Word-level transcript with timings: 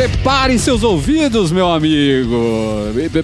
Prepare 0.00 0.58
seus 0.58 0.82
ouvidos, 0.82 1.52
meu 1.52 1.70
amigo. 1.70 2.34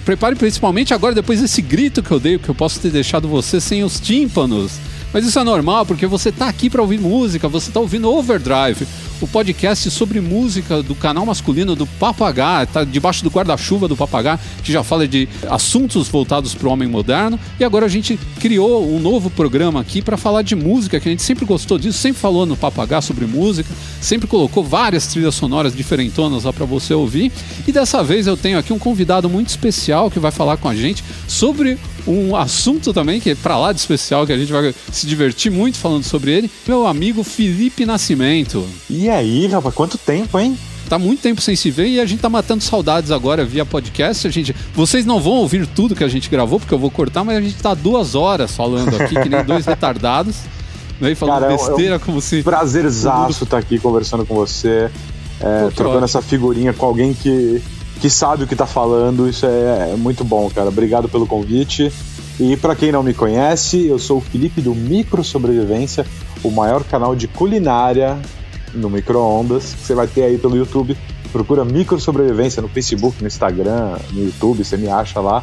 Prepare 0.05 0.35
principalmente 0.35 0.93
agora, 0.93 1.15
depois 1.15 1.41
desse 1.41 1.59
grito 1.59 2.03
que 2.03 2.11
eu 2.11 2.19
dei, 2.19 2.37
que 2.37 2.49
eu 2.49 2.53
posso 2.53 2.79
ter 2.79 2.91
deixado 2.91 3.27
você 3.27 3.59
sem 3.59 3.83
os 3.83 3.99
tímpanos. 3.99 4.73
Mas 5.11 5.25
isso 5.25 5.39
é 5.39 5.43
normal, 5.43 5.87
porque 5.87 6.05
você 6.05 6.29
está 6.29 6.47
aqui 6.47 6.69
para 6.69 6.79
ouvir 6.79 6.99
música, 6.99 7.47
você 7.47 7.71
está 7.71 7.79
ouvindo 7.79 8.07
Overdrive, 8.07 8.87
o 9.21 9.27
podcast 9.27 9.89
sobre 9.89 10.21
música 10.21 10.83
do 10.83 10.93
canal 10.93 11.25
masculino 11.25 11.75
do 11.75 11.85
Papagá, 11.85 12.63
está 12.63 12.83
debaixo 12.83 13.23
do 13.23 13.29
guarda-chuva 13.29 13.87
do 13.87 13.95
Papagá, 13.95 14.39
que 14.63 14.71
já 14.71 14.83
fala 14.83 15.07
de 15.07 15.27
assuntos 15.49 16.07
voltados 16.07 16.53
para 16.53 16.67
o 16.67 16.71
homem 16.71 16.87
moderno. 16.87 17.39
E 17.59 17.63
agora 17.63 17.85
a 17.85 17.89
gente 17.89 18.19
criou 18.39 18.87
um 18.87 18.99
novo 18.99 19.29
programa 19.29 19.81
aqui 19.81 20.01
para 20.01 20.17
falar 20.17 20.41
de 20.41 20.55
música, 20.55 20.99
que 20.99 21.07
a 21.07 21.11
gente 21.11 21.23
sempre 21.23 21.45
gostou 21.45 21.77
disso, 21.77 21.97
sempre 21.97 22.19
falou 22.21 22.45
no 22.45 22.55
Papagá 22.55 23.01
sobre 23.01 23.25
música, 23.25 23.69
sempre 23.99 24.27
colocou 24.27 24.63
várias 24.63 25.07
trilhas 25.07 25.35
sonoras 25.35 25.75
diferentonas 25.75 26.43
lá 26.43 26.53
para 26.53 26.65
você 26.65 26.93
ouvir. 26.93 27.31
E 27.67 27.71
dessa 27.71 28.03
vez 28.03 28.27
eu 28.27 28.37
tenho 28.37 28.59
aqui 28.59 28.71
um 28.71 28.79
convidado 28.79 29.29
muito 29.29 29.49
especial 29.49 30.11
que 30.11 30.19
vai 30.19 30.31
falar 30.31 30.57
com 30.57 30.69
a 30.69 30.75
gente 30.75 31.03
sobre 31.27 31.77
um 32.07 32.35
assunto 32.35 32.93
também 32.93 33.19
que 33.19 33.31
é 33.31 33.35
para 33.35 33.57
lá 33.57 33.73
de 33.73 33.79
especial, 33.79 34.25
que 34.25 34.31
a 34.31 34.37
gente 34.37 34.51
vai 34.51 34.73
se 34.91 35.05
divertir 35.05 35.51
muito 35.51 35.77
falando 35.77 36.03
sobre 36.03 36.31
ele, 36.31 36.49
meu 36.65 36.87
amigo 36.87 37.23
Felipe 37.23 37.85
Nascimento. 37.85 38.65
E 38.89 39.09
aí, 39.09 39.47
rapaz, 39.47 39.75
quanto 39.75 39.97
tempo, 39.97 40.39
hein? 40.39 40.57
tá 40.87 40.97
muito 40.97 41.21
tempo 41.21 41.41
sem 41.41 41.55
se 41.55 41.69
ver 41.69 41.87
e 41.87 41.99
a 41.99 42.05
gente 42.05 42.21
tá 42.21 42.29
matando 42.29 42.63
saudades 42.63 43.11
agora 43.11 43.43
via 43.43 43.65
podcast. 43.65 44.25
A 44.25 44.31
gente, 44.31 44.55
vocês 44.73 45.05
não 45.05 45.19
vão 45.19 45.33
ouvir 45.33 45.67
tudo 45.67 45.95
que 45.95 46.03
a 46.03 46.07
gente 46.07 46.29
gravou, 46.29 46.59
porque 46.59 46.73
eu 46.73 46.79
vou 46.79 46.89
cortar, 46.89 47.23
mas 47.23 47.37
a 47.37 47.41
gente 47.41 47.55
tá 47.55 47.73
duas 47.73 48.15
horas 48.15 48.55
falando 48.55 48.95
aqui, 48.95 49.19
que 49.21 49.29
nem 49.29 49.43
dois 49.43 49.65
retardados. 49.67 50.37
Né, 50.99 51.13
falando 51.13 51.41
Cara, 51.41 51.51
besteira 51.51 51.95
é 51.95 51.97
um 51.97 51.99
como 51.99 52.21
se. 52.21 52.41
Prazerzaço 52.41 53.43
estar 53.43 53.57
tá 53.57 53.57
aqui 53.57 53.77
conversando 53.77 54.25
com 54.25 54.33
você, 54.33 54.89
é, 55.39 55.69
trocando 55.75 56.05
essa 56.05 56.21
figurinha 56.21 56.73
com 56.73 56.85
alguém 56.85 57.13
que 57.13 57.61
que 57.97 58.09
sabe 58.09 58.43
o 58.43 58.47
que 58.47 58.55
tá 58.55 58.65
falando. 58.65 59.27
Isso 59.27 59.45
é, 59.45 59.91
é 59.93 59.95
muito 59.95 60.23
bom, 60.23 60.49
cara. 60.49 60.69
Obrigado 60.69 61.09
pelo 61.09 61.27
convite. 61.27 61.91
E 62.39 62.55
para 62.55 62.75
quem 62.75 62.91
não 62.91 63.01
me 63.01 63.13
conhece, 63.13 63.87
eu 63.87 63.97
sou 63.97 64.19
o 64.19 64.21
Felipe 64.21 64.61
do 64.61 64.75
Micro 64.75 65.23
Sobrevivência, 65.23 66.05
o 66.43 66.51
maior 66.51 66.83
canal 66.83 67.15
de 67.15 67.27
culinária 67.27 68.17
no 68.73 68.89
micro-ondas 68.89 69.73
que 69.73 69.81
você 69.81 69.95
vai 69.95 70.07
ter 70.07 70.23
aí 70.23 70.37
pelo 70.37 70.55
YouTube. 70.55 70.95
Procura 71.31 71.65
Micro 71.65 71.99
Sobrevivência 71.99 72.61
no 72.61 72.67
Facebook, 72.67 73.21
no 73.21 73.27
Instagram, 73.27 73.97
no 74.11 74.25
YouTube, 74.25 74.63
você 74.63 74.77
me 74.77 74.87
acha 74.87 75.19
lá 75.19 75.41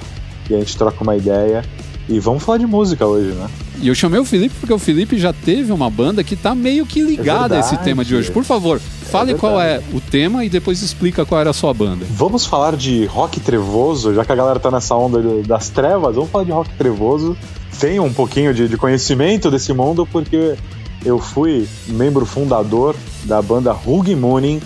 e 0.49 0.55
a 0.55 0.59
gente 0.59 0.77
troca 0.77 1.03
uma 1.03 1.17
ideia. 1.17 1.65
E 2.09 2.21
vamos 2.21 2.43
falar 2.43 2.59
de 2.59 2.67
música 2.67 3.07
hoje, 3.07 3.29
né? 3.29 3.49
E 3.81 3.89
eu 3.89 3.95
chamei 3.95 4.21
o 4.21 4.25
Felipe 4.25 4.55
porque 4.61 4.73
o 4.73 4.79
Felipe 4.79 5.19
já 5.19 5.33
teve 5.33 5.73
uma 5.73 5.89
banda 5.89 6.23
que 6.23 6.37
tá 6.37 6.55
meio 6.55 6.85
que 6.85 7.03
ligada 7.03 7.55
é 7.55 7.59
a 7.59 7.61
esse 7.61 7.77
tema 7.79 8.05
de 8.05 8.15
hoje. 8.15 8.31
Por 8.31 8.45
favor, 8.45 8.79
fale 8.79 9.33
é 9.33 9.35
qual 9.35 9.61
é 9.61 9.83
o 9.93 10.01
tema 10.01 10.45
e 10.45 10.51
depois 10.51 10.83
explica 10.83 11.25
qual 11.25 11.41
era 11.41 11.51
a 11.51 11.53
sua 11.55 11.73
banda. 11.73 12.05
Vamos 12.11 12.45
falar 12.45 12.77
de 12.77 13.07
rock 13.07 13.41
trevoso, 13.41 14.15
já 14.15 14.25
que 14.25 14.33
a 14.33 14.35
galera 14.35 14.61
tá 14.61 14.71
nessa 14.71 14.95
onda 14.95 15.43
das 15.43 15.71
trevas, 15.71 16.15
vamos 16.15 16.31
falar 16.31 16.45
de 16.45 16.53
rock 16.53 16.71
trevoso. 16.77 17.37
Tenho 17.81 18.05
um 18.05 18.13
pouquinho 18.13 18.53
de, 18.53 18.69
de 18.69 18.77
conhecimento 18.77 19.51
desse 19.51 19.73
mundo 19.73 20.07
porque 20.07 20.57
eu 21.05 21.19
fui 21.19 21.67
membro 21.89 22.27
fundador 22.27 22.95
da 23.25 23.41
banda 23.41 23.75
Hug 23.75 24.15
Mooning, 24.15 24.61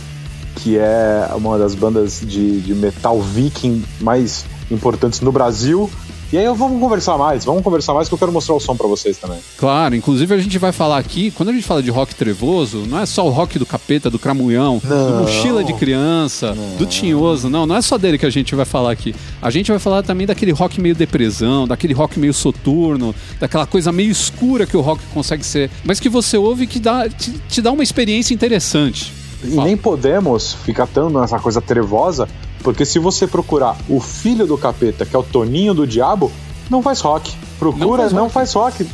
que 0.57 0.77
é 0.77 1.29
uma 1.35 1.57
das 1.57 1.75
bandas 1.75 2.21
de, 2.21 2.61
de 2.61 2.75
metal 2.75 3.21
viking 3.21 3.85
mais 4.01 4.45
importantes 4.71 5.21
no 5.21 5.31
Brasil 5.31 5.89
e 6.31 6.37
aí 6.37 6.47
vamos 6.55 6.81
conversar 6.81 7.17
mais, 7.17 7.45
vamos 7.45 7.63
conversar 7.63 7.95
mais 7.95 8.09
que 8.09 8.15
eu 8.15 8.19
quero 8.19 8.31
mostrar 8.31 8.55
o 8.55 8.61
som 8.61 8.77
para 8.77 8.87
vocês 8.87 9.17
também. 9.17 9.39
Claro, 9.57 9.95
inclusive 9.95 10.35
a 10.35 10.39
gente 10.39 10.59
vai 10.59 10.73
falar 10.73 10.99
aqui, 10.99 11.31
quando 11.31 11.49
a 11.49 11.53
gente 11.53 11.65
fala 11.67 11.83
de 11.83 11.91
rock 11.91 12.15
trevoso, 12.15 12.85
não 12.87 13.01
é 13.01 13.07
só 13.07 13.27
o 13.27 13.31
rock 13.31 13.59
do 13.59 13.65
capeta, 13.65 14.11
do 14.11 14.19
cramulhão, 14.19 14.81
não, 14.85 15.11
do 15.11 15.19
mochila 15.21 15.65
de 15.65 15.73
criança, 15.73 16.55
não. 16.55 16.77
do 16.77 16.87
tinhoso, 16.87 17.49
não, 17.49 17.65
não 17.65 17.77
é 17.77 17.83
só 17.83 17.97
dele 17.97 18.19
que 18.19 18.27
a 18.27 18.31
gente 18.31 18.55
vai 18.55 18.67
falar 18.67 18.93
aqui. 18.93 19.15
A 19.41 19.51
gente 19.51 19.71
vai 19.71 19.79
falar 19.79 20.03
também 20.03 20.27
daquele 20.27 20.53
rock 20.53 20.81
meio 20.81 20.95
depressão, 20.95 21.67
daquele 21.67 21.95
rock 21.95 22.19
meio 22.19 22.35
soturno, 22.35 23.15
daquela 23.41 23.67
coisa 23.67 23.91
meio 23.91 24.11
escura 24.11 24.67
que 24.67 24.77
o 24.77 24.81
rock 24.81 25.03
consegue 25.15 25.45
ser, 25.45 25.71
mas 25.85 25.99
que 25.99 26.09
você 26.09 26.37
ouve 26.37 26.67
que 26.67 26.79
dá, 26.79 27.09
te, 27.09 27.33
te 27.49 27.63
dá 27.63 27.73
uma 27.73 27.83
experiência 27.83 28.35
interessante. 28.35 29.13
E 29.43 29.57
nem 29.57 29.77
podemos 29.77 30.53
ficar 30.53 30.87
tanto 30.87 31.19
nessa 31.19 31.39
coisa 31.39 31.61
trevosa, 31.61 32.29
porque 32.63 32.85
se 32.85 32.99
você 32.99 33.27
procurar 33.27 33.77
o 33.89 34.01
filho 34.01 34.47
do 34.47 34.59
capeta, 34.59 35.07
que 35.07 35.15
é 35.15 35.19
o 35.19 35.23
Toninho 35.23 35.75
do 35.75 35.87
Diabo, 35.87 36.31
não 36.71 36.83
faz 36.83 37.01
rock. 37.01 37.33
Procura, 37.59 37.87
não 37.87 37.97
faz, 37.97 38.13
não 38.13 38.23
rock. 38.23 38.35
faz 38.35 38.53
rock. 38.53 38.87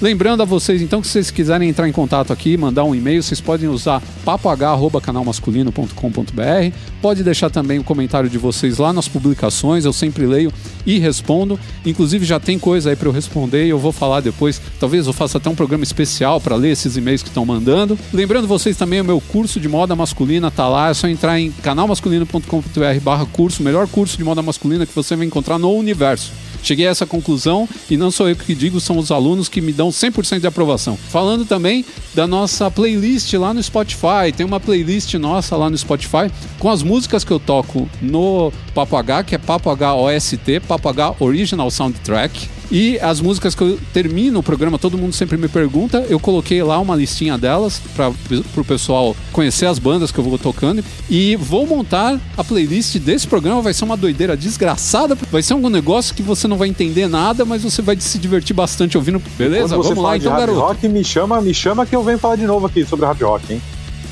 Lembrando 0.00 0.42
a 0.42 0.44
vocês, 0.44 0.80
então, 0.80 1.00
que 1.00 1.08
se 1.08 1.14
vocês 1.14 1.28
quiserem 1.30 1.68
entrar 1.68 1.88
em 1.88 1.92
contato 1.92 2.32
aqui, 2.32 2.56
mandar 2.56 2.84
um 2.84 2.94
e-mail, 2.94 3.20
vocês 3.22 3.40
podem 3.40 3.68
usar 3.68 4.00
papoh.canalmasculino.com.br. 4.24 6.76
Pode 7.00 7.24
deixar 7.24 7.50
também 7.50 7.80
o 7.80 7.84
comentário 7.84 8.30
de 8.30 8.38
vocês 8.38 8.78
lá 8.78 8.92
nas 8.92 9.08
publicações, 9.08 9.84
eu 9.84 9.92
sempre 9.92 10.24
leio 10.24 10.52
e 10.86 11.00
respondo. 11.00 11.58
Inclusive, 11.84 12.24
já 12.24 12.38
tem 12.38 12.60
coisa 12.60 12.90
aí 12.90 12.96
para 12.96 13.08
eu 13.08 13.12
responder 13.12 13.66
e 13.66 13.70
eu 13.70 13.78
vou 13.78 13.90
falar 13.90 14.20
depois. 14.20 14.62
Talvez 14.78 15.08
eu 15.08 15.12
faça 15.12 15.38
até 15.38 15.50
um 15.50 15.56
programa 15.56 15.82
especial 15.82 16.40
para 16.40 16.54
ler 16.54 16.70
esses 16.70 16.96
e-mails 16.96 17.22
que 17.22 17.28
estão 17.28 17.44
mandando. 17.44 17.98
Lembrando 18.12 18.46
vocês 18.46 18.76
também, 18.76 19.00
o 19.00 19.04
meu 19.04 19.20
curso 19.20 19.58
de 19.58 19.68
moda 19.68 19.96
masculina 19.96 20.48
tá 20.48 20.68
lá, 20.68 20.90
é 20.90 20.94
só 20.94 21.08
entrar 21.08 21.40
em 21.40 21.50
canalmasculino.com.br 21.50 23.00
barra 23.02 23.26
curso, 23.26 23.64
melhor 23.64 23.88
curso 23.88 24.16
de 24.16 24.22
moda 24.22 24.40
masculina 24.42 24.86
que 24.86 24.94
você 24.94 25.16
vai 25.16 25.26
encontrar 25.26 25.58
no 25.58 25.72
universo. 25.72 26.30
Cheguei 26.62 26.86
a 26.86 26.90
essa 26.90 27.06
conclusão 27.06 27.68
e 27.90 27.96
não 27.96 28.10
sou 28.10 28.28
eu 28.28 28.36
que 28.36 28.54
digo, 28.54 28.80
são 28.80 28.98
os 28.98 29.10
alunos 29.10 29.48
que 29.48 29.60
me 29.60 29.72
dão 29.72 29.88
100% 29.90 30.40
de 30.40 30.46
aprovação. 30.46 30.96
Falando 30.96 31.44
também 31.44 31.84
da 32.14 32.26
nossa 32.26 32.70
playlist 32.70 33.32
lá 33.34 33.52
no 33.52 33.62
Spotify, 33.62 34.32
tem 34.36 34.46
uma 34.46 34.60
playlist 34.60 35.14
nossa 35.14 35.56
lá 35.56 35.68
no 35.68 35.76
Spotify 35.76 36.30
com 36.58 36.70
as 36.70 36.82
músicas 36.82 37.24
que 37.24 37.30
eu 37.30 37.40
toco 37.40 37.88
no 38.00 38.52
Papo 38.74 38.96
H, 38.96 39.24
que 39.24 39.34
é 39.34 39.38
Papo 39.38 39.70
H 39.70 39.94
OST, 39.94 40.60
Papo 40.66 40.88
H 40.88 41.16
Original 41.20 41.70
Soundtrack. 41.70 42.61
E 42.72 42.98
as 43.00 43.20
músicas 43.20 43.54
que 43.54 43.60
eu 43.60 43.78
termino 43.92 44.38
o 44.38 44.42
programa, 44.42 44.78
todo 44.78 44.96
mundo 44.96 45.12
sempre 45.12 45.36
me 45.36 45.46
pergunta. 45.46 46.06
Eu 46.08 46.18
coloquei 46.18 46.62
lá 46.62 46.78
uma 46.78 46.96
listinha 46.96 47.36
delas 47.36 47.82
para 47.94 48.08
o 48.56 48.64
pessoal 48.64 49.14
conhecer 49.30 49.66
as 49.66 49.78
bandas 49.78 50.10
que 50.10 50.18
eu 50.18 50.24
vou 50.24 50.38
tocando. 50.38 50.82
E 51.10 51.36
vou 51.36 51.66
montar 51.66 52.18
a 52.34 52.42
playlist 52.42 52.96
desse 52.96 53.26
programa. 53.26 53.60
Vai 53.60 53.74
ser 53.74 53.84
uma 53.84 53.94
doideira 53.94 54.34
desgraçada. 54.34 55.14
Vai 55.30 55.42
ser 55.42 55.52
algum 55.52 55.68
negócio 55.68 56.14
que 56.14 56.22
você 56.22 56.48
não 56.48 56.56
vai 56.56 56.66
entender 56.66 57.08
nada, 57.08 57.44
mas 57.44 57.62
você 57.62 57.82
vai 57.82 58.00
se 58.00 58.16
divertir 58.16 58.56
bastante 58.56 58.96
ouvindo. 58.96 59.20
Beleza? 59.36 59.76
Vamos 59.76 59.98
lá 59.98 60.16
então, 60.16 60.34
garoto. 60.34 60.58
Rock, 60.58 60.88
me 60.88 61.04
chama, 61.04 61.42
me 61.42 61.52
chama 61.52 61.84
que 61.84 61.94
eu 61.94 62.02
venho 62.02 62.18
falar 62.18 62.36
de 62.36 62.46
novo 62.46 62.64
aqui 62.64 62.86
sobre 62.86 63.04
hard 63.04 63.20
rock, 63.20 63.52
hein? 63.52 63.62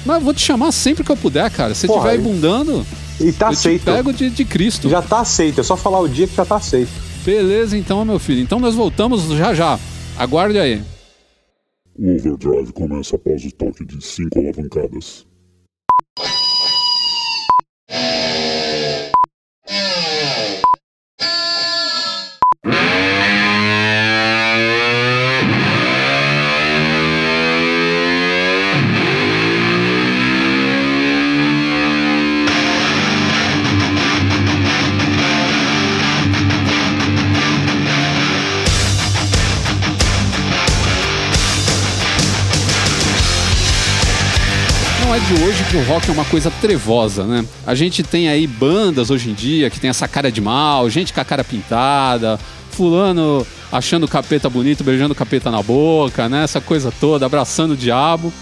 Mas 0.04 0.16
eu 0.16 0.22
vou 0.22 0.34
te 0.34 0.42
chamar 0.42 0.70
sempre 0.72 1.02
que 1.02 1.10
eu 1.10 1.16
puder, 1.16 1.50
cara. 1.50 1.74
Se 1.74 1.86
estiver 1.86 2.18
bundando. 2.18 2.86
E 3.18 3.32
tá 3.32 3.46
eu 3.46 3.52
aceito. 3.52 3.80
Te 3.80 3.84
pego 3.86 4.12
de, 4.12 4.28
de 4.28 4.44
Cristo. 4.44 4.86
Já 4.90 5.00
tá 5.00 5.20
aceito, 5.20 5.60
é 5.60 5.64
só 5.64 5.78
falar 5.78 6.00
o 6.00 6.08
dia 6.08 6.26
que 6.26 6.36
já 6.36 6.44
tá 6.44 6.56
aceito. 6.56 7.09
Beleza, 7.24 7.76
então, 7.76 8.04
meu 8.04 8.18
filho. 8.18 8.40
Então 8.40 8.58
nós 8.58 8.74
voltamos 8.74 9.22
já 9.36 9.52
já. 9.54 9.78
Aguarde 10.18 10.58
aí. 10.58 10.82
O 11.96 12.14
overdrive 12.14 12.72
começa 12.72 13.16
após 13.16 13.44
o 13.44 13.52
toque 13.52 13.84
de 13.84 14.02
cinco 14.04 14.38
alavancadas. 14.38 15.26
Que 45.70 45.76
o 45.76 45.84
rock 45.84 46.10
é 46.10 46.12
uma 46.12 46.24
coisa 46.24 46.50
trevosa, 46.50 47.24
né? 47.24 47.44
A 47.64 47.76
gente 47.76 48.02
tem 48.02 48.28
aí 48.28 48.44
bandas 48.44 49.08
hoje 49.08 49.30
em 49.30 49.34
dia 49.34 49.70
que 49.70 49.78
tem 49.78 49.88
essa 49.88 50.08
cara 50.08 50.32
de 50.32 50.40
mal, 50.40 50.90
gente 50.90 51.12
com 51.12 51.20
a 51.20 51.24
cara 51.24 51.44
pintada, 51.44 52.40
fulano 52.72 53.46
achando 53.70 54.02
o 54.02 54.08
capeta 54.08 54.50
bonito, 54.50 54.82
beijando 54.82 55.12
o 55.12 55.16
capeta 55.16 55.48
na 55.48 55.62
boca, 55.62 56.28
né? 56.28 56.42
Essa 56.42 56.60
coisa 56.60 56.92
toda, 56.98 57.24
abraçando 57.24 57.74
o 57.74 57.76
diabo. 57.76 58.32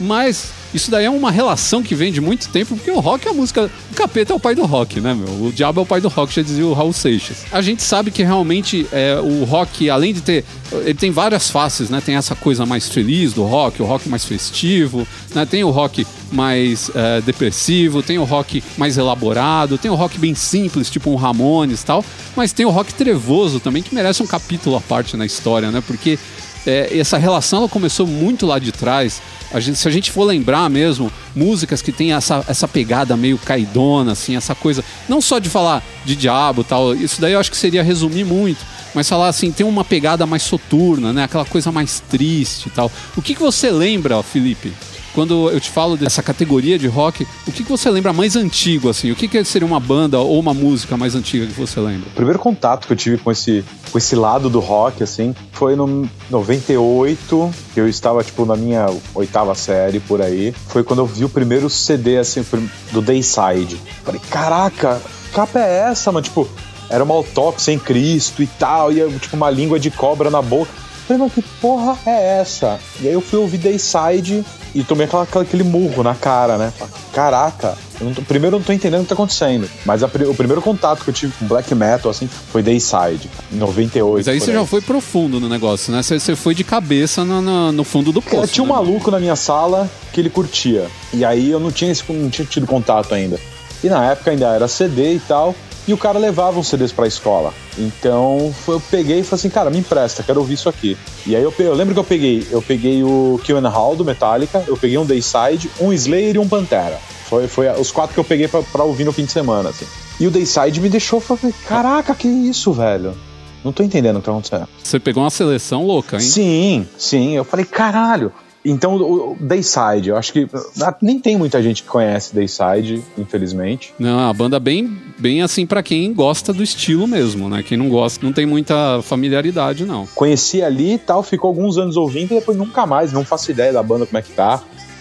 Mas 0.00 0.50
isso 0.72 0.90
daí 0.90 1.06
é 1.06 1.10
uma 1.10 1.30
relação 1.30 1.82
que 1.82 1.94
vem 1.94 2.12
de 2.12 2.20
muito 2.20 2.48
tempo, 2.50 2.76
porque 2.76 2.90
o 2.90 3.00
rock 3.00 3.26
é 3.26 3.30
a 3.30 3.34
música. 3.34 3.70
O 3.90 3.94
capeta 3.94 4.32
é 4.32 4.36
o 4.36 4.40
pai 4.40 4.54
do 4.54 4.64
rock, 4.64 5.00
né, 5.00 5.14
meu? 5.14 5.46
O 5.46 5.52
diabo 5.52 5.80
é 5.80 5.82
o 5.82 5.86
pai 5.86 6.00
do 6.00 6.08
rock, 6.08 6.34
já 6.34 6.42
dizia 6.42 6.66
o 6.66 6.72
Raul 6.72 6.92
Seixas. 6.92 7.44
A 7.50 7.62
gente 7.62 7.82
sabe 7.82 8.10
que 8.10 8.22
realmente 8.22 8.86
é, 8.92 9.18
o 9.18 9.44
rock, 9.44 9.88
além 9.88 10.12
de 10.12 10.20
ter. 10.20 10.44
Ele 10.70 10.94
tem 10.94 11.10
várias 11.10 11.50
faces, 11.50 11.88
né? 11.88 12.02
Tem 12.04 12.16
essa 12.16 12.34
coisa 12.34 12.66
mais 12.66 12.88
feliz 12.88 13.32
do 13.32 13.44
rock, 13.44 13.80
o 13.82 13.86
rock 13.86 14.08
mais 14.08 14.24
festivo, 14.24 15.08
né? 15.34 15.46
Tem 15.46 15.64
o 15.64 15.70
rock 15.70 16.06
mais 16.30 16.90
é, 16.94 17.20
depressivo, 17.22 18.02
tem 18.02 18.18
o 18.18 18.24
rock 18.24 18.62
mais 18.76 18.98
elaborado, 18.98 19.78
tem 19.78 19.90
o 19.90 19.94
rock 19.94 20.18
bem 20.18 20.34
simples, 20.34 20.90
tipo 20.90 21.10
um 21.10 21.16
Ramones 21.16 21.80
e 21.80 21.86
tal, 21.86 22.04
mas 22.36 22.52
tem 22.52 22.66
o 22.66 22.70
rock 22.70 22.92
trevoso 22.92 23.60
também, 23.60 23.82
que 23.82 23.94
merece 23.94 24.22
um 24.22 24.26
capítulo 24.26 24.76
à 24.76 24.80
parte 24.80 25.16
na 25.16 25.24
história, 25.24 25.70
né? 25.70 25.82
Porque 25.86 26.18
é, 26.66 26.98
essa 26.98 27.16
relação 27.18 27.60
ela 27.60 27.68
começou 27.68 28.06
muito 28.06 28.46
lá 28.46 28.58
de 28.58 28.72
trás. 28.72 29.20
A 29.52 29.60
gente, 29.60 29.78
se 29.78 29.88
a 29.88 29.90
gente 29.90 30.10
for 30.10 30.24
lembrar 30.24 30.68
mesmo, 30.68 31.10
músicas 31.34 31.80
que 31.80 31.92
tem 31.92 32.12
essa, 32.12 32.44
essa 32.46 32.68
pegada 32.68 33.16
meio 33.16 33.38
caidona, 33.38 34.12
assim, 34.12 34.36
essa 34.36 34.54
coisa. 34.54 34.84
Não 35.08 35.20
só 35.20 35.38
de 35.38 35.48
falar 35.48 35.82
de 36.04 36.14
diabo 36.14 36.62
tal, 36.62 36.94
isso 36.94 37.20
daí 37.20 37.32
eu 37.32 37.40
acho 37.40 37.50
que 37.50 37.56
seria 37.56 37.82
resumir 37.82 38.24
muito. 38.24 38.64
Mas 38.94 39.08
falar 39.08 39.28
assim, 39.28 39.52
tem 39.52 39.66
uma 39.66 39.84
pegada 39.84 40.26
mais 40.26 40.42
soturna, 40.42 41.12
né? 41.12 41.24
Aquela 41.24 41.44
coisa 41.44 41.70
mais 41.70 42.00
triste 42.08 42.70
tal. 42.70 42.90
O 43.16 43.22
que, 43.22 43.34
que 43.34 43.40
você 43.40 43.70
lembra, 43.70 44.22
Felipe? 44.22 44.72
Quando 45.14 45.50
eu 45.50 45.60
te 45.60 45.70
falo 45.70 45.96
dessa 45.96 46.22
categoria 46.22 46.78
de 46.78 46.86
rock, 46.86 47.26
o 47.46 47.52
que, 47.52 47.64
que 47.64 47.70
você 47.70 47.90
lembra 47.90 48.12
mais 48.12 48.36
antigo, 48.36 48.88
assim? 48.88 49.10
O 49.10 49.16
que, 49.16 49.28
que 49.28 49.42
seria 49.44 49.66
uma 49.66 49.80
banda 49.80 50.18
ou 50.18 50.38
uma 50.38 50.54
música 50.54 50.96
mais 50.96 51.14
antiga 51.14 51.46
que 51.46 51.58
você 51.58 51.80
lembra? 51.80 52.08
O 52.08 52.14
primeiro 52.14 52.38
contato 52.38 52.86
que 52.86 52.92
eu 52.92 52.96
tive 52.96 53.18
com 53.18 53.30
esse, 53.30 53.64
com 53.90 53.98
esse 53.98 54.14
lado 54.14 54.48
do 54.48 54.60
rock, 54.60 55.02
assim, 55.02 55.34
foi 55.52 55.76
no 55.76 56.08
98, 56.30 57.50
que 57.74 57.80
eu 57.80 57.88
estava, 57.88 58.22
tipo, 58.22 58.44
na 58.44 58.56
minha 58.56 58.86
oitava 59.14 59.54
série, 59.54 60.00
por 60.00 60.20
aí. 60.22 60.54
Foi 60.68 60.82
quando 60.82 61.00
eu 61.00 61.06
vi 61.06 61.24
o 61.24 61.28
primeiro 61.28 61.68
CD, 61.68 62.18
assim, 62.18 62.44
do 62.92 63.02
Dayside. 63.02 63.76
Falei, 64.04 64.20
caraca, 64.30 65.00
capa 65.32 65.58
é 65.58 65.90
essa, 65.90 66.12
mano? 66.12 66.24
Tipo, 66.24 66.48
era 66.90 67.04
uma 67.04 67.14
autópsia 67.14 67.66
sem 67.66 67.78
Cristo 67.78 68.42
e 68.42 68.46
tal, 68.46 68.92
e 68.92 69.18
tipo 69.18 69.36
uma 69.36 69.50
língua 69.50 69.78
de 69.78 69.90
cobra 69.90 70.30
na 70.30 70.40
boca. 70.40 70.70
Falei, 71.08 71.22
mas 71.22 71.32
que 71.32 71.40
porra 71.58 71.98
é 72.04 72.38
essa? 72.38 72.78
E 73.00 73.08
aí 73.08 73.14
eu 73.14 73.22
fui 73.22 73.38
ouvir 73.38 73.56
Dayside 73.56 74.44
e 74.74 74.84
tomei 74.84 75.06
aquela, 75.06 75.22
aquele 75.22 75.64
murro 75.64 76.02
na 76.02 76.14
cara, 76.14 76.58
né? 76.58 76.70
Caraca, 77.14 77.78
eu 77.98 78.14
tô, 78.14 78.20
primeiro 78.20 78.56
eu 78.56 78.58
não 78.58 78.66
tô 78.66 78.74
entendendo 78.74 79.00
o 79.00 79.02
que 79.04 79.08
tá 79.08 79.14
acontecendo. 79.14 79.66
Mas 79.86 80.02
a, 80.02 80.06
o 80.06 80.34
primeiro 80.34 80.60
contato 80.60 81.02
que 81.02 81.08
eu 81.08 81.14
tive 81.14 81.32
com 81.38 81.46
black 81.46 81.74
metal, 81.74 82.10
assim, 82.10 82.28
foi 82.28 82.62
Dayside, 82.62 83.30
em 83.50 83.56
98. 83.56 84.16
Mas 84.18 84.28
aí 84.28 84.38
você 84.38 84.50
aí. 84.50 84.56
já 84.58 84.66
foi 84.66 84.82
profundo 84.82 85.40
no 85.40 85.48
negócio, 85.48 85.90
né? 85.94 86.02
Você, 86.02 86.20
você 86.20 86.36
foi 86.36 86.54
de 86.54 86.62
cabeça 86.62 87.24
no, 87.24 87.40
no, 87.40 87.72
no 87.72 87.84
fundo 87.84 88.12
do 88.12 88.20
poço. 88.20 88.52
tinha 88.52 88.62
um 88.62 88.66
né? 88.66 88.74
maluco 88.74 89.10
na 89.10 89.18
minha 89.18 89.34
sala 89.34 89.90
que 90.12 90.20
ele 90.20 90.28
curtia. 90.28 90.86
E 91.14 91.24
aí 91.24 91.50
eu 91.50 91.58
não 91.58 91.72
tinha, 91.72 91.90
esse, 91.90 92.04
não 92.12 92.28
tinha 92.28 92.46
tido 92.46 92.66
contato 92.66 93.14
ainda. 93.14 93.40
E 93.82 93.88
na 93.88 94.10
época 94.10 94.30
ainda 94.30 94.54
era 94.54 94.68
CD 94.68 95.14
e 95.14 95.20
tal 95.20 95.54
e 95.88 95.94
o 95.94 95.96
cara 95.96 96.18
levava 96.18 96.60
os 96.60 96.68
CDs 96.68 96.92
pra 96.92 97.06
escola. 97.06 97.52
Então 97.78 98.54
eu 98.68 98.80
peguei 98.90 99.20
e 99.20 99.22
falei 99.24 99.40
assim, 99.40 99.48
cara, 99.48 99.70
me 99.70 99.78
empresta, 99.78 100.22
quero 100.22 100.38
ouvir 100.38 100.54
isso 100.54 100.68
aqui. 100.68 100.96
E 101.26 101.34
aí 101.34 101.42
eu, 101.42 101.52
eu 101.58 101.74
lembro 101.74 101.94
que 101.94 102.00
eu 102.00 102.04
peguei, 102.04 102.46
eu 102.50 102.60
peguei 102.60 103.02
o 103.02 103.40
Kill 103.42 103.56
and 103.56 103.68
Hall 103.68 103.96
do 103.96 104.04
Metallica, 104.04 104.62
eu 104.68 104.76
peguei 104.76 104.98
um 104.98 105.06
Dayside, 105.06 105.70
um 105.80 105.90
Slayer 105.92 106.36
e 106.36 106.38
um 106.38 106.46
Pantera. 106.46 107.00
Foi, 107.24 107.48
foi 107.48 107.68
os 107.70 107.90
quatro 107.90 108.12
que 108.12 108.20
eu 108.20 108.24
peguei 108.24 108.46
pra, 108.46 108.62
pra 108.62 108.84
ouvir 108.84 109.04
no 109.04 109.12
fim 109.12 109.24
de 109.24 109.32
semana, 109.32 109.70
assim. 109.70 109.86
E 110.20 110.26
o 110.26 110.30
Dayside 110.30 110.80
me 110.80 110.90
deixou, 110.90 111.20
falei, 111.20 111.54
caraca, 111.66 112.14
que 112.14 112.28
isso, 112.28 112.70
velho? 112.72 113.16
Não 113.64 113.72
tô 113.72 113.82
entendendo 113.82 114.16
o 114.16 114.20
que 114.20 114.26
tá 114.26 114.32
acontecendo. 114.32 114.68
Você 114.82 115.00
pegou 115.00 115.22
uma 115.22 115.30
seleção 115.30 115.84
louca, 115.84 116.16
hein? 116.16 116.22
Sim, 116.22 116.88
sim. 116.98 117.34
Eu 117.34 117.44
falei, 117.44 117.64
caralho. 117.64 118.32
Então, 118.64 118.96
o 118.96 119.36
Dayside, 119.40 120.08
eu 120.08 120.16
acho 120.16 120.32
que 120.32 120.48
ah, 120.82 120.94
nem 121.00 121.18
tem 121.18 121.36
muita 121.36 121.62
gente 121.62 121.82
que 121.82 121.88
conhece 121.88 122.34
Dayside, 122.34 123.02
infelizmente. 123.16 123.94
Não, 123.98 124.28
a 124.28 124.32
banda 124.32 124.58
bem, 124.58 124.98
bem 125.16 125.42
assim 125.42 125.64
para 125.64 125.82
quem 125.82 126.12
gosta 126.12 126.52
do 126.52 126.62
estilo 126.62 127.06
mesmo, 127.06 127.48
né? 127.48 127.62
Quem 127.62 127.78
não 127.78 127.88
gosta, 127.88 128.24
não 128.24 128.32
tem 128.32 128.44
muita 128.44 129.00
familiaridade, 129.02 129.84
não. 129.84 130.06
Conheci 130.14 130.62
ali 130.62 130.94
e 130.94 130.98
tal, 130.98 131.22
ficou 131.22 131.48
alguns 131.48 131.78
anos 131.78 131.96
ouvindo 131.96 132.32
e 132.32 132.38
depois 132.38 132.56
nunca 132.56 132.84
mais, 132.84 133.12
não 133.12 133.24
faço 133.24 133.50
ideia 133.50 133.72
da 133.72 133.82
banda 133.82 134.06
como 134.06 134.18
é 134.18 134.22
que 134.22 134.32
tá, 134.32 134.60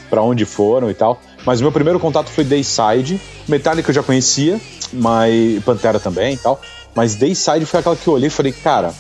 para 0.10 0.22
onde 0.22 0.46
foram 0.46 0.90
e 0.90 0.94
tal. 0.94 1.20
Mas 1.46 1.60
o 1.60 1.64
meu 1.64 1.72
primeiro 1.72 2.00
contato 2.00 2.30
foi 2.30 2.44
Dayside. 2.44 3.20
Metallica 3.48 3.90
eu 3.90 3.96
já 3.96 4.04
conhecia, 4.04 4.60
mas 4.94 5.64
Pantera 5.64 6.00
também 6.00 6.36
e 6.36 6.38
tal. 6.38 6.62
Mas 6.94 7.16
Dayside 7.16 7.66
foi 7.66 7.80
aquela 7.80 7.96
que 7.96 8.08
eu 8.08 8.14
olhei 8.14 8.28
e 8.28 8.32
falei, 8.32 8.52
cara, 8.52 8.94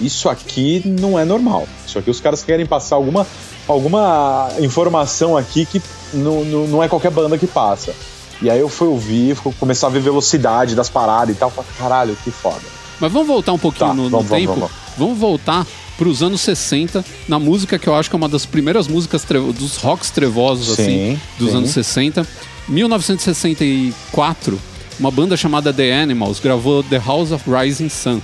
isso 0.00 0.28
aqui 0.28 0.82
não 0.84 1.18
é 1.18 1.24
normal. 1.24 1.66
Isso 1.86 1.98
aqui 1.98 2.10
os 2.10 2.20
caras 2.20 2.42
querem 2.42 2.66
passar 2.66 2.96
alguma 2.96 3.26
alguma 3.72 4.50
informação 4.60 5.36
aqui 5.36 5.66
que 5.66 5.82
não, 6.12 6.44
não, 6.44 6.66
não 6.66 6.82
é 6.82 6.88
qualquer 6.88 7.10
banda 7.10 7.36
que 7.38 7.46
passa. 7.46 7.94
E 8.40 8.50
aí 8.50 8.58
eu 8.58 8.68
fui 8.68 8.88
ouvir, 8.88 9.36
começar 9.58 9.86
a 9.86 9.90
ver 9.90 10.00
velocidade 10.00 10.74
das 10.74 10.90
paradas 10.90 11.34
e 11.34 11.38
tal. 11.38 11.50
Falei, 11.50 11.70
caralho, 11.78 12.16
que 12.24 12.30
foda. 12.30 12.60
Mas 13.00 13.12
vamos 13.12 13.28
voltar 13.28 13.52
um 13.52 13.58
pouquinho 13.58 13.88
tá, 13.88 13.94
no, 13.94 14.04
no 14.04 14.10
vamos, 14.10 14.30
tempo? 14.30 14.46
Vamos, 14.54 14.70
vamos. 14.70 14.98
vamos 14.98 15.18
voltar 15.18 15.66
para 15.96 16.08
os 16.08 16.22
anos 16.22 16.40
60, 16.40 17.04
na 17.28 17.38
música 17.38 17.78
que 17.78 17.86
eu 17.88 17.94
acho 17.94 18.10
que 18.10 18.16
é 18.16 18.18
uma 18.18 18.28
das 18.28 18.44
primeiras 18.44 18.88
músicas 18.88 19.24
dos 19.24 19.76
rocks 19.76 20.10
trevosos, 20.10 20.74
sim, 20.74 20.82
assim, 20.82 21.20
dos 21.38 21.50
sim. 21.50 21.56
anos 21.56 21.70
60. 21.70 22.26
1964, 22.68 24.58
uma 24.98 25.10
banda 25.10 25.36
chamada 25.36 25.72
The 25.72 25.92
Animals 25.92 26.40
gravou 26.40 26.82
The 26.82 26.98
House 26.98 27.30
of 27.30 27.44
Rising 27.48 27.88
Sun. 27.88 28.20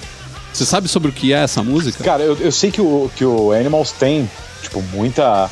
Você 0.52 0.64
sabe 0.64 0.88
sobre 0.88 1.10
o 1.10 1.12
que 1.12 1.32
é 1.32 1.42
essa 1.42 1.62
música? 1.62 2.02
Cara, 2.02 2.22
eu, 2.22 2.36
eu 2.36 2.50
sei 2.50 2.70
que 2.70 2.80
o, 2.80 3.10
que 3.14 3.24
o 3.24 3.52
Animals 3.52 3.92
tem 3.92 4.28
tipo, 4.62 4.82
muita, 4.92 5.50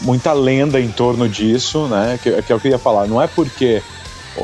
muita 0.00 0.32
lenda 0.32 0.80
em 0.80 0.88
torno 0.88 1.28
disso, 1.28 1.86
né? 1.86 2.18
Que, 2.22 2.42
que 2.42 2.52
é 2.52 2.56
eu 2.56 2.60
ia 2.64 2.78
falar. 2.78 3.06
Não 3.06 3.20
é 3.20 3.26
porque 3.26 3.82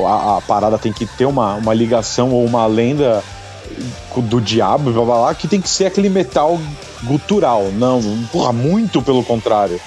a, 0.05 0.37
a, 0.37 0.41
parada 0.41 0.77
tem 0.77 0.91
que 0.91 1.05
ter 1.05 1.25
uma, 1.25 1.55
uma 1.55 1.73
ligação 1.73 2.31
ou 2.31 2.45
uma 2.45 2.65
lenda 2.65 3.23
do 4.15 4.41
diabo, 4.41 4.91
blá, 4.91 5.05
blá, 5.05 5.17
blá, 5.19 5.35
que 5.35 5.47
tem 5.47 5.61
que 5.61 5.69
ser 5.69 5.85
aquele 5.85 6.09
metal 6.09 6.59
gutural. 7.03 7.69
Não, 7.73 8.01
porra, 8.31 8.53
muito 8.53 9.01
pelo 9.01 9.23
contrário. 9.23 9.79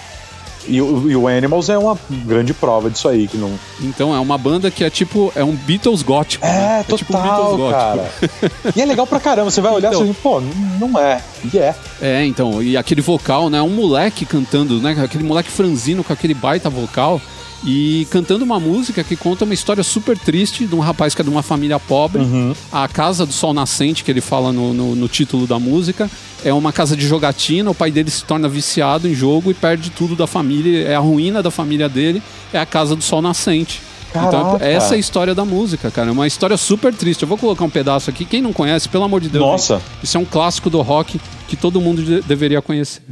E, 0.68 0.80
o, 0.80 1.10
e 1.10 1.16
o 1.16 1.28
Animals 1.28 1.68
é 1.68 1.78
uma 1.78 1.98
grande 2.10 2.52
prova 2.52 2.90
disso 2.90 3.08
aí, 3.08 3.28
que 3.28 3.36
não... 3.36 3.52
Então, 3.80 4.14
é 4.14 4.18
uma 4.18 4.36
banda 4.36 4.70
que 4.70 4.84
é 4.84 4.90
tipo, 4.90 5.32
é 5.34 5.44
um 5.44 5.54
Beatles 5.54 6.02
gótico. 6.02 6.44
É, 6.44 6.48
né? 6.48 6.84
total, 6.86 6.94
é 6.94 6.98
tipo 6.98 7.16
um 7.16 7.22
Beatles 7.22 7.56
gótico. 7.56 7.70
cara. 7.70 8.72
e 8.76 8.80
é 8.80 8.84
legal 8.84 9.06
pra 9.06 9.20
caramba, 9.20 9.50
você 9.50 9.60
vai 9.60 9.72
olhar 9.72 9.88
então, 9.88 10.04
e 10.06 10.10
assim, 10.10 10.16
pô, 10.22 10.40
não 10.80 10.98
é. 10.98 11.20
E 11.52 11.58
é. 11.58 11.74
É, 12.00 12.24
então, 12.24 12.62
e 12.62 12.76
aquele 12.76 13.00
vocal, 13.00 13.48
né, 13.48 13.60
um 13.62 13.70
moleque 13.70 14.24
cantando, 14.24 14.80
né, 14.80 14.96
aquele 15.02 15.24
moleque 15.24 15.50
franzino 15.50 16.02
com 16.02 16.12
aquele 16.12 16.34
baita 16.34 16.68
vocal 16.68 17.20
e 17.64 18.06
cantando 18.10 18.44
uma 18.44 18.60
música 18.60 19.02
que 19.02 19.16
conta 19.16 19.44
uma 19.44 19.54
história 19.54 19.82
super 19.82 20.18
triste 20.18 20.66
de 20.66 20.74
um 20.74 20.80
rapaz 20.80 21.14
que 21.14 21.20
é 21.20 21.24
de 21.24 21.30
uma 21.30 21.42
família 21.42 21.78
pobre. 21.78 22.22
Uhum. 22.22 22.54
A 22.70 22.86
Casa 22.86 23.24
do 23.24 23.32
Sol 23.32 23.54
Nascente, 23.54 24.04
que 24.04 24.10
ele 24.10 24.20
fala 24.20 24.52
no, 24.52 24.72
no, 24.72 24.94
no, 24.94 25.08
título 25.08 25.46
da 25.46 25.58
música, 25.58 26.10
é 26.44 26.52
uma 26.52 26.72
casa 26.72 26.96
de 26.96 27.06
jogatina. 27.06 27.70
O 27.70 27.74
pai 27.74 27.90
dele 27.90 28.10
se 28.10 28.24
torna 28.24 28.48
viciado 28.48 29.08
em 29.08 29.14
jogo 29.14 29.50
e 29.50 29.54
perde 29.54 29.90
tudo 29.90 30.14
da 30.14 30.26
família. 30.26 30.86
É 30.86 30.94
a 30.94 31.00
ruína 31.00 31.42
da 31.42 31.50
família 31.50 31.88
dele, 31.88 32.22
é 32.52 32.58
a 32.58 32.66
Casa 32.66 32.94
do 32.94 33.02
Sol 33.02 33.22
Nascente. 33.22 33.80
Então, 34.10 34.30
Caraca. 34.30 34.56
Então, 34.56 34.68
essa 34.68 34.94
é 34.94 34.96
a 34.96 34.98
história 34.98 35.34
da 35.34 35.44
música, 35.44 35.90
cara. 35.90 36.08
É 36.08 36.12
uma 36.12 36.26
história 36.26 36.56
super 36.56 36.94
triste. 36.94 37.22
Eu 37.22 37.28
vou 37.28 37.36
colocar 37.36 37.64
um 37.64 37.70
pedaço 37.70 38.08
aqui. 38.08 38.24
Quem 38.24 38.40
não 38.40 38.52
conhece, 38.52 38.88
pelo 38.88 39.04
amor 39.04 39.20
de 39.20 39.28
Deus. 39.28 39.44
Nossa. 39.44 39.80
Isso 40.02 40.16
é 40.16 40.20
um 40.20 40.24
clássico 40.24 40.70
do 40.70 40.80
rock 40.80 41.20
que 41.48 41.56
todo 41.56 41.80
mundo 41.80 42.02
de 42.02 42.20
deveria 42.22 42.62
conhecer. 42.62 43.02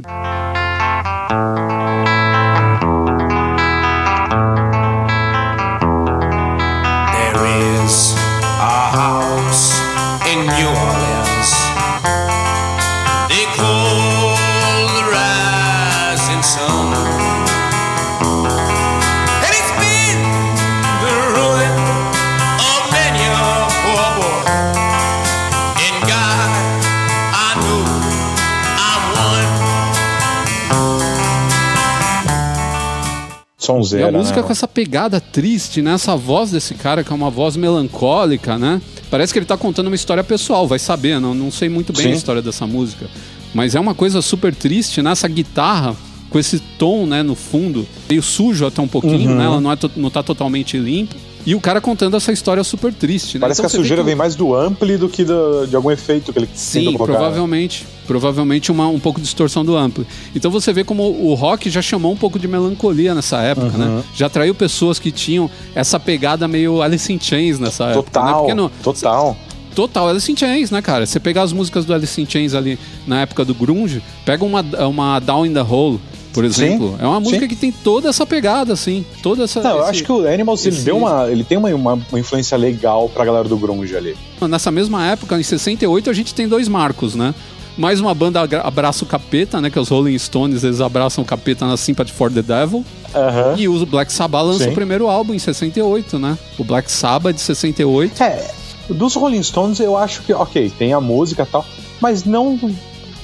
Sonzeira, 33.65 34.05
e 34.05 34.09
a 34.09 34.11
música 34.11 34.41
né? 34.41 34.43
com 34.45 34.51
essa 34.51 34.67
pegada 34.67 35.19
triste, 35.19 35.81
né? 35.81 35.93
Essa 35.93 36.15
voz 36.15 36.51
desse 36.51 36.73
cara, 36.73 37.03
que 37.03 37.11
é 37.11 37.15
uma 37.15 37.29
voz 37.29 37.57
melancólica, 37.57 38.57
né? 38.57 38.81
Parece 39.09 39.33
que 39.33 39.39
ele 39.39 39.45
tá 39.45 39.57
contando 39.57 39.87
uma 39.87 39.95
história 39.95 40.23
pessoal, 40.23 40.67
vai 40.67 40.79
saber, 40.79 41.19
não, 41.19 41.33
não 41.33 41.51
sei 41.51 41.69
muito 41.69 41.93
bem 41.93 42.03
Sim. 42.03 42.11
a 42.11 42.15
história 42.15 42.41
dessa 42.41 42.65
música. 42.67 43.07
Mas 43.53 43.75
é 43.75 43.79
uma 43.79 43.95
coisa 43.95 44.21
super 44.21 44.53
triste, 44.53 45.01
né? 45.01 45.11
Essa 45.11 45.27
guitarra 45.27 45.95
com 46.29 46.39
esse 46.39 46.59
tom, 46.59 47.05
né, 47.05 47.23
no 47.23 47.35
fundo, 47.35 47.87
meio 48.09 48.21
sujo 48.21 48.65
até 48.65 48.81
um 48.81 48.87
pouquinho, 48.87 49.31
uhum. 49.31 49.37
né? 49.37 49.45
Ela 49.45 49.61
não, 49.61 49.71
é 49.71 49.77
não 49.95 50.09
tá 50.09 50.21
totalmente 50.21 50.77
limpa. 50.77 51.15
E 51.45 51.53
o 51.53 51.61
cara 51.61 51.79
contando 51.79 52.17
essa 52.17 52.31
história 52.31 52.63
super 52.63 52.91
triste, 52.93 53.35
né? 53.35 53.41
Parece 53.41 53.61
então, 53.61 53.69
que 53.69 53.75
a 53.75 53.79
sujeira 53.79 54.01
que... 54.01 54.07
vem 54.07 54.15
mais 54.15 54.35
do 54.35 54.55
ampli 54.55 54.97
do 54.97 55.07
que 55.07 55.23
do, 55.23 55.67
de 55.67 55.75
algum 55.75 55.91
efeito 55.91 56.33
que 56.33 56.39
ele 56.39 56.49
Sim, 56.53 56.97
provavelmente. 56.97 57.85
Provavelmente 58.07 58.71
uma, 58.71 58.87
um 58.87 58.99
pouco 58.99 59.19
de 59.19 59.25
distorção 59.25 59.63
do 59.63 59.75
ampli. 59.75 60.07
Então 60.35 60.49
você 60.49 60.73
vê 60.73 60.83
como 60.83 61.03
o 61.03 61.33
rock 61.35 61.69
já 61.69 61.81
chamou 61.81 62.11
um 62.11 62.17
pouco 62.17 62.39
de 62.39 62.47
melancolia 62.47 63.13
nessa 63.13 63.41
época, 63.41 63.77
né? 63.77 63.85
uhum. 63.85 63.97
né? 63.97 64.03
Já 64.15 64.25
atraiu 64.25 64.55
pessoas 64.55 64.97
que 64.97 65.11
tinham 65.11 65.49
essa 65.75 65.99
pegada 65.99 66.47
meio 66.47 66.81
Alice 66.81 67.11
in 67.11 67.19
Chains 67.19 67.59
nessa 67.59 67.93
total, 67.93 68.49
época. 68.49 68.55
Né? 68.55 68.69
Total, 68.83 69.37
Total 69.75 70.07
Alice 70.07 70.31
in 70.31 70.37
Chains, 70.37 70.71
né, 70.71 70.81
cara? 70.81 71.05
Você 71.05 71.19
pegar 71.19 71.43
as 71.43 71.51
músicas 71.51 71.83
do 71.83 71.93
Alice 71.93 72.19
in 72.19 72.25
Chains 72.25 72.53
ali 72.53 72.79
na 73.05 73.21
época 73.21 73.43
do 73.43 73.53
grunge, 73.53 74.01
pega 74.23 74.43
uma, 74.45 74.61
uma 74.87 75.19
Down 75.19 75.45
in 75.45 75.53
the 75.53 75.61
Hole, 75.61 75.99
por 76.35 76.43
exemplo. 76.43 76.89
Sim, 76.89 77.03
é 77.03 77.07
uma 77.07 77.19
música 77.19 77.41
sim. 77.41 77.47
que 77.47 77.55
tem 77.55 77.71
toda 77.71 78.09
essa 78.09 78.25
pegada, 78.25 78.73
assim. 78.73 79.05
Toda 79.23 79.45
essa. 79.45 79.61
Não, 79.61 79.69
esse, 79.69 79.79
eu 79.79 79.85
acho 79.85 80.03
que 80.03 80.11
o 80.11 80.27
Animals 80.27 80.65
esse... 80.65 80.77
ele 80.77 80.83
deu 80.83 80.97
uma. 80.97 81.31
Ele 81.31 81.43
tem 81.45 81.57
uma, 81.57 81.73
uma, 81.73 82.19
influência 82.19 82.57
legal 82.57 83.07
pra 83.07 83.23
galera 83.23 83.47
do 83.47 83.57
Grunge 83.57 83.95
ali. 83.95 84.17
Nessa 84.41 84.69
mesma 84.69 85.05
época, 85.05 85.39
em 85.39 85.43
68, 85.43 86.09
a 86.09 86.13
gente 86.13 86.35
tem 86.35 86.47
dois 86.47 86.67
marcos, 86.67 87.15
né? 87.15 87.33
Mais 87.77 87.99
uma 87.99 88.13
banda 88.13 88.41
abraça 88.63 89.03
o 89.03 89.07
capeta, 89.07 89.61
né? 89.61 89.69
Que 89.69 89.77
é 89.77 89.81
os 89.81 89.89
Rolling 89.89 90.17
Stones, 90.17 90.63
eles 90.63 90.81
abraçam 90.81 91.23
o 91.23 91.27
capeta 91.27 91.65
na 91.65 91.77
Sympathy 91.77 92.11
for 92.11 92.31
the 92.31 92.41
Devil. 92.41 92.85
Aham. 93.13 93.55
E 93.57 93.67
o 93.67 93.85
Black 93.85 94.11
Sabbath 94.11 94.45
lança 94.45 94.63
Sim. 94.65 94.71
o 94.71 94.73
primeiro 94.73 95.07
álbum 95.07 95.33
em 95.33 95.39
68, 95.39 96.19
né? 96.19 96.37
O 96.57 96.63
Black 96.63 96.91
Sabbath 96.91 97.35
de 97.35 97.41
68. 97.41 98.21
É, 98.21 98.51
dos 98.89 99.15
Rolling 99.15 99.43
Stones 99.43 99.79
eu 99.79 99.97
acho 99.97 100.21
que, 100.21 100.33
ok, 100.33 100.71
tem 100.77 100.93
a 100.93 101.01
música 101.01 101.43
e 101.43 101.45
tal, 101.45 101.65
mas 101.99 102.23
não 102.23 102.57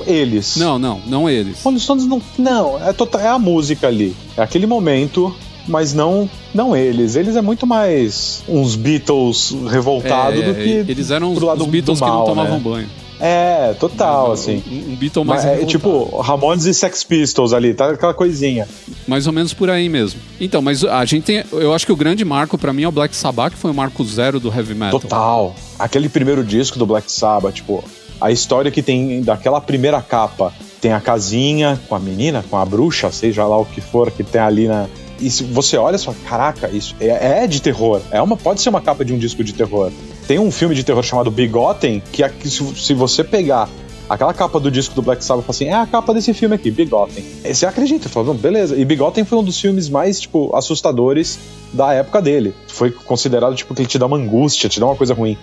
eles. 0.07 0.55
Não, 0.57 0.77
não, 0.79 0.99
não 1.07 1.29
eles. 1.29 1.61
Rolling 1.63 1.79
Stones 1.79 2.05
não. 2.05 2.21
Não, 2.37 2.83
é, 2.87 2.93
total, 2.93 3.21
é 3.21 3.27
a 3.27 3.39
música 3.39 3.87
ali. 3.87 4.15
É 4.37 4.41
aquele 4.41 4.65
momento, 4.67 5.35
mas 5.67 5.93
não 5.93 6.29
não 6.53 6.75
eles. 6.75 7.15
Eles 7.15 7.35
é 7.35 7.41
muito 7.41 7.65
mais 7.67 8.43
uns 8.47 8.75
Beatles 8.75 9.55
revoltados 9.69 10.41
É, 10.41 10.43
do 10.45 10.53
que. 10.55 10.91
eles 10.91 11.11
eram 11.11 11.33
os, 11.33 11.41
lado 11.41 11.63
os 11.63 11.67
Beatles 11.67 11.99
mal, 11.99 12.09
que 12.09 12.17
não 12.17 12.25
tomavam 12.25 12.57
né? 12.57 12.63
banho. 12.63 12.89
É, 13.23 13.75
total, 13.79 14.31
assim. 14.31 14.63
Um, 14.67 14.93
um 14.93 14.95
Beatle 14.95 15.23
mais 15.23 15.45
Mas 15.45 15.51
é, 15.53 15.55
revoltado. 15.59 15.71
tipo, 15.71 16.17
Ramones 16.21 16.65
e 16.65 16.73
Sex 16.73 17.03
Pistols 17.03 17.53
ali, 17.53 17.71
tá 17.71 17.91
aquela 17.91 18.15
coisinha. 18.15 18.67
Mais 19.07 19.27
ou 19.27 19.33
menos 19.33 19.53
por 19.53 19.69
aí 19.69 19.87
mesmo. 19.89 20.19
Então, 20.39 20.59
mas 20.59 20.83
a 20.83 21.05
gente 21.05 21.25
tem. 21.25 21.43
Eu 21.51 21.71
acho 21.71 21.85
que 21.85 21.91
o 21.91 21.95
grande 21.95 22.25
marco 22.25 22.57
pra 22.57 22.73
mim 22.73 22.81
é 22.81 22.87
o 22.87 22.91
Black 22.91 23.15
Sabbath, 23.15 23.51
que 23.53 23.59
foi 23.59 23.69
o 23.69 23.75
marco 23.75 24.03
zero 24.03 24.39
do 24.39 24.47
heavy 24.51 24.73
metal. 24.73 24.99
Total. 24.99 25.55
Aquele 25.77 26.09
primeiro 26.09 26.43
disco 26.43 26.79
do 26.79 26.85
Black 26.87 27.11
Sabbath, 27.11 27.53
tipo, 27.53 27.83
a 28.21 28.31
história 28.31 28.69
que 28.69 28.83
tem 28.83 29.21
daquela 29.23 29.59
primeira 29.59 29.99
capa. 30.01 30.53
Tem 30.79 30.93
a 30.93 31.01
casinha 31.01 31.79
com 31.89 31.95
a 31.95 31.99
menina, 31.99 32.45
com 32.49 32.57
a 32.57 32.63
bruxa, 32.63 33.11
seja 33.11 33.45
lá 33.45 33.57
o 33.57 33.65
que 33.65 33.81
for 33.81 34.11
que 34.11 34.23
tem 34.23 34.39
ali 34.39 34.67
na. 34.67 34.87
E 35.19 35.29
se 35.29 35.43
você 35.43 35.77
olha 35.77 35.97
só, 35.97 36.13
caraca, 36.27 36.69
isso 36.69 36.95
é, 36.99 37.43
é 37.43 37.47
de 37.47 37.61
terror. 37.61 38.01
É 38.11 38.21
uma, 38.21 38.37
pode 38.37 38.61
ser 38.61 38.69
uma 38.69 38.81
capa 38.81 39.03
de 39.03 39.13
um 39.13 39.17
disco 39.17 39.43
de 39.43 39.53
terror. 39.53 39.91
Tem 40.27 40.39
um 40.39 40.51
filme 40.51 40.73
de 40.73 40.83
terror 40.83 41.03
chamado 41.03 41.29
Bigotten, 41.29 42.01
que, 42.11 42.23
aqui, 42.23 42.49
se, 42.49 42.63
se 42.75 42.93
você 42.93 43.23
pegar 43.23 43.69
aquela 44.09 44.33
capa 44.33 44.59
do 44.59 44.71
disco 44.71 44.95
do 44.95 45.01
Black 45.01 45.23
Sabbath 45.23 45.47
assim, 45.49 45.65
é 45.65 45.73
a 45.73 45.85
capa 45.85 46.13
desse 46.13 46.33
filme 46.33 46.55
aqui, 46.55 46.71
Bigotten. 46.71 47.23
E 47.45 47.53
Você 47.53 47.67
acredita, 47.67 48.09
"Não, 48.23 48.33
beleza. 48.33 48.75
E 48.75 48.83
Bigotten 48.83 49.23
foi 49.23 49.37
um 49.37 49.43
dos 49.43 49.59
filmes 49.59 49.89
mais, 49.89 50.19
tipo, 50.19 50.55
assustadores 50.55 51.37
da 51.71 51.93
época 51.93 52.19
dele. 52.19 52.53
Foi 52.67 52.89
considerado, 52.89 53.55
tipo, 53.55 53.75
que 53.75 53.81
ele 53.81 53.87
te 53.87 53.99
dá 53.99 54.07
uma 54.07 54.17
angústia, 54.17 54.67
te 54.67 54.79
dá 54.79 54.87
uma 54.87 54.95
coisa 54.95 55.13
ruim, 55.13 55.37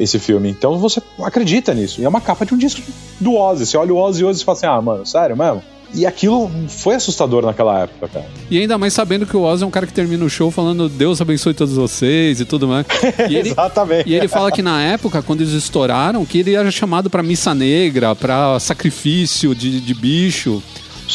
esse 0.00 0.18
filme. 0.18 0.48
Então 0.48 0.78
você 0.78 1.00
acredita 1.22 1.74
nisso. 1.74 2.00
E 2.00 2.04
é 2.04 2.08
uma 2.08 2.20
capa 2.20 2.46
de 2.46 2.54
um 2.54 2.58
disco 2.58 2.80
do 3.20 3.34
Ozzy. 3.34 3.66
Você 3.66 3.76
olha 3.76 3.92
o 3.92 3.98
Ozzy 3.98 4.24
hoje 4.24 4.40
e 4.40 4.44
fala 4.44 4.56
assim, 4.56 4.66
ah, 4.66 4.80
mano, 4.80 5.06
sério 5.06 5.36
mesmo? 5.36 5.62
E 5.92 6.06
aquilo 6.06 6.48
foi 6.68 6.94
assustador 6.94 7.44
naquela 7.44 7.80
época, 7.80 8.08
cara. 8.08 8.26
E 8.48 8.58
ainda 8.58 8.78
mais 8.78 8.92
sabendo 8.92 9.26
que 9.26 9.36
o 9.36 9.42
Ozzy 9.42 9.64
é 9.64 9.66
um 9.66 9.70
cara 9.70 9.86
que 9.86 9.92
termina 9.92 10.24
o 10.24 10.30
show 10.30 10.50
falando 10.50 10.88
Deus 10.88 11.20
abençoe 11.20 11.52
todos 11.52 11.74
vocês 11.74 12.40
e 12.40 12.44
tudo 12.44 12.68
mais. 12.68 12.86
E 13.28 13.34
ele, 13.36 13.50
Exatamente. 13.50 14.08
e 14.08 14.14
ele 14.14 14.28
fala 14.28 14.52
que 14.52 14.62
na 14.62 14.80
época, 14.80 15.20
quando 15.20 15.40
eles 15.40 15.52
estouraram, 15.52 16.24
que 16.24 16.38
ele 16.38 16.54
era 16.54 16.70
chamado 16.70 17.10
pra 17.10 17.22
missa 17.22 17.54
negra, 17.54 18.14
pra 18.14 18.58
sacrifício 18.60 19.54
de, 19.54 19.80
de 19.80 19.94
bicho. 19.94 20.62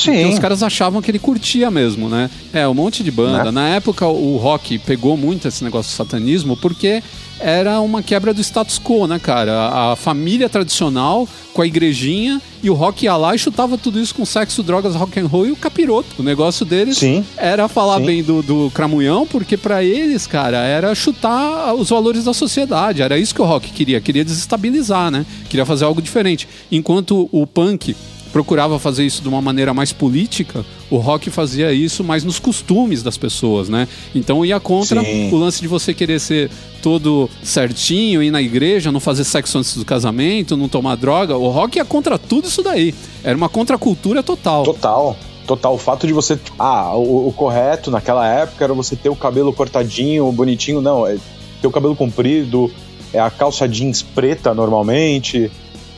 Porque 0.04 0.12
Sim. 0.12 0.34
os 0.34 0.40
caras 0.40 0.62
achavam 0.62 1.02
que 1.02 1.10
ele 1.10 1.20
curtia 1.20 1.72
mesmo, 1.72 2.10
né? 2.10 2.30
É, 2.52 2.68
um 2.68 2.74
monte 2.74 3.02
de 3.02 3.10
banda. 3.10 3.46
Né? 3.46 3.52
Na 3.52 3.70
época, 3.70 4.06
o 4.06 4.36
rock 4.36 4.78
pegou 4.80 5.16
muito 5.16 5.48
esse 5.48 5.64
negócio 5.64 5.90
do 5.90 5.96
satanismo 5.96 6.58
porque 6.58 7.02
era 7.40 7.80
uma 7.82 8.02
quebra 8.02 8.34
do 8.34 8.42
status 8.42 8.80
quo, 8.80 9.08
né, 9.08 9.20
cara? 9.20 9.92
A 9.92 9.96
família 9.96 10.50
tradicional 10.50 11.28
com 11.54 11.62
a 11.62 11.68
igrejinha 11.68 12.42
e 12.62 12.70
o 12.70 12.74
rock 12.74 13.06
ia 13.06 13.16
lá 13.16 13.34
e 13.36 13.40
chutava 13.40 13.78
tudo 13.78 14.00
isso 14.00 14.14
com 14.14 14.26
sexo, 14.26 14.62
drogas, 14.62 14.96
rock 14.96 15.20
and 15.20 15.28
roll 15.28 15.48
e 15.48 15.52
o 15.52 15.56
capiroto. 15.56 16.08
O 16.20 16.24
negócio 16.24 16.66
deles 16.66 16.98
Sim. 16.98 17.24
era 17.38 17.68
falar 17.68 18.00
Sim. 18.00 18.06
bem 18.06 18.24
do, 18.24 18.42
do 18.42 18.72
cramunhão, 18.72 19.26
porque 19.26 19.56
pra 19.56 19.84
eles, 19.84 20.28
cara, 20.28 20.58
era 20.58 20.94
chutar 20.96 21.74
os 21.74 21.90
valores 21.90 22.24
da 22.24 22.34
sociedade. 22.34 23.02
Era 23.02 23.18
isso 23.18 23.34
que 23.34 23.42
o 23.42 23.46
rock 23.46 23.72
queria, 23.72 24.02
queria 24.02 24.26
desestabilizar, 24.26 25.12
né? 25.12 25.26
Queria 25.50 25.66
fazer 25.66 25.86
algo 25.86 26.02
diferente. 26.02 26.48
Enquanto 26.72 27.30
o 27.32 27.46
punk 27.48 27.96
procurava 28.36 28.78
fazer 28.78 29.06
isso 29.06 29.22
de 29.22 29.30
uma 29.30 29.42
maneira 29.42 29.74
mais 29.74 29.94
política, 29.94 30.66
o 30.92 30.98
rock 30.98 31.30
fazia 31.30 31.72
isso 31.72 32.04
mais 32.04 32.26
nos 32.26 32.38
costumes 32.38 33.02
das 33.02 33.18
pessoas, 33.18 33.70
né? 33.70 33.88
Então 34.14 34.46
ia 34.46 34.60
contra 34.60 35.02
Sim. 35.02 35.32
o 35.32 35.38
lance 35.38 35.62
de 35.62 35.70
você 35.70 35.94
querer 35.94 36.20
ser 36.20 36.52
todo 36.82 37.30
certinho, 37.42 38.22
ir 38.22 38.32
na 38.32 38.42
igreja, 38.42 38.92
não 38.92 39.00
fazer 39.00 39.24
sexo 39.24 39.58
antes 39.58 39.78
do 39.78 39.86
casamento, 39.86 40.58
não 40.58 40.68
tomar 40.68 40.96
droga. 40.96 41.38
O 41.38 41.50
rock 41.50 41.78
ia 41.78 41.86
contra 41.86 42.20
tudo 42.20 42.50
isso 42.50 42.62
daí. 42.62 42.94
Era 43.24 43.38
uma 43.38 43.48
contracultura 43.48 44.22
total. 44.22 44.64
Total. 44.66 45.16
Total. 45.48 45.74
O 45.74 45.78
fato 45.78 46.06
de 46.06 46.12
você. 46.12 46.38
Ah, 46.60 46.94
o, 46.94 47.30
o 47.30 47.32
correto 47.32 47.90
naquela 47.90 48.28
época 48.28 48.66
era 48.66 48.74
você 48.74 48.98
ter 48.98 49.08
o 49.08 49.16
cabelo 49.16 49.54
cortadinho, 49.54 50.30
bonitinho. 50.34 50.82
Não, 50.82 51.08
é 51.08 51.16
ter 51.62 51.68
o 51.68 51.72
cabelo 51.72 51.96
comprido, 51.96 52.70
é 53.14 53.20
a 53.20 53.30
calça 53.30 53.66
jeans 53.66 54.02
preta 54.02 54.54
normalmente. 54.54 55.50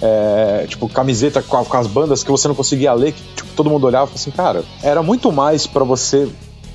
É, 0.01 0.65
tipo, 0.67 0.87
camiseta 0.87 1.41
com, 1.41 1.63
com 1.63 1.77
as 1.77 1.87
bandas 1.87 2.23
que 2.23 2.31
você 2.31 2.47
não 2.47 2.55
conseguia 2.55 2.93
ler, 2.93 3.13
que 3.13 3.21
tipo, 3.35 3.49
todo 3.55 3.69
mundo 3.69 3.85
olhava 3.85 4.05
e 4.05 4.07
falava 4.07 4.21
assim, 4.21 4.31
cara, 4.31 4.63
era 4.83 5.01
muito 5.01 5.31
mais 5.31 5.65
pra 5.65 5.83
você 5.83 6.29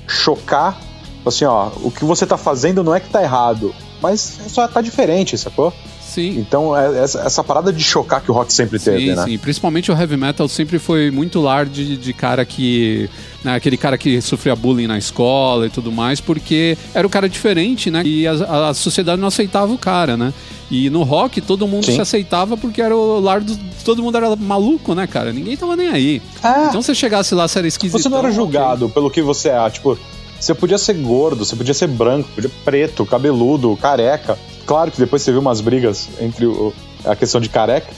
chocar, 0.07 0.77
assim, 1.25 1.45
ó, 1.45 1.69
o 1.81 1.91
que 1.91 2.03
você 2.03 2.25
tá 2.25 2.37
fazendo 2.37 2.83
não 2.83 2.93
é 2.93 2.99
que 2.99 3.09
tá 3.09 3.21
errado, 3.21 3.73
mas 4.01 4.19
só 4.47 4.67
tá 4.67 4.81
diferente, 4.81 5.37
sacou? 5.37 5.73
Sim. 6.13 6.37
Então, 6.37 6.77
é 6.77 7.03
essa, 7.03 7.21
essa 7.21 7.43
parada 7.43 7.73
de 7.73 7.83
chocar 7.83 8.21
que 8.21 8.29
o 8.29 8.33
rock 8.33 8.53
sempre 8.53 8.77
teve, 8.77 9.09
Sim, 9.09 9.15
né? 9.15 9.23
sim. 9.25 9.37
Principalmente 9.39 9.91
o 9.91 9.97
heavy 9.97 10.15
metal 10.15 10.47
sempre 10.47 10.77
foi 10.77 11.09
muito 11.09 11.41
lar 11.41 11.65
de, 11.65 11.97
de 11.97 12.13
cara 12.13 12.45
que. 12.45 13.09
Né, 13.43 13.55
aquele 13.55 13.75
cara 13.75 13.97
que 13.97 14.21
sofria 14.21 14.55
bullying 14.55 14.87
na 14.87 14.97
escola 14.97 15.65
e 15.65 15.69
tudo 15.69 15.91
mais, 15.91 16.21
porque 16.21 16.77
era 16.93 17.05
o 17.05 17.09
cara 17.09 17.27
diferente, 17.27 17.91
né? 17.91 18.01
E 18.05 18.25
a, 18.27 18.69
a 18.69 18.73
sociedade 18.73 19.19
não 19.19 19.27
aceitava 19.27 19.73
o 19.73 19.77
cara, 19.77 20.15
né? 20.15 20.31
E 20.71 20.89
no 20.89 21.03
rock 21.03 21.41
todo 21.41 21.67
mundo 21.67 21.85
Sim. 21.85 21.95
se 21.95 22.01
aceitava 22.01 22.55
porque 22.55 22.81
era 22.81 22.95
o 22.95 23.19
lar 23.19 23.41
do. 23.41 23.57
Todo 23.83 24.01
mundo 24.01 24.15
era 24.15 24.35
maluco, 24.35 24.93
né, 24.95 25.07
cara? 25.07 25.33
Ninguém 25.33 25.57
tava 25.57 25.75
nem 25.75 25.89
aí. 25.89 26.21
É. 26.43 26.67
Então 26.67 26.81
se 26.81 26.95
chegasse 26.95 27.35
lá, 27.35 27.47
você 27.47 27.59
era 27.59 27.67
esquisito. 27.67 28.01
Você 28.01 28.07
não 28.07 28.19
era 28.19 28.31
julgado 28.31 28.87
pelo 28.87 29.09
que 29.09 29.21
você 29.21 29.49
é. 29.49 29.69
Tipo, 29.69 29.97
você 30.39 30.53
podia 30.53 30.77
ser 30.77 30.93
gordo, 30.95 31.45
você 31.45 31.55
podia 31.55 31.73
ser 31.73 31.87
branco, 31.87 32.29
podia 32.35 32.51
preto, 32.63 33.05
cabeludo, 33.05 33.75
careca. 33.77 34.37
Claro 34.65 34.91
que 34.91 34.97
depois 34.99 35.21
você 35.21 35.31
viu 35.31 35.41
umas 35.41 35.59
brigas 35.61 36.09
entre 36.21 36.45
o- 36.45 36.73
a 37.05 37.15
questão 37.15 37.41
de 37.41 37.49
careca, 37.49 37.91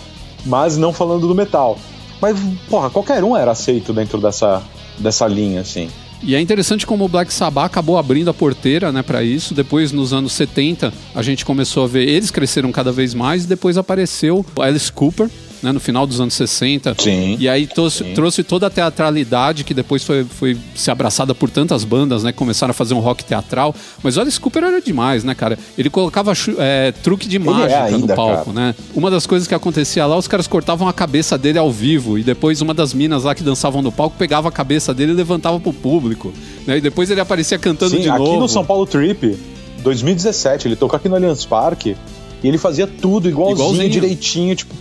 mas 0.45 0.77
não 0.77 0.91
falando 0.91 1.27
do 1.27 1.35
metal. 1.35 1.77
Mas, 2.21 2.37
porra, 2.69 2.89
qualquer 2.89 3.23
um 3.23 3.35
era 3.35 3.51
aceito 3.51 3.93
dentro 3.93 4.19
dessa, 4.19 4.63
dessa 4.97 5.27
linha, 5.27 5.61
assim. 5.61 5.89
E 6.23 6.33
é 6.33 6.39
interessante 6.41 6.87
como 6.87 7.05
o 7.05 7.07
Black 7.09 7.31
Sabbath 7.31 7.65
acabou 7.67 7.97
abrindo 7.99 8.29
a 8.29 8.33
porteira, 8.33 8.91
né, 8.91 9.03
para 9.03 9.21
isso. 9.21 9.53
Depois, 9.53 9.91
nos 9.91 10.11
anos 10.13 10.31
70, 10.33 10.91
a 11.13 11.21
gente 11.21 11.45
começou 11.45 11.83
a 11.83 11.87
ver 11.87 12.07
eles 12.07 12.31
cresceram 12.31 12.71
cada 12.71 12.91
vez 12.91 13.13
mais 13.13 13.43
e 13.43 13.47
depois 13.47 13.77
apareceu 13.77 14.43
o 14.55 14.61
Alice 14.61 14.91
Cooper, 14.91 15.29
né, 15.65 15.71
no 15.71 15.79
final 15.79 16.05
dos 16.05 16.21
anos 16.21 16.33
60. 16.35 16.95
Sim. 16.99 17.35
E 17.39 17.49
aí 17.49 17.65
trouxe, 17.65 18.03
Sim. 18.03 18.13
trouxe 18.13 18.43
toda 18.43 18.67
a 18.67 18.69
teatralidade 18.69 19.63
que 19.63 19.73
depois 19.73 20.03
foi, 20.03 20.23
foi 20.23 20.55
ser 20.75 20.91
abraçada 20.91 21.33
por 21.33 21.49
tantas 21.49 21.83
bandas, 21.83 22.23
né? 22.23 22.31
Começaram 22.31 22.71
a 22.71 22.73
fazer 22.73 22.93
um 22.93 22.99
rock 22.99 23.25
teatral. 23.25 23.73
Mas 24.03 24.15
o 24.15 24.21
Alice 24.21 24.39
Cooper 24.39 24.63
era 24.63 24.79
demais, 24.81 25.23
né, 25.23 25.33
cara? 25.33 25.57
Ele 25.77 25.89
colocava 25.89 26.33
é, 26.59 26.91
truque 27.03 27.27
de 27.27 27.37
é 27.37 27.39
mágica 27.39 27.89
no 27.89 27.95
ainda, 27.97 28.15
palco, 28.15 28.53
cara. 28.53 28.67
né? 28.67 28.75
Uma 28.93 29.09
das 29.09 29.25
coisas 29.25 29.47
que 29.47 29.55
acontecia 29.55 30.05
lá, 30.05 30.15
os 30.17 30.27
caras 30.27 30.45
cortavam 30.47 30.87
a 30.87 30.93
cabeça 30.93 31.37
dele 31.37 31.57
ao 31.57 31.71
vivo. 31.71 32.17
E 32.19 32.23
depois 32.23 32.61
uma 32.61 32.73
das 32.73 32.93
minas 32.93 33.23
lá 33.23 33.33
que 33.33 33.41
dançavam 33.43 33.81
no 33.81 33.91
palco 33.91 34.15
pegava 34.17 34.47
a 34.49 34.51
cabeça 34.51 34.93
dele 34.93 35.11
e 35.13 35.15
levantava 35.15 35.59
pro 35.59 35.73
público. 35.73 36.31
Né? 36.67 36.77
E 36.77 36.81
depois 36.81 37.09
ele 37.09 37.19
aparecia 37.21 37.57
cantando 37.57 37.95
Sim, 37.95 38.01
de 38.01 38.09
aqui 38.09 38.19
novo. 38.19 38.39
no 38.39 38.47
São 38.47 38.63
Paulo 38.63 38.85
Trip, 38.85 39.35
2017, 39.83 40.67
ele 40.67 40.75
tocou 40.75 40.97
aqui 40.97 41.09
no 41.09 41.15
Allianz 41.15 41.45
Parque 41.45 41.95
e 42.43 42.47
ele 42.47 42.57
fazia 42.57 42.85
tudo 42.85 43.27
igualzinho, 43.29 43.55
Igualzinho. 43.57 43.89
direitinho. 43.89 44.55
Tipo, 44.55 44.75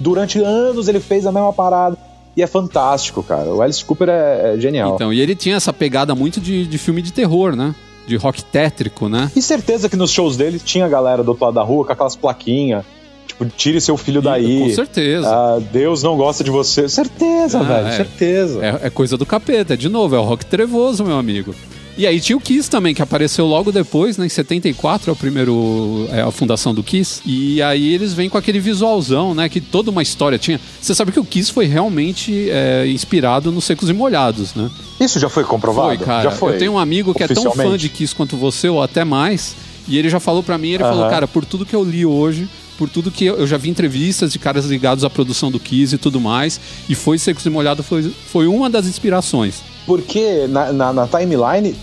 durante 0.00 0.38
anos 0.40 0.88
ele 0.88 1.00
fez 1.00 1.26
a 1.26 1.32
mesma 1.32 1.52
parada. 1.52 1.96
E 2.36 2.42
é 2.42 2.46
fantástico, 2.46 3.22
cara. 3.22 3.48
O 3.48 3.62
Alice 3.62 3.82
Cooper 3.84 4.08
é, 4.10 4.54
é 4.54 4.60
genial. 4.60 4.94
Então, 4.94 5.10
e 5.12 5.20
ele 5.20 5.34
tinha 5.34 5.56
essa 5.56 5.72
pegada 5.72 6.14
muito 6.14 6.38
de, 6.40 6.66
de 6.66 6.76
filme 6.78 7.00
de 7.00 7.10
terror, 7.12 7.56
né? 7.56 7.74
De 8.06 8.14
rock 8.16 8.44
tétrico, 8.44 9.08
né? 9.08 9.30
E 9.34 9.40
certeza 9.40 9.88
que 9.88 9.96
nos 9.96 10.10
shows 10.10 10.36
dele 10.36 10.58
tinha 10.58 10.84
a 10.84 10.88
galera 10.88 11.24
do 11.24 11.28
outro 11.30 11.46
lado 11.46 11.54
da 11.54 11.62
rua 11.62 11.86
com 11.86 11.92
aquelas 11.92 12.14
plaquinhas. 12.14 12.84
Tipo, 13.26 13.46
tire 13.46 13.80
seu 13.80 13.96
filho 13.96 14.20
daí. 14.22 14.60
Com 14.60 14.74
certeza. 14.74 15.26
Ah, 15.28 15.58
Deus 15.72 16.02
não 16.02 16.16
gosta 16.16 16.44
de 16.44 16.50
você. 16.50 16.88
Certeza, 16.88 17.58
Ah, 17.60 17.62
velho. 17.62 17.86
é. 17.88 17.96
Certeza. 17.96 18.64
É, 18.64 18.86
é 18.86 18.90
coisa 18.90 19.16
do 19.16 19.24
capeta, 19.24 19.74
de 19.76 19.88
novo, 19.88 20.14
é 20.14 20.18
o 20.18 20.22
rock 20.22 20.44
trevoso, 20.46 21.04
meu 21.04 21.16
amigo. 21.16 21.54
E 21.98 22.06
aí 22.06 22.20
tinha 22.20 22.36
o 22.36 22.40
Kiss 22.40 22.68
também, 22.68 22.94
que 22.94 23.00
apareceu 23.00 23.46
logo 23.46 23.72
depois, 23.72 24.18
né? 24.18 24.26
Em 24.26 24.28
74 24.28 25.10
é 25.10 25.12
o 25.12 25.16
primeiro. 25.16 26.06
É 26.12 26.20
a 26.20 26.30
fundação 26.30 26.74
do 26.74 26.82
Kiss. 26.82 27.22
E 27.24 27.62
aí 27.62 27.94
eles 27.94 28.12
vêm 28.12 28.28
com 28.28 28.36
aquele 28.36 28.60
visualzão, 28.60 29.34
né? 29.34 29.48
Que 29.48 29.60
toda 29.60 29.90
uma 29.90 30.02
história 30.02 30.38
tinha. 30.38 30.60
Você 30.80 30.94
sabe 30.94 31.10
que 31.10 31.18
o 31.18 31.24
Kiss 31.24 31.50
foi 31.50 31.64
realmente 31.64 32.50
é, 32.50 32.86
inspirado 32.86 33.50
nos 33.50 33.64
secos 33.64 33.88
e 33.88 33.94
molhados, 33.94 34.54
né? 34.54 34.70
Isso 35.00 35.18
já 35.18 35.30
foi 35.30 35.44
comprovado? 35.44 35.88
Foi, 35.88 35.98
cara. 35.98 36.24
Já 36.24 36.30
foi. 36.30 36.54
Eu 36.54 36.58
tenho 36.58 36.72
um 36.72 36.78
amigo 36.78 37.14
que 37.14 37.22
é 37.22 37.28
tão 37.28 37.50
fã 37.52 37.78
de 37.78 37.88
Kiss 37.88 38.14
quanto 38.14 38.36
você, 38.36 38.68
ou 38.68 38.82
até 38.82 39.02
mais, 39.02 39.56
e 39.88 39.96
ele 39.96 40.10
já 40.10 40.20
falou 40.20 40.42
pra 40.42 40.58
mim, 40.58 40.72
ele 40.72 40.82
Aham. 40.82 40.92
falou, 40.92 41.10
cara, 41.10 41.26
por 41.26 41.46
tudo 41.46 41.64
que 41.64 41.74
eu 41.74 41.82
li 41.82 42.04
hoje, 42.04 42.46
por 42.76 42.90
tudo 42.90 43.10
que 43.10 43.24
eu, 43.24 43.36
eu 43.36 43.46
já 43.46 43.56
vi 43.56 43.70
entrevistas 43.70 44.32
de 44.32 44.38
caras 44.38 44.66
ligados 44.66 45.02
à 45.02 45.08
produção 45.08 45.50
do 45.50 45.58
Kiss 45.58 45.94
e 45.94 45.98
tudo 45.98 46.20
mais, 46.20 46.60
e 46.88 46.94
foi 46.94 47.18
Secos 47.18 47.46
e 47.46 47.50
Molhado 47.50 47.82
foi, 47.82 48.12
foi 48.30 48.46
uma 48.46 48.68
das 48.68 48.86
inspirações. 48.86 49.62
Porque 49.86 50.46
na, 50.48 50.72
na, 50.72 50.92
na 50.92 51.06
timeline 51.06 51.74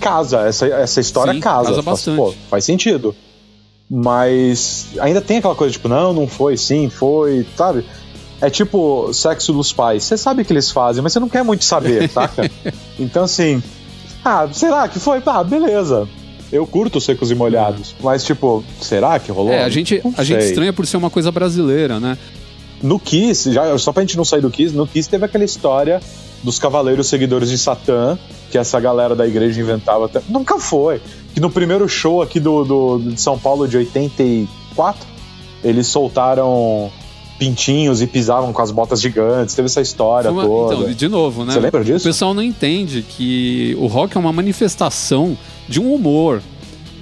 casa, 0.00 0.40
essa, 0.46 0.66
essa 0.66 1.00
história 1.00 1.32
Sim, 1.32 1.40
casa. 1.40 1.68
casa 1.70 1.82
Faz- 1.82 1.84
bastante. 1.84 2.16
pô, 2.16 2.34
faz 2.50 2.64
sentido. 2.64 3.14
Mas 3.90 4.88
ainda 5.00 5.20
tem 5.20 5.38
aquela 5.38 5.54
coisa, 5.54 5.72
tipo, 5.72 5.88
não, 5.88 6.12
não 6.12 6.26
foi, 6.26 6.56
sim, 6.56 6.88
foi, 6.90 7.46
sabe? 7.56 7.84
é 8.40 8.50
tipo 8.50 9.12
sexo 9.14 9.52
dos 9.52 9.72
pais. 9.72 10.04
Você 10.04 10.16
sabe 10.16 10.44
que 10.44 10.52
eles 10.52 10.70
fazem, 10.70 11.02
mas 11.02 11.12
você 11.12 11.20
não 11.20 11.28
quer 11.28 11.42
muito 11.42 11.64
saber, 11.64 12.08
saca? 12.10 12.50
então, 12.98 13.24
assim, 13.24 13.62
ah, 14.24 14.46
será 14.52 14.88
que 14.88 14.98
foi? 14.98 15.22
Ah, 15.24 15.42
beleza. 15.42 16.06
Eu 16.52 16.66
curto 16.66 17.00
secos 17.00 17.30
e 17.30 17.34
molhados. 17.34 17.94
Mas, 18.00 18.24
tipo, 18.24 18.62
será 18.80 19.18
que 19.18 19.32
rolou? 19.32 19.52
É, 19.52 19.64
a 19.64 19.68
gente, 19.68 20.00
a 20.16 20.22
gente 20.22 20.44
estranha 20.44 20.72
por 20.72 20.86
ser 20.86 20.96
uma 20.96 21.10
coisa 21.10 21.32
brasileira, 21.32 21.98
né? 21.98 22.16
No 22.82 23.00
Kiss, 23.00 23.52
já, 23.52 23.76
só 23.78 23.90
pra 23.92 24.02
gente 24.02 24.16
não 24.16 24.24
sair 24.24 24.42
do 24.42 24.50
Kiss, 24.50 24.74
no 24.76 24.86
Kiss 24.86 25.08
teve 25.08 25.24
aquela 25.24 25.44
história 25.44 26.00
dos 26.42 26.58
cavaleiros 26.58 27.08
seguidores 27.08 27.48
de 27.50 27.58
Satã, 27.58 28.18
que 28.50 28.58
essa 28.58 28.78
galera 28.78 29.14
da 29.14 29.26
igreja 29.26 29.60
inventava 29.60 30.06
até. 30.06 30.20
Nunca 30.28 30.58
foi. 30.58 31.00
Que 31.34 31.40
no 31.40 31.50
primeiro 31.50 31.88
show 31.88 32.22
aqui 32.22 32.40
do, 32.40 32.64
do, 32.64 32.98
de 32.98 33.20
São 33.20 33.38
Paulo 33.38 33.66
de 33.66 33.76
84, 33.76 35.06
eles 35.62 35.86
soltaram 35.86 36.90
pintinhos 37.38 38.00
e 38.00 38.06
pisavam 38.06 38.52
com 38.52 38.62
as 38.62 38.70
botas 38.70 39.00
gigantes. 39.00 39.54
Teve 39.54 39.66
essa 39.66 39.80
história 39.80 40.30
uma, 40.30 40.44
toda. 40.44 40.74
Então, 40.74 40.92
de 40.92 41.08
novo, 41.08 41.44
né? 41.44 41.52
Você 41.52 41.60
lembra 41.60 41.84
disso? 41.84 42.06
O 42.06 42.10
pessoal 42.10 42.34
não 42.34 42.42
entende 42.42 43.02
que 43.02 43.76
o 43.78 43.86
rock 43.86 44.16
é 44.16 44.20
uma 44.20 44.32
manifestação 44.32 45.36
de 45.68 45.80
um 45.80 45.92
humor, 45.92 46.42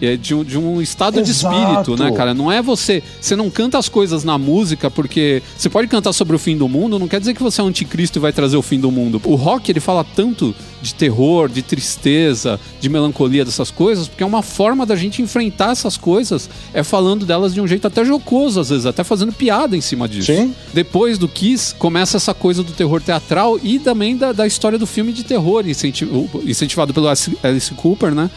é 0.07 0.17
de 0.17 0.35
um, 0.35 0.45
de 0.45 0.59
um 0.59 0.81
estado 0.81 1.21
Exato. 1.21 1.25
de 1.25 1.31
espírito, 1.31 2.03
né, 2.03 2.13
cara? 2.13 2.35
Não 2.35 2.51
é 2.51 2.61
você. 2.61 3.03
Você 3.21 3.35
não 3.37 3.51
canta 3.51 3.79
as 3.79 3.89
coisas 3.89 4.25
na 4.25 4.39
música 4.39 4.91
porque. 4.91 5.43
Você 5.57 5.69
pode 5.69 5.89
cantar 5.89 6.13
sobre 6.13 6.37
o 6.37 6.39
fim 6.39 6.57
do 6.57 6.69
mundo, 6.69 6.99
não 6.99 7.09
quer 7.09 7.21
dizer 7.21 7.35
que 7.35 7.43
você 7.43 7.61
é 7.61 7.65
um 7.65 7.69
anticristo 7.69 8.19
e 8.19 8.21
vai 8.21 8.33
trazer 8.33 8.57
o 8.57 8.63
fim 8.63 8.79
do 8.79 8.91
mundo. 8.91 9.21
O 9.25 9.35
rock, 9.35 9.71
ele 9.71 9.81
fala 9.81 10.05
tanto 10.05 10.55
de 10.85 10.95
terror, 10.95 11.49
de 11.49 11.63
tristeza, 11.63 12.61
de 12.81 12.89
melancolia 12.89 13.45
dessas 13.45 13.71
coisas, 13.71 14.07
porque 14.07 14.23
é 14.23 14.27
uma 14.27 14.43
forma 14.43 14.85
da 14.85 14.95
gente 14.95 15.23
enfrentar 15.23 15.73
essas 15.73 15.97
coisas, 15.97 16.49
é 16.75 16.83
falando 16.83 17.25
delas 17.25 17.55
de 17.55 17.61
um 17.61 17.67
jeito 17.67 17.87
até 17.87 18.05
jocoso, 18.05 18.61
às 18.61 18.69
vezes, 18.69 18.85
até 18.85 19.03
fazendo 19.03 19.33
piada 19.33 19.77
em 19.77 19.81
cima 19.81 20.07
disso. 20.07 20.33
Sim. 20.33 20.55
Depois 20.75 21.17
do 21.17 21.27
Kiss, 21.27 21.75
começa 21.75 22.19
essa 22.19 22.35
coisa 22.35 22.63
do 22.63 22.73
terror 22.73 23.01
teatral 23.01 23.59
e 23.63 23.79
também 23.79 24.17
da, 24.17 24.33
da 24.33 24.47
história 24.47 24.79
do 24.79 24.87
filme 24.87 25.13
de 25.13 25.25
terror, 25.25 25.65
incentivado 25.67 26.93
pelo 26.93 27.09
Alice 27.09 27.75
Cooper, 27.75 28.15
né? 28.15 28.31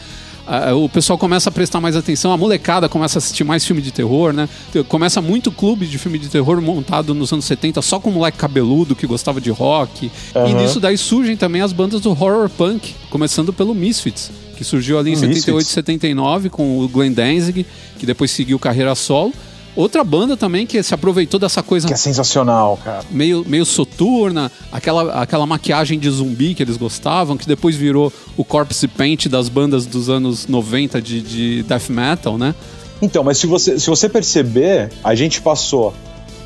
O 0.76 0.88
pessoal 0.88 1.18
começa 1.18 1.48
a 1.48 1.52
prestar 1.52 1.80
mais 1.80 1.96
atenção, 1.96 2.32
a 2.32 2.36
molecada 2.36 2.88
começa 2.88 3.18
a 3.18 3.20
assistir 3.20 3.44
mais 3.44 3.64
filme 3.64 3.82
de 3.82 3.90
terror, 3.90 4.32
né? 4.32 4.48
Começa 4.88 5.20
muito 5.20 5.52
clube 5.52 5.86
de 5.86 5.98
filme 5.98 6.18
de 6.18 6.28
terror 6.28 6.60
montado 6.60 7.14
nos 7.14 7.32
anos 7.32 7.44
70 7.44 7.82
só 7.82 8.00
com 8.00 8.10
moleque 8.10 8.38
cabeludo 8.38 8.96
que 8.96 9.06
gostava 9.06 9.40
de 9.40 9.50
rock. 9.50 10.10
Uhum. 10.34 10.48
E 10.48 10.54
nisso 10.54 10.80
daí 10.80 10.96
surgem 10.96 11.36
também 11.36 11.60
as 11.60 11.72
bandas 11.72 12.00
do 12.00 12.10
horror 12.10 12.48
punk, 12.48 12.94
começando 13.10 13.52
pelo 13.52 13.74
Misfits, 13.74 14.30
que 14.56 14.64
surgiu 14.64 14.98
ali 14.98 15.10
em 15.10 15.16
Misfits. 15.16 15.40
78 15.44 15.66
e 15.66 15.70
79 15.70 16.50
com 16.50 16.78
o 16.78 16.88
Glenn 16.88 17.12
Danzig, 17.12 17.66
que 17.98 18.06
depois 18.06 18.30
seguiu 18.30 18.58
carreira 18.58 18.94
solo. 18.94 19.32
Outra 19.76 20.02
banda 20.02 20.36
também 20.36 20.66
que 20.66 20.82
se 20.82 20.92
aproveitou 20.92 21.38
dessa 21.38 21.62
coisa. 21.62 21.86
Que 21.86 21.94
é 21.94 21.96
sensacional, 21.96 22.78
cara. 22.82 23.04
Meio, 23.10 23.44
meio 23.46 23.64
soturna, 23.64 24.50
aquela, 24.72 25.22
aquela 25.22 25.46
maquiagem 25.46 25.98
de 25.98 26.10
zumbi 26.10 26.54
que 26.54 26.62
eles 26.62 26.76
gostavam, 26.76 27.36
que 27.36 27.46
depois 27.46 27.76
virou 27.76 28.12
o 28.36 28.44
corpse 28.44 28.88
paint 28.88 29.26
das 29.26 29.48
bandas 29.48 29.86
dos 29.86 30.08
anos 30.08 30.46
90 30.46 31.00
de, 31.00 31.20
de 31.20 31.62
death 31.62 31.88
metal, 31.90 32.36
né? 32.36 32.54
Então, 33.00 33.22
mas 33.22 33.38
se 33.38 33.46
você, 33.46 33.78
se 33.78 33.88
você 33.88 34.08
perceber, 34.08 34.90
a 35.04 35.14
gente 35.14 35.40
passou 35.40 35.94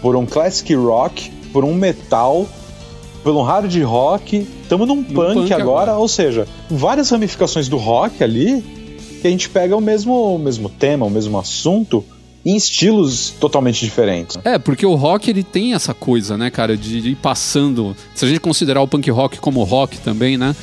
por 0.03 0.17
um 0.17 0.27
classic 0.27 0.75
rock, 0.75 1.31
por 1.53 1.65
um 1.65 1.75
metal, 1.75 2.47
por 3.23 3.35
um 3.35 3.43
hard 3.43 3.75
rock, 3.83 4.47
estamos 4.63 4.87
num 4.87 5.03
punk, 5.03 5.35
punk 5.35 5.53
agora, 5.53 5.63
agora, 5.63 5.97
ou 5.97 6.09
seja, 6.09 6.47
várias 6.69 7.09
ramificações 7.11 7.69
do 7.69 7.77
rock 7.77 8.23
ali, 8.23 8.63
que 9.21 9.27
a 9.27 9.31
gente 9.31 9.49
pega 9.49 9.77
o 9.77 9.81
mesmo, 9.81 10.35
o 10.35 10.39
mesmo 10.39 10.69
tema, 10.69 11.07
o 11.07 11.11
mesmo 11.11 11.39
assunto, 11.39 12.05
em 12.45 12.57
estilos 12.57 13.31
totalmente 13.39 13.85
diferentes. 13.85 14.39
É, 14.45 14.59
porque 14.59 14.85
o 14.85 14.95
rock 14.95 15.31
ele 15.31 15.43
tem 15.43 15.75
essa 15.75 15.95
coisa, 15.95 16.37
né, 16.37 16.51
cara, 16.51 16.77
de 16.77 17.11
ir 17.11 17.17
passando. 17.17 17.97
Se 18.15 18.25
a 18.25 18.29
gente 18.29 18.41
considerar 18.41 18.83
o 18.83 18.89
punk 18.89 19.11
rock 19.11 19.39
como 19.39 19.63
rock 19.63 19.99
também, 19.99 20.37
né? 20.37 20.55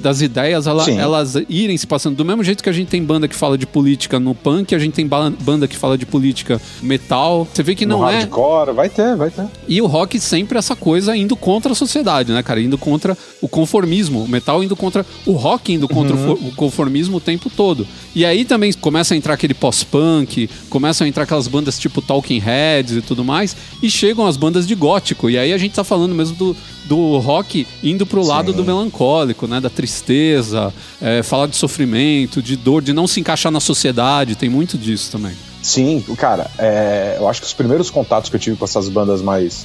Das 0.00 0.20
ideias 0.20 0.66
ela, 0.66 0.88
elas 0.90 1.34
irem 1.48 1.76
se 1.76 1.86
passando. 1.86 2.16
Do 2.16 2.24
mesmo 2.24 2.42
jeito 2.42 2.62
que 2.62 2.68
a 2.68 2.72
gente 2.72 2.88
tem 2.88 3.02
banda 3.02 3.28
que 3.28 3.34
fala 3.34 3.56
de 3.56 3.66
política 3.66 4.18
no 4.18 4.34
punk, 4.34 4.74
a 4.74 4.78
gente 4.78 4.94
tem 4.94 5.06
banda 5.06 5.66
que 5.68 5.76
fala 5.76 5.96
de 5.96 6.06
política 6.06 6.60
metal. 6.82 7.46
Você 7.52 7.62
vê 7.62 7.74
que 7.74 7.86
no 7.86 7.98
não 7.98 8.08
é. 8.08 8.20
Hardcore, 8.20 8.72
vai 8.72 8.88
ter, 8.88 9.16
vai 9.16 9.30
ter. 9.30 9.46
E 9.68 9.80
o 9.80 9.86
rock 9.86 10.18
sempre 10.18 10.58
essa 10.58 10.76
coisa 10.76 11.16
indo 11.16 11.36
contra 11.36 11.72
a 11.72 11.74
sociedade, 11.74 12.32
né, 12.32 12.42
cara? 12.42 12.60
Indo 12.60 12.76
contra 12.76 13.16
o 13.40 13.48
conformismo. 13.48 14.24
O 14.24 14.28
metal 14.28 14.62
indo 14.62 14.76
contra. 14.76 15.04
O 15.24 15.32
rock 15.32 15.72
indo 15.72 15.88
contra 15.88 16.16
uhum. 16.16 16.32
o 16.32 16.52
conformismo 16.54 17.16
o 17.16 17.20
tempo 17.20 17.50
todo. 17.50 17.86
E 18.14 18.24
aí 18.24 18.44
também 18.44 18.72
começa 18.72 19.14
a 19.14 19.16
entrar 19.16 19.34
aquele 19.34 19.54
pós-punk, 19.54 20.48
começam 20.68 21.04
a 21.04 21.08
entrar 21.08 21.24
aquelas 21.24 21.46
bandas 21.46 21.78
tipo 21.78 22.02
Talking 22.02 22.38
Heads 22.38 22.96
e 22.96 23.02
tudo 23.02 23.24
mais, 23.24 23.56
e 23.82 23.90
chegam 23.90 24.26
as 24.26 24.36
bandas 24.36 24.66
de 24.66 24.74
gótico. 24.74 25.30
E 25.30 25.38
aí 25.38 25.52
a 25.52 25.58
gente 25.58 25.74
tá 25.74 25.84
falando 25.84 26.14
mesmo 26.14 26.36
do, 26.36 26.56
do 26.90 27.18
rock 27.18 27.64
indo 27.84 28.04
pro 28.04 28.26
lado 28.26 28.50
Sim. 28.50 28.56
do 28.56 28.64
melancólico, 28.64 29.46
né? 29.46 29.60
Da 29.60 29.70
tristeza, 29.70 30.74
é, 31.00 31.22
falar 31.22 31.46
de 31.46 31.54
sofrimento, 31.54 32.42
de 32.42 32.56
dor, 32.56 32.82
de 32.82 32.92
não 32.92 33.06
se 33.06 33.20
encaixar 33.20 33.52
na 33.52 33.60
sociedade, 33.60 34.34
tem 34.34 34.48
muito 34.48 34.76
disso 34.76 35.12
também. 35.12 35.32
Sim, 35.62 36.02
cara, 36.16 36.50
é, 36.58 37.16
eu 37.16 37.28
acho 37.28 37.40
que 37.40 37.46
os 37.46 37.52
primeiros 37.52 37.90
contatos 37.90 38.28
que 38.28 38.34
eu 38.34 38.40
tive 38.40 38.56
com 38.56 38.64
essas 38.64 38.88
bandas 38.88 39.22
mais, 39.22 39.64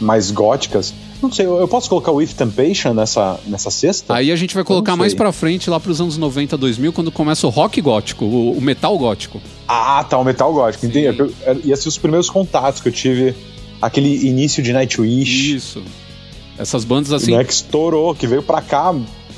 mais 0.00 0.30
góticas 0.30 0.94
não 1.20 1.30
sei, 1.30 1.44
eu 1.44 1.68
posso 1.68 1.86
colocar 1.86 2.10
o 2.12 2.22
If 2.22 2.32
Temptation 2.32 2.94
nessa, 2.94 3.38
nessa 3.46 3.70
cesta? 3.70 4.14
Aí 4.14 4.32
a 4.32 4.36
gente 4.36 4.54
vai 4.54 4.64
colocar 4.64 4.96
mais 4.96 5.12
pra 5.12 5.30
frente, 5.32 5.68
lá 5.68 5.78
pros 5.78 6.00
anos 6.00 6.16
90, 6.16 6.56
2000, 6.56 6.94
quando 6.94 7.12
começa 7.12 7.46
o 7.46 7.50
rock 7.50 7.78
gótico, 7.82 8.24
o, 8.24 8.52
o 8.52 8.60
metal 8.60 8.96
gótico. 8.96 9.38
Ah, 9.68 10.02
tá, 10.08 10.16
o 10.16 10.24
metal 10.24 10.50
gótico, 10.50 10.86
entendi. 10.86 11.08
Ia 11.64 11.76
ser 11.76 11.88
os 11.88 11.98
primeiros 11.98 12.30
contatos 12.30 12.80
que 12.80 12.88
eu 12.88 12.92
tive, 12.92 13.34
aquele 13.82 14.26
início 14.26 14.62
de 14.62 14.72
Nightwish. 14.72 15.56
Isso. 15.56 15.82
Essas 16.60 16.84
bandas 16.84 17.12
assim. 17.12 17.32
Né, 17.32 17.42
que 17.42 17.52
estourou, 17.52 18.14
que 18.14 18.26
veio 18.26 18.42
pra 18.42 18.60
cá 18.60 18.94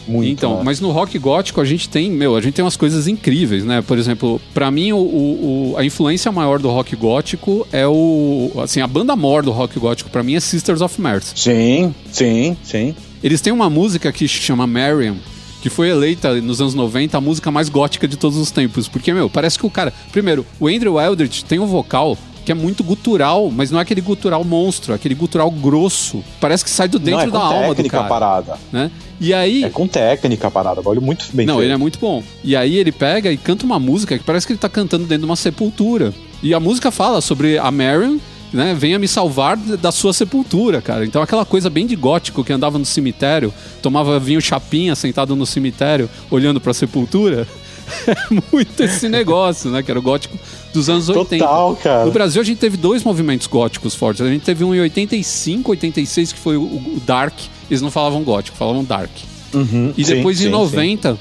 muito. 0.06 0.28
Então, 0.28 0.58
né? 0.58 0.62
mas 0.64 0.80
no 0.80 0.90
rock 0.90 1.18
gótico 1.18 1.60
a 1.60 1.64
gente 1.64 1.88
tem, 1.88 2.10
meu, 2.10 2.36
a 2.36 2.40
gente 2.40 2.54
tem 2.54 2.64
umas 2.64 2.76
coisas 2.76 3.06
incríveis, 3.06 3.64
né? 3.64 3.82
Por 3.82 3.98
exemplo, 3.98 4.40
para 4.52 4.70
mim 4.70 4.92
o, 4.92 4.98
o, 4.98 5.74
a 5.76 5.84
influência 5.84 6.32
maior 6.32 6.58
do 6.58 6.68
rock 6.68 6.96
gótico 6.96 7.66
é 7.72 7.86
o, 7.86 8.50
assim, 8.58 8.80
a 8.80 8.86
banda 8.86 9.14
maior 9.14 9.42
do 9.42 9.52
rock 9.52 9.78
gótico 9.78 10.10
para 10.10 10.22
mim 10.22 10.34
é 10.34 10.40
Sisters 10.40 10.80
of 10.80 11.00
Mercy. 11.00 11.32
Sim, 11.36 11.94
sim, 12.10 12.56
sim. 12.64 12.94
Eles 13.22 13.40
têm 13.40 13.52
uma 13.52 13.70
música 13.70 14.10
que 14.10 14.26
se 14.26 14.34
chama 14.34 14.66
Mariam, 14.66 15.16
que 15.60 15.70
foi 15.70 15.90
eleita 15.90 16.34
nos 16.40 16.60
anos 16.60 16.74
90 16.74 17.16
a 17.16 17.20
música 17.20 17.50
mais 17.50 17.68
gótica 17.68 18.08
de 18.08 18.16
todos 18.16 18.36
os 18.36 18.50
tempos. 18.50 18.88
Porque, 18.88 19.12
meu, 19.12 19.30
parece 19.30 19.56
que 19.56 19.64
o 19.64 19.70
cara. 19.70 19.92
Primeiro, 20.10 20.44
o 20.58 20.66
Andrew 20.66 21.00
Eldritch 21.00 21.42
tem 21.42 21.60
um 21.60 21.66
vocal 21.66 22.18
que 22.44 22.52
é 22.52 22.54
muito 22.54 22.82
gutural, 22.82 23.50
mas 23.50 23.70
não 23.70 23.78
é 23.78 23.82
aquele 23.82 24.00
gutural 24.00 24.42
monstro, 24.44 24.92
é 24.92 24.96
aquele 24.96 25.14
gutural 25.14 25.50
grosso. 25.50 26.22
Parece 26.40 26.64
que 26.64 26.70
sai 26.70 26.88
do 26.88 26.98
dentro 26.98 27.28
não, 27.28 27.28
é 27.28 27.30
da 27.30 27.38
alma 27.38 27.74
do 27.74 27.88
cara. 27.88 28.08
parada. 28.08 28.54
Né? 28.72 28.90
E 29.20 29.32
aí. 29.32 29.64
É 29.64 29.70
com 29.70 29.86
técnica 29.86 30.50
parada, 30.50 30.80
olha 30.84 31.00
muito 31.00 31.26
bem. 31.32 31.46
Não, 31.46 31.56
feito. 31.56 31.66
ele 31.66 31.72
é 31.72 31.76
muito 31.76 31.98
bom. 31.98 32.22
E 32.42 32.56
aí 32.56 32.76
ele 32.76 32.90
pega 32.90 33.30
e 33.30 33.36
canta 33.36 33.64
uma 33.64 33.78
música 33.78 34.18
que 34.18 34.24
parece 34.24 34.46
que 34.46 34.52
ele 34.52 34.60
tá 34.60 34.68
cantando 34.68 35.04
dentro 35.04 35.20
de 35.20 35.26
uma 35.26 35.36
sepultura. 35.36 36.12
E 36.42 36.52
a 36.52 36.58
música 36.58 36.90
fala 36.90 37.20
sobre 37.20 37.58
a 37.58 37.70
Marion 37.70 38.18
né, 38.52 38.74
venha 38.74 38.98
me 38.98 39.08
salvar 39.08 39.56
da 39.56 39.90
sua 39.90 40.12
sepultura, 40.12 40.82
cara. 40.82 41.04
Então 41.04 41.22
aquela 41.22 41.44
coisa 41.44 41.70
bem 41.70 41.86
de 41.86 41.96
gótico 41.96 42.44
que 42.44 42.52
andava 42.52 42.78
no 42.78 42.84
cemitério, 42.84 43.52
tomava 43.80 44.18
vinho 44.18 44.40
chapinha 44.40 44.94
sentado 44.94 45.34
no 45.34 45.46
cemitério, 45.46 46.08
olhando 46.30 46.60
para 46.60 46.72
a 46.72 46.74
sepultura. 46.74 47.46
é 48.06 48.16
muito 48.52 48.82
esse 48.82 49.08
negócio, 49.08 49.70
né? 49.70 49.82
Que 49.82 49.90
era 49.90 49.98
o 49.98 50.02
gótico 50.02 50.38
dos 50.72 50.88
anos 50.88 51.08
80. 51.08 51.44
Total, 51.44 51.76
cara. 51.76 52.04
No 52.04 52.12
Brasil 52.12 52.40
a 52.40 52.44
gente 52.44 52.58
teve 52.58 52.76
dois 52.76 53.02
movimentos 53.02 53.46
góticos 53.46 53.94
fortes. 53.94 54.22
A 54.22 54.28
gente 54.28 54.42
teve 54.42 54.64
um 54.64 54.74
em 54.74 54.80
85, 54.80 55.70
86, 55.70 56.32
que 56.32 56.38
foi 56.38 56.56
o, 56.56 56.62
o 56.62 57.02
Dark. 57.04 57.34
Eles 57.70 57.82
não 57.82 57.90
falavam 57.90 58.22
gótico, 58.22 58.56
falavam 58.56 58.84
Dark. 58.84 59.10
Uhum, 59.54 59.92
e 59.96 60.04
depois 60.04 60.38
sim, 60.38 60.46
em 60.46 60.50
90 60.50 61.12
sim. 61.12 61.18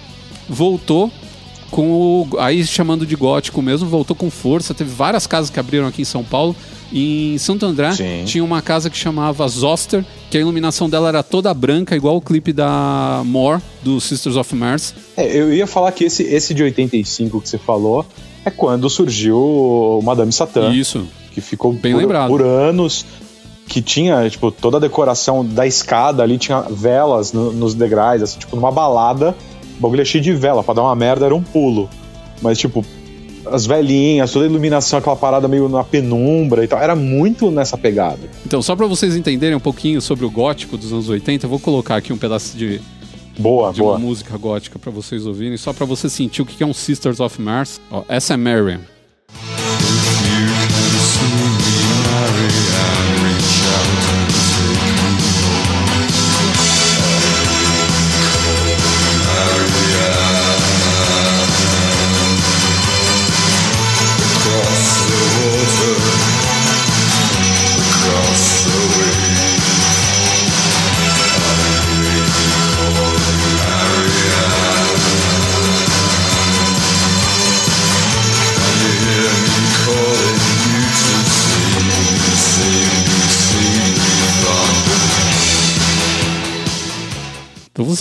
voltou 0.47 1.11
com 1.69 1.91
o. 1.91 2.27
Aí 2.39 2.63
chamando 2.65 3.05
de 3.05 3.15
gótico 3.15 3.61
mesmo, 3.61 3.87
voltou 3.87 4.15
com 4.15 4.29
força. 4.29 4.73
Teve 4.73 4.91
várias 4.91 5.25
casas 5.25 5.49
que 5.49 5.59
abriram 5.59 5.87
aqui 5.87 6.01
em 6.01 6.05
São 6.05 6.23
Paulo. 6.23 6.55
Em 6.93 7.37
Santo 7.37 7.65
André 7.65 7.93
Sim. 7.93 8.23
tinha 8.25 8.43
uma 8.43 8.61
casa 8.61 8.89
que 8.89 8.97
chamava 8.97 9.47
Zoster, 9.47 10.03
que 10.29 10.37
a 10.37 10.41
iluminação 10.41 10.89
dela 10.89 11.07
era 11.07 11.23
toda 11.23 11.53
branca, 11.53 11.95
igual 11.95 12.17
o 12.17 12.21
clipe 12.21 12.51
da 12.51 13.21
More, 13.25 13.61
do 13.81 14.01
Sisters 14.01 14.35
of 14.35 14.53
Mars. 14.55 14.93
É, 15.15 15.25
eu 15.25 15.53
ia 15.53 15.65
falar 15.65 15.91
que 15.93 16.03
esse, 16.03 16.23
esse 16.23 16.53
de 16.53 16.63
85 16.63 17.39
que 17.41 17.47
você 17.47 17.57
falou 17.57 18.05
é 18.43 18.49
quando 18.49 18.89
surgiu 18.89 20.01
Madame 20.03 20.31
Satã. 20.31 20.73
Isso. 20.73 21.07
Que 21.31 21.39
ficou 21.39 21.71
bem 21.71 21.93
por, 21.93 21.99
lembrado. 21.99 22.27
por 22.27 22.41
anos. 22.41 23.05
Que 23.67 23.81
tinha, 23.81 24.29
tipo, 24.29 24.51
toda 24.51 24.75
a 24.75 24.79
decoração 24.81 25.45
da 25.45 25.65
escada 25.65 26.21
ali, 26.21 26.37
tinha 26.37 26.59
velas 26.61 27.31
no, 27.31 27.53
nos 27.53 27.73
degraus, 27.73 28.21
assim, 28.21 28.37
tipo, 28.37 28.53
numa 28.57 28.69
balada, 28.69 29.33
bagulho 29.79 30.01
é 30.01 30.05
cheio 30.05 30.21
de 30.21 30.33
vela, 30.33 30.61
pra 30.61 30.73
dar 30.73 30.81
uma 30.81 30.95
merda 30.95 31.25
era 31.25 31.33
um 31.33 31.41
pulo. 31.41 31.89
Mas, 32.41 32.57
tipo, 32.57 32.83
as 33.45 33.65
velhinhas, 33.65 34.31
toda 34.31 34.45
a 34.45 34.47
iluminação, 34.47 34.99
aquela 34.99 35.15
parada 35.15 35.47
meio 35.47 35.67
na 35.67 35.83
penumbra 35.83 36.63
e 36.63 36.67
tal. 36.67 36.79
Era 36.79 36.95
muito 36.95 37.51
nessa 37.51 37.77
pegada. 37.77 38.19
Então, 38.45 38.61
só 38.61 38.75
para 38.75 38.87
vocês 38.87 39.15
entenderem 39.15 39.55
um 39.55 39.59
pouquinho 39.59 40.01
sobre 40.01 40.25
o 40.25 40.29
gótico 40.29 40.77
dos 40.77 40.91
anos 40.91 41.09
80, 41.09 41.45
eu 41.45 41.49
vou 41.49 41.59
colocar 41.59 41.95
aqui 41.95 42.13
um 42.13 42.17
pedaço 42.17 42.57
de, 42.57 42.81
boa, 43.37 43.71
de 43.71 43.79
boa. 43.79 43.93
uma 43.93 43.99
música 43.99 44.37
gótica 44.37 44.77
para 44.77 44.91
vocês 44.91 45.25
ouvirem, 45.25 45.57
só 45.57 45.73
para 45.73 45.85
você 45.85 46.09
sentir 46.09 46.41
o 46.41 46.45
que 46.45 46.63
é 46.63 46.65
um 46.65 46.73
Sisters 46.73 47.19
of 47.19 47.41
Mars. 47.41 47.81
Ó, 47.89 48.03
essa 48.07 48.33
é 48.33 48.37
Marion. 48.37 48.79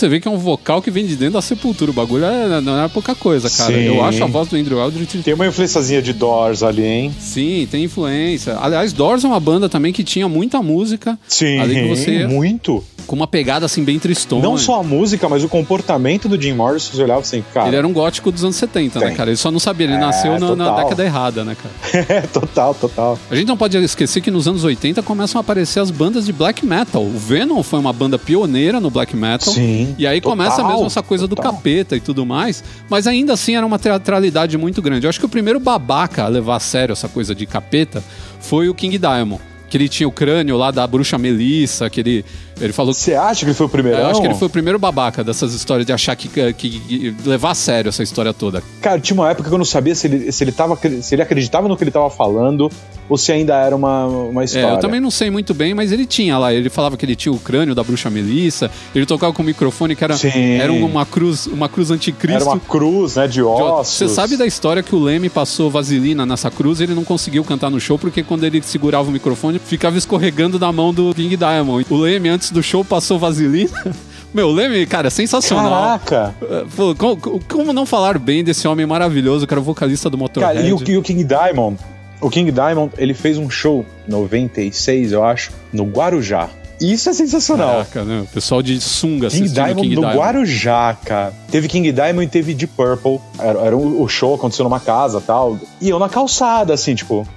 Você 0.01 0.09
vê 0.09 0.19
que 0.19 0.27
é 0.27 0.31
um 0.31 0.37
vocal 0.37 0.81
que 0.81 0.89
vem 0.89 1.05
de 1.05 1.15
dentro 1.15 1.33
da 1.35 1.41
sepultura. 1.41 1.91
O 1.91 1.93
bagulho 1.93 2.25
é, 2.25 2.59
não 2.59 2.83
é 2.83 2.87
pouca 2.87 3.13
coisa, 3.13 3.49
cara. 3.49 3.71
Sim. 3.71 3.81
Eu 3.81 4.03
acho 4.03 4.23
a 4.23 4.27
voz 4.27 4.49
do 4.49 4.55
Andrew 4.57 4.79
Eldritch. 4.79 5.23
Tem 5.23 5.33
uma 5.33 5.45
influenciazinha 5.45 6.01
de 6.01 6.11
Doors 6.11 6.63
ali, 6.63 6.83
hein? 6.83 7.15
Sim, 7.19 7.67
tem 7.69 7.83
influência. 7.83 8.57
Aliás, 8.59 8.93
Doors 8.93 9.23
é 9.23 9.27
uma 9.27 9.39
banda 9.39 9.69
também 9.69 9.93
que 9.93 10.03
tinha 10.03 10.27
muita 10.27 10.61
música. 10.61 11.19
Sim, 11.27 11.59
você 11.87 12.25
muito. 12.25 12.83
Com 13.11 13.17
uma 13.17 13.27
pegada 13.27 13.65
assim 13.65 13.83
bem 13.83 13.99
tristona. 13.99 14.41
Não 14.41 14.57
só 14.57 14.79
a 14.79 14.83
música, 14.83 15.27
mas 15.27 15.43
o 15.43 15.49
comportamento 15.49 16.29
do 16.29 16.41
Jim 16.41 16.53
Morrison, 16.53 16.93
você 16.95 17.03
olhava 17.03 17.19
assim, 17.19 17.43
cara. 17.53 17.67
Ele 17.67 17.75
era 17.75 17.85
um 17.85 17.91
gótico 17.91 18.31
dos 18.31 18.41
anos 18.45 18.55
70, 18.55 18.99
né, 19.01 19.11
cara? 19.11 19.29
Ele 19.31 19.35
só 19.35 19.51
não 19.51 19.59
sabia, 19.59 19.85
ele 19.85 19.95
É, 19.95 19.99
nasceu 19.99 20.39
na, 20.39 20.55
na 20.55 20.71
década 20.77 21.03
errada, 21.03 21.43
né, 21.43 21.57
cara? 21.61 22.05
É, 22.07 22.21
total, 22.21 22.73
total. 22.73 23.19
A 23.29 23.35
gente 23.35 23.49
não 23.49 23.57
pode 23.57 23.77
esquecer 23.79 24.21
que 24.21 24.31
nos 24.31 24.47
anos 24.47 24.63
80 24.63 25.03
começam 25.03 25.39
a 25.39 25.41
aparecer 25.41 25.81
as 25.81 25.91
bandas 25.91 26.25
de 26.25 26.31
black 26.31 26.65
metal. 26.65 27.03
O 27.03 27.09
Venom 27.17 27.61
foi 27.63 27.79
uma 27.79 27.91
banda 27.91 28.17
pioneira 28.17 28.79
no 28.79 28.89
black 28.89 29.13
metal. 29.13 29.53
Sim, 29.53 29.93
E 29.97 30.07
aí 30.07 30.21
total, 30.21 30.37
começa 30.37 30.63
mesmo 30.65 30.85
essa 30.85 31.03
coisa 31.03 31.27
do 31.27 31.35
total. 31.35 31.51
capeta 31.51 31.97
e 31.97 31.99
tudo 31.99 32.25
mais. 32.25 32.63
Mas 32.89 33.07
ainda 33.07 33.33
assim 33.33 33.57
era 33.57 33.65
uma 33.65 33.77
teatralidade 33.77 34.57
muito 34.57 34.81
grande. 34.81 35.05
Eu 35.05 35.09
acho 35.09 35.19
que 35.19 35.25
o 35.25 35.29
primeiro 35.29 35.59
babaca 35.59 36.23
a 36.23 36.27
levar 36.29 36.55
a 36.55 36.59
sério 36.61 36.93
essa 36.93 37.09
coisa 37.09 37.35
de 37.35 37.45
capeta 37.45 38.01
foi 38.39 38.69
o 38.69 38.73
King 38.73 38.97
Diamond. 38.97 39.41
Que 39.69 39.77
ele 39.77 39.87
tinha 39.87 40.07
o 40.07 40.11
crânio 40.11 40.57
lá 40.57 40.69
da 40.69 40.85
bruxa 40.85 41.17
Melissa, 41.17 41.89
que 41.89 42.01
ele, 42.01 42.25
ele 42.61 42.73
falou 42.73 42.93
Você 42.93 43.13
acha 43.15 43.39
que 43.41 43.45
ele 43.47 43.53
foi 43.53 43.65
o 43.65 43.69
primeiro? 43.69 43.97
eu 43.99 44.07
acho 44.07 44.21
que 44.21 44.27
ele 44.27 44.35
foi 44.35 44.47
o 44.47 44.51
primeiro 44.51 44.77
babaca 44.79 45.23
dessas 45.23 45.53
histórias 45.53 45.85
de 45.85 45.91
achar 45.93 46.15
que, 46.15 46.27
que- 46.27 46.53
que 46.53 47.15
levar 47.25 47.51
a 47.51 47.55
sério 47.55 47.89
essa 47.89 48.03
história 48.03 48.33
toda. 48.33 48.63
Cara, 48.81 48.99
tinha 48.99 49.15
uma 49.19 49.29
época 49.29 49.49
que 49.49 49.53
eu 49.53 49.57
não 49.57 49.65
sabia 49.65 49.93
se 49.95 50.07
ele, 50.07 50.31
se 50.31 50.43
ele, 50.43 50.51
tava, 50.51 50.77
se 51.01 51.15
ele 51.15 51.21
acreditava 51.21 51.67
no 51.67 51.75
que 51.77 51.83
ele 51.83 51.91
tava 51.91 52.09
falando 52.09 52.69
ou 53.09 53.17
se 53.17 53.31
ainda 53.31 53.55
era 53.55 53.75
uma, 53.75 54.05
uma 54.07 54.41
É, 54.41 54.45
história. 54.45 54.67
eu 54.75 54.79
também 54.79 54.99
não 55.01 55.11
sei 55.11 55.29
muito 55.29 55.53
bem, 55.53 55.73
mas 55.73 55.91
ele 55.91 56.05
tinha 56.05 56.37
lá. 56.37 56.53
Ele 56.53 56.69
falava 56.69 56.95
que 56.95 57.05
ele 57.05 57.15
tinha 57.15 57.31
o 57.33 57.39
crânio 57.39 57.75
da 57.75 57.83
bruxa 57.83 58.09
Melissa. 58.09 58.71
Ele 58.95 59.05
tocava 59.05 59.33
com 59.33 59.41
o 59.41 59.45
microfone 59.45 59.95
que 59.95 60.03
era, 60.03 60.15
Sim. 60.15 60.29
era 60.53 60.71
uma 60.71 61.05
cruz, 61.05 61.47
uma 61.47 61.67
cruz 61.67 61.91
anticristo. 61.91 62.41
Era 62.41 62.45
uma 62.45 62.59
cruz, 62.59 63.15
né, 63.15 63.27
de 63.27 63.33
De- 63.33 63.41
ossos. 63.43 63.95
Você 63.97 64.07
sabe 64.07 64.37
da 64.37 64.45
história 64.45 64.81
que 64.83 64.95
o 64.95 64.99
Leme 65.03 65.29
passou 65.29 65.69
vaselina 65.69 66.25
nessa 66.25 66.49
cruz 66.51 66.79
e 66.79 66.83
ele 66.83 66.93
não 66.93 67.03
conseguiu 67.03 67.43
cantar 67.43 67.69
no 67.69 67.79
show 67.79 67.97
porque 67.97 68.21
quando 68.23 68.45
ele 68.45 68.61
segurava 68.61 69.09
o 69.09 69.11
microfone 69.11 69.59
ficava 69.59 69.97
escorregando 69.97 70.59
da 70.59 70.71
mão 70.71 70.93
do 70.93 71.13
King 71.15 71.35
Diamond. 71.35 71.85
O 71.89 71.97
Leme, 71.97 72.29
antes 72.29 72.50
do 72.53 72.61
show, 72.63 72.83
passou 72.85 73.17
vaselina. 73.19 73.69
Meu, 74.33 74.49
Leme, 74.49 74.85
cara, 74.85 75.07
é 75.07 75.09
sensacional. 75.09 75.99
Caraca! 75.99 76.33
É, 76.41 76.63
pô, 76.75 76.95
co- 76.95 77.17
co- 77.17 77.39
como 77.49 77.73
não 77.73 77.85
falar 77.85 78.17
bem 78.17 78.43
desse 78.43 78.65
homem 78.67 78.85
maravilhoso, 78.85 79.45
que 79.45 79.53
era 79.53 79.59
o 79.59 79.63
vocalista 79.63 80.09
do 80.09 80.17
Motorhead? 80.17 80.53
Cara, 80.55 80.65
e 80.67 80.71
o, 80.71 80.81
e 80.89 80.97
o 80.97 81.01
King 81.01 81.23
Diamond? 81.25 81.77
O 82.21 82.29
King 82.29 82.49
Diamond, 82.51 82.93
ele 82.97 83.13
fez 83.13 83.37
um 83.37 83.49
show, 83.49 83.85
96, 84.07 85.11
eu 85.11 85.23
acho, 85.23 85.51
no 85.73 85.83
Guarujá. 85.85 86.49
Isso 86.79 87.09
é 87.09 87.13
sensacional. 87.13 87.69
Caraca, 87.91 88.03
né? 88.03 88.21
O 88.21 88.27
pessoal 88.33 88.61
de 88.63 88.79
sunga 88.81 89.27
King 89.27 89.49
Diamond 89.49 89.81
King 89.81 89.95
no 89.95 90.01
Diamond. 90.01 90.17
Guarujá, 90.17 90.97
cara. 91.05 91.33
Teve 91.51 91.67
King 91.67 91.91
Diamond 91.91 92.23
e 92.25 92.27
teve 92.27 92.53
Deep 92.55 92.73
Purple. 92.75 93.19
Era, 93.37 93.59
era 93.59 93.77
o 93.77 94.01
o 94.01 94.07
show 94.07 94.33
aconteceu 94.33 94.63
numa 94.63 94.79
casa 94.79 95.19
e 95.19 95.21
tal. 95.21 95.59
E 95.79 95.89
eu 95.89 95.99
na 95.99 96.09
calçada, 96.09 96.73
assim, 96.73 96.95
tipo. 96.95 97.27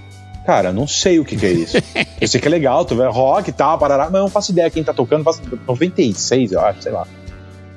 Cara, 0.45 0.73
não 0.73 0.87
sei 0.87 1.19
o 1.19 1.25
que, 1.25 1.37
que 1.37 1.47
é 1.47 1.53
isso. 1.53 1.79
eu 2.21 2.29
sei 2.29 2.41
que 2.41 2.47
é 2.47 2.51
legal, 2.51 2.85
tu 2.85 2.95
vê 2.95 3.07
rock 3.07 3.49
e 3.49 3.53
tal, 3.53 3.79
parará, 3.79 4.05
mas 4.05 4.15
eu 4.15 4.21
não 4.21 4.29
faço 4.29 4.53
ideia 4.53 4.71
quem 4.71 4.85
tá 4.85 4.93
tocando. 4.93 5.25
Faço 5.25 5.41
96, 5.67 6.53
eu 6.53 6.61
acho, 6.61 6.83
sei 6.83 6.93
lá. 6.93 7.07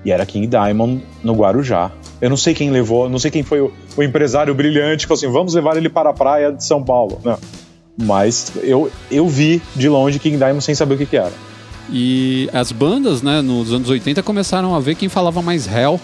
E 0.03 0.11
era 0.11 0.25
King 0.25 0.47
Diamond 0.47 1.03
no 1.23 1.33
Guarujá. 1.33 1.91
Eu 2.21 2.29
não 2.29 2.37
sei 2.37 2.53
quem 2.53 2.69
levou, 2.69 3.09
não 3.09 3.19
sei 3.19 3.31
quem 3.31 3.43
foi 3.43 3.61
o, 3.61 3.71
o 3.95 4.03
empresário 4.03 4.53
brilhante, 4.53 5.01
tipo 5.01 5.13
assim, 5.13 5.27
vamos 5.27 5.53
levar 5.53 5.77
ele 5.77 5.89
para 5.89 6.09
a 6.09 6.13
praia 6.13 6.51
de 6.51 6.63
São 6.63 6.83
Paulo. 6.83 7.19
Não. 7.23 7.37
Mas 7.97 8.51
eu, 8.63 8.91
eu 9.09 9.27
vi 9.27 9.61
de 9.75 9.89
longe 9.89 10.19
King 10.19 10.37
Diamond 10.37 10.63
sem 10.63 10.75
saber 10.75 10.95
o 10.95 10.97
que, 10.97 11.05
que 11.05 11.17
era. 11.17 11.33
E 11.89 12.49
as 12.53 12.71
bandas, 12.71 13.21
né, 13.21 13.41
nos 13.41 13.71
anos 13.71 13.89
80 13.89 14.21
começaram 14.23 14.75
a 14.75 14.79
ver 14.79 14.95
quem 14.95 15.09
falava 15.09 15.41
mais 15.41 15.67
hell 15.67 15.99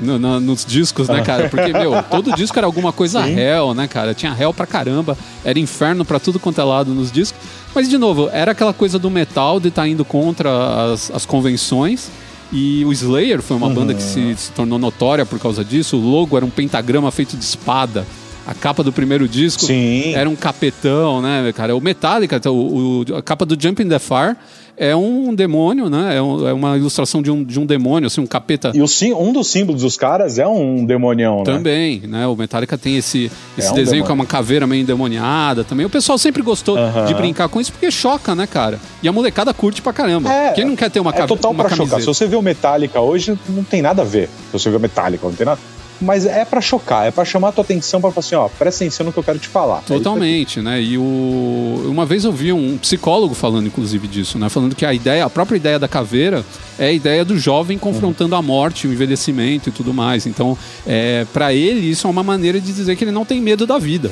no- 0.00 0.18
na- 0.18 0.38
nos 0.40 0.64
discos, 0.64 1.08
né, 1.08 1.22
cara? 1.22 1.48
Porque, 1.48 1.72
meu, 1.72 2.02
todo 2.10 2.32
disco 2.34 2.58
era 2.58 2.66
alguma 2.66 2.92
coisa 2.92 3.22
Sim. 3.24 3.38
hell, 3.38 3.74
né, 3.74 3.86
cara? 3.88 4.14
Tinha 4.14 4.36
hell 4.38 4.52
pra 4.54 4.66
caramba, 4.66 5.16
era 5.44 5.58
inferno 5.58 6.04
pra 6.04 6.18
tudo 6.18 6.38
quanto 6.38 6.60
é 6.60 6.64
lado 6.64 6.92
nos 6.94 7.10
discos. 7.10 7.40
Mas, 7.74 7.88
de 7.88 7.98
novo, 7.98 8.28
era 8.32 8.52
aquela 8.52 8.72
coisa 8.72 8.98
do 8.98 9.10
metal 9.10 9.58
de 9.60 9.68
estar 9.68 9.86
indo 9.86 10.04
contra 10.04 10.92
as, 10.92 11.10
as 11.10 11.26
convenções. 11.26 12.08
E 12.52 12.84
o 12.84 12.92
Slayer 12.92 13.42
foi 13.42 13.56
uma 13.56 13.68
banda 13.68 13.92
que 13.92 14.02
se, 14.02 14.34
se 14.36 14.52
tornou 14.52 14.78
notória 14.78 15.26
por 15.26 15.38
causa 15.38 15.64
disso. 15.64 15.96
O 15.96 16.00
logo 16.00 16.36
era 16.36 16.46
um 16.46 16.50
pentagrama 16.50 17.10
feito 17.10 17.36
de 17.36 17.44
espada. 17.44 18.06
A 18.46 18.54
capa 18.54 18.84
do 18.84 18.92
primeiro 18.92 19.26
disco 19.28 19.64
Sim. 19.64 20.14
era 20.14 20.30
um 20.30 20.36
capetão, 20.36 21.20
né, 21.20 21.52
cara? 21.52 21.74
O 21.74 21.80
Metallica, 21.80 22.40
o, 22.48 23.02
o- 23.10 23.16
a 23.16 23.20
capa 23.22 23.44
do 23.44 23.60
Jumping 23.60 23.88
the 23.88 23.98
Fire 23.98 24.36
é 24.76 24.94
um 24.94 25.34
demônio, 25.34 25.88
né? 25.88 26.16
É, 26.16 26.22
um- 26.22 26.46
é 26.48 26.52
uma 26.52 26.76
ilustração 26.76 27.22
de 27.22 27.30
um, 27.30 27.42
de 27.44 27.58
um 27.58 27.66
demônio, 27.66 28.06
assim, 28.06 28.20
um 28.20 28.26
capeta. 28.26 28.72
E 28.74 28.80
o, 28.82 28.86
sim- 28.88 29.12
um 29.12 29.32
dos 29.32 29.48
símbolos 29.48 29.82
dos 29.82 29.96
caras 29.96 30.38
é 30.38 30.46
um 30.46 30.84
demonião, 30.84 31.38
né? 31.38 31.44
Também, 31.44 32.02
né? 32.06 32.26
O 32.26 32.36
Metallica 32.36 32.76
tem 32.76 32.96
esse, 32.96 33.30
esse 33.56 33.68
um 33.70 33.74
desenho 33.74 33.84
demônio. 33.86 34.04
que 34.04 34.10
é 34.10 34.14
uma 34.14 34.26
caveira 34.26 34.66
meio 34.66 34.82
endemoniada 34.82 35.64
também. 35.64 35.86
O 35.86 35.90
pessoal 35.90 36.18
sempre 36.18 36.42
gostou 36.42 36.76
Aham. 36.76 37.04
de 37.06 37.14
brincar 37.14 37.48
com 37.48 37.60
isso 37.60 37.72
porque 37.72 37.90
choca, 37.90 38.34
né, 38.34 38.46
cara? 38.46 38.78
E 39.02 39.08
a 39.08 39.12
molecada 39.12 39.52
curte 39.54 39.80
pra 39.82 39.92
caramba. 39.92 40.32
É, 40.32 40.52
Quem 40.52 40.64
não 40.64 40.76
quer 40.76 40.90
ter 40.90 41.00
uma, 41.00 41.10
É 41.10 41.14
cave- 41.14 41.28
total 41.28 41.50
uma 41.52 41.64
pra 41.64 41.70
chocar. 41.70 41.78
camiseta? 41.88 42.00
Se 42.00 42.06
você 42.06 42.26
vê 42.26 42.36
o 42.36 42.42
Metallica 42.42 43.00
hoje, 43.00 43.38
não 43.48 43.64
tem 43.64 43.80
nada 43.82 44.02
a 44.02 44.04
ver. 44.04 44.28
Se 44.50 44.52
você 44.58 44.70
vê 44.70 44.76
o 44.76 44.80
Metallica, 44.80 45.26
não 45.26 45.34
tem 45.34 45.46
nada. 45.46 45.58
Mas 46.00 46.26
é 46.26 46.44
pra 46.44 46.60
chocar, 46.60 47.06
é 47.06 47.10
pra 47.10 47.24
chamar 47.24 47.48
a 47.48 47.52
tua 47.52 47.64
atenção 47.64 48.00
pra 48.00 48.10
falar 48.10 48.20
assim, 48.20 48.34
ó, 48.34 48.48
presta 48.48 48.84
atenção 48.84 49.06
no 49.06 49.12
que 49.12 49.18
eu 49.18 49.22
quero 49.22 49.38
te 49.38 49.48
falar. 49.48 49.78
É 49.78 49.86
Totalmente, 49.86 50.60
né? 50.60 50.80
E 50.80 50.98
o... 50.98 51.86
uma 51.86 52.04
vez 52.04 52.24
eu 52.24 52.32
vi 52.32 52.52
um 52.52 52.76
psicólogo 52.76 53.34
falando, 53.34 53.66
inclusive, 53.66 54.06
disso, 54.06 54.38
né? 54.38 54.48
Falando 54.48 54.74
que 54.74 54.84
a 54.84 54.92
ideia, 54.92 55.24
a 55.24 55.30
própria 55.30 55.56
ideia 55.56 55.78
da 55.78 55.88
caveira 55.88 56.44
é 56.78 56.86
a 56.86 56.92
ideia 56.92 57.24
do 57.24 57.38
jovem 57.38 57.78
confrontando 57.78 58.34
a 58.34 58.42
morte, 58.42 58.86
o 58.86 58.92
envelhecimento 58.92 59.70
e 59.70 59.72
tudo 59.72 59.94
mais. 59.94 60.26
Então, 60.26 60.56
é, 60.86 61.26
para 61.32 61.54
ele, 61.54 61.88
isso 61.88 62.06
é 62.06 62.10
uma 62.10 62.22
maneira 62.22 62.60
de 62.60 62.72
dizer 62.72 62.94
que 62.96 63.04
ele 63.04 63.12
não 63.12 63.24
tem 63.24 63.40
medo 63.40 63.66
da 63.66 63.78
vida. 63.78 64.10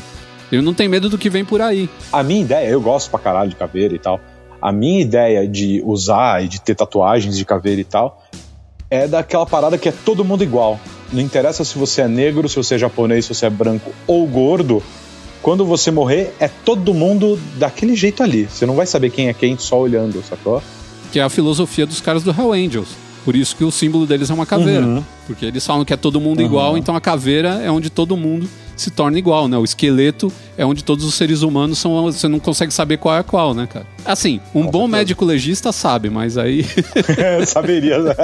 Ele 0.50 0.62
não 0.62 0.72
tem 0.72 0.88
medo 0.88 1.08
do 1.08 1.18
que 1.18 1.28
vem 1.28 1.44
por 1.44 1.60
aí. 1.60 1.88
A 2.12 2.22
minha 2.22 2.40
ideia, 2.40 2.68
eu 2.68 2.80
gosto 2.80 3.10
pra 3.10 3.18
caralho 3.18 3.50
de 3.50 3.56
caveira 3.56 3.94
e 3.94 3.98
tal. 3.98 4.20
A 4.60 4.72
minha 4.72 5.02
ideia 5.02 5.46
de 5.46 5.82
usar 5.84 6.42
e 6.42 6.48
de 6.48 6.60
ter 6.60 6.74
tatuagens 6.74 7.36
de 7.36 7.44
caveira 7.44 7.80
e 7.80 7.84
tal 7.84 8.22
é 8.90 9.08
daquela 9.08 9.44
parada 9.44 9.76
que 9.76 9.88
é 9.88 9.92
todo 9.92 10.24
mundo 10.24 10.44
igual. 10.44 10.78
Não 11.14 11.22
interessa 11.22 11.64
se 11.64 11.78
você 11.78 12.02
é 12.02 12.08
negro, 12.08 12.48
se 12.48 12.56
você 12.56 12.74
é 12.74 12.78
japonês, 12.78 13.24
se 13.24 13.32
você 13.32 13.46
é 13.46 13.50
branco 13.50 13.92
ou 14.04 14.26
gordo. 14.26 14.82
Quando 15.40 15.64
você 15.64 15.92
morrer, 15.92 16.34
é 16.40 16.48
todo 16.48 16.92
mundo 16.92 17.38
daquele 17.56 17.94
jeito 17.94 18.20
ali. 18.20 18.48
Você 18.50 18.66
não 18.66 18.74
vai 18.74 18.84
saber 18.84 19.10
quem 19.10 19.28
é 19.28 19.32
quem 19.32 19.56
só 19.56 19.78
olhando, 19.78 20.24
sacou? 20.28 20.60
Que 21.12 21.20
é 21.20 21.22
a 21.22 21.28
filosofia 21.28 21.86
dos 21.86 22.00
caras 22.00 22.24
do 22.24 22.32
Hell 22.32 22.52
Angels. 22.52 22.88
Por 23.24 23.34
isso 23.34 23.56
que 23.56 23.64
o 23.64 23.70
símbolo 23.70 24.06
deles 24.06 24.30
é 24.30 24.34
uma 24.34 24.46
caveira. 24.46 24.84
Uhum. 24.84 25.04
Porque 25.26 25.46
eles 25.46 25.64
falam 25.64 25.84
que 25.84 25.92
é 25.92 25.96
todo 25.96 26.20
mundo 26.20 26.42
igual, 26.42 26.76
então 26.76 26.94
a 26.94 27.00
caveira 27.00 27.60
é 27.62 27.70
onde 27.70 27.88
todo 27.88 28.16
mundo 28.16 28.48
se 28.76 28.90
torna 28.90 29.18
igual, 29.18 29.48
né? 29.48 29.56
O 29.56 29.64
esqueleto 29.64 30.32
é 30.56 30.66
onde 30.66 30.84
todos 30.84 31.04
os 31.04 31.14
seres 31.14 31.42
humanos 31.42 31.78
são. 31.78 32.02
Você 32.04 32.28
não 32.28 32.38
consegue 32.38 32.72
saber 32.72 32.98
qual 32.98 33.16
é 33.16 33.22
qual, 33.22 33.54
né, 33.54 33.66
cara? 33.70 33.86
Assim, 34.04 34.40
um 34.54 34.66
bom 34.66 34.86
médico 34.86 35.24
legista 35.24 35.72
sabe, 35.72 36.10
mas 36.10 36.36
aí. 36.36 36.66
Saberia. 37.46 37.98
né? 38.00 38.14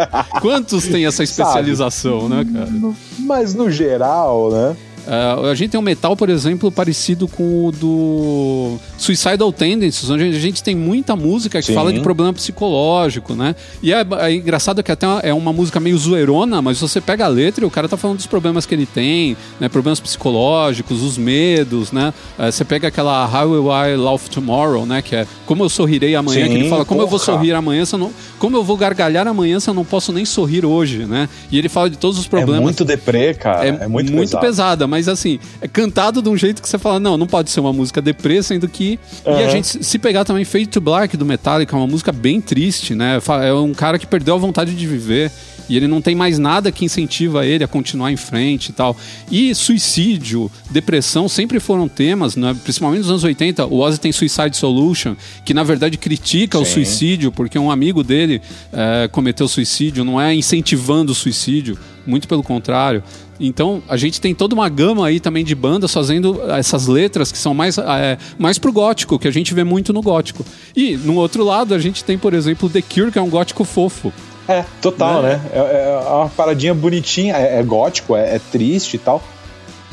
Quantos 0.41 0.87
tem 0.87 1.07
essa 1.07 1.23
especialização, 1.23 2.29
né, 2.29 2.45
cara? 2.53 2.71
Mas 3.19 3.55
no 3.55 3.71
geral, 3.71 4.51
né? 4.51 4.77
Ah, 5.13 5.51
a 5.51 5.55
gente 5.57 5.71
tem 5.71 5.81
um 5.81 5.83
metal, 5.83 6.17
por 6.17 6.31
exemplo, 6.31 6.71
parecido 6.71 7.27
com 7.27 7.67
o 7.67 7.73
do 7.73 8.79
Suicidal 8.97 9.53
Tendencies, 9.53 10.09
onde 10.09 10.23
a 10.23 10.39
gente 10.39 10.63
tem 10.63 10.77
muita 10.77 11.17
música 11.17 11.59
que 11.59 11.67
Sim. 11.67 11.75
fala 11.75 11.93
de 11.93 11.99
problema 11.99 12.33
psicológico, 12.33 13.35
né? 13.35 13.57
E 13.83 13.93
é, 13.93 14.07
é 14.21 14.33
engraçado 14.33 14.81
que 14.85 14.93
até 14.93 15.07
é 15.25 15.35
uma 15.35 15.53
música 15.53 15.81
meio 15.81 15.99
zoeirona, 15.99 16.63
mas 16.63 16.81
você 16.81 17.01
pega 17.01 17.25
a 17.25 17.29
letra 17.29 17.65
e 17.65 17.67
o 17.67 17.71
cara 17.71 17.89
tá 17.89 17.97
falando 17.97 18.19
dos 18.19 18.29
problemas 18.29 18.65
que 18.67 18.73
ele 18.73 18.87
tem, 18.87 19.37
né? 19.59 19.69
Problemas 19.69 19.99
psicológicos, 19.99 21.03
os 21.03 21.19
medos, 21.19 21.91
né? 21.91 22.15
Ah, 22.39 22.53
você 22.53 22.65
pega 22.65 22.87
aquela 22.87 23.27
How 23.27 23.51
Will 23.51 23.67
I 23.67 23.97
Laugh 23.97 24.29
Tomorrow, 24.31 24.87
né? 24.87 25.03
Que 25.03 25.17
é 25.17 25.27
Como 25.45 25.65
Eu 25.65 25.69
Sorrirei 25.69 26.15
Amanhã, 26.15 26.45
Sim, 26.47 26.53
que 26.53 26.59
ele 26.59 26.69
fala 26.69 26.85
Como 26.85 27.01
eu 27.01 27.09
vou 27.09 27.19
porra. 27.19 27.33
sorrir 27.33 27.53
amanhã, 27.53 27.85
se 27.85 27.97
eu 27.97 27.99
não... 27.99 28.13
Como 28.39 28.57
eu 28.57 28.63
vou 28.63 28.77
gargalhar 28.77 29.27
amanhã 29.27 29.59
se 29.59 29.69
eu 29.69 29.75
não 29.75 29.85
posso 29.85 30.13
nem 30.13 30.25
sorrir 30.25 30.65
hoje, 30.65 31.05
né? 31.05 31.29
E 31.51 31.59
ele 31.59 31.69
fala 31.69 31.91
de 31.91 31.99
todos 31.99 32.17
os 32.17 32.29
problemas 32.29 32.61
É 32.61 32.63
muito 32.63 32.85
deprê, 32.85 33.35
cara. 33.35 33.67
É, 33.67 33.89
muito, 33.89 34.13
pesado. 34.13 34.41
pesada, 34.41 34.87
mas 34.87 35.00
assim, 35.09 35.39
é 35.61 35.69
cantado 35.69 36.23
de 36.23 36.29
um 36.29 36.37
jeito 36.37 36.63
que 36.63 36.69
você 36.69 36.79
fala, 36.79 36.99
não, 37.01 37.17
não 37.17 37.27
pode 37.27 37.51
ser 37.51 37.61
uma 37.61 37.73
música 37.73 38.01
deprê, 38.01 38.43
sendo 38.43 38.69
que. 38.69 38.99
E 39.25 39.29
a 39.29 39.33
Aham. 39.33 39.51
gente, 39.51 39.85
se 39.85 39.99
pegar 39.99 40.25
também 40.25 40.45
Fade 40.45 40.67
to 40.67 40.81
Black 40.81 41.17
do 41.17 41.25
Metallica, 41.27 41.75
é 41.75 41.79
uma 41.79 41.87
música 41.87 42.13
bem 42.13 42.41
triste, 42.41 42.95
né? 42.95 43.21
É 43.45 43.53
um 43.53 43.75
cara 43.75 43.99
que 43.99 44.07
perdeu 44.07 44.35
a 44.35 44.39
vontade 44.39 44.75
de 44.75 44.87
viver. 44.87 45.31
E 45.71 45.77
ele 45.77 45.87
não 45.87 46.03
tem 46.03 46.17
mais 46.17 46.37
nada 46.37 46.73
que 46.73 46.85
incentiva 46.85 47.47
ele 47.47 47.63
a 47.63 47.69
continuar 47.69 48.11
em 48.11 48.17
frente 48.17 48.71
e 48.71 48.73
tal. 48.73 48.97
E 49.31 49.55
suicídio, 49.55 50.51
depressão 50.69 51.29
sempre 51.29 51.61
foram 51.61 51.89
temas, 51.89 52.35
né? 52.35 52.57
principalmente 52.65 53.03
nos 53.03 53.11
anos 53.11 53.23
80. 53.23 53.67
O 53.67 53.79
Ozzy 53.79 54.01
tem 54.01 54.11
Suicide 54.11 54.57
Solution, 54.57 55.15
que 55.45 55.55
na 55.55 55.63
verdade 55.63 55.97
critica 55.97 56.59
o 56.59 56.65
Sim. 56.65 56.73
suicídio, 56.73 57.31
porque 57.31 57.57
um 57.57 57.71
amigo 57.71 58.03
dele 58.03 58.43
eh, 58.73 59.09
cometeu 59.13 59.47
suicídio, 59.47 60.05
não 60.05 60.21
é 60.21 60.35
incentivando 60.35 61.13
o 61.13 61.15
suicídio, 61.15 61.79
muito 62.05 62.27
pelo 62.27 62.43
contrário. 62.43 63.05
Então, 63.39 63.83
a 63.89 63.97
gente 63.97 64.21
tem 64.21 64.35
toda 64.35 64.55
uma 64.55 64.69
gama 64.69 65.07
aí 65.07 65.19
também 65.19 65.45
de 65.45 65.55
bandas 65.55 65.93
fazendo 65.93 66.43
essas 66.51 66.87
letras 66.87 67.33
que 67.33 67.39
são 67.39 67.55
mais, 67.55 67.79
é, 67.79 68.19
mais 68.39 68.59
pro 68.59 68.73
gótico, 68.73 69.19
que 69.19 69.27
a 69.27 69.31
gente 69.31 69.55
vê 69.55 69.65
muito 69.65 69.93
no 69.93 70.03
gótico. 70.03 70.45
E, 70.77 70.97
no 70.97 71.15
outro 71.15 71.43
lado, 71.43 71.75
a 71.75 71.79
gente 71.79 72.05
tem, 72.05 72.19
por 72.19 72.35
exemplo, 72.35 72.69
The 72.69 72.83
Cure, 72.83 73.11
que 73.11 73.19
é 73.19 73.23
um 73.23 73.31
gótico 73.31 73.65
fofo. 73.65 74.13
É, 74.53 74.65
total, 74.81 75.23
né? 75.23 75.37
né? 75.37 75.51
É, 75.53 75.59
é, 75.59 76.09
uma 76.09 76.29
paradinha 76.29 76.75
bonitinha, 76.75 77.37
é, 77.37 77.59
é 77.59 77.63
gótico, 77.63 78.17
é, 78.17 78.37
é, 78.37 78.41
triste 78.51 78.95
e 78.95 78.99
tal, 78.99 79.23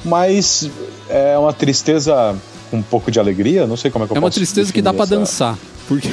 mas 0.04 0.70
é 1.10 1.38
uma 1.38 1.54
tristeza 1.54 2.36
com 2.70 2.78
um 2.78 2.82
pouco 2.84 3.10
de 3.10 3.20
alegria, 3.20 3.66
não 3.66 3.78
sei 3.78 3.90
como 3.90 4.06
é 4.06 4.08
que 4.08 4.14
eu 4.14 4.18
É 4.18 4.20
uma 4.20 4.32
tristeza 4.32 4.72
que 4.74 4.82
dá 4.82 4.94
para 4.94 5.06
dançar, 5.06 5.58
porque... 5.88 6.10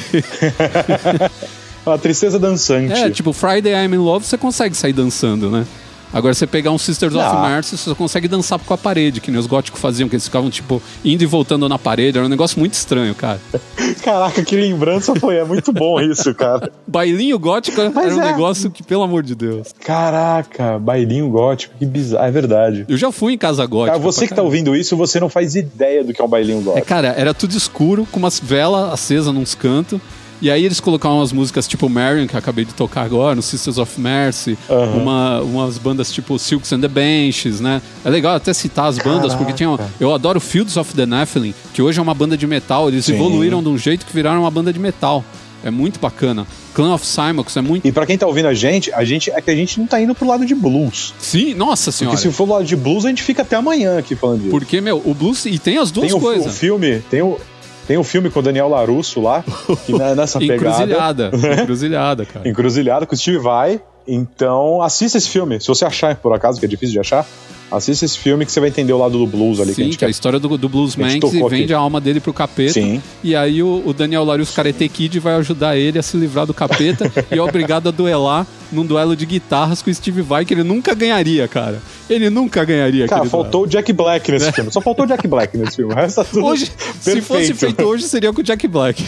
uma 1.85 1.99
tristeza 1.99 2.39
dançante. 2.39 2.93
É, 2.93 3.11
tipo, 3.11 3.33
Friday 3.33 3.73
I'm 3.73 3.95
in 3.95 3.99
Love 3.99 4.25
você 4.25 4.39
consegue 4.39 4.75
sair 4.75 4.93
dançando, 4.93 5.51
né? 5.51 5.67
Agora, 6.15 6.33
você 6.33 6.47
pegar 6.47 6.71
um 6.71 6.79
Sisters 6.79 7.15
of 7.17 7.37
Mercy, 7.39 7.77
você 7.77 7.91
só 7.91 7.95
consegue 7.95 8.29
dançar 8.29 8.57
com 8.61 8.73
a 8.73 8.79
parede, 8.79 9.21
que 9.21 9.33
nem 9.33 9.41
os 9.41 9.47
góticos 9.47 9.81
faziam, 9.81 10.09
que 10.09 10.15
eles 10.15 10.25
ficavam, 10.25 10.49
tipo, 10.49 10.81
indo 11.05 11.25
e 11.25 11.27
voltando 11.27 11.69
na 11.69 11.77
parede. 11.77 12.19
Era 12.19 12.27
um 12.27 12.31
negócio 12.31 12.57
muito 12.61 12.75
estranho, 12.75 13.13
cara. 13.17 13.41
Caraca, 14.03 14.45
que 14.45 14.55
lembrança 14.55 15.13
foi. 15.17 15.37
É 15.37 15.45
muito 15.45 15.73
bom 15.73 16.01
isso, 16.01 16.33
cara. 16.35 16.71
bailinho 16.87 17.37
gótico 17.39 17.81
Mas 17.93 18.07
era 18.07 18.15
um 18.15 18.23
é. 18.23 18.27
negócio 18.27 18.71
que, 18.71 18.83
pelo 18.83 19.03
amor 19.03 19.25
de 19.25 19.35
Deus. 19.35 19.75
Caraca, 19.81 20.79
bailinho 20.79 21.29
gótico, 21.29 21.75
que 21.79 21.85
bizarro. 21.85 22.25
É 22.25 22.31
verdade. 22.31 22.85
Eu 22.89 22.97
já 22.97 23.11
fui 23.11 23.33
em 23.33 23.39
casa 23.39 23.67
gótica. 23.67 23.99
Cara, 23.99 24.03
você 24.03 24.29
que 24.29 24.35
tá 24.35 24.43
ouvindo 24.43 24.77
isso, 24.77 24.97
você 24.97 25.19
não 25.19 25.29
faz 25.29 25.57
ideia 25.57 26.05
do 26.05 26.13
que 26.13 26.21
é 26.21 26.25
um 26.25 26.29
bailinho 26.29 26.61
gótico. 26.61 26.79
É, 26.79 26.83
cara, 26.83 27.09
era 27.17 27.35
tudo 27.35 27.57
escuro, 27.57 28.07
com 28.13 28.21
umas 28.21 28.39
velas 28.39 28.93
acesas 28.93 29.35
nos 29.35 29.55
cantos. 29.55 30.01
E 30.41 30.51
aí 30.51 30.65
eles 30.65 30.81
colocaram 30.81 31.19
umas 31.19 31.33
músicas 31.33 31.67
tipo 31.67 31.89
Marion, 31.89 32.27
que 32.27 32.37
acabei 32.37 32.65
de 32.65 32.75
tocar 32.75 33.03
agora, 33.03 33.35
no 33.35 33.43
Sisters 33.43 33.79
of 33.79 34.01
Mercy, 34.01 34.59
uhum. 34.69 35.03
uma, 35.03 35.41
umas 35.41 35.79
bandas 35.79 36.13
tipo 36.13 36.39
Silks 36.39 36.73
and 36.73 36.81
the 36.81 36.89
Benches, 36.89 37.61
né? 37.61 37.81
É 38.05 38.11
legal 38.11 38.35
até 38.35 38.53
citar 38.53 38.87
as 38.87 38.99
bandas, 38.99 39.33
Caraca. 39.33 39.39
porque 39.39 39.53
tinha. 39.53 39.79
Eu 39.99 40.13
adoro 40.13 40.41
Fields 40.41 40.77
of 40.77 40.95
the 40.95 41.07
Nephilim, 41.07 41.55
que 41.73 41.81
hoje 41.81 41.99
é 41.99 42.03
uma 42.03 42.15
banda 42.15 42.37
de 42.37 42.47
metal. 42.47 42.89
Eles 42.89 43.07
Sim. 43.07 43.15
evoluíram 43.15 43.63
de 43.63 43.69
um 43.69 43.79
jeito 43.79 44.05
que 44.05 44.13
viraram 44.13 44.41
uma 44.41 44.51
banda 44.51 44.73
de 44.73 44.79
metal. 44.79 45.25
É 45.65 45.71
muito 45.71 45.99
bacana. 45.99 46.47
Clan 46.75 46.93
of 46.93 47.07
Simox 47.07 47.57
é 47.57 47.63
muito. 47.63 47.89
E 47.89 47.91
para 47.91 48.05
quem 48.05 48.19
tá 48.19 48.27
ouvindo 48.27 48.49
a 48.49 48.53
gente, 48.53 48.93
a 48.93 49.03
gente 49.03 49.31
é 49.31 49.41
que 49.41 49.51
a 49.51 49.57
gente 49.57 49.81
não 49.81 49.87
tá 49.87 49.99
indo 49.99 50.15
pro 50.15 50.27
lado 50.27 50.45
de 50.45 50.55
blues. 50.55 51.15
Sim, 51.19 51.55
nossa 51.55 51.91
senhora. 51.91 52.15
Porque 52.15 52.29
se 52.29 52.35
for 52.35 52.45
pro 52.45 52.57
lado 52.57 52.67
de 52.67 52.77
blues, 52.77 53.07
a 53.07 53.09
gente 53.09 53.23
fica 53.23 53.41
até 53.41 53.57
amanhã 53.57 53.99
aqui 53.99 54.15
falando 54.15 54.41
disso. 54.41 54.51
Porque, 54.51 54.83
meu, 54.83 55.01
o 55.03 55.15
blues. 55.15 55.47
E 55.47 55.59
tem 55.59 55.79
as 55.79 55.91
duas 55.91 56.13
tem 56.13 56.21
coisas. 56.21 56.45
O, 56.45 56.49
o 56.51 56.53
filme, 56.53 57.01
tem 57.09 57.23
o, 57.23 57.39
tem 57.87 57.99
um 57.99 58.05
filme 58.05 58.31
com 58.31 58.41
o 58.41 58.43
Daniel 58.43 58.69
Larusso 58.69 59.21
lá, 59.21 59.45
que 59.87 59.93
nessa 60.17 60.39
pegada. 60.39 60.55
Encruzilhada. 60.55 61.31
Encruzilhada, 61.63 62.25
cara. 62.27 62.49
Encruzilhada 62.49 63.07
com 63.07 63.15
o 63.15 63.19
Steve 63.19 63.39
Vai. 63.39 63.81
Então, 64.07 64.83
assista 64.83 65.17
esse 65.17 65.29
filme. 65.29 65.61
Se 65.61 65.69
você 65.69 65.85
achar, 65.85 66.17
por 66.17 66.33
acaso, 66.33 66.61
que 66.61 66.67
é 66.67 66.69
difícil 66.69 66.93
de 66.93 67.01
achar, 67.01 67.27
Assista 67.71 68.05
esse 68.05 68.19
filme 68.19 68.45
que 68.47 68.53
você 68.53 68.61
vai 68.61 68.69
entender 68.69 68.93
o 68.93 68.99
lado 68.99 69.19
do 69.19 69.27
blues 69.27 69.59
ali. 69.59 69.75
Sim, 69.75 69.91
que, 69.91 69.97
que 69.97 70.05
é 70.05 70.09
a 70.09 70.11
história 70.11 70.39
do, 70.39 70.57
do 70.57 70.69
bluesman 70.69 71.19
que, 71.19 71.31
que 71.31 71.49
vende 71.49 71.75
a 71.75 71.79
alma 71.79 72.01
dele 72.01 72.21
pro 72.21 72.33
capeta. 72.33 72.73
Sim. 72.75 73.03
E 73.23 73.35
aí 73.35 73.63
o, 73.63 73.83
o 73.85 73.93
Daniel 73.93 74.25
Larius 74.25 74.51
Karate 74.51 74.89
Kid 74.89 75.19
vai 75.19 75.35
ajudar 75.37 75.77
ele 75.77 75.99
a 75.99 76.03
se 76.03 76.17
livrar 76.17 76.47
do 76.47 76.55
capeta 76.55 77.11
e 77.33 77.39
é 77.39 77.43
obrigado 77.43 77.89
a 77.89 77.91
duelar 77.91 78.47
num 78.75 78.85
duelo 78.85 79.17
de 79.17 79.25
guitarras 79.25 79.81
com 79.81 79.91
o 79.91 79.95
Steve 79.95 80.23
Vai, 80.23 80.45
que 80.45 80.53
ele 80.53 80.63
nunca 80.63 80.95
ganharia, 80.95 81.47
cara. 81.49 81.81
Ele 82.09 82.29
nunca 82.29 82.65
ganharia. 82.65 83.07
Cara, 83.07 83.25
faltou 83.25 83.51
duelo. 83.51 83.67
o 83.67 83.69
Jack 83.69 83.93
Black 83.93 84.33
nesse 84.33 84.49
é. 84.49 84.53
filme. 84.53 84.71
Só 84.71 84.81
faltou 84.81 85.05
o 85.05 85.09
Jack 85.09 85.27
Black 85.27 85.57
nesse 85.57 85.77
filme. 85.77 85.93
O 85.93 85.97
resto 85.97 86.17
tá 86.17 86.25
tudo 86.25 86.45
hoje, 86.45 86.71
Se 87.01 87.21
fosse 87.21 87.55
feito 87.55 87.83
hoje, 87.83 88.05
seria 88.05 88.33
com 88.33 88.41
o 88.41 88.45
Jack 88.45 88.67
Black. 88.69 89.05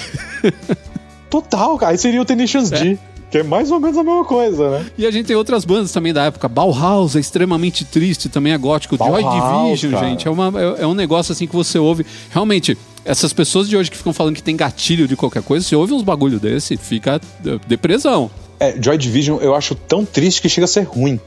Total, 1.29 1.77
cara. 1.77 1.93
Aí 1.93 1.99
seria 1.99 2.21
o 2.21 2.25
Tenacious 2.25 2.73
é. 2.73 2.81
D. 2.81 2.99
Que 3.31 3.39
é 3.39 3.43
mais 3.43 3.73
ou 3.73 3.81
menos 3.81 3.99
a 3.99 4.05
mesma 4.05 4.25
coisa, 4.25 4.71
né? 4.71 4.87
E 4.97 5.05
a 5.05 5.11
gente 5.11 5.27
tem 5.27 5.35
outras 5.35 5.65
bandas 5.65 5.91
também 5.91 6.13
da 6.13 6.25
época. 6.25 6.49
Bauhaus 6.49 7.17
é 7.17 7.21
extremamente 7.21 7.85
triste, 7.85 8.29
também 8.29 8.53
é 8.53 8.59
gótico. 8.59 8.97
Bauhaus, 8.97 9.21
Joy 9.21 9.71
Division, 9.71 9.93
cara. 9.93 10.09
gente, 10.09 10.29
é, 10.29 10.31
uma, 10.31 10.53
é, 10.61 10.83
é 10.83 10.87
um 10.87 10.95
negócio 10.95 11.33
assim 11.33 11.47
que 11.47 11.55
você 11.55 11.77
ouve. 11.77 12.07
Realmente, 12.31 12.79
essas 13.05 13.33
pessoas 13.33 13.69
de 13.69 13.77
hoje 13.77 13.91
que 13.91 13.97
ficam 13.97 14.13
falando 14.13 14.37
que 14.37 14.43
tem 14.43 14.57
gatilho 14.57 15.09
de 15.09 15.17
qualquer 15.17 15.43
coisa, 15.43 15.67
você 15.67 15.75
ouve 15.75 15.93
uns 15.93 16.03
bagulho 16.03 16.39
desse, 16.39 16.77
fica 16.77 17.21
eh, 17.45 17.59
depressão. 17.67 18.31
É, 18.59 18.75
Joy 18.81 18.97
Division 18.99 19.38
eu 19.40 19.55
acho 19.55 19.75
tão 19.75 20.05
triste 20.05 20.40
que 20.40 20.49
chega 20.49 20.64
a 20.64 20.69
ser 20.69 20.83
ruim. 20.83 21.21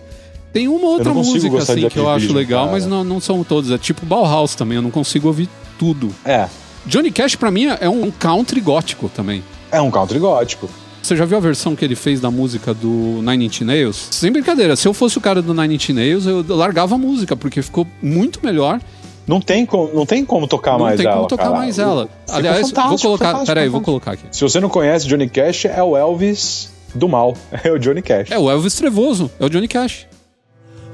Tem 0.51 0.67
uma 0.67 0.87
outra 0.87 1.13
música 1.13 1.57
assim 1.57 1.87
que 1.87 1.97
eu 1.97 2.09
acho 2.09 2.33
legal, 2.33 2.65
cara. 2.65 2.71
mas 2.71 2.85
não, 2.85 3.03
não 3.03 3.19
são 3.19 3.43
todas. 3.43 3.71
É 3.71 3.77
tipo 3.77 4.05
Bauhaus 4.05 4.55
também, 4.55 4.77
eu 4.77 4.81
não 4.81 4.91
consigo 4.91 5.27
ouvir 5.27 5.47
tudo. 5.77 6.09
É. 6.25 6.47
Johnny 6.85 7.11
Cash 7.11 7.35
para 7.35 7.51
mim 7.51 7.67
é 7.79 7.87
um 7.87 8.09
country 8.09 8.59
gótico 8.59 9.09
também. 9.09 9.43
É 9.71 9.79
um 9.79 9.91
country 9.91 10.17
gótico. 10.17 10.67
Você 11.01 11.15
já 11.15 11.25
viu 11.25 11.37
a 11.37 11.39
versão 11.39 11.75
que 11.75 11.85
ele 11.85 11.95
fez 11.95 12.19
da 12.19 12.29
música 12.29 12.73
do 12.73 13.21
Nine 13.21 13.45
Inch 13.45 13.61
Nails? 13.61 14.07
Sem 14.11 14.31
brincadeira, 14.31 14.75
se 14.75 14.87
eu 14.87 14.93
fosse 14.93 15.17
o 15.17 15.21
cara 15.21 15.41
do 15.41 15.53
Nine 15.53 15.75
Inch 15.75 15.89
Nails, 15.89 16.25
eu 16.25 16.43
largava 16.49 16.95
a 16.95 16.97
música, 16.97 17.35
porque 17.37 17.61
ficou 17.61 17.87
muito 18.01 18.39
melhor. 18.43 18.81
Não 19.25 19.39
tem, 19.39 19.65
como, 19.65 19.93
não 19.93 20.05
tem 20.05 20.25
como 20.25 20.47
tocar 20.47 20.71
não 20.71 20.79
mais 20.79 20.99
ela. 20.99 21.03
Não 21.03 21.11
tem 21.11 21.17
como 21.17 21.27
tocar 21.27 21.43
cara. 21.43 21.55
mais 21.55 21.79
ela. 21.79 22.09
Aliás, 22.27 22.71
vou 22.71 22.97
colocar. 22.97 23.45
Peraí, 23.45 23.69
vou 23.69 23.81
colocar 23.81 24.13
aqui. 24.13 24.23
Se 24.31 24.41
você 24.41 24.59
não 24.59 24.69
conhece 24.69 25.07
Johnny 25.07 25.29
Cash, 25.29 25.65
é 25.65 25.83
o 25.83 25.95
Elvis 25.95 26.69
do 26.95 27.08
mal. 27.08 27.36
É 27.63 27.71
o 27.71 27.78
Johnny 27.78 28.02
Cash. 28.02 28.32
É 28.32 28.38
o 28.38 28.49
Elvis 28.49 28.75
Trevoso. 28.75 29.30
É 29.39 29.45
o 29.45 29.49
Johnny 29.49 29.67
Cash. 29.67 30.08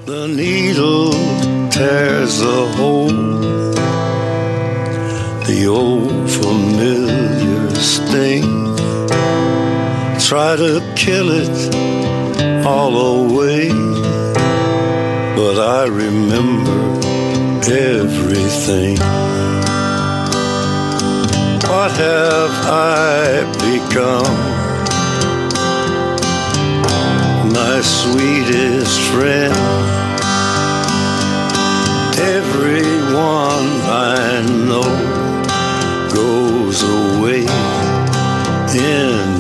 The 0.05 0.27
needle 0.27 1.11
tears 1.69 2.39
the 2.39 2.81
hole. 2.81 3.11
The 5.45 5.67
old 5.67 6.29
familiar 6.29 7.69
sting. 7.75 8.65
try 10.27 10.55
to 10.55 10.81
kill 10.95 11.29
it 11.29 12.65
all 12.65 12.95
away. 12.95 13.69
But 15.35 15.59
I 15.59 15.85
remember 15.85 16.99
everything. 17.69 18.97
What 21.69 21.91
have 21.91 22.53
I 22.65 23.43
become? 23.61 24.64
My 27.55 27.81
sweetest 27.81 28.99
friend. 29.11 29.55
Everyone 32.19 33.69
I 33.89 34.41
know 34.67 34.83
goes 36.13 36.83
away 36.83 37.45
in 38.75 39.35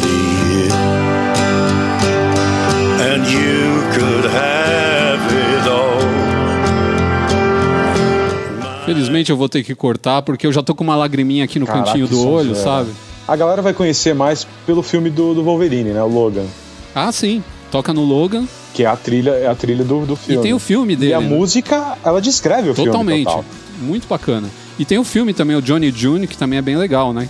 Felizmente 8.85 9.31
eu 9.31 9.35
vou 9.35 9.49
ter 9.49 9.63
que 9.63 9.73
cortar 9.73 10.21
porque 10.21 10.45
eu 10.45 10.53
já 10.53 10.61
tô 10.61 10.75
com 10.75 10.83
uma 10.83 10.95
lagriminha 10.95 11.43
aqui 11.43 11.57
no 11.57 11.65
Caraca, 11.65 11.87
cantinho 11.87 12.07
do 12.07 12.29
olho, 12.29 12.55
sabe? 12.55 12.91
A 13.27 13.35
galera 13.35 13.61
vai 13.61 13.73
conhecer 13.73 14.13
mais 14.13 14.45
pelo 14.65 14.83
filme 14.83 15.09
do, 15.09 15.33
do 15.33 15.43
Wolverine, 15.43 15.89
né? 15.89 16.03
O 16.03 16.07
Logan. 16.07 16.45
Ah, 16.93 17.11
sim. 17.11 17.43
Toca 17.71 17.93
no 17.93 18.03
Logan. 18.03 18.45
Que 18.73 18.83
é 18.83 18.87
a 18.87 18.95
trilha, 18.95 19.31
é 19.31 19.47
a 19.47 19.55
trilha 19.55 19.83
do, 19.83 20.05
do 20.05 20.15
filme. 20.15 20.39
E 20.39 20.43
tem 20.43 20.53
o 20.53 20.59
filme 20.59 20.95
dele. 20.95 21.11
E 21.11 21.13
a 21.13 21.21
né? 21.21 21.27
música, 21.27 21.97
ela 22.03 22.21
descreve 22.21 22.69
o 22.69 22.73
Totalmente. 22.73 23.25
filme. 23.25 23.25
Totalmente. 23.25 23.65
Muito 23.81 24.07
bacana. 24.07 24.49
E 24.77 24.85
tem 24.85 24.97
o 24.97 25.03
filme 25.03 25.33
também, 25.33 25.55
o 25.55 25.61
Johnny 25.61 25.91
June, 25.91 26.27
que 26.27 26.37
também 26.37 26.59
é 26.59 26.61
bem 26.61 26.77
legal, 26.77 27.13
né? 27.13 27.29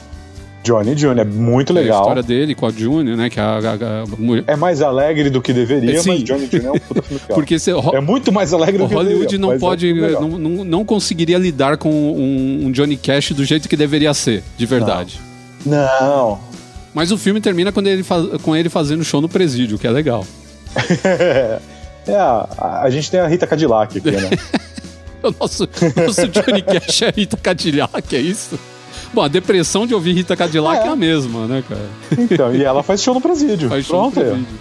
Johnny 0.65 0.95
Jr. 0.95 1.19
É 1.19 1.23
muito 1.23 1.71
legal. 1.71 1.97
É 1.97 1.97
a 1.97 2.01
história 2.01 2.23
dele 2.23 2.55
com 2.55 2.65
a 2.65 2.71
Junior, 2.71 3.15
né? 3.15 3.29
Que 3.29 3.39
a, 3.39 3.59
a, 3.59 4.01
a 4.01 4.05
mulher... 4.17 4.43
É 4.47 4.55
mais 4.55 4.81
alegre 4.81 5.29
do 5.29 5.39
que 5.39 5.53
deveria, 5.53 5.99
é, 5.99 6.03
mas 6.03 6.23
Johnny 6.23 6.47
Jr. 6.47 6.65
é 6.65 6.71
um 6.71 6.79
puta 6.79 7.01
filme 7.03 7.21
legal. 7.29 7.35
Porque 7.35 7.55
é 7.95 8.01
muito 8.01 8.31
mais 8.31 8.51
alegre 8.51 8.79
do 8.79 8.87
que 8.87 8.95
Hollywood 8.95 9.25
deveria, 9.25 9.39
não 9.39 9.53
é 9.53 9.59
pode, 9.59 9.89
é 9.89 10.11
não, 10.11 10.29
não, 10.29 10.63
não, 10.63 10.83
conseguiria 10.83 11.37
lidar 11.37 11.77
com 11.77 11.91
um, 11.91 12.65
um, 12.65 12.71
Johnny 12.71 12.97
Cash 12.97 13.31
do 13.33 13.45
jeito 13.45 13.69
que 13.69 13.77
deveria 13.77 14.13
ser, 14.13 14.43
de 14.57 14.65
verdade. 14.65 15.19
Não. 15.63 15.77
não. 16.01 16.54
Mas 16.95 17.11
o 17.11 17.17
filme 17.17 17.41
termina 17.41 17.73
quando 17.73 17.87
ele 17.87 18.05
com 18.41 18.55
ele 18.55 18.69
fazendo 18.69 19.03
show 19.03 19.19
no 19.19 19.27
presídio, 19.27 19.77
que 19.77 19.85
é 19.85 19.91
legal. 19.91 20.25
é, 22.07 22.15
a, 22.15 22.83
a 22.83 22.89
gente 22.89 23.11
tem 23.11 23.19
a 23.19 23.27
Rita 23.27 23.45
Cadillac 23.45 23.97
aqui, 23.97 24.11
né? 24.11 24.29
o 25.21 25.35
nosso, 25.37 25.67
nosso 25.93 26.27
Johnny 26.29 26.61
Cash 26.61 27.01
é 27.01 27.09
Rita 27.13 27.35
Cadillac, 27.35 28.15
é 28.15 28.19
isso? 28.19 28.57
Bom, 29.13 29.23
a 29.23 29.27
depressão 29.27 29.85
de 29.85 29.93
ouvir 29.93 30.13
Rita 30.13 30.37
Cadillac 30.37 30.83
é, 30.83 30.87
é 30.87 30.89
a 30.89 30.95
mesma, 30.95 31.45
né, 31.47 31.63
cara? 31.67 31.89
Então, 32.17 32.55
e 32.55 32.63
ela 32.63 32.81
faz 32.81 33.03
show 33.03 33.13
no 33.13 33.19
presídio. 33.19 33.67
Faz 33.67 33.85
show 33.85 34.09
Pronto, 34.09 34.17
no 34.17 34.31
presídio. 34.31 34.55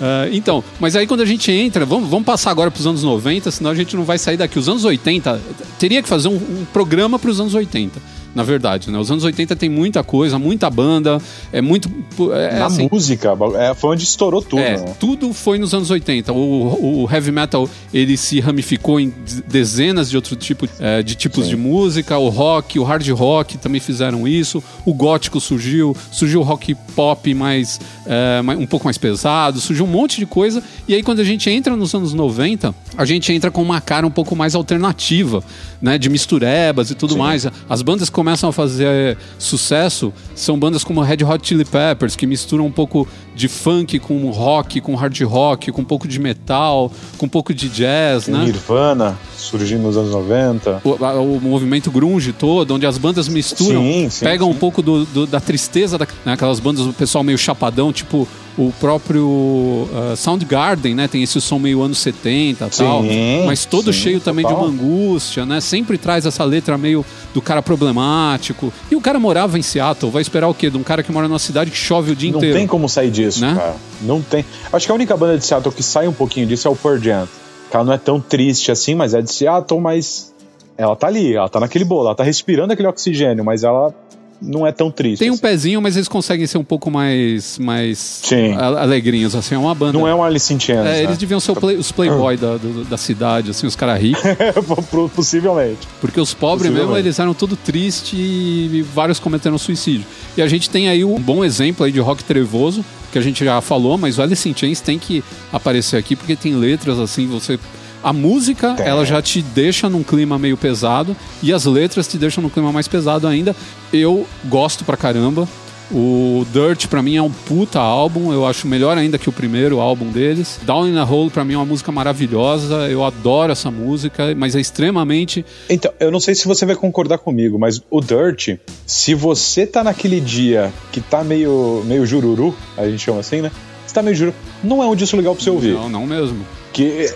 uh, 0.00 0.28
então, 0.34 0.64
mas 0.80 0.96
aí 0.96 1.06
quando 1.06 1.20
a 1.20 1.26
gente 1.26 1.50
entra, 1.52 1.86
vamos, 1.86 2.10
vamos 2.10 2.26
passar 2.26 2.50
agora 2.50 2.72
para 2.72 2.80
os 2.80 2.86
anos 2.88 3.04
90, 3.04 3.52
senão 3.52 3.70
a 3.70 3.74
gente 3.74 3.94
não 3.94 4.02
vai 4.02 4.18
sair 4.18 4.36
daqui. 4.36 4.58
Os 4.58 4.68
anos 4.68 4.84
80, 4.84 5.40
teria 5.78 6.02
que 6.02 6.08
fazer 6.08 6.26
um, 6.26 6.34
um 6.34 6.66
programa 6.72 7.20
para 7.20 7.30
os 7.30 7.38
anos 7.38 7.54
80 7.54 8.13
na 8.34 8.42
verdade, 8.42 8.90
né? 8.90 8.98
Os 8.98 9.10
anos 9.10 9.24
80 9.24 9.54
tem 9.56 9.68
muita 9.68 10.02
coisa, 10.02 10.38
muita 10.38 10.68
banda, 10.68 11.18
é 11.52 11.60
muito... 11.60 11.90
É, 12.32 12.58
na 12.58 12.66
assim, 12.66 12.88
música, 12.90 13.36
é, 13.56 13.74
foi 13.74 13.90
onde 13.90 14.04
estourou 14.04 14.42
tudo, 14.42 14.60
é, 14.60 14.76
né? 14.76 14.94
tudo 14.98 15.32
foi 15.32 15.58
nos 15.58 15.72
anos 15.72 15.90
80. 15.90 16.32
O, 16.32 17.04
o, 17.04 17.08
heavy 17.10 17.30
metal, 17.30 17.68
ele 17.92 18.16
se 18.16 18.40
ramificou 18.40 18.98
em 18.98 19.12
dezenas 19.46 20.10
de 20.10 20.16
outros 20.16 20.36
tipo, 20.44 20.68
é, 20.80 21.02
de 21.02 21.14
tipos 21.14 21.44
Sim. 21.44 21.50
de 21.50 21.56
música, 21.56 22.18
o 22.18 22.28
rock, 22.28 22.78
o 22.78 22.84
hard 22.84 23.08
rock 23.10 23.56
também 23.58 23.80
fizeram 23.80 24.26
isso, 24.26 24.62
o 24.84 24.92
gótico 24.92 25.40
surgiu, 25.40 25.96
surgiu 26.10 26.40
o 26.40 26.42
rock 26.42 26.74
pop 26.94 27.32
mais, 27.34 27.80
é, 28.06 28.40
um 28.58 28.66
pouco 28.66 28.84
mais 28.84 28.98
pesado, 28.98 29.60
surgiu 29.60 29.84
um 29.84 29.88
monte 29.88 30.18
de 30.18 30.26
coisa, 30.26 30.62
e 30.88 30.94
aí 30.94 31.02
quando 31.02 31.20
a 31.20 31.24
gente 31.24 31.48
entra 31.48 31.76
nos 31.76 31.94
anos 31.94 32.12
90, 32.12 32.74
a 32.96 33.04
gente 33.04 33.32
entra 33.32 33.50
com 33.50 33.62
uma 33.62 33.80
cara 33.80 34.06
um 34.06 34.10
pouco 34.10 34.34
mais 34.34 34.54
alternativa, 34.54 35.42
né? 35.80 35.98
De 35.98 36.08
misturebas 36.08 36.90
e 36.90 36.94
tudo 36.94 37.14
Sim. 37.14 37.18
mais. 37.18 37.46
As 37.68 37.82
bandas 37.82 38.08
começam 38.08 38.23
começam 38.24 38.48
a 38.48 38.52
fazer 38.54 39.18
sucesso 39.38 40.10
são 40.34 40.58
bandas 40.58 40.82
como 40.82 41.02
Red 41.02 41.22
Hot 41.22 41.46
Chili 41.46 41.62
Peppers, 41.62 42.16
que 42.16 42.26
misturam 42.26 42.64
um 42.64 42.72
pouco 42.72 43.06
de 43.34 43.48
funk 43.48 43.98
com 43.98 44.30
rock, 44.30 44.80
com 44.80 44.94
hard 44.94 45.20
rock, 45.24 45.70
com 45.70 45.82
um 45.82 45.84
pouco 45.84 46.08
de 46.08 46.18
metal, 46.18 46.90
com 47.18 47.26
um 47.26 47.28
pouco 47.28 47.52
de 47.52 47.68
jazz, 47.68 48.26
né? 48.26 48.46
Nirvana, 48.46 49.18
surgindo 49.36 49.82
nos 49.82 49.98
anos 49.98 50.10
90. 50.12 50.80
O, 50.82 50.90
o, 51.36 51.40
movimento 51.40 51.90
grunge 51.90 52.32
todo, 52.32 52.74
onde 52.74 52.86
as 52.86 52.96
bandas 52.96 53.28
misturam, 53.28 53.82
sim, 53.82 54.08
sim, 54.08 54.24
pegam 54.24 54.48
sim. 54.48 54.54
um 54.54 54.58
pouco 54.58 54.80
do, 54.80 55.04
do, 55.04 55.26
da 55.26 55.38
tristeza, 55.38 55.98
da, 55.98 56.06
né, 56.24 56.32
aquelas 56.32 56.58
bandas 56.58 56.86
do 56.86 56.94
pessoal 56.94 57.22
meio 57.22 57.36
chapadão, 57.36 57.92
tipo 57.92 58.26
o 58.56 58.72
próprio 58.78 59.26
uh, 59.26 60.16
Soundgarden, 60.16 60.94
né? 60.94 61.08
Tem 61.08 61.22
esse 61.22 61.40
som 61.40 61.58
meio 61.58 61.82
anos 61.82 61.98
70 61.98 62.66
e 62.66 62.70
tal. 62.70 63.02
Mas 63.46 63.64
todo 63.64 63.92
sim, 63.92 63.98
cheio 64.00 64.20
também 64.20 64.44
total. 64.44 64.60
de 64.60 64.64
uma 64.64 64.72
angústia, 64.72 65.44
né? 65.44 65.60
Sempre 65.60 65.98
traz 65.98 66.24
essa 66.24 66.44
letra 66.44 66.78
meio 66.78 67.04
do 67.32 67.42
cara 67.42 67.62
problemático. 67.62 68.72
E 68.90 68.96
o 68.96 69.00
cara 69.00 69.18
morava 69.18 69.58
em 69.58 69.62
Seattle, 69.62 70.10
vai 70.10 70.22
esperar 70.22 70.48
o 70.48 70.54
quê? 70.54 70.70
De 70.70 70.76
um 70.76 70.82
cara 70.82 71.02
que 71.02 71.10
mora 71.10 71.26
numa 71.26 71.38
cidade 71.38 71.70
que 71.70 71.76
chove 71.76 72.12
o 72.12 72.16
dia 72.16 72.30
Não 72.30 72.38
inteiro. 72.38 72.54
Não 72.54 72.60
tem 72.60 72.68
como 72.68 72.88
sair 72.88 73.10
disso, 73.10 73.40
né? 73.40 73.54
cara. 73.56 73.76
Não 74.02 74.22
tem. 74.22 74.44
Acho 74.72 74.86
que 74.86 74.92
a 74.92 74.94
única 74.94 75.16
banda 75.16 75.38
de 75.38 75.44
Seattle 75.44 75.74
que 75.74 75.82
sai 75.82 76.06
um 76.06 76.12
pouquinho 76.12 76.46
disso 76.46 76.68
é 76.68 76.70
o 76.70 76.76
Pearl 76.76 76.98
Jam. 76.98 77.28
Ela 77.72 77.84
não 77.84 77.92
é 77.92 77.98
tão 77.98 78.20
triste 78.20 78.70
assim, 78.70 78.94
mas 78.94 79.14
é 79.14 79.20
de 79.20 79.32
Seattle, 79.32 79.80
mas 79.80 80.32
ela 80.78 80.94
tá 80.94 81.08
ali, 81.08 81.34
ela 81.34 81.48
tá 81.48 81.58
naquele 81.58 81.84
bolo, 81.84 82.06
ela 82.06 82.14
tá 82.14 82.22
respirando 82.22 82.72
aquele 82.72 82.86
oxigênio, 82.86 83.44
mas 83.44 83.64
ela 83.64 83.92
não 84.40 84.66
é 84.66 84.72
tão 84.72 84.90
triste. 84.90 85.20
Tem 85.20 85.30
um 85.30 85.34
assim. 85.34 85.42
pezinho, 85.42 85.82
mas 85.82 85.96
eles 85.96 86.08
conseguem 86.08 86.46
ser 86.46 86.58
um 86.58 86.64
pouco 86.64 86.90
mais, 86.90 87.58
mais 87.58 87.98
Sim. 87.98 88.52
alegrinhos, 88.54 89.34
assim, 89.34 89.54
é 89.54 89.58
uma 89.58 89.74
banda. 89.74 89.98
Não 89.98 90.06
é 90.06 90.14
um 90.14 90.22
Alice 90.22 90.52
in 90.52 90.60
Chains, 90.60 90.80
é, 90.80 90.84
né? 90.84 91.02
Eles 91.02 91.18
deviam 91.18 91.40
ser 91.40 91.54
play, 91.54 91.76
os 91.76 91.90
playboy 91.90 92.36
da, 92.36 92.56
do, 92.56 92.84
da 92.84 92.96
cidade, 92.96 93.50
assim, 93.50 93.66
os 93.66 93.76
caras 93.76 94.00
ricos. 94.00 94.22
Possivelmente. 95.14 95.86
Porque 96.00 96.20
os 96.20 96.34
pobres 96.34 96.70
mesmo, 96.70 96.96
eles 96.96 97.18
eram 97.18 97.34
tudo 97.34 97.56
triste 97.56 98.16
e 98.16 98.84
vários 98.94 99.18
cometeram 99.18 99.58
suicídio. 99.58 100.06
E 100.36 100.42
a 100.42 100.48
gente 100.48 100.68
tem 100.70 100.88
aí 100.88 101.04
um 101.04 101.20
bom 101.20 101.44
exemplo 101.44 101.84
aí 101.84 101.92
de 101.92 102.00
rock 102.00 102.24
trevoso, 102.24 102.84
que 103.12 103.18
a 103.18 103.22
gente 103.22 103.44
já 103.44 103.60
falou, 103.60 103.96
mas 103.96 104.18
o 104.18 104.22
Alice 104.22 104.48
in 104.48 104.54
Chains 104.54 104.80
tem 104.80 104.98
que 104.98 105.22
aparecer 105.52 105.96
aqui, 105.96 106.16
porque 106.16 106.34
tem 106.34 106.54
letras, 106.54 106.98
assim, 106.98 107.26
você 107.26 107.58
a 108.04 108.12
música, 108.12 108.76
ela 108.78 109.04
já 109.06 109.22
te 109.22 109.40
deixa 109.40 109.88
num 109.88 110.02
clima 110.02 110.38
meio 110.38 110.58
pesado 110.58 111.16
e 111.42 111.52
as 111.54 111.64
letras 111.64 112.06
te 112.06 112.18
deixam 112.18 112.42
num 112.42 112.50
clima 112.50 112.70
mais 112.70 112.86
pesado 112.86 113.26
ainda. 113.26 113.56
Eu 113.90 114.26
gosto 114.44 114.84
pra 114.84 114.94
caramba. 114.94 115.48
O 115.90 116.46
Dirt 116.52 116.86
para 116.86 117.02
mim 117.02 117.16
é 117.16 117.22
um 117.22 117.30
puta 117.30 117.78
álbum, 117.78 118.32
eu 118.32 118.46
acho 118.46 118.66
melhor 118.66 118.96
ainda 118.96 119.18
que 119.18 119.28
o 119.28 119.32
primeiro 119.32 119.80
álbum 119.80 120.10
deles. 120.10 120.58
Down 120.62 120.88
in 120.88 120.96
a 120.96 121.04
Hole 121.04 121.30
para 121.30 121.44
mim 121.44 121.54
é 121.54 121.56
uma 121.56 121.64
música 121.64 121.92
maravilhosa, 121.92 122.88
eu 122.88 123.04
adoro 123.04 123.52
essa 123.52 123.70
música, 123.70 124.34
mas 124.34 124.56
é 124.56 124.60
extremamente 124.60 125.44
Então, 125.68 125.92
eu 126.00 126.10
não 126.10 126.20
sei 126.20 126.34
se 126.34 126.46
você 126.46 126.64
vai 126.64 126.74
concordar 126.74 127.18
comigo, 127.18 127.58
mas 127.58 127.82
o 127.90 128.00
Dirt, 128.00 128.58
se 128.86 129.14
você 129.14 129.66
tá 129.66 129.84
naquele 129.84 130.20
dia 130.20 130.72
que 130.90 131.02
tá 131.02 131.22
meio 131.22 131.82
meio 131.86 132.06
jururu, 132.06 132.56
a 132.78 132.86
gente 132.88 133.00
chama 133.00 133.20
assim, 133.20 133.42
né? 133.42 133.50
Você 133.86 133.94
tá 133.94 134.02
meio 134.02 134.16
jururu, 134.16 134.36
não 134.62 134.82
é 134.82 134.86
um 134.86 134.96
disco 134.96 135.16
legal 135.18 135.34
para 135.34 135.44
você 135.44 135.50
ouvir. 135.50 135.74
Não, 135.74 135.90
não 135.90 136.06
mesmo. 136.06 136.46
Que 136.72 137.12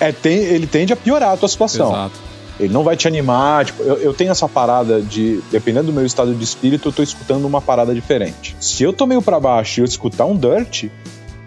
é, 0.00 0.12
tem, 0.12 0.38
ele 0.38 0.66
tende 0.66 0.92
a 0.92 0.96
piorar 0.96 1.32
a 1.32 1.36
tua 1.36 1.48
situação. 1.48 1.90
Exato. 1.90 2.30
Ele 2.58 2.72
não 2.72 2.82
vai 2.82 2.96
te 2.96 3.08
animar. 3.08 3.64
Tipo, 3.64 3.82
eu, 3.82 3.96
eu, 3.96 4.14
tenho 4.14 4.30
essa 4.30 4.48
parada 4.48 5.00
de, 5.00 5.40
dependendo 5.50 5.86
do 5.86 5.92
meu 5.92 6.04
estado 6.04 6.34
de 6.34 6.44
espírito, 6.44 6.88
eu 6.88 6.92
tô 6.92 7.02
escutando 7.02 7.46
uma 7.46 7.60
parada 7.60 7.94
diferente. 7.94 8.54
Se 8.60 8.82
eu 8.82 8.92
tô 8.92 9.06
meio 9.06 9.22
pra 9.22 9.40
baixo 9.40 9.80
e 9.80 9.82
eu 9.82 9.84
escutar 9.84 10.26
um 10.26 10.36
Dirt, 10.36 10.88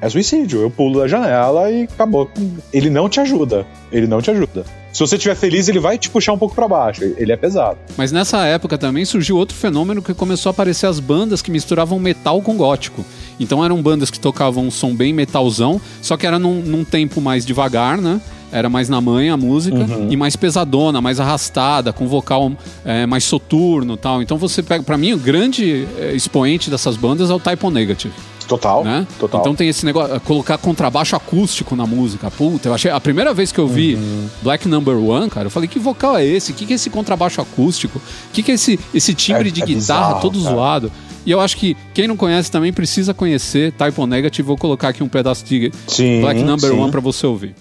é 0.04 0.10
suicídio. 0.10 0.62
Eu 0.62 0.70
pulo 0.70 1.00
da 1.00 1.08
janela 1.08 1.72
e 1.72 1.84
acabou. 1.84 2.30
Ele 2.74 2.90
não 2.90 3.08
te 3.08 3.22
ajuda. 3.22 3.66
Ele 3.90 4.06
não 4.06 4.22
te 4.22 4.30
ajuda. 4.30 4.66
Se 4.92 5.00
você 5.00 5.16
estiver 5.16 5.36
feliz, 5.36 5.70
ele 5.70 5.80
vai 5.80 5.98
te 5.98 6.10
puxar 6.10 6.34
um 6.34 6.38
pouco 6.38 6.54
para 6.54 6.68
baixo. 6.68 7.04
Ele 7.18 7.32
é 7.32 7.38
pesado. 7.38 7.78
Mas 7.98 8.12
nessa 8.12 8.46
época 8.46 8.78
também 8.78 9.06
surgiu 9.06 9.38
outro 9.38 9.56
fenômeno 9.56 10.02
que 10.02 10.14
começou 10.14 10.50
a 10.50 10.52
aparecer 10.52 10.88
as 10.88 11.00
bandas 11.00 11.42
que 11.42 11.50
misturavam 11.50 11.98
metal 12.00 12.42
com 12.42 12.58
gótico. 12.58 13.04
Então 13.40 13.64
eram 13.64 13.82
bandas 13.82 14.12
que 14.12 14.20
tocavam 14.20 14.66
um 14.68 14.72
som 14.72 14.94
bem 14.94 15.14
metalzão, 15.14 15.80
só 16.02 16.18
que 16.18 16.28
era 16.28 16.38
num, 16.38 16.62
num 16.62 16.84
tempo 16.84 17.22
mais 17.22 17.46
devagar, 17.46 17.98
né? 17.98 18.20
era 18.52 18.70
mais 18.70 18.88
na 18.88 19.02
manha 19.02 19.34
a 19.34 19.38
música 19.38 19.78
uhum. 19.78 20.10
e 20.12 20.16
mais 20.16 20.36
pesadona, 20.36 21.02
mais 21.02 21.20
arrastada, 21.20 21.92
com 21.92 22.08
vocal 22.08 22.52
é, 22.86 23.04
mais 23.08 23.24
soturno 23.24 23.98
tal. 23.98 24.22
Então 24.22 24.38
você 24.38 24.62
pega, 24.62 24.84
para 24.84 24.96
mim, 24.96 25.14
o 25.14 25.18
grande 25.18 25.88
é, 25.98 26.14
expoente 26.14 26.70
dessas 26.70 26.96
bandas 26.96 27.32
é 27.32 27.34
o 27.34 27.40
Type 27.40 27.66
O 27.66 27.72
Negative. 27.72 28.14
Total, 28.48 28.84
né? 28.84 29.08
total. 29.20 29.42
Então 29.42 29.56
tem 29.56 29.70
esse 29.70 29.86
negócio, 29.86 30.20
colocar 30.22 30.58
contrabaixo 30.58 31.16
acústico 31.16 31.76
na 31.76 31.86
música. 31.86 32.30
Puta, 32.30 32.70
eu 32.70 32.74
achei. 32.74 32.92
A 32.92 33.00
primeira 33.00 33.34
vez 33.34 33.52
que 33.52 33.60
eu 33.60 33.68
vi 33.68 33.96
uhum. 33.96 34.28
Black 34.42 34.68
Number 34.68 34.98
One, 34.98 35.30
cara, 35.30 35.48
eu 35.48 35.52
falei, 35.52 35.68
que 35.68 35.80
vocal 35.80 36.18
é 36.18 36.26
esse? 36.26 36.52
O 36.52 36.56
que, 36.56 36.66
que 36.66 36.74
é 36.74 36.76
esse 36.76 36.90
contrabaixo 36.90 37.42
acústico? 37.42 38.00
O 38.00 38.32
que, 38.34 38.44
que 38.44 38.52
é 38.52 38.56
esse, 38.56 38.80
esse 38.94 39.14
timbre 39.14 39.50
é, 39.50 39.52
de 39.52 39.64
é 39.64 39.66
guitarra 39.66 40.16
bizarro, 40.16 40.22
todo 40.22 40.42
cara. 40.42 40.56
zoado? 40.56 40.92
E 41.26 41.32
eu 41.32 41.40
acho 41.40 41.56
que 41.58 41.78
quem 41.94 42.08
não 42.08 42.18
conhece 42.18 42.52
também 42.52 42.74
precisa 42.74 43.14
conhecer 43.14 43.72
Type 43.74 44.00
O 44.00 44.06
Negative. 44.06 44.46
Vou 44.46 44.58
colocar 44.58 44.90
aqui 44.90 45.02
um 45.02 45.08
pedaço 45.08 45.46
de 45.46 45.72
sim, 45.88 46.22
Black 46.22 46.42
Number 46.44 46.72
sim. 46.72 46.78
One 46.78 46.92
para 46.92 47.00
você 47.00 47.26
ouvir. 47.26 47.56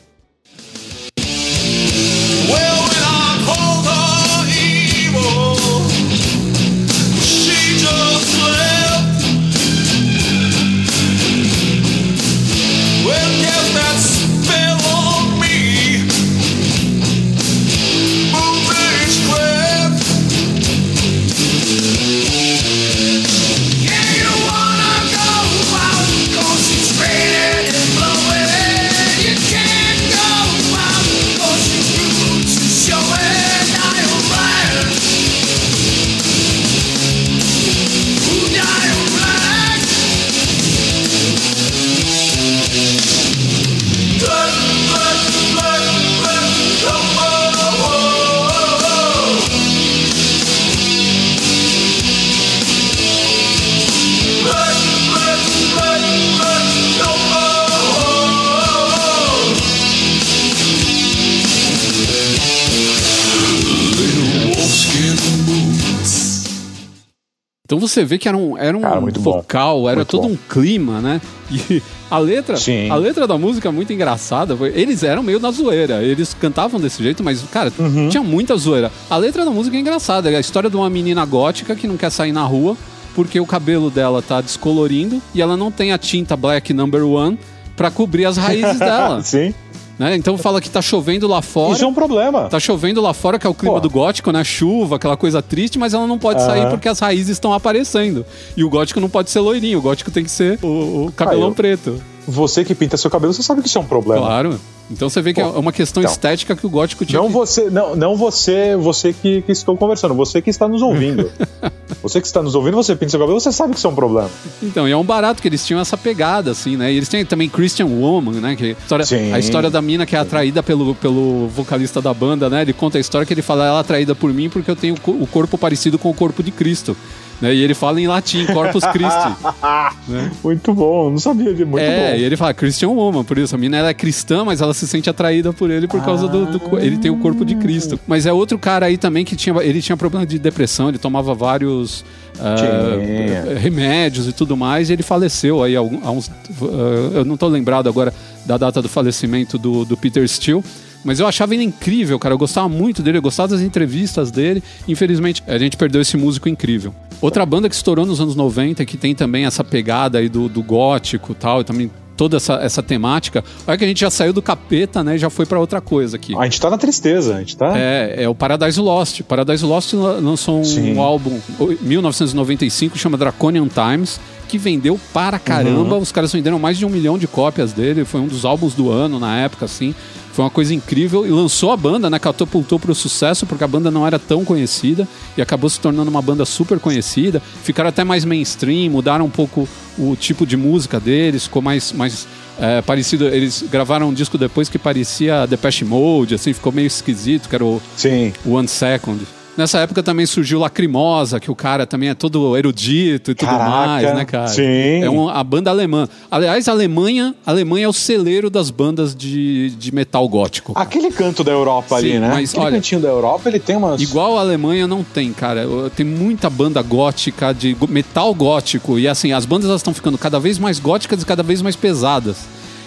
Você 67.92 68.04
vê 68.04 68.18
que 68.18 68.28
era 68.28 68.36
um, 68.36 68.56
era 68.56 68.76
um 68.76 68.80
Cara, 68.80 69.00
vocal, 69.00 69.80
bom. 69.82 69.88
era 69.88 69.96
muito 69.96 70.08
todo 70.08 70.22
bom. 70.22 70.30
um 70.30 70.38
clima, 70.48 71.00
né? 71.00 71.20
E 71.50 71.82
a 72.10 72.18
letra, 72.18 72.56
Sim. 72.56 72.90
a 72.90 72.94
letra 72.94 73.26
da 73.26 73.36
música 73.36 73.68
é 73.68 73.72
muito 73.72 73.92
engraçada. 73.92 74.56
Eles 74.74 75.02
eram 75.02 75.22
meio 75.22 75.38
na 75.38 75.50
zoeira. 75.50 76.02
Eles 76.02 76.34
cantavam 76.34 76.80
desse 76.80 77.02
jeito, 77.02 77.22
mas, 77.22 77.42
cara, 77.50 77.72
uhum. 77.78 78.08
tinha 78.08 78.22
muita 78.22 78.56
zoeira. 78.56 78.90
A 79.10 79.16
letra 79.16 79.44
da 79.44 79.50
música 79.50 79.76
é 79.76 79.80
engraçada. 79.80 80.30
É 80.30 80.36
a 80.36 80.40
história 80.40 80.70
de 80.70 80.76
uma 80.76 80.88
menina 80.88 81.24
gótica 81.24 81.74
que 81.74 81.86
não 81.86 81.96
quer 81.96 82.10
sair 82.10 82.32
na 82.32 82.44
rua 82.44 82.76
porque 83.14 83.38
o 83.38 83.46
cabelo 83.46 83.90
dela 83.90 84.22
tá 84.22 84.40
descolorindo 84.40 85.20
e 85.34 85.42
ela 85.42 85.56
não 85.56 85.70
tem 85.70 85.92
a 85.92 85.98
tinta 85.98 86.36
Black 86.36 86.72
Number 86.72 87.04
One 87.06 87.38
para 87.76 87.90
cobrir 87.90 88.24
as 88.24 88.36
raízes 88.36 88.78
dela. 88.80 89.22
Sim. 89.22 89.54
Né? 89.98 90.16
Então 90.16 90.36
fala 90.38 90.60
que 90.60 90.70
tá 90.70 90.80
chovendo 90.80 91.28
lá 91.28 91.42
fora. 91.42 91.74
Isso 91.74 91.84
é 91.84 91.86
um 91.86 91.94
problema. 91.94 92.48
Tá 92.48 92.58
chovendo 92.58 93.00
lá 93.00 93.12
fora, 93.12 93.38
que 93.38 93.46
é 93.46 93.50
o 93.50 93.54
clima 93.54 93.74
Pô. 93.74 93.80
do 93.80 93.90
gótico, 93.90 94.32
né? 94.32 94.42
Chuva, 94.42 94.96
aquela 94.96 95.16
coisa 95.16 95.42
triste, 95.42 95.78
mas 95.78 95.94
ela 95.94 96.06
não 96.06 96.18
pode 96.18 96.40
uhum. 96.40 96.46
sair 96.46 96.68
porque 96.70 96.88
as 96.88 96.98
raízes 96.98 97.30
estão 97.30 97.52
aparecendo. 97.52 98.24
E 98.56 98.64
o 98.64 98.70
gótico 98.70 99.00
não 99.00 99.08
pode 99.08 99.30
ser 99.30 99.40
loirinho, 99.40 99.78
o 99.78 99.82
gótico 99.82 100.10
tem 100.10 100.24
que 100.24 100.30
ser 100.30 100.58
o, 100.62 101.06
o 101.06 101.12
cabelão 101.12 101.48
ah, 101.48 101.50
eu... 101.50 101.54
preto. 101.54 102.02
Você 102.26 102.64
que 102.64 102.74
pinta 102.74 102.96
seu 102.96 103.10
cabelo, 103.10 103.32
você 103.32 103.42
sabe 103.42 103.62
que 103.62 103.68
isso 103.68 103.78
é 103.78 103.80
um 103.80 103.86
problema. 103.86 104.24
Claro. 104.24 104.60
Então 104.90 105.08
você 105.08 105.22
vê 105.22 105.33
que 105.33 105.40
é 105.40 105.44
Pô, 105.44 105.56
é 105.56 105.58
uma 105.58 105.72
questão 105.72 106.02
então, 106.02 106.12
estética 106.12 106.54
que 106.54 106.66
o 106.66 106.70
gótico 106.70 107.04
tinha. 107.04 107.20
Não 107.20 107.28
que... 107.28 107.33
você, 107.33 107.70
não, 107.70 107.96
não 107.96 108.16
você, 108.16 108.76
você 108.76 109.12
que, 109.12 109.42
que 109.42 109.52
estou 109.52 109.76
conversando, 109.76 110.14
você 110.14 110.42
que 110.42 110.50
está 110.50 110.68
nos 110.68 110.83
ouvindo. 110.83 111.30
você 112.02 112.20
que 112.20 112.26
está 112.26 112.42
nos 112.42 112.54
ouvindo, 112.54 112.76
você 112.76 112.94
pinta 112.94 113.10
seu 113.10 113.20
cabelo, 113.20 113.40
você 113.40 113.52
sabe 113.52 113.72
que 113.72 113.78
isso 113.78 113.87
é 113.87 113.90
um 113.90 113.94
problema. 113.94 114.30
Então, 114.62 114.88
e 114.88 114.92
é 114.92 114.96
um 114.96 115.04
barato 115.04 115.40
que 115.40 115.48
eles 115.48 115.64
tinham 115.64 115.80
essa 115.80 115.96
pegada, 115.96 116.50
assim, 116.50 116.76
né? 116.76 116.92
E 116.92 116.96
eles 116.96 117.08
têm 117.08 117.24
também 117.24 117.48
Christian 117.48 117.87
Woman, 117.87 118.40
né? 118.40 118.56
Que 118.56 118.70
a 118.70 118.83
história, 118.83 119.04
Sim. 119.04 119.33
a 119.33 119.38
história 119.38 119.70
da 119.70 119.80
mina 119.80 120.04
que 120.04 120.16
é 120.16 120.18
atraída 120.18 120.62
pelo, 120.62 120.94
pelo 120.94 121.48
vocalista 121.48 122.00
da 122.02 122.12
banda, 122.12 122.50
né? 122.50 122.62
Ele 122.62 122.72
conta 122.72 122.98
a 122.98 123.00
história 123.00 123.26
que 123.26 123.33
ele 123.33 123.42
fala, 123.42 123.66
ela 123.66 123.78
é 123.78 123.80
atraída 123.80 124.14
por 124.14 124.33
mim 124.33 124.48
porque 124.48 124.70
eu 124.70 124.76
tenho 124.76 124.94
o 125.06 125.26
corpo 125.26 125.56
parecido 125.56 125.98
com 125.98 126.10
o 126.10 126.14
corpo 126.14 126.42
de 126.42 126.50
Cristo. 126.50 126.96
Né? 127.42 127.52
E 127.56 127.60
ele 127.60 127.74
fala 127.74 128.00
em 128.00 128.06
latim, 128.06 128.46
Corpus 128.46 128.84
Christi. 128.84 129.28
né? 130.06 130.30
Muito 130.44 130.72
bom, 130.72 131.10
não 131.10 131.18
sabia 131.18 131.52
de 131.52 131.64
muito 131.64 131.82
é, 131.82 131.96
bom. 131.96 132.02
É, 132.04 132.18
e 132.20 132.22
ele 132.22 132.36
fala 132.36 132.54
Christian 132.54 132.90
Woman, 132.90 133.24
por 133.24 133.36
isso. 133.36 133.52
A 133.52 133.58
mina 133.58 133.76
ela 133.76 133.88
é 133.88 133.94
cristã, 133.94 134.44
mas 134.44 134.60
ela 134.60 134.72
se 134.72 134.86
sente 134.86 135.10
atraída 135.10 135.52
por 135.52 135.68
ele 135.68 135.88
por 135.88 135.98
ah. 136.00 136.04
causa 136.04 136.28
do, 136.28 136.46
do, 136.46 136.78
Ele 136.78 136.96
tem 136.98 137.10
o 137.10 137.16
corpo 137.16 137.44
de 137.44 137.56
Cristo. 137.56 137.98
Mas 138.06 138.26
é 138.26 138.32
outro 138.32 138.56
cara 138.60 138.86
aí 138.86 138.96
também 138.96 139.24
que 139.24 139.34
tinha. 139.34 139.60
Ele 139.60 139.82
tinha 139.82 139.96
problema 139.96 140.24
de 140.24 140.38
depressão, 140.38 140.88
ele 140.88 140.98
tomava 140.98 141.34
vários. 141.34 142.04
Uh, 142.32 143.58
remédios 143.60 144.26
e 144.26 144.32
tudo 144.32 144.56
mais, 144.56 144.88
e 144.88 144.94
ele 144.94 145.02
faleceu 145.02 145.62
aí 145.62 145.76
há 145.76 145.82
uns. 145.82 146.28
Uh, 146.28 147.12
eu 147.12 147.24
não 147.26 147.34
estou 147.34 147.46
lembrado 147.48 147.90
agora 147.90 148.12
da 148.46 148.56
data 148.56 148.80
do 148.80 148.88
falecimento 148.88 149.58
do, 149.58 149.84
do 149.84 149.98
Peter 149.98 150.26
Steele, 150.26 150.64
mas 151.05 151.21
eu 151.21 151.27
achava 151.27 151.55
ele 151.55 151.65
incrível, 151.65 152.19
cara. 152.19 152.35
Eu 152.35 152.38
gostava 152.38 152.69
muito 152.69 153.03
dele, 153.03 153.19
eu 153.19 153.23
gostava 153.23 153.48
das 153.48 153.61
entrevistas 153.61 154.31
dele. 154.31 154.63
Infelizmente, 154.87 155.42
a 155.46 155.59
gente 155.59 155.77
perdeu 155.77 156.00
esse 156.00 156.17
músico 156.17 156.48
incrível. 156.48 156.94
Outra 157.21 157.46
banda 157.46 157.69
que 157.69 157.75
estourou 157.75 158.05
nos 158.05 158.21
anos 158.21 158.35
90, 158.35 158.85
que 158.85 158.96
tem 158.96 159.15
também 159.15 159.44
essa 159.44 159.63
pegada 159.63 160.19
aí 160.19 160.29
do, 160.29 160.48
do 160.48 160.63
gótico 160.63 161.33
e 161.33 161.35
tal, 161.35 161.61
e 161.61 161.65
também 161.65 161.90
toda 162.17 162.37
essa, 162.37 162.55
essa 162.55 162.83
temática. 162.83 163.44
Olha 163.67 163.77
que 163.77 163.85
a 163.85 163.88
gente 163.88 164.00
já 164.00 164.11
saiu 164.11 164.33
do 164.33 164.42
capeta, 164.42 165.03
né? 165.03 165.17
E 165.17 165.19
já 165.19 165.31
foi 165.31 165.46
para 165.46 165.59
outra 165.59 165.81
coisa 165.81 166.17
aqui. 166.17 166.37
A 166.37 166.44
gente 166.44 166.61
tá 166.61 166.71
na 166.71 166.79
tristeza, 166.79 167.37
a 167.37 167.38
gente 167.38 167.57
tá. 167.57 167.77
É, 167.77 168.25
é 168.25 168.29
o 168.29 168.35
Paradise 168.35 168.81
Lost. 168.81 169.23
Paradise 169.23 169.65
Lost 169.65 169.92
lançou 169.94 170.61
um 170.61 170.65
Sim. 170.65 170.98
álbum 170.98 171.38
em 171.61 171.85
1995 171.85 172.98
chama 172.98 173.17
Draconian 173.17 173.69
Times. 173.69 174.21
Que 174.48 174.59
vendeu 174.59 175.00
para 175.15 175.38
caramba, 175.38 175.94
uhum. 175.94 176.03
os 176.03 176.13
caras 176.13 176.31
venderam 176.31 176.59
mais 176.59 176.77
de 176.77 176.85
um 176.85 176.90
milhão 176.90 177.17
de 177.17 177.27
cópias 177.27 177.73
dele. 177.73 178.05
Foi 178.05 178.21
um 178.21 178.27
dos 178.27 178.44
álbuns 178.44 178.75
do 178.75 178.90
ano 178.90 179.19
na 179.19 179.38
época, 179.38 179.65
assim. 179.65 179.94
Foi 180.33 180.44
uma 180.44 180.50
coisa 180.50 180.74
incrível 180.74 181.26
e 181.26 181.30
lançou 181.30 181.72
a 181.72 181.76
banda, 181.76 182.08
né? 182.08 182.18
Catapultou 182.18 182.78
para 182.78 182.90
o 182.90 182.94
sucesso, 182.94 183.46
porque 183.46 183.62
a 183.62 183.68
banda 183.68 183.90
não 183.90 184.06
era 184.06 184.18
tão 184.18 184.44
conhecida 184.44 185.06
e 185.37 185.42
acabou 185.42 185.68
se 185.68 185.78
tornando 185.78 186.10
uma 186.10 186.22
banda 186.22 186.44
super 186.46 186.80
conhecida. 186.80 187.42
Ficaram 187.62 187.90
até 187.90 188.02
mais 188.02 188.24
mainstream, 188.24 188.90
mudaram 188.90 189.26
um 189.26 189.30
pouco 189.30 189.68
o 189.98 190.16
tipo 190.16 190.46
de 190.46 190.56
música 190.56 190.98
deles, 190.98 191.44
ficou 191.44 191.60
mais, 191.60 191.92
mais 191.92 192.26
é, 192.58 192.80
parecido. 192.80 193.28
Eles 193.28 193.62
gravaram 193.70 194.08
um 194.08 194.14
disco 194.14 194.38
depois 194.38 194.70
que 194.70 194.78
parecia 194.78 195.46
Depeche 195.46 195.85
Mode, 195.85 196.35
assim, 196.35 196.52
ficou 196.54 196.72
meio 196.72 196.87
esquisito, 196.87 197.48
que 197.48 197.54
era 197.54 197.64
o 197.64 197.80
Sim. 197.96 198.33
One 198.46 198.68
Second. 198.68 199.20
Nessa 199.57 199.81
época 199.81 200.03
também 200.03 200.25
surgiu 200.25 200.59
Lacrimosa, 200.59 201.38
que 201.38 201.50
o 201.50 201.55
cara 201.55 201.87
também 201.87 202.09
é 202.09 202.15
todo 202.15 202.57
erudito 202.57 203.33
e 203.33 203.35
tudo 203.35 203.48
Caraca, 203.48 203.71
mais, 203.71 204.15
né, 204.15 204.25
cara? 204.25 204.48
Sim. 204.48 205.03
É 205.03 205.11
um, 205.11 205.29
a 205.29 205.44
banda 205.44 205.69
alemã. 205.69 206.09
Aliás, 206.31 206.69
a 206.69 206.73
Alemanha, 206.73 207.35
a 207.44 207.50
Alemanha 207.50 207.85
é 207.85 207.88
o 207.88 207.92
celeiro 207.92 208.48
das 208.48 208.71
bandas 208.71 209.15
de, 209.15 209.71
de 209.71 209.94
metal 209.94 210.27
gótico. 210.27 210.73
Cara. 210.73 210.87
Aquele 210.87 211.11
canto 211.11 211.44
da 211.44 211.53
Europa 211.53 211.98
Sim, 212.00 212.13
ali, 212.13 212.19
né? 212.19 212.31
Mas, 212.33 212.50
Aquele 212.50 212.67
olha, 212.67 212.77
cantinho 212.77 213.00
da 213.03 213.09
Europa, 213.09 213.48
ele 213.50 213.61
tem 213.61 213.77
umas. 213.77 214.00
Igual 214.00 214.38
a 214.38 214.40
Alemanha 214.40 214.87
não 214.87 215.05
tem, 215.05 215.33
cara. 215.35 215.67
Tem 215.94 216.07
muita 216.07 216.48
banda 216.48 216.81
gótica, 216.81 217.53
de 217.53 217.77
metal 217.90 218.35
gótico. 218.35 218.98
E 218.98 219.07
assim, 219.07 219.33
as 219.33 219.44
bandas 219.44 219.71
estão 219.71 219.92
ficando 219.92 220.17
cada 220.17 220.40
vez 220.40 220.59
mais 220.59 220.79
góticas 220.79 221.23
e 221.23 221.27
cada 221.27 221.42
vez 221.42 221.61
mais 221.61 221.77
pesadas. 221.77 222.38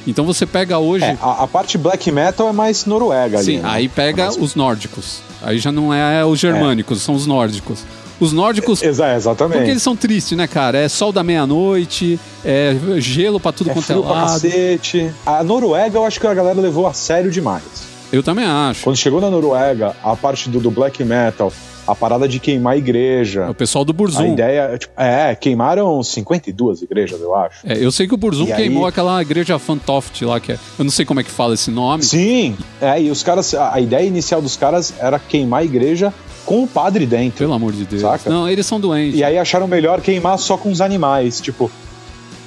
Então 0.05 0.25
você 0.25 0.45
pega 0.45 0.77
hoje. 0.77 1.05
É, 1.05 1.17
a, 1.21 1.43
a, 1.43 1.47
parte 1.47 1.77
black 1.77 2.11
metal 2.11 2.47
é 2.49 2.51
mais 2.51 2.85
noruega 2.85 3.37
Sim, 3.39 3.43
ali. 3.43 3.57
Sim, 3.57 3.63
né? 3.63 3.69
aí 3.71 3.89
pega 3.89 4.25
mas... 4.25 4.37
os 4.37 4.55
nórdicos. 4.55 5.19
Aí 5.41 5.57
já 5.57 5.71
não 5.71 5.93
é 5.93 6.25
os 6.25 6.39
germânicos, 6.39 6.99
é. 6.99 7.01
são 7.01 7.15
os 7.15 7.25
nórdicos. 7.25 7.83
Os 8.19 8.31
nórdicos. 8.31 8.81
Exa 8.81 9.13
exatamente. 9.15 9.57
Porque 9.57 9.71
eles 9.71 9.83
são 9.83 9.95
tristes, 9.95 10.37
né, 10.37 10.47
cara? 10.47 10.77
É 10.77 10.87
sol 10.87 11.11
da 11.11 11.23
meia-noite, 11.23 12.19
é 12.43 12.75
gelo 12.97 13.39
pra 13.39 13.51
tudo 13.51 13.71
é 13.71 13.73
quanto 13.73 13.91
é 13.91 13.95
lado. 13.95 14.41
cacete. 14.41 15.11
A 15.25 15.43
Noruega 15.43 15.97
eu 15.97 16.05
acho 16.05 16.19
que 16.19 16.27
a 16.27 16.33
galera 16.33 16.59
levou 16.59 16.87
a 16.87 16.93
sério 16.93 17.29
demais. 17.29 17.63
Eu 18.11 18.23
também 18.23 18.45
acho. 18.45 18.83
Quando 18.83 18.95
chegou 18.95 19.19
na 19.19 19.29
Noruega, 19.29 19.95
a 20.01 20.15
parte 20.15 20.49
do, 20.49 20.59
do 20.59 20.71
black 20.71 21.03
metal, 21.03 21.51
a 21.87 21.95
parada 21.95 22.27
de 22.27 22.39
queimar 22.39 22.73
a 22.73 22.77
igreja. 22.77 23.41
É 23.41 23.49
o 23.49 23.55
pessoal 23.55 23.85
do 23.85 23.93
Burzum. 23.93 24.23
A 24.23 24.27
ideia, 24.27 24.77
tipo, 24.77 24.93
é, 24.97 25.35
queimaram 25.35 26.01
52 26.01 26.81
igrejas, 26.81 27.21
eu 27.21 27.35
acho. 27.35 27.59
É, 27.65 27.77
eu 27.77 27.91
sei 27.91 28.07
que 28.07 28.13
o 28.13 28.17
Burzum 28.17 28.45
e 28.45 28.53
queimou 28.53 28.85
aí... 28.85 28.89
aquela 28.89 29.21
igreja 29.21 29.57
Fantoft 29.59 30.23
lá, 30.23 30.39
que 30.39 30.53
é, 30.53 30.59
eu 30.77 30.83
não 30.83 30.91
sei 30.91 31.05
como 31.05 31.19
é 31.19 31.23
que 31.23 31.31
fala 31.31 31.53
esse 31.53 31.71
nome. 31.71 32.03
Sim, 32.03 32.57
é, 32.81 33.01
e 33.01 33.11
os 33.11 33.23
caras, 33.23 33.53
a 33.53 33.79
ideia 33.79 34.05
inicial 34.05 34.41
dos 34.41 34.55
caras 34.55 34.93
era 34.99 35.19
queimar 35.19 35.61
a 35.61 35.65
igreja 35.65 36.13
com 36.45 36.63
o 36.63 36.67
padre 36.67 37.05
dentro. 37.05 37.39
Pelo 37.39 37.53
amor 37.53 37.73
de 37.73 37.85
Deus. 37.85 38.01
Saca? 38.01 38.29
Não, 38.29 38.47
eles 38.47 38.65
são 38.65 38.79
doentes. 38.79 39.19
E 39.19 39.23
aí 39.23 39.37
acharam 39.37 39.67
melhor 39.67 39.99
queimar 40.01 40.37
só 40.37 40.57
com 40.57 40.71
os 40.71 40.79
animais, 40.79 41.41
tipo, 41.41 41.71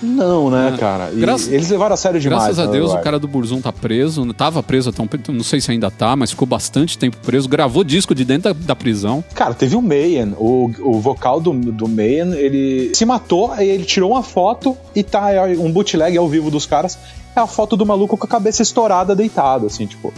não, 0.02 0.50
né, 0.50 0.72
é. 0.74 0.78
cara? 0.78 1.10
eles 1.12 1.70
levaram 1.70 1.94
a 1.94 1.96
sério 1.96 2.20
demais. 2.20 2.44
Graças 2.44 2.58
a 2.58 2.66
né, 2.66 2.72
Deus, 2.72 2.92
o 2.92 2.98
cara 2.98 3.18
do 3.18 3.26
Burzum 3.26 3.60
tá 3.60 3.72
preso. 3.72 4.32
Tava 4.34 4.62
preso 4.62 4.90
até 4.90 5.02
um, 5.02 5.08
não 5.32 5.44
sei 5.44 5.60
se 5.60 5.70
ainda 5.70 5.90
tá, 5.90 6.14
mas 6.14 6.30
ficou 6.30 6.46
bastante 6.46 6.96
tempo 6.96 7.16
preso. 7.18 7.48
Gravou 7.48 7.82
disco 7.82 8.14
de 8.14 8.24
dentro 8.24 8.54
da, 8.54 8.66
da 8.66 8.76
prisão. 8.76 9.24
Cara, 9.34 9.54
teve 9.54 9.76
o 9.76 9.82
Mayan, 9.82 10.34
o, 10.36 10.70
o 10.80 11.00
vocal 11.00 11.40
do, 11.40 11.52
do 11.52 11.88
Mayan, 11.88 12.34
ele 12.36 12.94
se 12.94 13.04
matou, 13.04 13.54
e 13.58 13.64
ele 13.64 13.84
tirou 13.84 14.12
uma 14.12 14.22
foto 14.22 14.76
e 14.94 15.02
tá 15.02 15.32
é 15.32 15.56
um 15.56 15.72
bootleg 15.72 16.16
ao 16.16 16.28
vivo 16.28 16.50
dos 16.50 16.66
caras. 16.66 16.98
É 17.34 17.40
a 17.40 17.46
foto 17.46 17.76
do 17.76 17.86
maluco 17.86 18.16
com 18.16 18.26
a 18.26 18.28
cabeça 18.28 18.62
estourada, 18.62 19.14
deitado, 19.14 19.66
assim, 19.66 19.86
tipo 19.86 20.12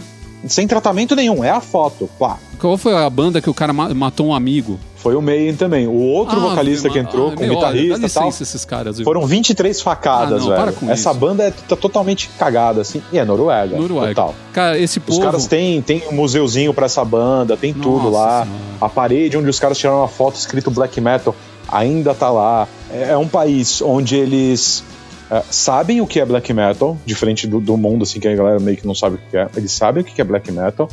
sem 0.47 0.67
tratamento 0.67 1.15
nenhum, 1.15 1.43
é 1.43 1.51
a 1.51 1.61
foto, 1.61 2.09
pá. 2.17 2.37
Qual 2.59 2.77
foi 2.77 2.95
a 2.95 3.09
banda 3.09 3.41
que 3.41 3.49
o 3.49 3.53
cara 3.53 3.73
matou 3.73 4.27
um 4.27 4.33
amigo? 4.33 4.79
Foi 5.01 5.15
o 5.15 5.21
Mayen 5.21 5.55
também. 5.55 5.87
O 5.87 5.93
outro 5.93 6.37
ah, 6.37 6.49
vocalista 6.49 6.89
que 6.89 6.99
entrou, 6.99 7.29
ah, 7.29 7.35
com 7.35 7.43
meu, 7.43 7.55
guitarrista 7.55 8.05
e 8.05 8.09
tal. 8.09 8.29
esses 8.29 8.65
caras, 8.65 8.97
viu? 8.97 9.03
Foram 9.03 9.25
23 9.25 9.81
facadas, 9.81 10.43
ah, 10.43 10.49
não, 10.49 10.65
velho. 10.65 10.91
Essa 10.91 11.09
isso. 11.09 11.19
banda 11.19 11.43
é 11.43 11.51
tá 11.51 11.75
totalmente 11.75 12.29
cagada, 12.37 12.81
assim. 12.81 13.01
E 13.11 13.17
é 13.17 13.25
Noruega. 13.25 13.77
Noruega. 13.77 14.09
Total. 14.09 14.35
Cara, 14.53 14.77
esse 14.77 14.99
povo... 14.99 15.19
Os 15.19 15.25
caras 15.25 15.47
têm, 15.47 15.81
têm 15.81 16.03
um 16.11 16.15
museuzinho 16.15 16.73
pra 16.73 16.85
essa 16.85 17.03
banda, 17.03 17.57
tem 17.57 17.73
Nossa 17.73 17.83
tudo 17.83 18.09
lá. 18.11 18.43
Senhora. 18.43 18.61
A 18.79 18.89
parede 18.89 19.37
onde 19.37 19.49
os 19.49 19.59
caras 19.59 19.77
tiraram 19.77 19.99
uma 19.99 20.07
foto 20.07 20.35
escrito 20.35 20.69
black 20.69 21.01
metal 21.01 21.35
ainda 21.71 22.13
tá 22.13 22.29
lá. 22.29 22.67
É, 22.91 23.11
é 23.11 23.17
um 23.17 23.27
país 23.27 23.81
onde 23.81 24.15
eles 24.15 24.83
é, 25.31 25.41
sabem 25.49 26.01
o 26.01 26.07
que 26.07 26.19
é 26.19 26.25
black 26.25 26.53
metal, 26.53 26.97
diferente 27.05 27.47
do, 27.47 27.59
do, 27.59 27.77
mundo, 27.77 28.03
assim, 28.03 28.19
que 28.19 28.27
a 28.27 28.35
galera 28.35 28.59
meio 28.59 28.77
que 28.77 28.85
não 28.85 28.93
sabe 28.93 29.15
o 29.15 29.19
que 29.29 29.37
é. 29.37 29.47
Eles 29.55 29.71
sabem 29.71 30.03
o 30.03 30.05
que 30.05 30.19
é 30.19 30.23
black 30.23 30.51
metal. 30.51 30.89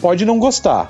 Pode 0.00 0.24
não 0.24 0.38
gostar, 0.38 0.88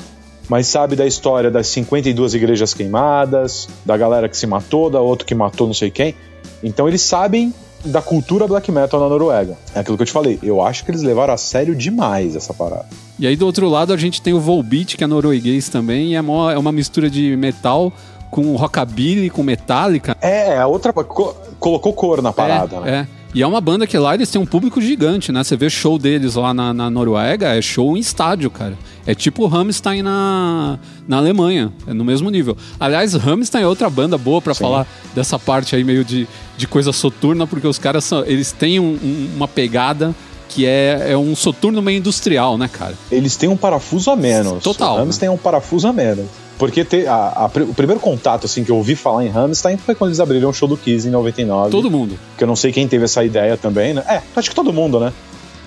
mas 0.50 0.66
sabe 0.66 0.96
da 0.96 1.06
história 1.06 1.48
das 1.48 1.68
52 1.68 2.34
igrejas 2.34 2.74
queimadas, 2.74 3.68
da 3.86 3.96
galera 3.96 4.28
que 4.28 4.36
se 4.36 4.48
matou, 4.48 4.90
da 4.90 5.00
outro 5.00 5.24
que 5.24 5.32
matou 5.32 5.68
não 5.68 5.72
sei 5.72 5.92
quem. 5.92 6.12
Então 6.60 6.88
eles 6.88 7.02
sabem 7.02 7.54
da 7.84 8.02
cultura 8.02 8.48
black 8.48 8.70
metal 8.72 8.98
na 8.98 9.08
Noruega. 9.08 9.56
É 9.72 9.78
aquilo 9.78 9.96
que 9.96 10.02
eu 10.02 10.06
te 10.06 10.12
falei. 10.12 10.40
Eu 10.42 10.60
acho 10.60 10.84
que 10.84 10.90
eles 10.90 11.02
levaram 11.02 11.32
a 11.32 11.36
sério 11.36 11.72
demais 11.72 12.34
essa 12.34 12.52
parada. 12.52 12.86
E 13.16 13.28
aí 13.28 13.36
do 13.36 13.46
outro 13.46 13.68
lado 13.68 13.92
a 13.92 13.96
gente 13.96 14.20
tem 14.20 14.34
o 14.34 14.40
Volbeat, 14.40 14.96
que 14.96 15.04
é 15.04 15.06
norueguês 15.06 15.68
também, 15.68 16.08
e 16.08 16.14
é 16.16 16.20
uma, 16.20 16.52
é 16.52 16.58
uma 16.58 16.72
mistura 16.72 17.08
de 17.08 17.36
metal 17.36 17.92
com 18.28 18.56
rockabilly, 18.56 19.30
com 19.30 19.44
metálica. 19.44 20.16
É, 20.20 20.58
a 20.58 20.66
outra 20.66 20.92
co 20.92 21.32
colocou 21.60 21.92
cor 21.92 22.20
na 22.20 22.32
parada, 22.32 22.76
é, 22.76 22.80
né? 22.80 23.08
É. 23.16 23.19
E 23.32 23.42
é 23.42 23.46
uma 23.46 23.60
banda 23.60 23.86
que 23.86 23.96
lá 23.96 24.14
eles 24.14 24.28
têm 24.28 24.40
um 24.40 24.46
público 24.46 24.80
gigante, 24.80 25.30
né? 25.30 25.44
Você 25.44 25.56
vê 25.56 25.70
show 25.70 25.98
deles 25.98 26.34
lá 26.34 26.52
na, 26.52 26.74
na 26.74 26.90
Noruega, 26.90 27.54
é 27.56 27.62
show 27.62 27.96
em 27.96 28.00
estádio, 28.00 28.50
cara. 28.50 28.76
É 29.06 29.14
tipo 29.14 29.44
o 29.44 29.46
Rammstein 29.46 30.02
na, 30.02 30.78
na 31.06 31.18
Alemanha, 31.18 31.72
é 31.86 31.92
no 31.92 32.04
mesmo 32.04 32.28
nível. 32.28 32.56
Aliás, 32.78 33.14
Rammstein 33.14 33.62
é 33.62 33.66
outra 33.66 33.88
banda 33.88 34.18
boa 34.18 34.42
para 34.42 34.54
falar 34.54 34.86
dessa 35.14 35.38
parte 35.38 35.76
aí 35.76 35.84
meio 35.84 36.04
de, 36.04 36.26
de 36.56 36.66
coisa 36.66 36.92
soturna, 36.92 37.46
porque 37.46 37.68
os 37.68 37.78
caras 37.78 38.04
são, 38.04 38.24
eles 38.24 38.50
têm 38.50 38.80
um, 38.80 38.98
um, 39.02 39.30
uma 39.36 39.46
pegada 39.46 40.14
que 40.48 40.66
é, 40.66 41.12
é 41.12 41.16
um 41.16 41.36
soturno 41.36 41.80
meio 41.80 41.98
industrial, 41.98 42.58
né, 42.58 42.68
cara? 42.68 42.94
Eles 43.12 43.36
têm 43.36 43.48
um 43.48 43.56
parafuso 43.56 44.10
a 44.10 44.16
menos. 44.16 44.62
Total. 44.62 44.94
O 44.94 44.98
Rammstein 44.98 45.28
é 45.28 45.30
um 45.30 45.38
parafuso 45.38 45.86
a 45.86 45.92
menos. 45.92 46.26
Porque 46.60 46.84
te, 46.84 47.06
a, 47.06 47.14
a, 47.14 47.46
o 47.46 47.74
primeiro 47.74 47.98
contato 47.98 48.44
assim 48.44 48.62
que 48.62 48.70
eu 48.70 48.76
ouvi 48.76 48.94
falar 48.94 49.24
em 49.24 49.28
Rammstein 49.28 49.78
foi 49.78 49.94
quando 49.94 50.10
eles 50.10 50.20
abriram 50.20 50.50
o 50.50 50.52
show 50.52 50.68
do 50.68 50.76
Kiss 50.76 51.08
em 51.08 51.10
99. 51.10 51.70
Todo 51.70 51.90
mundo. 51.90 52.18
Que 52.36 52.44
eu 52.44 52.46
não 52.46 52.54
sei 52.54 52.70
quem 52.70 52.86
teve 52.86 53.06
essa 53.06 53.24
ideia 53.24 53.56
também, 53.56 53.94
né? 53.94 54.04
É, 54.06 54.20
acho 54.36 54.50
que 54.50 54.54
todo 54.54 54.70
mundo, 54.70 55.00
né? 55.00 55.10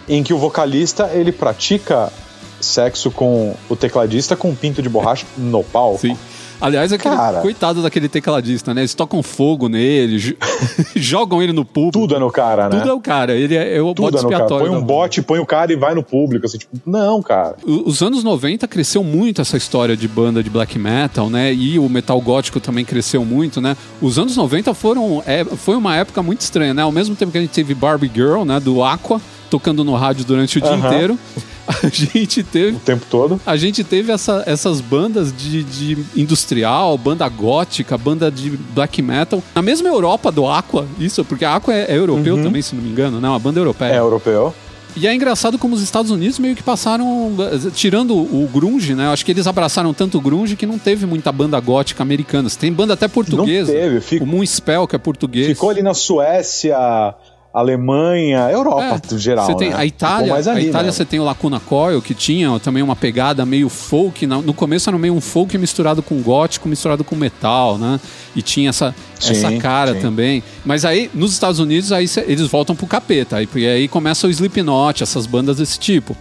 Em 0.08 0.22
que 0.22 0.36
o 0.36 0.38
vocalista, 0.38 1.10
ele 1.12 1.32
pratica 1.32 2.14
sexo 2.62 3.10
com 3.10 3.56
o 3.68 3.76
tecladista 3.76 4.36
com 4.36 4.52
um 4.52 4.56
pinto 4.56 4.84
de 4.84 4.88
borracha 4.88 5.26
no 5.36 5.64
palco. 5.64 6.02
Sim. 6.02 6.16
Aliás, 6.60 6.92
aquele 6.94 7.16
Cara, 7.16 7.42
coitado 7.42 7.82
daquele 7.82 8.08
tecladista, 8.08 8.74
né? 8.74 8.82
Eles 8.82 8.94
tocam 8.94 9.22
fogo 9.22 9.68
nele, 9.68 10.38
jogam 10.96 11.42
ele 11.42 11.54
no 11.54 11.66
público. 11.66 12.00
Tudo 12.00 12.16
é 12.16 12.20
no 12.20 12.32
cara, 12.32 12.70
né? 12.70 12.78
Tudo 12.78 12.90
é 12.90 12.94
o 12.94 13.00
cara. 13.00 13.36
Ele 13.36 13.56
é, 13.56 13.78
é 13.78 13.82
o 13.82 13.94
Tudo 13.94 14.04
bote 14.04 14.16
é 14.16 14.20
expiatório. 14.20 14.68
Põe 14.68 14.78
um 14.78 14.84
bote, 14.84 15.22
põe 15.22 15.40
o 15.40 15.46
cara 15.46 15.72
e 15.72 15.76
vai 15.76 15.94
no 15.94 16.04
público. 16.04 16.46
Assim, 16.46 16.58
tipo, 16.58 16.78
não, 16.86 17.22
cara. 17.22 17.56
Os 17.66 18.02
anos 18.02 18.24
90 18.24 18.68
cresceu 18.68 19.04
muito 19.04 19.42
essa 19.42 19.58
história 19.58 19.96
de 19.96 20.08
banda 20.08 20.44
de 20.44 20.50
black 20.50 20.78
metal, 20.80 21.30
né? 21.30 21.54
E 21.54 21.78
o 21.80 21.90
metal 21.90 22.20
gótico 22.22 22.60
também 22.60 22.86
cresceu 22.86 23.26
muito, 23.26 23.60
né? 23.60 23.76
Os 24.02 24.18
anos 24.18 24.38
90 24.38 24.74
foram, 24.74 25.24
é, 25.26 25.44
foi 25.44 25.76
uma 25.76 25.96
época 25.96 26.22
muito 26.22 26.42
estranha, 26.42 26.74
né? 26.74 26.82
Ao 26.82 26.92
mesmo 26.92 27.16
tempo 27.16 27.32
que 27.32 27.38
a 27.38 27.42
gente 27.42 27.52
teve 27.52 27.74
Barbie 27.74 28.12
Girl, 28.14 28.44
né? 28.44 28.60
Do 28.60 28.84
Aqua, 28.84 29.22
tocando 29.54 29.84
no 29.84 29.94
rádio 29.94 30.26
durante 30.26 30.58
o 30.58 30.62
dia 30.62 30.74
inteiro. 30.74 31.20
a 31.68 31.88
gente 31.88 32.42
teve. 32.42 32.76
O 32.76 32.80
tempo 32.80 33.06
todo. 33.08 33.40
A 33.46 33.56
gente 33.56 33.84
teve 33.84 34.12
essa, 34.12 34.42
essas 34.48 34.82
bandas 34.82 35.32
de, 35.32 35.64
de, 35.64 36.06
industrial, 36.16 36.98
banda 36.98 37.30
gótica, 37.30 37.96
banda 37.96 38.32
de 38.32 38.50
black 38.50 39.00
metal. 39.00 39.44
Na 39.54 39.62
mesma 39.62 39.88
Europa 39.88 40.32
do 40.32 40.48
Aqua, 40.48 40.88
isso, 40.98 41.24
porque 41.24 41.46
a 41.46 41.56
Aqua 41.56 41.72
é, 41.72 41.92
é 41.92 41.98
europeu 41.98 42.36
uhum. 42.36 42.44
também, 42.44 42.64
se 42.64 42.76
não 42.76 42.82
me 42.82 42.90
engano, 42.90 43.22
né? 43.22 43.30
Uma 43.30 43.38
banda 43.38 43.60
europeia. 43.60 43.94
É 43.94 44.00
europeu. 44.00 44.56
E 44.96 45.08
é 45.08 45.14
engraçado 45.14 45.60
como 45.60 45.76
os 45.76 45.82
Estados 45.82 46.10
Unidos 46.10 46.40
meio 46.40 46.56
que 46.56 46.64
passaram, 46.64 47.32
tirando 47.76 48.16
o 48.16 48.50
grunge, 48.52 48.96
né? 48.96 49.08
Acho 49.08 49.24
que 49.24 49.32
eles 49.32 49.46
abraçaram 49.46 49.94
tanto 49.94 50.18
o 50.18 50.22
grunge 50.22 50.56
que 50.56 50.66
não 50.66 50.80
teve 50.80 51.06
muita 51.06 51.32
banda 51.32 51.60
gótica 51.60 52.02
americana. 52.02 52.50
Tem 52.50 52.74
banda 52.74 52.94
até 52.94 53.08
portuguesa. 53.08 53.72
Não 53.72 53.80
teve. 53.80 54.02
Fico... 54.02 54.24
O 54.24 54.28
Moonspell, 54.28 54.88
que 54.88 54.96
é 54.96 55.00
português. 55.00 55.48
Ficou 55.48 55.70
ali 55.70 55.84
na 55.84 55.94
Suécia, 55.94 57.16
Alemanha, 57.54 58.50
Europa 58.50 59.00
é, 59.14 59.18
geral. 59.20 59.46
Você 59.46 59.56
tem 59.56 59.70
né? 59.70 59.76
a 59.78 59.86
Itália, 59.86 60.34
ali, 60.34 60.50
a 60.50 60.60
Itália 60.60 60.92
você 60.92 61.06
tem 61.06 61.20
o 61.20 61.24
Lacuna 61.24 61.60
Coil, 61.60 62.02
que 62.02 62.16
tinha 62.16 62.60
também 62.60 62.82
uma 62.82 62.96
pegada 62.96 63.46
meio 63.46 63.70
folk. 63.70 64.26
No 64.26 64.56
começo 64.56 64.90
era 64.90 64.98
meio 64.98 65.14
um 65.14 65.22
folk 65.22 65.56
misturado 65.60 66.02
com 66.02 66.20
gótico, 66.20 66.68
misturado 66.68 67.04
com 67.04 67.16
metal, 67.16 67.78
né? 67.78 68.00
E 68.36 68.42
tinha 68.42 68.72
essa, 68.72 68.96
sim, 69.20 69.34
essa 69.34 69.52
cara 69.58 69.94
sim. 69.94 70.00
também. 70.00 70.44
Mas 70.66 70.84
aí, 70.84 71.12
nos 71.14 71.32
Estados 71.32 71.60
Unidos, 71.60 71.92
aí 71.92 72.08
cê, 72.08 72.26
eles 72.28 72.48
voltam 72.48 72.76
pro 72.76 72.88
capeta. 72.88 73.38
Aí, 73.38 73.46
porque 73.46 73.68
aí 73.68 73.88
começa 73.88 74.26
o 74.26 74.32
Slipknot, 74.32 75.04
essas 75.04 75.28
bandas 75.28 75.58
desse 75.58 75.78
tipo. 75.78 76.18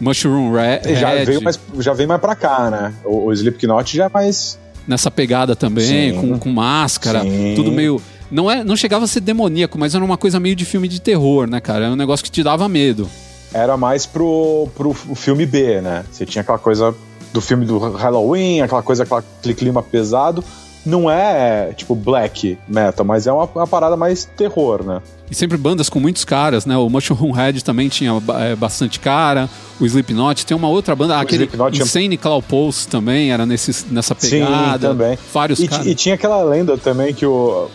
Mushroom 0.00 0.50
Red. 0.50 0.96
Já 0.96 1.24
veio 1.24 1.42
mais, 1.42 1.60
já 1.78 1.92
vem 1.92 2.08
mais 2.08 2.20
pra 2.20 2.34
cá, 2.34 2.68
né? 2.68 2.92
O, 3.04 3.26
o 3.26 3.32
Slipknot 3.32 3.96
já 3.96 4.06
é 4.06 4.08
mais. 4.08 4.58
Nessa 4.88 5.12
pegada 5.12 5.54
também, 5.54 6.12
com, 6.12 6.36
com 6.40 6.50
máscara, 6.50 7.22
tudo 7.54 7.70
meio 7.70 8.02
não, 8.32 8.50
é, 8.50 8.64
não 8.64 8.74
chegava 8.74 9.04
a 9.04 9.08
ser 9.08 9.20
demoníaco, 9.20 9.78
mas 9.78 9.94
era 9.94 10.04
uma 10.04 10.16
coisa 10.16 10.40
meio 10.40 10.56
de 10.56 10.64
filme 10.64 10.88
de 10.88 11.00
terror, 11.00 11.46
né, 11.46 11.60
cara? 11.60 11.84
Era 11.84 11.92
um 11.92 11.96
negócio 11.96 12.24
que 12.24 12.30
te 12.30 12.42
dava 12.42 12.68
medo. 12.68 13.08
Era 13.52 13.76
mais 13.76 14.06
pro, 14.06 14.68
pro 14.74 14.94
filme 14.94 15.44
B, 15.44 15.80
né? 15.82 16.04
Você 16.10 16.24
tinha 16.24 16.40
aquela 16.40 16.58
coisa 16.58 16.94
do 17.32 17.40
filme 17.40 17.66
do 17.66 17.78
Halloween, 17.78 18.62
aquela 18.62 18.82
coisa, 18.82 19.04
aquele 19.04 19.54
clima 19.54 19.82
pesado 19.82 20.42
não 20.84 21.10
é 21.10 21.72
tipo 21.76 21.94
black 21.94 22.58
metal, 22.66 23.04
mas 23.04 23.26
é 23.26 23.32
uma, 23.32 23.44
uma, 23.44 23.66
parada 23.66 23.96
mais 23.96 24.24
terror, 24.24 24.84
né? 24.84 25.00
E 25.30 25.34
sempre 25.34 25.56
bandas 25.56 25.88
com 25.88 26.00
muitos 26.00 26.24
caras, 26.24 26.66
né? 26.66 26.76
O 26.76 26.88
Mushroom 26.90 27.30
Head 27.30 27.62
também 27.62 27.88
tinha 27.88 28.12
é, 28.40 28.56
bastante 28.56 28.98
cara, 28.98 29.48
o 29.80 29.86
Slipknot, 29.86 30.44
tem 30.44 30.56
uma 30.56 30.68
outra 30.68 30.94
banda, 30.94 31.16
o 31.16 31.20
aquele 31.20 31.44
Slipknot 31.44 31.80
Insane 31.80 32.08
tinha... 32.08 32.18
Cloud 32.18 32.46
Pulse 32.46 32.88
também 32.88 33.32
era 33.32 33.46
nesse, 33.46 33.86
nessa 33.90 34.14
pegada. 34.14 34.88
Sim, 34.88 34.92
também. 34.92 35.18
Vários 35.32 35.60
e, 35.60 35.68
caras. 35.68 35.86
E 35.86 35.94
tinha 35.94 36.16
aquela 36.16 36.42
lenda 36.42 36.76
também 36.76 37.14
que 37.14 37.24
o 37.24 37.68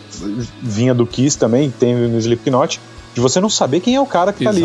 vinha 0.61 0.93
do 0.93 1.05
Kiss 1.05 1.37
também, 1.37 1.71
tem 1.71 1.95
no 1.95 2.17
Slipknot, 2.17 2.79
de 3.13 3.21
você 3.21 3.39
não 3.39 3.49
saber 3.49 3.79
quem 3.79 3.95
é 3.95 4.01
o 4.01 4.05
cara 4.05 4.33
que 4.33 4.43
Exato. 4.43 4.59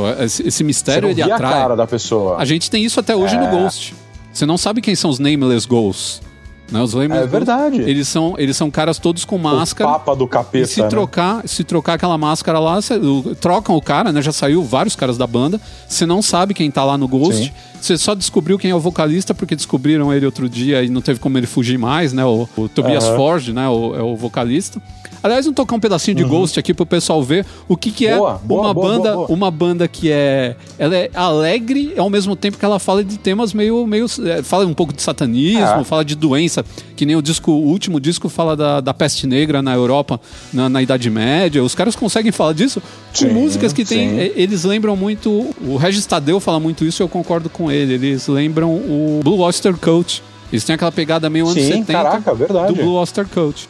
tá 0.00 0.10
ali. 0.10 0.24
Exato, 0.24 0.46
esse, 0.46 0.64
mistério 0.64 1.08
você 1.08 1.20
ele 1.20 1.32
atrai. 1.32 1.52
a 1.52 1.54
cara 1.54 1.76
da 1.76 1.86
pessoa. 1.86 2.36
A 2.38 2.44
gente 2.44 2.70
tem 2.70 2.84
isso 2.84 2.98
até 3.00 3.14
hoje 3.14 3.34
é... 3.34 3.40
no 3.40 3.48
Ghost. 3.48 3.94
Você 4.32 4.46
não 4.46 4.56
sabe 4.56 4.80
quem 4.80 4.94
são 4.94 5.10
os 5.10 5.18
Nameless 5.18 5.66
Ghosts. 5.66 6.27
Né? 6.70 6.82
Os 6.82 6.94
é 6.94 7.26
verdade. 7.26 7.80
Eles 7.80 8.08
são, 8.08 8.34
eles 8.36 8.56
são 8.56 8.70
caras 8.70 8.98
todos 8.98 9.24
com 9.24 9.38
máscara. 9.38 9.88
O 9.88 9.92
papa 9.94 10.14
do 10.14 10.28
capeta. 10.28 10.64
E 10.64 10.66
se 10.66 10.82
né? 10.82 10.88
trocar, 10.88 11.48
se 11.48 11.64
trocar 11.64 11.94
aquela 11.94 12.18
máscara 12.18 12.58
lá, 12.58 12.80
cê, 12.82 12.94
trocam 13.40 13.74
o 13.74 13.80
cara, 13.80 14.12
né? 14.12 14.20
Já 14.20 14.32
saiu 14.32 14.62
vários 14.62 14.94
caras 14.94 15.16
da 15.16 15.26
banda. 15.26 15.58
Você 15.88 16.04
não 16.04 16.20
sabe 16.20 16.52
quem 16.52 16.70
tá 16.70 16.84
lá 16.84 16.98
no 16.98 17.08
Ghost. 17.08 17.52
Você 17.80 17.96
só 17.96 18.14
descobriu 18.14 18.58
quem 18.58 18.70
é 18.70 18.74
o 18.74 18.80
vocalista 18.80 19.34
porque 19.34 19.56
descobriram 19.56 20.12
ele 20.12 20.26
outro 20.26 20.48
dia 20.48 20.82
e 20.82 20.90
não 20.90 21.00
teve 21.00 21.18
como 21.20 21.38
ele 21.38 21.46
fugir 21.46 21.78
mais, 21.78 22.12
né? 22.12 22.24
O, 22.24 22.46
o 22.56 22.68
Tobias 22.68 23.04
uhum. 23.04 23.16
Forge, 23.16 23.52
né? 23.52 23.68
O, 23.68 23.94
é 23.94 24.02
o 24.02 24.14
vocalista. 24.14 24.80
Aliás, 25.22 25.44
vamos 25.44 25.56
tocar 25.56 25.76
um 25.76 25.80
pedacinho 25.80 26.16
de 26.16 26.22
uhum. 26.22 26.28
Ghost 26.28 26.58
aqui 26.58 26.72
pro 26.72 26.86
pessoal 26.86 27.22
ver 27.22 27.44
o 27.66 27.76
que, 27.76 27.90
que 27.90 28.06
é 28.06 28.16
boa, 28.16 28.40
boa, 28.42 28.60
uma 28.62 28.74
boa, 28.74 28.88
banda, 28.88 29.18
uma 29.18 29.50
banda 29.50 29.88
que 29.88 30.10
é, 30.10 30.56
ela 30.78 30.96
é 30.96 31.10
alegre 31.14 31.94
ao 31.96 32.08
mesmo 32.08 32.36
tempo 32.36 32.58
que 32.58 32.64
ela 32.64 32.78
fala 32.78 33.02
de 33.02 33.18
temas 33.18 33.52
meio, 33.52 33.86
meio 33.86 34.06
é, 34.24 34.42
fala 34.42 34.66
um 34.66 34.74
pouco 34.74 34.92
de 34.92 35.02
satanismo, 35.02 35.80
é. 35.80 35.84
fala 35.84 36.04
de 36.04 36.14
doença, 36.14 36.64
que 36.96 37.04
nem 37.04 37.16
o 37.16 37.22
disco, 37.22 37.50
o 37.50 37.66
último 37.66 38.00
disco 38.00 38.28
fala 38.28 38.56
da, 38.56 38.80
da 38.80 38.94
peste 38.94 39.26
negra 39.26 39.62
na 39.62 39.74
Europa 39.74 40.20
na, 40.52 40.68
na 40.68 40.82
Idade 40.82 41.10
Média. 41.10 41.62
Os 41.62 41.74
caras 41.74 41.96
conseguem 41.96 42.32
falar 42.32 42.52
disso 42.52 42.80
com 42.80 43.26
sim, 43.26 43.30
músicas 43.30 43.72
que 43.72 43.84
tem, 43.84 44.18
é, 44.18 44.32
eles 44.36 44.64
lembram 44.64 44.96
muito, 44.96 45.54
o 45.60 45.76
Regis 45.76 46.06
Tadeu 46.06 46.40
fala 46.40 46.60
muito 46.60 46.84
isso, 46.84 47.02
eu 47.02 47.08
concordo 47.08 47.50
com 47.50 47.70
ele. 47.70 47.94
Eles 47.94 48.26
lembram 48.28 48.70
o 48.70 49.20
Blue 49.22 49.40
Oyster 49.40 49.76
Cult. 49.76 50.22
Eles 50.50 50.64
têm 50.64 50.74
aquela 50.74 50.92
pegada 50.92 51.28
meio 51.28 51.46
anos 51.46 51.62
Sim, 51.62 51.84
70 51.84 51.92
caraca, 51.92 52.34
verdade. 52.34 52.72
do 52.72 52.82
Blue 52.82 52.94
Oyster 52.94 53.26
Cult. 53.26 53.68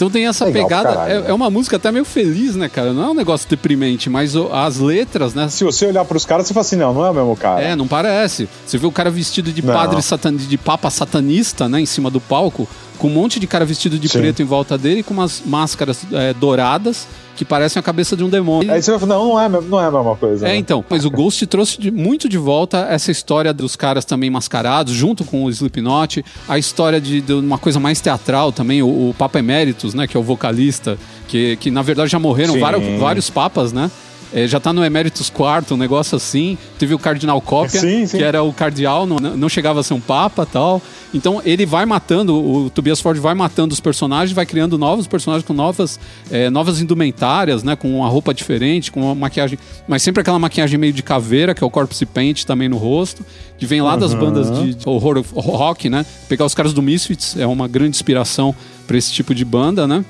Então 0.00 0.08
tem 0.08 0.26
essa 0.26 0.46
Legal, 0.46 0.62
pegada. 0.62 0.88
Caralho, 0.94 1.12
é, 1.12 1.20
né? 1.20 1.24
é, 1.28 1.34
uma 1.34 1.50
música 1.50 1.76
até 1.76 1.92
meio 1.92 2.06
feliz, 2.06 2.56
né, 2.56 2.70
cara? 2.70 2.94
Não 2.94 3.04
é 3.04 3.10
um 3.10 3.14
negócio 3.14 3.46
deprimente, 3.46 4.08
mas 4.08 4.34
as 4.34 4.78
letras, 4.78 5.34
né? 5.34 5.46
Se 5.50 5.62
você 5.62 5.84
olhar 5.84 6.06
pros 6.06 6.24
caras, 6.24 6.46
você 6.46 6.54
fala 6.54 6.64
assim: 6.64 6.76
não, 6.76 6.94
não 6.94 7.04
é 7.04 7.10
o 7.10 7.14
mesmo 7.14 7.36
cara. 7.36 7.60
É, 7.60 7.76
não 7.76 7.86
parece. 7.86 8.48
Você 8.64 8.78
vê 8.78 8.86
o 8.86 8.92
cara 8.92 9.10
vestido 9.10 9.52
de 9.52 9.60
não. 9.60 9.74
padre 9.74 10.00
satan... 10.00 10.34
de 10.34 10.56
papa 10.56 10.88
satanista, 10.88 11.68
né, 11.68 11.82
em 11.82 11.86
cima 11.86 12.10
do 12.10 12.18
palco, 12.18 12.66
com 13.00 13.08
um 13.08 13.10
monte 13.10 13.40
de 13.40 13.46
cara 13.46 13.64
vestido 13.64 13.98
de 13.98 14.08
Sim. 14.10 14.18
preto 14.18 14.42
em 14.42 14.44
volta 14.44 14.76
dele, 14.76 15.02
com 15.02 15.14
umas 15.14 15.42
máscaras 15.46 16.04
é, 16.12 16.34
douradas 16.34 17.08
que 17.34 17.46
parecem 17.46 17.80
a 17.80 17.82
cabeça 17.82 18.14
de 18.14 18.22
um 18.22 18.28
demônio. 18.28 18.70
Aí 18.70 18.82
você 18.82 18.90
vai 18.90 19.00
falar, 19.00 19.14
não, 19.14 19.28
não 19.28 19.40
é, 19.40 19.48
não 19.48 19.80
é 19.80 19.86
a 19.86 19.90
mesma 19.90 20.14
coisa. 20.14 20.46
É, 20.46 20.50
né? 20.50 20.56
então. 20.56 20.84
Mas 20.86 21.06
o 21.06 21.10
Ghost 21.10 21.46
trouxe 21.46 21.80
de, 21.80 21.90
muito 21.90 22.28
de 22.28 22.36
volta 22.36 22.86
essa 22.90 23.10
história 23.10 23.54
dos 23.54 23.74
caras 23.74 24.04
também 24.04 24.28
mascarados, 24.28 24.92
junto 24.92 25.24
com 25.24 25.44
o 25.44 25.48
Slipknot, 25.50 26.22
a 26.46 26.58
história 26.58 27.00
de, 27.00 27.22
de 27.22 27.32
uma 27.32 27.56
coisa 27.56 27.80
mais 27.80 28.02
teatral 28.02 28.52
também, 28.52 28.82
o, 28.82 28.86
o 28.86 29.14
Papa 29.16 29.38
Emeritus, 29.38 29.94
né, 29.94 30.06
que 30.06 30.14
é 30.14 30.20
o 30.20 30.22
vocalista, 30.22 30.98
que, 31.26 31.56
que 31.56 31.70
na 31.70 31.80
verdade 31.80 32.10
já 32.10 32.18
morreram 32.18 32.60
vários, 32.60 33.00
vários 33.00 33.30
papas, 33.30 33.72
né? 33.72 33.90
É, 34.32 34.46
já 34.46 34.60
tá 34.60 34.72
no 34.72 34.84
Emeritus 34.84 35.28
quarto, 35.28 35.74
um 35.74 35.76
negócio 35.76 36.16
assim. 36.16 36.56
Teve 36.78 36.94
o 36.94 36.98
Cardinal 36.98 37.40
Cópia, 37.40 37.80
sim, 37.80 38.06
sim. 38.06 38.18
que 38.18 38.22
era 38.22 38.42
o 38.42 38.52
cardeal, 38.52 39.06
não, 39.06 39.18
não 39.18 39.48
chegava 39.48 39.80
a 39.80 39.82
ser 39.82 39.94
um 39.94 40.00
papa 40.00 40.46
tal. 40.46 40.80
Então 41.12 41.42
ele 41.44 41.66
vai 41.66 41.84
matando, 41.84 42.34
o 42.34 42.70
Tobias 42.70 43.00
Ford 43.00 43.18
vai 43.18 43.34
matando 43.34 43.74
os 43.74 43.80
personagens, 43.80 44.32
vai 44.32 44.46
criando 44.46 44.78
novos 44.78 45.06
personagens 45.06 45.46
com 45.46 45.52
novas, 45.52 45.98
é, 46.30 46.48
novas 46.48 46.80
indumentárias, 46.80 47.64
né? 47.64 47.74
Com 47.74 47.96
uma 47.98 48.08
roupa 48.08 48.32
diferente, 48.32 48.92
com 48.92 49.00
uma 49.00 49.14
maquiagem. 49.14 49.58
Mas 49.88 50.02
sempre 50.02 50.20
aquela 50.20 50.38
maquiagem 50.38 50.78
meio 50.78 50.92
de 50.92 51.02
caveira, 51.02 51.54
que 51.54 51.64
é 51.64 51.66
o 51.66 51.70
Corpse 51.70 52.06
Paint 52.06 52.44
também 52.44 52.68
no 52.68 52.76
rosto, 52.76 53.24
que 53.58 53.66
vem 53.66 53.82
lá 53.82 53.94
uhum. 53.94 53.98
das 53.98 54.14
bandas 54.14 54.50
de 54.50 54.76
horror 54.88 55.24
rock, 55.34 55.90
né? 55.90 56.06
Pegar 56.28 56.44
os 56.44 56.54
caras 56.54 56.72
do 56.72 56.80
Misfits 56.80 57.36
é 57.36 57.46
uma 57.46 57.66
grande 57.66 57.96
inspiração 57.96 58.54
para 58.86 58.96
esse 58.96 59.12
tipo 59.12 59.34
de 59.34 59.44
banda, 59.44 59.86
né? 59.86 60.04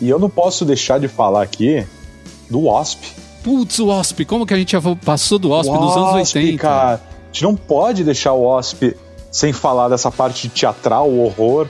E 0.00 0.08
eu 0.08 0.18
não 0.18 0.28
posso 0.28 0.64
deixar 0.64 0.98
de 0.98 1.08
falar 1.08 1.42
aqui 1.42 1.84
do 2.48 2.62
Wasp. 2.62 3.04
Putz, 3.42 3.78
o 3.78 3.86
Wasp, 3.86 4.24
como 4.24 4.46
que 4.46 4.54
a 4.54 4.56
gente 4.56 4.72
já 4.72 4.80
passou 5.04 5.38
do 5.38 5.50
Wasp 5.50 5.70
nos 5.70 5.96
anos 5.96 6.12
80? 6.14 6.58
Cara, 6.58 6.94
a 6.94 7.26
gente 7.26 7.42
não 7.42 7.56
pode 7.56 8.04
deixar 8.04 8.32
o 8.32 8.44
Wasp 8.44 8.94
sem 9.30 9.52
falar 9.52 9.88
dessa 9.88 10.10
parte 10.10 10.48
teatral, 10.48 11.08
o 11.08 11.24
horror, 11.24 11.68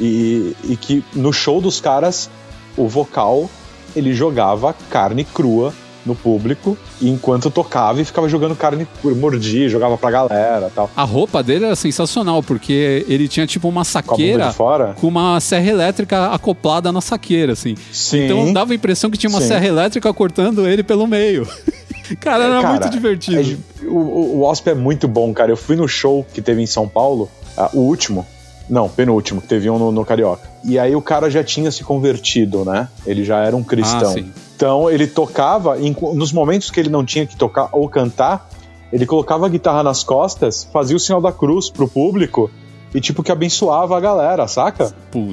e, 0.00 0.56
e 0.64 0.76
que 0.76 1.04
no 1.14 1.32
show 1.32 1.60
dos 1.60 1.80
caras, 1.80 2.30
o 2.76 2.88
vocal, 2.88 3.50
ele 3.94 4.14
jogava 4.14 4.74
carne 4.88 5.24
crua 5.24 5.74
no 6.04 6.14
público, 6.14 6.76
e 7.00 7.10
enquanto 7.10 7.50
tocava 7.50 8.00
e 8.00 8.04
ficava 8.04 8.28
jogando 8.28 8.56
carne, 8.56 8.86
mordia, 9.04 9.68
jogava 9.68 9.98
pra 9.98 10.10
galera 10.10 10.70
tal. 10.74 10.90
A 10.96 11.02
roupa 11.02 11.42
dele 11.42 11.66
era 11.66 11.76
sensacional, 11.76 12.42
porque 12.42 13.04
ele 13.08 13.28
tinha 13.28 13.46
tipo 13.46 13.68
uma 13.68 13.84
saqueira 13.84 14.52
com, 14.52 14.94
com 15.00 15.08
uma 15.08 15.38
serra 15.40 15.68
elétrica 15.68 16.26
acoplada 16.32 16.90
na 16.90 17.00
saqueira, 17.00 17.52
assim. 17.52 17.74
Sim. 17.92 18.24
Então 18.24 18.52
dava 18.52 18.72
a 18.72 18.74
impressão 18.74 19.10
que 19.10 19.18
tinha 19.18 19.30
uma 19.30 19.40
Sim. 19.40 19.48
serra 19.48 19.66
elétrica 19.66 20.12
cortando 20.12 20.66
ele 20.66 20.82
pelo 20.82 21.06
meio. 21.06 21.46
cara, 22.20 22.44
era 22.44 22.60
cara, 22.60 22.68
muito 22.70 22.90
divertido. 22.90 23.58
É, 23.82 23.86
o, 23.86 23.96
o 23.96 24.40
Wasp 24.40 24.66
é 24.68 24.74
muito 24.74 25.06
bom, 25.06 25.32
cara. 25.32 25.52
Eu 25.52 25.56
fui 25.56 25.76
no 25.76 25.86
show 25.86 26.26
que 26.32 26.40
teve 26.40 26.62
em 26.62 26.66
São 26.66 26.88
Paulo, 26.88 27.30
uh, 27.56 27.76
o 27.76 27.80
último, 27.80 28.26
não, 28.68 28.88
penúltimo, 28.88 29.40
que 29.40 29.48
teve 29.48 29.68
um 29.68 29.78
no, 29.78 29.92
no, 29.92 30.04
Carioca. 30.04 30.48
E 30.64 30.78
aí 30.78 30.94
o 30.94 31.02
cara 31.02 31.28
já 31.28 31.42
tinha 31.42 31.70
se 31.70 31.82
convertido, 31.82 32.64
né? 32.64 32.88
Ele 33.04 33.24
já 33.24 33.38
era 33.38 33.56
um 33.56 33.64
cristão. 33.64 34.14
Ah, 34.16 34.49
então 34.60 34.90
ele 34.90 35.06
tocava, 35.06 35.80
em, 35.80 35.96
nos 36.12 36.32
momentos 36.32 36.70
que 36.70 36.78
ele 36.78 36.90
não 36.90 37.02
tinha 37.02 37.24
que 37.26 37.34
tocar 37.34 37.70
ou 37.72 37.88
cantar, 37.88 38.46
ele 38.92 39.06
colocava 39.06 39.46
a 39.46 39.48
guitarra 39.48 39.82
nas 39.82 40.04
costas, 40.04 40.68
fazia 40.70 40.94
o 40.94 41.00
sinal 41.00 41.18
da 41.18 41.32
cruz 41.32 41.70
pro 41.70 41.88
público 41.88 42.50
e 42.94 43.00
tipo 43.00 43.22
que 43.22 43.32
abençoava 43.32 43.96
a 43.96 44.00
galera, 44.00 44.46
saca? 44.46 44.94
Pô, 45.10 45.28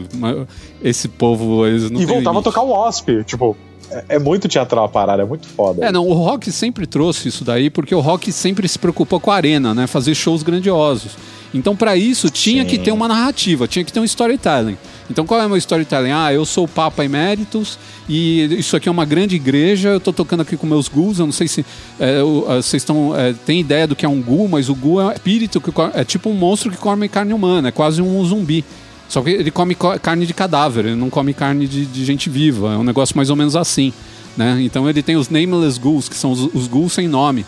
esse 0.82 1.10
povo, 1.10 1.68
eles 1.68 1.92
não 1.92 2.00
E 2.00 2.06
voltava 2.06 2.38
limite. 2.38 2.48
a 2.48 2.52
tocar 2.52 2.62
o 2.62 2.70
Wasp, 2.70 3.10
tipo, 3.26 3.58
é, 3.92 4.06
é 4.16 4.20
muito 4.20 4.48
teatral 4.48 4.86
a 4.86 4.90
parada, 4.90 5.24
é 5.24 5.26
muito 5.26 5.46
foda. 5.46 5.86
É, 5.86 5.92
não, 5.92 6.08
o 6.08 6.14
rock 6.14 6.50
sempre 6.50 6.88
trouxe 6.88 7.28
isso 7.28 7.44
daí, 7.44 7.70
porque 7.70 7.94
o 7.94 8.00
rock 8.00 8.32
sempre 8.32 8.66
se 8.66 8.80
preocupou 8.80 9.20
com 9.20 9.30
a 9.30 9.36
arena, 9.36 9.74
né? 9.74 9.88
Fazer 9.88 10.16
shows 10.16 10.42
grandiosos. 10.42 11.18
Então, 11.54 11.76
para 11.76 11.98
isso, 11.98 12.30
tinha 12.30 12.64
Sim. 12.64 12.70
que 12.70 12.78
ter 12.78 12.92
uma 12.92 13.10
narrativa, 13.10 13.68
tinha 13.68 13.84
que 13.84 13.92
ter 13.92 14.00
um 14.00 14.06
storytelling. 14.06 14.78
Então, 15.10 15.26
qual 15.26 15.42
é 15.42 15.46
o 15.46 15.50
meu 15.50 15.58
storytelling? 15.58 16.12
Ah, 16.12 16.34
eu 16.34 16.46
sou 16.46 16.66
o 16.66 16.68
Papa 16.68 17.04
Emeritus 17.04 17.80
e 18.10 18.44
isso 18.60 18.76
aqui 18.76 18.90
é 18.90 18.92
uma 18.92 19.06
grande 19.06 19.36
igreja. 19.36 19.90
Eu 19.90 20.00
tô 20.00 20.12
tocando 20.12 20.42
aqui 20.42 20.58
com 20.58 20.68
meus 20.68 20.90
ghouls. 20.90 21.20
Eu 21.20 21.26
não 21.26 21.34
sei 21.34 21.48
se 21.48 21.66
é, 22.00 22.22
vocês 22.22 22.82
estão 22.82 23.16
é, 23.16 23.34
têm 23.34 23.62
ideia 23.62 23.88
do 23.88 23.96
que 23.96 24.06
é 24.06 24.10
um 24.10 24.22
ghoul, 24.22 24.50
mas 24.50 24.70
o 24.70 24.76
ghoul 24.76 25.02
é 25.02 25.06
um 25.06 25.12
espírito 25.12 25.62
que 25.62 25.72
é 25.94 26.04
tipo 26.04 26.30
um 26.30 26.34
monstro 26.34 26.70
que 26.70 26.78
come 26.78 27.08
carne 27.08 27.34
humana, 27.34 27.70
é 27.70 27.72
quase 27.72 28.02
um 28.02 28.24
zumbi. 28.26 28.66
Só 29.08 29.22
que 29.22 29.30
ele 29.30 29.52
come 29.52 29.76
carne 30.02 30.26
de 30.26 30.34
cadáver, 30.34 30.86
ele 30.86 30.96
não 30.96 31.10
come 31.10 31.34
carne 31.34 31.66
de, 31.66 31.86
de 31.86 32.04
gente 32.04 32.30
viva. 32.30 32.74
É 32.74 32.78
um 32.78 32.84
negócio 32.84 33.16
mais 33.16 33.30
ou 33.30 33.36
menos 33.38 33.56
assim. 33.56 33.94
Né? 34.36 34.62
Então 34.62 34.90
ele 34.90 35.02
tem 35.02 35.16
os 35.16 35.30
nameless 35.30 35.80
ghouls, 35.80 36.10
que 36.10 36.16
são 36.16 36.32
os, 36.32 36.54
os 36.54 36.68
ghouls 36.68 36.94
sem 36.94 37.08
nome 37.08 37.46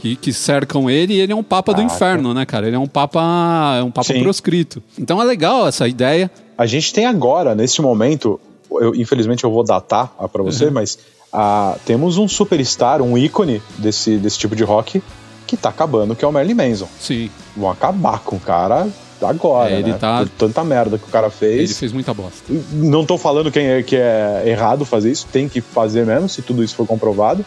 que, 0.00 0.16
que 0.16 0.32
cercam 0.32 0.88
ele 0.88 1.14
e 1.14 1.20
ele 1.20 1.32
é 1.32 1.36
um 1.36 1.42
papa 1.42 1.74
do 1.74 1.82
inferno, 1.82 2.32
né, 2.32 2.46
cara? 2.46 2.66
Ele 2.66 2.76
é 2.76 2.78
um 2.78 2.86
papa, 2.86 3.76
é 3.78 3.82
um 3.82 3.90
papa 3.90 4.12
Sim. 4.12 4.22
proscrito. 4.22 4.82
Então 4.98 5.20
é 5.20 5.24
legal 5.24 5.68
essa 5.68 5.86
ideia. 5.86 6.30
A 6.60 6.66
gente 6.66 6.92
tem 6.92 7.06
agora, 7.06 7.54
nesse 7.54 7.80
momento, 7.80 8.38
eu, 8.70 8.94
infelizmente 8.94 9.44
eu 9.44 9.50
vou 9.50 9.64
datar 9.64 10.08
para 10.30 10.42
você, 10.42 10.66
uhum. 10.66 10.72
mas 10.72 10.98
temos 11.86 12.18
um 12.18 12.28
superstar, 12.28 13.00
um 13.00 13.16
ícone 13.16 13.62
desse, 13.78 14.18
desse 14.18 14.38
tipo 14.38 14.54
de 14.54 14.62
rock 14.62 15.02
que 15.46 15.56
tá 15.56 15.70
acabando, 15.70 16.14
que 16.14 16.22
é 16.22 16.28
o 16.28 16.30
Marilyn 16.30 16.54
Manson. 16.54 16.86
Sim. 17.00 17.30
Vão 17.56 17.70
acabar 17.70 18.18
com 18.20 18.36
o 18.36 18.40
cara 18.40 18.86
agora, 19.22 19.70
é, 19.70 19.78
ele 19.78 19.92
né? 19.92 19.98
Tá... 19.98 20.18
Por 20.18 20.28
tanta 20.28 20.62
merda 20.62 20.98
que 20.98 21.04
o 21.04 21.10
cara 21.10 21.30
fez. 21.30 21.60
Ele 21.60 21.74
fez 21.74 21.92
muita 21.94 22.12
bosta. 22.12 22.52
Não 22.72 23.06
tô 23.06 23.16
falando 23.16 23.50
quem 23.50 23.66
é, 23.66 23.82
que 23.82 23.96
é 23.96 24.42
errado 24.44 24.84
fazer 24.84 25.10
isso, 25.10 25.26
tem 25.32 25.48
que 25.48 25.62
fazer 25.62 26.04
mesmo, 26.04 26.28
se 26.28 26.42
tudo 26.42 26.62
isso 26.62 26.74
for 26.74 26.86
comprovado. 26.86 27.42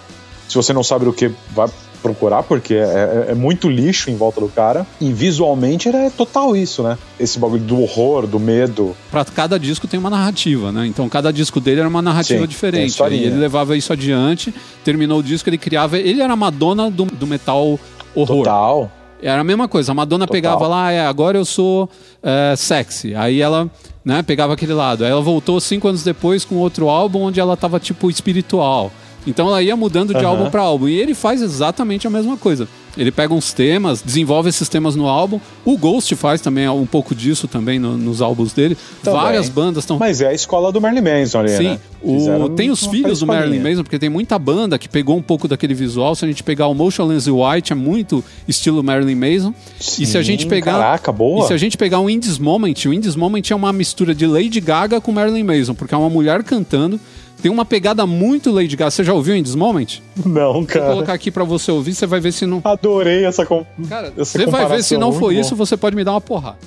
Se 0.49 0.55
você 0.55 0.73
não 0.73 0.83
sabe 0.83 1.07
o 1.07 1.13
que, 1.13 1.31
vai 1.51 1.69
procurar, 2.03 2.43
porque 2.43 2.73
é, 2.75 2.77
é, 2.77 3.25
é, 3.29 3.33
muito 3.33 3.69
lixo 3.69 4.11
em 4.11 4.15
volta 4.15 4.41
do 4.41 4.49
cara. 4.49 4.85
E 4.99 5.11
visualmente 5.13 5.87
era 5.87 6.11
total 6.11 6.55
isso, 6.55 6.83
né? 6.83 6.97
Esse 7.17 7.39
bagulho 7.39 7.63
do 7.63 7.81
horror, 7.81 8.27
do 8.27 8.39
medo. 8.39 8.95
Pra 9.09 9.23
cada 9.23 9.57
disco 9.57 9.87
tem 9.87 9.99
uma 9.99 10.09
narrativa, 10.09 10.71
né? 10.71 10.85
Então 10.85 11.07
cada 11.07 11.31
disco 11.31 11.61
dele 11.61 11.79
era 11.79 11.89
uma 11.89 12.01
narrativa 12.01 12.41
Sim, 12.41 12.47
diferente. 12.47 13.01
E 13.01 13.23
ele 13.23 13.37
levava 13.37 13.77
isso 13.77 13.93
adiante, 13.93 14.53
terminou 14.83 15.19
o 15.19 15.23
disco, 15.23 15.49
ele 15.49 15.57
criava. 15.57 15.97
Ele 15.97 16.21
era 16.21 16.33
a 16.33 16.35
Madonna 16.35 16.91
do, 16.91 17.05
do 17.05 17.25
metal 17.25 17.79
horror. 18.13 18.43
Total. 18.43 18.91
Era 19.21 19.39
a 19.39 19.43
mesma 19.43 19.69
coisa. 19.69 19.93
A 19.93 19.95
Madonna 19.95 20.27
Total. 20.27 20.33
pegava 20.33 20.67
lá, 20.67 20.91
é, 20.91 21.05
agora 21.05 21.37
eu 21.37 21.45
sou 21.45 21.89
é, 22.21 22.53
sexy. 22.57 23.15
Aí 23.15 23.39
ela 23.39 23.71
né, 24.03 24.21
pegava 24.21 24.53
aquele 24.53 24.73
lado. 24.73 25.05
Aí 25.05 25.11
ela 25.11 25.21
voltou 25.21 25.59
cinco 25.61 25.87
anos 25.87 26.03
depois 26.03 26.43
com 26.43 26.55
outro 26.55 26.89
álbum 26.89 27.21
onde 27.21 27.39
ela 27.39 27.55
tava 27.55 27.79
tipo 27.79 28.09
espiritual. 28.09 28.91
Então 29.25 29.47
ela 29.47 29.61
ia 29.61 29.75
mudando 29.75 30.13
de 30.13 30.23
uhum. 30.23 30.29
álbum 30.29 30.49
para 30.49 30.61
álbum. 30.61 30.87
E 30.87 30.99
ele 30.99 31.13
faz 31.13 31.41
exatamente 31.41 32.07
a 32.07 32.09
mesma 32.09 32.37
coisa. 32.37 32.67
Ele 32.95 33.11
pega 33.11 33.33
uns 33.33 33.53
temas, 33.53 34.01
desenvolve 34.01 34.49
esses 34.49 34.69
temas 34.69 34.95
no 34.95 35.07
álbum. 35.07 35.39
O 35.65 35.77
Ghost 35.77 36.15
faz 36.15 36.41
também 36.41 36.69
um 36.69 36.85
pouco 36.85 37.15
disso 37.15 37.47
também 37.47 37.79
no, 37.79 37.97
nos 37.97 38.21
álbuns 38.21 38.53
dele. 38.53 38.77
Também. 39.01 39.19
Várias 39.19 39.49
bandas 39.49 39.83
estão. 39.83 39.97
Mas 39.97 40.21
é 40.21 40.27
a 40.27 40.33
escola 40.33 40.71
do 40.71 40.79
Marilyn 40.79 41.01
Manson 41.01 41.39
ali, 41.39 41.49
Sim. 41.49 41.63
Né? 41.69 41.79
O... 42.03 42.49
Tem 42.49 42.69
os 42.69 42.85
filhos 42.85 43.21
do 43.21 43.25
Marilyn 43.25 43.61
Manson, 43.61 43.83
porque 43.83 43.97
tem 43.97 44.09
muita 44.09 44.37
banda 44.37 44.77
que 44.77 44.87
pegou 44.87 45.17
um 45.17 45.21
pouco 45.21 45.47
daquele 45.47 45.73
visual. 45.73 46.13
Se 46.15 46.25
a 46.25 46.27
gente 46.27 46.43
pegar 46.43 46.67
o 46.67 46.73
Motionless 46.75 47.31
White, 47.31 47.71
é 47.71 47.75
muito 47.75 48.23
estilo 48.47 48.83
Marilyn 48.83 49.15
Manson. 49.15 49.53
Sim, 49.79 50.03
e 50.03 50.05
se 50.05 50.17
a 50.17 50.21
gente 50.21 50.45
pegar. 50.45 50.73
Caraca, 50.73 51.11
boa. 51.11 51.45
E 51.45 51.47
se 51.47 51.53
a 51.53 51.57
gente 51.57 51.77
pegar 51.77 51.99
o 51.99 52.09
In 52.09 52.19
This 52.19 52.37
Moment, 52.37 52.73
o 52.85 52.93
In 52.93 53.01
This 53.01 53.15
Moment 53.15 53.43
é 53.49 53.55
uma 53.55 53.73
mistura 53.73 54.13
de 54.13 54.27
Lady 54.27 54.59
Gaga 54.59 55.01
com 55.01 55.11
Marilyn 55.11 55.43
Manson, 55.43 55.73
porque 55.73 55.95
é 55.95 55.97
uma 55.97 56.09
mulher 56.09 56.43
cantando 56.43 56.99
tem 57.43 57.51
uma 57.51 57.65
pegada 57.65 58.07
muito 58.07 58.49
Lady 58.53 58.73
Gaga. 58.77 58.89
Você 58.89 59.03
já 59.03 59.13
ouviu 59.13 59.35
em 59.35 59.43
This 59.43 59.53
Moment? 59.53 59.99
Não, 60.25 60.63
cara. 60.63 60.85
Vou 60.85 60.93
colocar 60.93 61.11
aqui 61.11 61.29
para 61.29 61.43
você 61.43 61.73
ouvir, 61.73 61.93
você 61.93 62.07
vai 62.07 62.21
ver 62.21 62.31
se 62.31 62.45
não. 62.45 62.61
Adorei 62.63 63.25
essa, 63.25 63.45
com... 63.45 63.65
cara, 63.89 64.13
essa 64.17 64.39
Você 64.39 64.45
vai 64.45 64.65
ver 64.65 64.81
se 64.81 64.95
não 64.95 65.11
for 65.11 65.33
isso, 65.33 65.53
você 65.53 65.75
pode 65.75 65.93
me 65.93 66.05
dar 66.05 66.13
uma 66.13 66.21
porrada. 66.21 66.57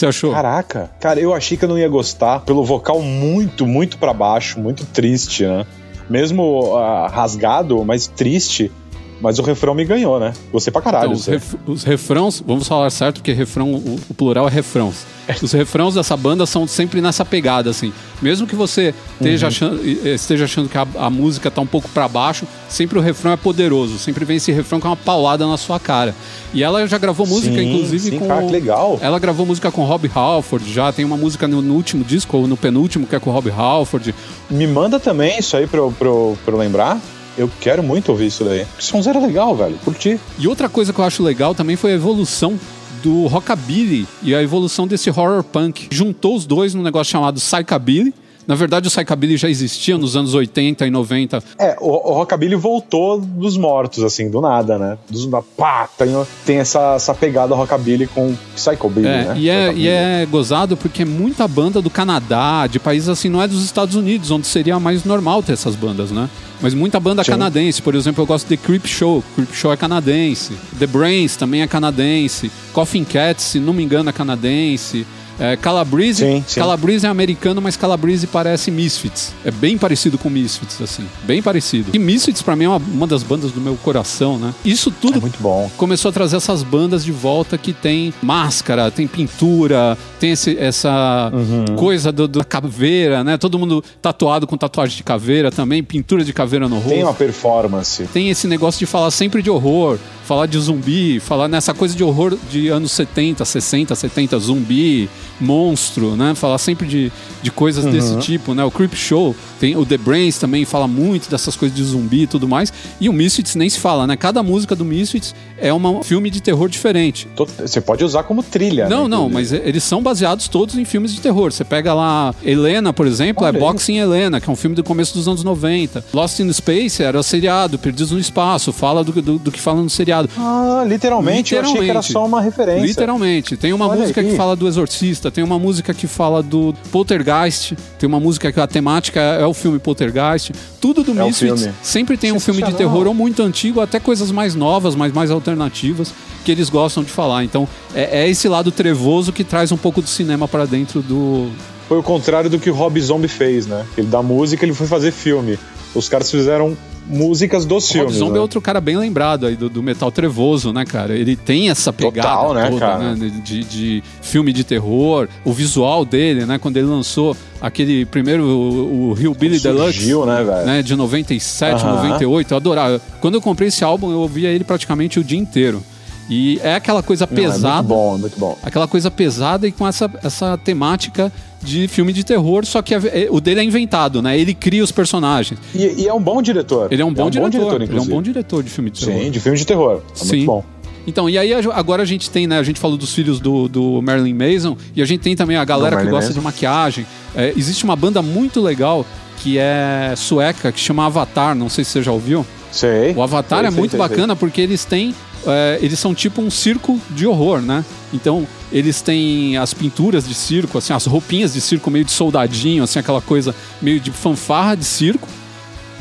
Você 0.00 0.06
achou? 0.06 0.32
Caraca, 0.32 0.90
cara, 0.98 1.20
eu 1.20 1.34
achei 1.34 1.56
que 1.56 1.64
eu 1.64 1.68
não 1.68 1.78
ia 1.78 1.88
gostar 1.88 2.40
pelo 2.40 2.64
vocal 2.64 3.00
muito, 3.00 3.66
muito 3.66 3.98
para 3.98 4.12
baixo, 4.12 4.58
muito 4.58 4.84
triste, 4.86 5.44
né? 5.44 5.66
Mesmo 6.08 6.74
uh, 6.74 7.06
rasgado, 7.08 7.84
mas 7.84 8.06
triste. 8.06 8.72
Mas 9.20 9.38
o 9.38 9.42
refrão 9.42 9.74
me 9.74 9.84
ganhou, 9.84 10.18
né? 10.18 10.32
Gostei 10.50 10.72
pra 10.72 10.80
caralho. 10.80 11.12
Então, 11.12 11.18
os, 11.18 11.26
ref, 11.26 11.54
os, 11.66 11.84
refrãos, 11.84 12.42
vamos 12.44 12.66
falar 12.66 12.88
certo, 12.90 13.16
porque 13.16 13.32
refrão, 13.32 13.72
o, 13.74 14.00
o 14.08 14.14
plural 14.14 14.48
é 14.48 14.50
refrãos. 14.50 15.04
Os 15.42 15.52
refrãos 15.52 15.94
dessa 15.94 16.16
banda 16.16 16.44
são 16.46 16.66
sempre 16.66 17.00
nessa 17.00 17.24
pegada, 17.24 17.70
assim. 17.70 17.92
Mesmo 18.20 18.46
que 18.46 18.56
você 18.56 18.94
esteja, 19.12 19.46
uhum. 19.46 19.48
achando, 19.48 19.86
esteja 19.86 20.44
achando 20.44 20.68
que 20.68 20.76
a, 20.76 20.86
a 20.96 21.10
música 21.10 21.50
tá 21.50 21.60
um 21.60 21.66
pouco 21.66 21.88
para 21.90 22.08
baixo, 22.08 22.46
sempre 22.68 22.98
o 22.98 23.00
refrão 23.00 23.32
é 23.32 23.36
poderoso. 23.36 23.98
Sempre 23.98 24.24
vem 24.24 24.38
esse 24.38 24.50
refrão 24.50 24.80
com 24.80 24.88
uma 24.88 24.96
paulada 24.96 25.46
na 25.46 25.56
sua 25.56 25.78
cara. 25.78 26.14
E 26.52 26.62
ela 26.62 26.86
já 26.86 26.98
gravou 26.98 27.26
música, 27.26 27.54
sim, 27.54 27.70
inclusive, 27.70 28.10
sim, 28.10 28.18
com. 28.18 28.26
Cara, 28.26 28.44
que 28.44 28.52
legal. 28.52 28.98
Ela 29.00 29.18
gravou 29.18 29.46
música 29.46 29.70
com 29.70 29.84
Rob 29.84 30.10
Halford, 30.12 30.72
já 30.72 30.92
tem 30.92 31.04
uma 31.04 31.16
música 31.16 31.46
no, 31.46 31.62
no, 31.62 31.74
último 31.74 32.02
disco, 32.02 32.36
ou 32.36 32.48
no 32.48 32.56
penúltimo, 32.56 33.06
que 33.06 33.14
é 33.14 33.20
com 33.20 33.30
Rob 33.30 33.50
Halford. 33.50 34.14
Me 34.50 34.66
manda 34.66 34.98
também 34.98 35.38
isso 35.38 35.56
aí 35.56 35.66
pra 35.66 35.78
eu 35.78 36.36
lembrar. 36.48 37.00
Eu 37.36 37.50
quero 37.60 37.82
muito 37.82 38.10
ouvir 38.10 38.26
isso 38.26 38.44
daí. 38.44 38.66
Esse 38.78 38.88
som 38.88 38.98
era 39.08 39.18
legal, 39.18 39.54
velho. 39.56 39.76
Curti. 39.84 40.18
E 40.38 40.48
outra 40.48 40.68
coisa 40.68 40.92
que 40.92 40.98
eu 40.98 41.04
acho 41.04 41.22
legal 41.22 41.54
também 41.54 41.76
foi 41.76 41.92
a 41.92 41.94
evolução 41.94 42.58
do 43.02 43.26
rockabilly 43.26 44.06
e 44.22 44.34
a 44.34 44.42
evolução 44.42 44.86
desse 44.86 45.10
horror 45.10 45.42
punk. 45.42 45.88
Juntou 45.90 46.36
os 46.36 46.44
dois 46.44 46.74
num 46.74 46.82
negócio 46.82 47.10
chamado 47.10 47.40
psychabilly. 47.40 48.14
Na 48.46 48.56
verdade, 48.56 48.88
o 48.88 48.90
psychabilly 48.90 49.36
já 49.36 49.48
existia 49.48 49.96
nos 49.96 50.16
anos 50.16 50.34
80 50.34 50.86
e 50.86 50.90
90. 50.90 51.42
É, 51.58 51.76
o, 51.80 52.10
o 52.10 52.14
rockabilly 52.14 52.56
voltou 52.56 53.20
dos 53.20 53.56
mortos, 53.56 54.02
assim, 54.02 54.28
do 54.28 54.40
nada, 54.40 54.76
né? 54.76 54.98
Dos, 55.08 55.26
da, 55.26 55.40
pá, 55.40 55.88
tem, 55.96 56.08
tem 56.44 56.56
essa, 56.56 56.94
essa 56.94 57.14
pegada 57.14 57.54
rockabilly 57.54 58.08
com 58.08 58.34
psychobilly, 58.56 59.06
é, 59.06 59.24
né? 59.24 59.34
E 59.36 59.48
é, 59.48 59.72
e 59.72 59.86
é 59.86 60.26
gozado 60.28 60.76
porque 60.76 61.02
é 61.02 61.04
muita 61.04 61.46
banda 61.46 61.80
do 61.80 61.90
Canadá, 61.90 62.66
de 62.66 62.80
países 62.80 63.08
assim, 63.08 63.28
não 63.28 63.40
é 63.40 63.46
dos 63.46 63.64
Estados 63.64 63.94
Unidos, 63.94 64.30
onde 64.30 64.46
seria 64.46 64.80
mais 64.80 65.04
normal 65.04 65.42
ter 65.42 65.52
essas 65.52 65.76
bandas, 65.76 66.10
né? 66.10 66.28
Mas 66.62 66.74
muita 66.74 67.00
banda 67.00 67.24
Sim. 67.24 67.32
canadense, 67.32 67.80
por 67.80 67.94
exemplo, 67.94 68.22
eu 68.22 68.26
gosto 68.26 68.48
de 68.48 68.56
Creep 68.56 68.86
Show. 68.86 69.24
Creep 69.34 69.54
Show 69.54 69.72
é 69.72 69.76
canadense. 69.76 70.52
The 70.78 70.86
Brains 70.86 71.36
também 71.36 71.62
é 71.62 71.66
canadense. 71.66 72.50
Coffin 72.72 73.04
Cats, 73.04 73.44
se 73.44 73.58
não 73.58 73.72
me 73.72 73.82
engano, 73.82 74.10
é 74.10 74.12
canadense. 74.12 75.06
É, 75.40 75.56
Calabrese, 75.56 76.24
sim, 76.24 76.44
sim. 76.46 76.60
Calabrese 76.60 77.06
é 77.06 77.08
americano, 77.08 77.62
mas 77.62 77.76
Calabrese 77.76 78.26
parece 78.26 78.70
Misfits. 78.70 79.32
É 79.42 79.50
bem 79.50 79.78
parecido 79.78 80.18
com 80.18 80.28
Misfits, 80.28 80.80
assim. 80.82 81.06
Bem 81.24 81.42
parecido. 81.42 81.90
E 81.94 81.98
Misfits, 81.98 82.42
pra 82.42 82.54
mim, 82.54 82.64
é 82.64 82.68
uma, 82.68 82.76
uma 82.76 83.06
das 83.06 83.22
bandas 83.22 83.50
do 83.50 83.60
meu 83.60 83.74
coração, 83.76 84.38
né? 84.38 84.54
Isso 84.64 84.90
tudo 84.90 85.16
é 85.16 85.20
muito 85.20 85.40
bom. 85.40 85.70
começou 85.78 86.10
a 86.10 86.12
trazer 86.12 86.36
essas 86.36 86.62
bandas 86.62 87.02
de 87.02 87.10
volta 87.10 87.56
que 87.56 87.72
tem 87.72 88.12
máscara, 88.22 88.90
tem 88.90 89.06
pintura, 89.06 89.96
tem 90.18 90.32
esse, 90.32 90.56
essa 90.58 91.32
uhum. 91.32 91.76
coisa 91.76 92.12
do, 92.12 92.28
da 92.28 92.44
caveira, 92.44 93.24
né? 93.24 93.38
Todo 93.38 93.58
mundo 93.58 93.82
tatuado 94.02 94.46
com 94.46 94.58
tatuagem 94.58 94.98
de 94.98 95.02
caveira 95.02 95.50
também, 95.50 95.82
pintura 95.82 96.22
de 96.22 96.34
caveira 96.34 96.68
no 96.68 96.76
rosto. 96.76 96.90
Tem 96.90 97.02
uma 97.02 97.14
performance. 97.14 98.04
Tem 98.12 98.28
esse 98.28 98.46
negócio 98.46 98.78
de 98.78 98.86
falar 98.86 99.10
sempre 99.10 99.42
de 99.42 99.48
horror 99.48 99.98
falar 100.30 100.46
de 100.46 100.60
zumbi, 100.60 101.18
falar 101.18 101.48
nessa 101.48 101.74
coisa 101.74 101.92
de 101.92 102.04
horror 102.04 102.38
de 102.48 102.68
anos 102.68 102.92
70, 102.92 103.44
60, 103.44 103.96
70, 103.96 104.38
zumbi, 104.38 105.10
monstro, 105.40 106.16
né? 106.16 106.34
Falar 106.34 106.58
sempre 106.58 106.86
de, 106.86 107.12
de 107.42 107.50
coisas 107.50 107.84
uhum. 107.84 107.90
desse 107.90 108.16
tipo, 108.18 108.54
né? 108.54 108.64
O 108.64 108.70
Creep 108.70 108.94
Show, 108.94 109.36
tem 109.58 109.76
o 109.76 109.84
The 109.84 109.98
Brains 109.98 110.38
também 110.38 110.64
fala 110.64 110.88
muito 110.88 111.30
dessas 111.30 111.54
coisas 111.54 111.76
de 111.76 111.84
zumbi 111.84 112.22
e 112.22 112.26
tudo 112.26 112.48
mais. 112.48 112.72
E 112.98 113.08
o 113.08 113.12
Misfits 113.12 113.54
nem 113.54 113.68
se 113.68 113.78
fala, 113.78 114.06
né? 114.06 114.16
Cada 114.16 114.42
música 114.42 114.74
do 114.74 114.84
Misfits 114.84 115.34
é 115.58 115.72
um 115.72 116.02
filme 116.02 116.30
de 116.30 116.40
terror 116.40 116.68
diferente. 116.68 117.28
Você 117.58 117.80
pode 117.80 118.02
usar 118.02 118.22
como 118.22 118.42
trilha, 118.42 118.88
Não, 118.88 119.02
né? 119.02 119.16
não, 119.16 119.28
mas 119.28 119.52
eles 119.52 119.84
são 119.84 120.02
baseados 120.02 120.48
todos 120.48 120.76
em 120.76 120.84
filmes 120.84 121.12
de 121.12 121.20
terror. 121.20 121.52
Você 121.52 121.64
pega 121.64 121.92
lá 121.92 122.34
Helena, 122.42 122.92
por 122.92 123.06
exemplo, 123.06 123.44
é 123.44 123.48
Olha 123.48 123.56
é 123.56 123.60
Boxing 123.60 123.98
Helena, 123.98 124.40
que 124.40 124.48
é 124.48 124.52
um 124.52 124.56
filme 124.56 124.74
do 124.74 124.82
começo 124.82 125.12
dos 125.14 125.28
anos 125.28 125.44
90. 125.44 126.04
Lost 126.14 126.30
Lost 126.30 126.40
in 126.40 126.52
Space 126.52 127.02
era 127.02 127.22
seriado, 127.22 127.78
Perdidos 127.78 128.12
no 128.12 128.18
Espaço, 128.18 128.72
fala 128.72 129.02
do, 129.02 129.12
do, 129.20 129.38
do 129.38 129.50
que 129.50 129.60
fala 129.60 129.82
no 129.82 129.90
seriado. 129.90 130.28
Ah, 130.38 130.84
literalmente, 130.86 131.54
literalmente, 131.54 131.54
eu 131.54 131.60
achei 131.60 131.84
que 131.84 131.90
era 131.90 132.02
só 132.02 132.24
uma 132.24 132.40
referência. 132.40 132.86
Literalmente. 132.86 133.56
Tem 133.56 133.72
uma 133.72 133.88
Olha 133.88 134.00
música 134.00 134.20
aí. 134.20 134.30
que 134.30 134.36
fala 134.36 134.54
do 134.54 134.68
Exorcista, 134.68 135.19
tem 135.28 135.42
uma 135.42 135.58
música 135.58 135.92
que 135.92 136.06
fala 136.06 136.40
do 136.40 136.72
Poltergeist, 136.92 137.74
tem 137.98 138.06
uma 138.06 138.20
música 138.20 138.52
que 138.52 138.60
a 138.60 138.66
temática 138.68 139.18
é, 139.18 139.42
é 139.42 139.46
o 139.46 139.52
filme 139.52 139.80
Poltergeist. 139.80 140.52
Tudo 140.80 141.02
do 141.02 141.10
é 141.20 141.24
Misfits. 141.24 141.68
Sempre 141.82 142.16
tem 142.16 142.30
um 142.30 142.38
filme 142.38 142.62
de 142.62 142.72
terror 142.74 143.08
ou 143.08 143.14
muito 143.14 143.42
antigo, 143.42 143.80
até 143.80 143.98
coisas 143.98 144.30
mais 144.30 144.54
novas, 144.54 144.94
mas 144.94 145.12
mais 145.12 145.32
alternativas, 145.32 146.14
que 146.44 146.52
eles 146.52 146.70
gostam 146.70 147.02
de 147.02 147.10
falar. 147.10 147.42
Então, 147.42 147.66
é, 147.92 148.22
é 148.22 148.28
esse 148.28 148.48
lado 148.48 148.70
trevoso 148.70 149.32
que 149.32 149.42
traz 149.42 149.72
um 149.72 149.76
pouco 149.76 150.00
do 150.00 150.08
cinema 150.08 150.46
para 150.46 150.64
dentro 150.64 151.02
do, 151.02 151.50
foi 151.90 151.98
o 151.98 152.04
contrário 152.04 152.48
do 152.48 152.56
que 152.56 152.70
o 152.70 152.72
Rob 152.72 153.00
Zombie 153.00 153.26
fez, 153.26 153.66
né? 153.66 153.84
Ele 153.98 154.06
da 154.06 154.22
música, 154.22 154.64
ele 154.64 154.72
foi 154.72 154.86
fazer 154.86 155.10
filme. 155.10 155.58
Os 155.92 156.08
caras 156.08 156.30
fizeram 156.30 156.76
músicas 157.10 157.64
dos 157.64 157.88
o 157.88 157.92
filmes. 157.92 158.12
Rob 158.12 158.18
Zombie 158.18 158.32
né? 158.32 158.38
é 158.38 158.40
outro 158.40 158.60
cara 158.60 158.80
bem 158.80 158.96
lembrado 158.96 159.46
aí 159.46 159.56
do, 159.56 159.68
do, 159.68 159.82
metal 159.82 160.10
trevoso, 160.10 160.72
né, 160.72 160.84
cara? 160.84 161.14
Ele 161.14 161.36
tem 161.36 161.68
essa 161.68 161.92
pegada 161.92 162.28
Total, 162.28 162.54
né, 162.54 162.68
toda, 162.68 162.80
cara? 162.80 163.14
Né? 163.14 163.32
De, 163.44 163.64
de, 163.64 164.02
filme 164.22 164.52
de 164.52 164.64
terror, 164.64 165.28
o 165.44 165.52
visual 165.52 166.04
dele, 166.04 166.46
né? 166.46 166.58
Quando 166.58 166.76
ele 166.76 166.86
lançou 166.86 167.36
aquele 167.60 168.06
primeiro, 168.06 168.44
o, 168.44 169.10
o 169.10 169.20
Hillbilly 169.20 169.58
Surgiu, 169.58 170.24
Deluxe, 170.24 170.44
né, 170.44 170.64
né, 170.64 170.82
de 170.82 170.94
97, 170.96 171.74
uh 171.74 171.86
-huh. 171.86 171.94
98, 171.96 172.52
eu 172.52 172.56
adorava. 172.56 173.00
Quando 173.20 173.34
eu 173.34 173.40
comprei 173.40 173.68
esse 173.68 173.84
álbum, 173.84 174.10
eu 174.10 174.20
ouvia 174.20 174.48
ele 174.48 174.64
praticamente 174.64 175.18
o 175.18 175.24
dia 175.24 175.38
inteiro. 175.38 175.82
E 176.30 176.60
é 176.62 176.76
aquela 176.76 177.02
coisa 177.02 177.26
Não, 177.28 177.34
pesada. 177.34 177.68
É 177.68 177.82
muito 177.82 177.88
bom, 177.88 178.14
é 178.14 178.18
muito 178.18 178.38
bom. 178.38 178.58
Aquela 178.62 178.86
coisa 178.86 179.10
pesada 179.10 179.66
e 179.66 179.72
com 179.72 179.86
essa, 179.86 180.08
essa 180.22 180.56
temática 180.56 181.32
de 181.62 181.88
filme 181.88 182.12
de 182.12 182.24
terror, 182.24 182.64
só 182.64 182.80
que 182.82 182.94
é, 182.94 183.28
o 183.30 183.40
dele 183.40 183.60
é 183.60 183.64
inventado, 183.64 184.22
né? 184.22 184.38
Ele 184.38 184.54
cria 184.54 184.82
os 184.82 184.90
personagens. 184.90 185.60
E, 185.74 186.02
e 186.02 186.08
é 186.08 186.14
um 186.14 186.20
bom 186.20 186.40
diretor. 186.40 186.92
Ele 186.92 187.02
é 187.02 187.04
um 187.04 187.12
bom, 187.12 187.22
é 187.22 187.26
um 187.26 187.30
diretor, 187.30 187.50
bom 187.50 187.60
diretor 187.60 187.82
ele 187.82 187.98
é 187.98 188.02
um 188.02 188.06
bom 188.06 188.22
diretor 188.22 188.62
de 188.62 188.70
filme 188.70 188.90
de 188.90 189.04
terror. 189.04 189.22
Sim, 189.22 189.30
de 189.30 189.40
filme 189.40 189.58
de 189.58 189.66
terror. 189.66 190.02
É 190.12 190.18
Sim. 190.18 190.28
muito 190.28 190.46
bom. 190.46 190.64
Então, 191.06 191.28
e 191.28 191.38
aí 191.38 191.52
agora 191.72 192.02
a 192.02 192.06
gente 192.06 192.30
tem, 192.30 192.46
né? 192.46 192.58
A 192.58 192.62
gente 192.62 192.78
falou 192.78 192.96
dos 192.96 193.12
filhos 193.14 193.40
do, 193.40 193.68
do 193.68 194.02
Marilyn 194.02 194.34
Mason 194.34 194.76
e 194.94 195.02
a 195.02 195.04
gente 195.04 195.20
tem 195.20 195.34
também 195.34 195.56
a 195.56 195.64
galera 195.64 196.02
que 196.02 196.10
gosta 196.10 196.32
de 196.32 196.40
maquiagem. 196.40 197.06
É, 197.34 197.52
existe 197.56 197.84
uma 197.84 197.96
banda 197.96 198.20
muito 198.22 198.60
legal 198.60 199.04
que 199.42 199.58
é 199.58 200.12
sueca, 200.16 200.70
que 200.70 200.78
chama 200.78 201.06
Avatar, 201.06 201.54
não 201.54 201.68
sei 201.68 201.84
se 201.84 201.92
você 201.92 202.02
já 202.02 202.12
ouviu. 202.12 202.44
Sei. 202.70 203.14
O 203.14 203.22
Avatar 203.22 203.60
sei, 203.60 203.68
é 203.68 203.70
muito 203.70 203.92
sei, 203.92 203.98
bacana 203.98 204.36
porque 204.36 204.60
eles 204.60 204.84
têm 204.84 205.14
é, 205.46 205.78
eles 205.80 205.98
são 205.98 206.14
tipo 206.14 206.40
um 206.42 206.50
circo 206.50 207.00
de 207.10 207.26
horror, 207.26 207.60
né? 207.60 207.84
Então, 208.12 208.46
eles 208.72 209.00
têm 209.00 209.56
as 209.56 209.72
pinturas 209.72 210.26
de 210.26 210.34
circo, 210.34 210.78
assim, 210.78 210.92
as 210.92 211.06
roupinhas 211.06 211.52
de 211.52 211.60
circo 211.60 211.90
meio 211.90 212.04
de 212.04 212.12
soldadinho, 212.12 212.82
assim, 212.82 212.98
aquela 212.98 213.20
coisa 213.20 213.54
meio 213.80 214.00
de 214.00 214.10
fanfarra 214.10 214.76
de 214.76 214.84
circo. 214.84 215.28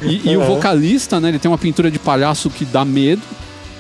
E, 0.02 0.30
e 0.30 0.38
o 0.38 0.44
vocalista, 0.44 1.20
né, 1.20 1.30
ele 1.30 1.40
tem 1.40 1.52
uma 1.52 1.58
pintura 1.58 1.92
de 1.92 2.00
palhaço 2.00 2.50
que 2.50 2.64
dá 2.64 2.86
medo. 2.86 3.22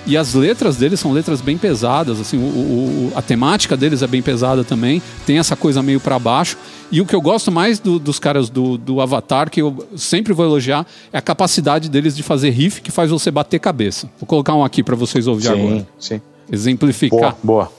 E 0.05 0.17
as 0.17 0.33
letras 0.33 0.77
deles 0.77 0.99
são 0.99 1.11
letras 1.11 1.41
bem 1.41 1.57
pesadas, 1.57 2.19
assim, 2.19 2.37
o, 2.37 2.41
o, 2.41 3.11
a 3.15 3.21
temática 3.21 3.77
deles 3.77 4.01
é 4.01 4.07
bem 4.07 4.21
pesada 4.21 4.63
também, 4.63 5.01
tem 5.25 5.37
essa 5.37 5.55
coisa 5.55 5.83
meio 5.83 5.99
para 5.99 6.17
baixo. 6.17 6.57
E 6.91 6.99
o 6.99 7.05
que 7.05 7.15
eu 7.15 7.21
gosto 7.21 7.51
mais 7.51 7.79
do, 7.79 7.99
dos 7.99 8.17
caras 8.17 8.49
do, 8.49 8.77
do 8.77 9.01
Avatar, 9.01 9.49
que 9.49 9.61
eu 9.61 9.87
sempre 9.95 10.33
vou 10.33 10.45
elogiar, 10.45 10.87
é 11.13 11.17
a 11.17 11.21
capacidade 11.21 11.89
deles 11.89 12.15
de 12.15 12.23
fazer 12.23 12.49
riff 12.49 12.81
que 12.81 12.91
faz 12.91 13.11
você 13.11 13.29
bater 13.29 13.59
cabeça. 13.59 14.09
Vou 14.19 14.25
colocar 14.25 14.55
um 14.55 14.63
aqui 14.63 14.81
para 14.81 14.95
vocês 14.95 15.27
ouvirem 15.27 15.61
agora. 15.61 15.87
Sim. 15.99 16.21
Exemplificar. 16.51 17.35
Boa, 17.43 17.65
boa. 17.65 17.78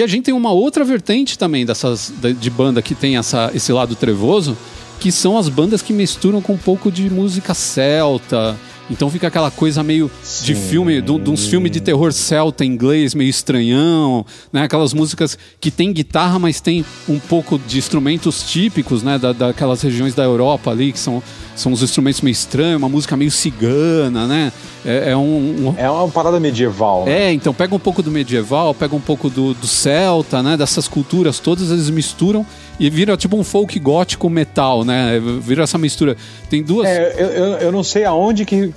E 0.00 0.02
a 0.02 0.06
gente 0.06 0.24
tem 0.24 0.32
uma 0.32 0.50
outra 0.50 0.82
vertente 0.82 1.38
também 1.38 1.66
dessas 1.66 2.10
de 2.40 2.48
banda 2.48 2.80
que 2.80 2.94
tem 2.94 3.18
essa, 3.18 3.50
esse 3.52 3.70
lado 3.70 3.94
trevoso, 3.94 4.56
que 4.98 5.12
são 5.12 5.36
as 5.36 5.46
bandas 5.46 5.82
que 5.82 5.92
misturam 5.92 6.40
com 6.40 6.54
um 6.54 6.56
pouco 6.56 6.90
de 6.90 7.10
música 7.10 7.52
celta. 7.52 8.56
Então 8.90 9.08
fica 9.08 9.28
aquela 9.28 9.50
coisa 9.50 9.82
meio 9.82 10.10
Sim. 10.22 10.46
de 10.46 10.54
filme, 10.54 11.00
de, 11.00 11.18
de 11.18 11.30
uns 11.30 11.46
filmes 11.46 11.70
de 11.70 11.80
terror 11.80 12.12
celta 12.12 12.64
inglês, 12.64 13.14
meio 13.14 13.30
estranhão, 13.30 14.26
né? 14.52 14.64
Aquelas 14.64 14.92
músicas 14.92 15.38
que 15.60 15.70
tem 15.70 15.92
guitarra, 15.92 16.38
mas 16.38 16.60
tem 16.60 16.84
um 17.08 17.18
pouco 17.18 17.58
de 17.58 17.78
instrumentos 17.78 18.42
típicos, 18.50 19.02
né? 19.02 19.18
Da, 19.18 19.32
daquelas 19.32 19.80
regiões 19.80 20.14
da 20.14 20.24
Europa 20.24 20.70
ali, 20.70 20.92
que 20.92 20.98
são 20.98 21.22
são 21.60 21.72
uns 21.72 21.82
instrumentos 21.82 22.20
meio 22.22 22.32
estranhos, 22.32 22.78
uma 22.78 22.88
música 22.88 23.16
meio 23.16 23.30
cigana, 23.30 24.26
né? 24.26 24.52
É, 24.84 25.10
é 25.10 25.16
um, 25.16 25.68
um, 25.68 25.74
É 25.76 25.90
uma 25.90 26.08
parada 26.08 26.40
medieval. 26.40 27.04
Né? 27.04 27.28
É, 27.28 27.32
então 27.32 27.52
pega 27.52 27.74
um 27.74 27.78
pouco 27.78 28.02
do 28.02 28.10
medieval, 28.10 28.74
pega 28.74 28.96
um 28.96 29.00
pouco 29.00 29.28
do, 29.28 29.52
do 29.52 29.66
celta, 29.66 30.42
né? 30.42 30.56
Dessas 30.56 30.88
culturas 30.88 31.38
todas, 31.38 31.70
eles 31.70 31.90
misturam 31.90 32.46
e 32.80 32.88
vira 32.88 33.16
tipo 33.16 33.36
um 33.36 33.44
folk 33.44 33.78
gótico 33.78 34.30
metal, 34.30 34.84
né? 34.84 35.20
Vira 35.40 35.64
essa 35.64 35.76
mistura. 35.76 36.16
Tem 36.48 36.62
duas. 36.62 36.88
É, 36.88 37.14
eu, 37.18 37.28
eu, 37.58 37.72
não 37.72 37.84
sei 37.84 38.04
aonde 38.04 38.46
que. 38.46 38.72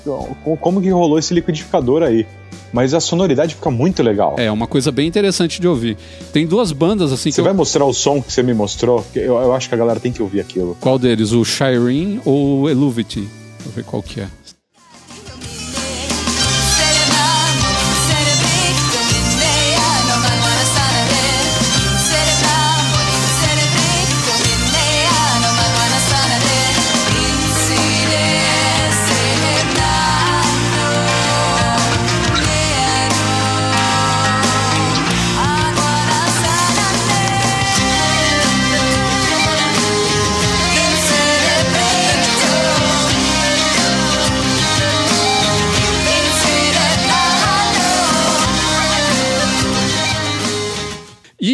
como 0.59 0.81
que 0.81 0.89
rolou 0.89 1.17
esse 1.17 1.33
liquidificador 1.33 2.03
aí 2.03 2.27
mas 2.71 2.95
a 2.95 2.99
sonoridade 2.99 3.53
fica 3.53 3.69
muito 3.69 4.01
legal. 4.01 4.35
É, 4.39 4.51
uma 4.51 4.65
coisa 4.65 4.91
bem 4.91 5.07
interessante 5.07 5.61
de 5.61 5.67
ouvir. 5.67 5.95
Tem 6.31 6.47
duas 6.47 6.71
bandas 6.71 7.11
assim 7.11 7.31
Você 7.31 7.41
vai 7.43 7.51
eu... 7.51 7.55
mostrar 7.55 7.85
o 7.85 7.93
som 7.93 8.19
que 8.19 8.33
você 8.33 8.41
me 8.41 8.53
mostrou? 8.53 9.05
Eu, 9.13 9.35
eu 9.35 9.53
acho 9.53 9.69
que 9.69 9.75
a 9.75 9.77
galera 9.77 9.99
tem 9.99 10.11
que 10.11 10.23
ouvir 10.23 10.39
aquilo. 10.41 10.75
Qual 10.79 10.97
deles? 10.97 11.33
O 11.33 11.45
Shireen 11.45 12.19
ou 12.25 12.61
o 12.61 12.69
Eluvity? 12.69 13.21
Deixa 13.21 13.69
eu 13.69 13.71
ver 13.71 13.83
qual 13.83 14.01
que 14.01 14.21
é. 14.21 14.27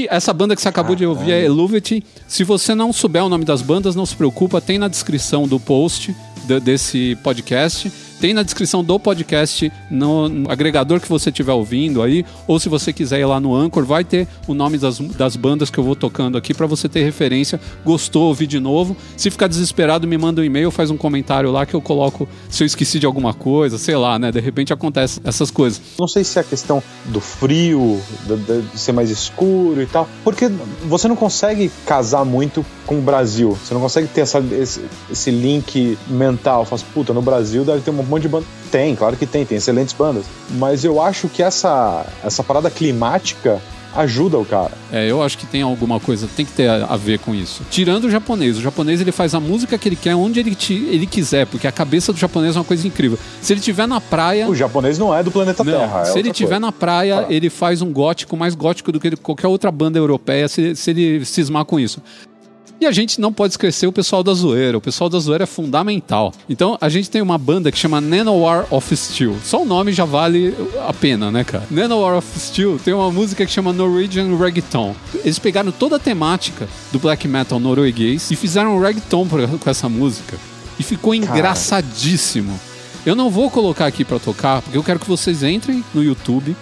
Essa 0.09 0.33
banda 0.33 0.55
que 0.55 0.61
você 0.61 0.67
acabou 0.67 0.95
de 0.95 1.05
ouvir 1.05 1.31
é 1.31 1.45
Eluvity. 1.45 2.03
Se 2.27 2.43
você 2.43 2.73
não 2.73 2.91
souber 2.91 3.23
o 3.23 3.29
nome 3.29 3.45
das 3.45 3.61
bandas, 3.61 3.95
não 3.95 4.05
se 4.05 4.15
preocupa, 4.15 4.59
tem 4.59 4.77
na 4.77 4.87
descrição 4.87 5.47
do 5.47 5.59
post 5.59 6.15
desse 6.63 7.17
podcast. 7.23 7.91
Tem 8.19 8.33
na 8.33 8.43
descrição 8.43 8.83
do 8.83 8.99
podcast, 8.99 9.71
no, 9.89 10.27
no 10.27 10.51
agregador 10.51 10.99
que 10.99 11.07
você 11.07 11.29
estiver 11.29 11.53
ouvindo 11.53 12.01
aí, 12.01 12.25
ou 12.45 12.59
se 12.59 12.67
você 12.67 12.91
quiser 12.91 13.21
ir 13.21 13.25
lá 13.25 13.39
no 13.39 13.55
Anchor, 13.55 13.85
vai 13.85 14.03
ter 14.03 14.27
o 14.45 14.53
nome 14.53 14.77
das, 14.77 14.99
das 14.99 15.37
bandas 15.37 15.69
que 15.69 15.77
eu 15.77 15.83
vou 15.85 15.95
tocando 15.95 16.37
aqui 16.37 16.53
para 16.53 16.67
você 16.67 16.89
ter 16.89 17.01
referência. 17.01 17.61
Gostou, 17.85 18.23
ouvir 18.23 18.45
de 18.45 18.59
novo. 18.59 18.95
Se 19.15 19.31
ficar 19.31 19.47
desesperado, 19.47 20.05
me 20.05 20.17
manda 20.17 20.41
um 20.41 20.43
e-mail, 20.43 20.69
faz 20.69 20.91
um 20.91 20.97
comentário 20.97 21.49
lá 21.49 21.65
que 21.65 21.73
eu 21.73 21.81
coloco 21.81 22.27
se 22.49 22.61
eu 22.61 22.67
esqueci 22.67 22.99
de 22.99 23.05
alguma 23.05 23.33
coisa, 23.33 23.77
sei 23.77 23.95
lá, 23.95 24.19
né? 24.19 24.33
De 24.33 24.41
repente 24.41 24.73
acontece 24.73 25.21
essas 25.23 25.49
coisas. 25.49 25.81
Não 25.97 26.07
sei 26.07 26.25
se 26.25 26.37
é 26.37 26.41
a 26.41 26.45
questão 26.45 26.83
do 27.05 27.21
frio, 27.21 28.01
de, 28.25 28.77
ser 28.77 28.91
mais 28.91 29.09
escuro 29.09 29.81
e 29.81 29.85
tal, 29.85 30.09
porque 30.25 30.49
você 30.83 31.07
não 31.07 31.15
consegue 31.15 31.71
casar 31.85 32.25
muito 32.25 32.65
com 32.85 32.99
o 32.99 33.01
Brasil. 33.01 33.57
Você 33.63 33.73
não 33.73 33.79
consegue 33.79 34.07
ter 34.07 34.21
essa, 34.21 34.39
esse, 34.39 34.81
esse 35.09 35.31
link 35.31 35.97
mental. 36.07 36.65
Faz, 36.65 36.83
puta, 36.83 37.13
no 37.13 37.21
Brasil 37.21 37.63
deve 37.63 37.81
ter 37.81 37.91
um 37.91 38.08
monte 38.09 38.23
de 38.23 38.29
banda. 38.29 38.45
Tem, 38.71 38.95
claro 38.95 39.15
que 39.15 39.25
tem, 39.25 39.45
tem 39.45 39.57
excelentes 39.57 39.93
bandas. 39.93 40.25
Mas 40.51 40.83
eu 40.83 41.01
acho 41.01 41.27
que 41.27 41.41
essa, 41.41 42.05
essa 42.23 42.43
parada 42.43 42.69
climática 42.69 43.61
ajuda 43.95 44.37
o 44.37 44.45
cara. 44.45 44.71
É, 44.91 45.09
eu 45.09 45.21
acho 45.21 45.37
que 45.37 45.45
tem 45.45 45.61
alguma 45.61 45.99
coisa, 45.99 46.27
tem 46.35 46.45
que 46.45 46.51
ter 46.51 46.69
a, 46.69 46.95
ver 46.95 47.19
com 47.19 47.33
isso. 47.33 47.63
Tirando 47.69 48.05
o 48.05 48.09
japonês, 48.09 48.57
o 48.57 48.61
japonês 48.61 49.01
ele 49.01 49.11
faz 49.11 49.33
a 49.33 49.39
música 49.39 49.77
que 49.77 49.89
ele 49.89 49.95
quer 49.95 50.15
onde 50.15 50.39
ele, 50.39 50.55
te, 50.55 50.73
ele 50.73 51.05
quiser, 51.05 51.45
porque 51.47 51.67
a 51.67 51.71
cabeça 51.71 52.13
do 52.13 52.19
japonês 52.19 52.55
é 52.55 52.59
uma 52.59 52.65
coisa 52.65 52.87
incrível. 52.87 53.17
Se 53.41 53.53
ele 53.53 53.59
tiver 53.59 53.87
na 53.87 53.99
praia, 53.99 54.47
o 54.47 54.55
japonês 54.55 54.97
não 54.97 55.15
é 55.15 55.23
do 55.23 55.31
planeta 55.31 55.63
não, 55.63 55.73
Terra. 55.73 56.01
É 56.01 56.05
se 56.05 56.19
ele 56.19 56.31
tiver 56.31 56.59
na 56.59 56.71
praia, 56.71 57.21
ah. 57.21 57.25
ele 57.29 57.49
faz 57.49 57.81
um 57.81 57.91
gótico 57.91 58.37
mais 58.37 58.55
gótico 58.55 58.91
do 58.91 58.99
que 58.99 59.15
qualquer 59.17 59.47
outra 59.47 59.71
banda 59.71 59.97
europeia, 59.97 60.47
se, 60.47 60.75
se 60.75 60.91
ele 60.91 61.25
cismar 61.25 61.65
com 61.65 61.79
isso. 61.79 62.01
E 62.81 62.85
a 62.85 62.91
gente 62.93 63.19
não 63.19 63.33
pode 63.33 63.53
esquecer 63.53 63.87
o 63.87 63.91
pessoal 63.91 64.23
da 64.23 64.33
zoeira. 64.33 64.77
O 64.77 64.81
pessoal 64.81 65.09
da 65.09 65.19
zoeira 65.19 65.43
é 65.43 65.47
fundamental. 65.47 66.33
Então 66.47 66.77
a 66.79 66.87
gente 66.87 67.09
tem 67.09 67.21
uma 67.21 67.37
banda 67.37 67.69
que 67.73 67.77
chama 67.77 67.99
Nanowar 67.99 68.73
of 68.73 68.95
Steel. 68.95 69.35
Só 69.43 69.63
o 69.63 69.65
nome 69.65 69.91
já 69.91 70.05
vale 70.05 70.55
a 70.87 70.93
pena, 70.93 71.29
né, 71.29 71.43
cara? 71.43 71.65
Nanowar 71.69 72.15
of 72.15 72.39
Steel 72.39 72.79
tem 72.79 72.93
uma 72.93 73.11
música 73.11 73.45
que 73.45 73.51
chama 73.51 73.73
Norwegian 73.73 74.33
Reggaeton. 74.37 74.95
Eles 75.25 75.37
pegaram 75.37 75.73
toda 75.73 75.97
a 75.97 75.99
temática 75.99 76.69
do 76.89 76.99
black 76.99 77.27
metal 77.27 77.59
norueguês 77.59 78.31
e 78.31 78.35
fizeram 78.37 78.77
um 78.77 78.81
reggaeton 78.81 79.27
com 79.59 79.69
essa 79.69 79.89
música. 79.89 80.37
E 80.79 80.83
ficou 80.83 81.13
engraçadíssimo. 81.13 82.57
Eu 83.05 83.13
não 83.13 83.29
vou 83.29 83.49
colocar 83.49 83.87
aqui 83.87 84.05
para 84.05 84.19
tocar, 84.19 84.61
porque 84.61 84.77
eu 84.77 84.83
quero 84.83 84.99
que 84.99 85.07
vocês 85.07 85.43
entrem 85.43 85.83
no 85.93 86.01
YouTube 86.01 86.55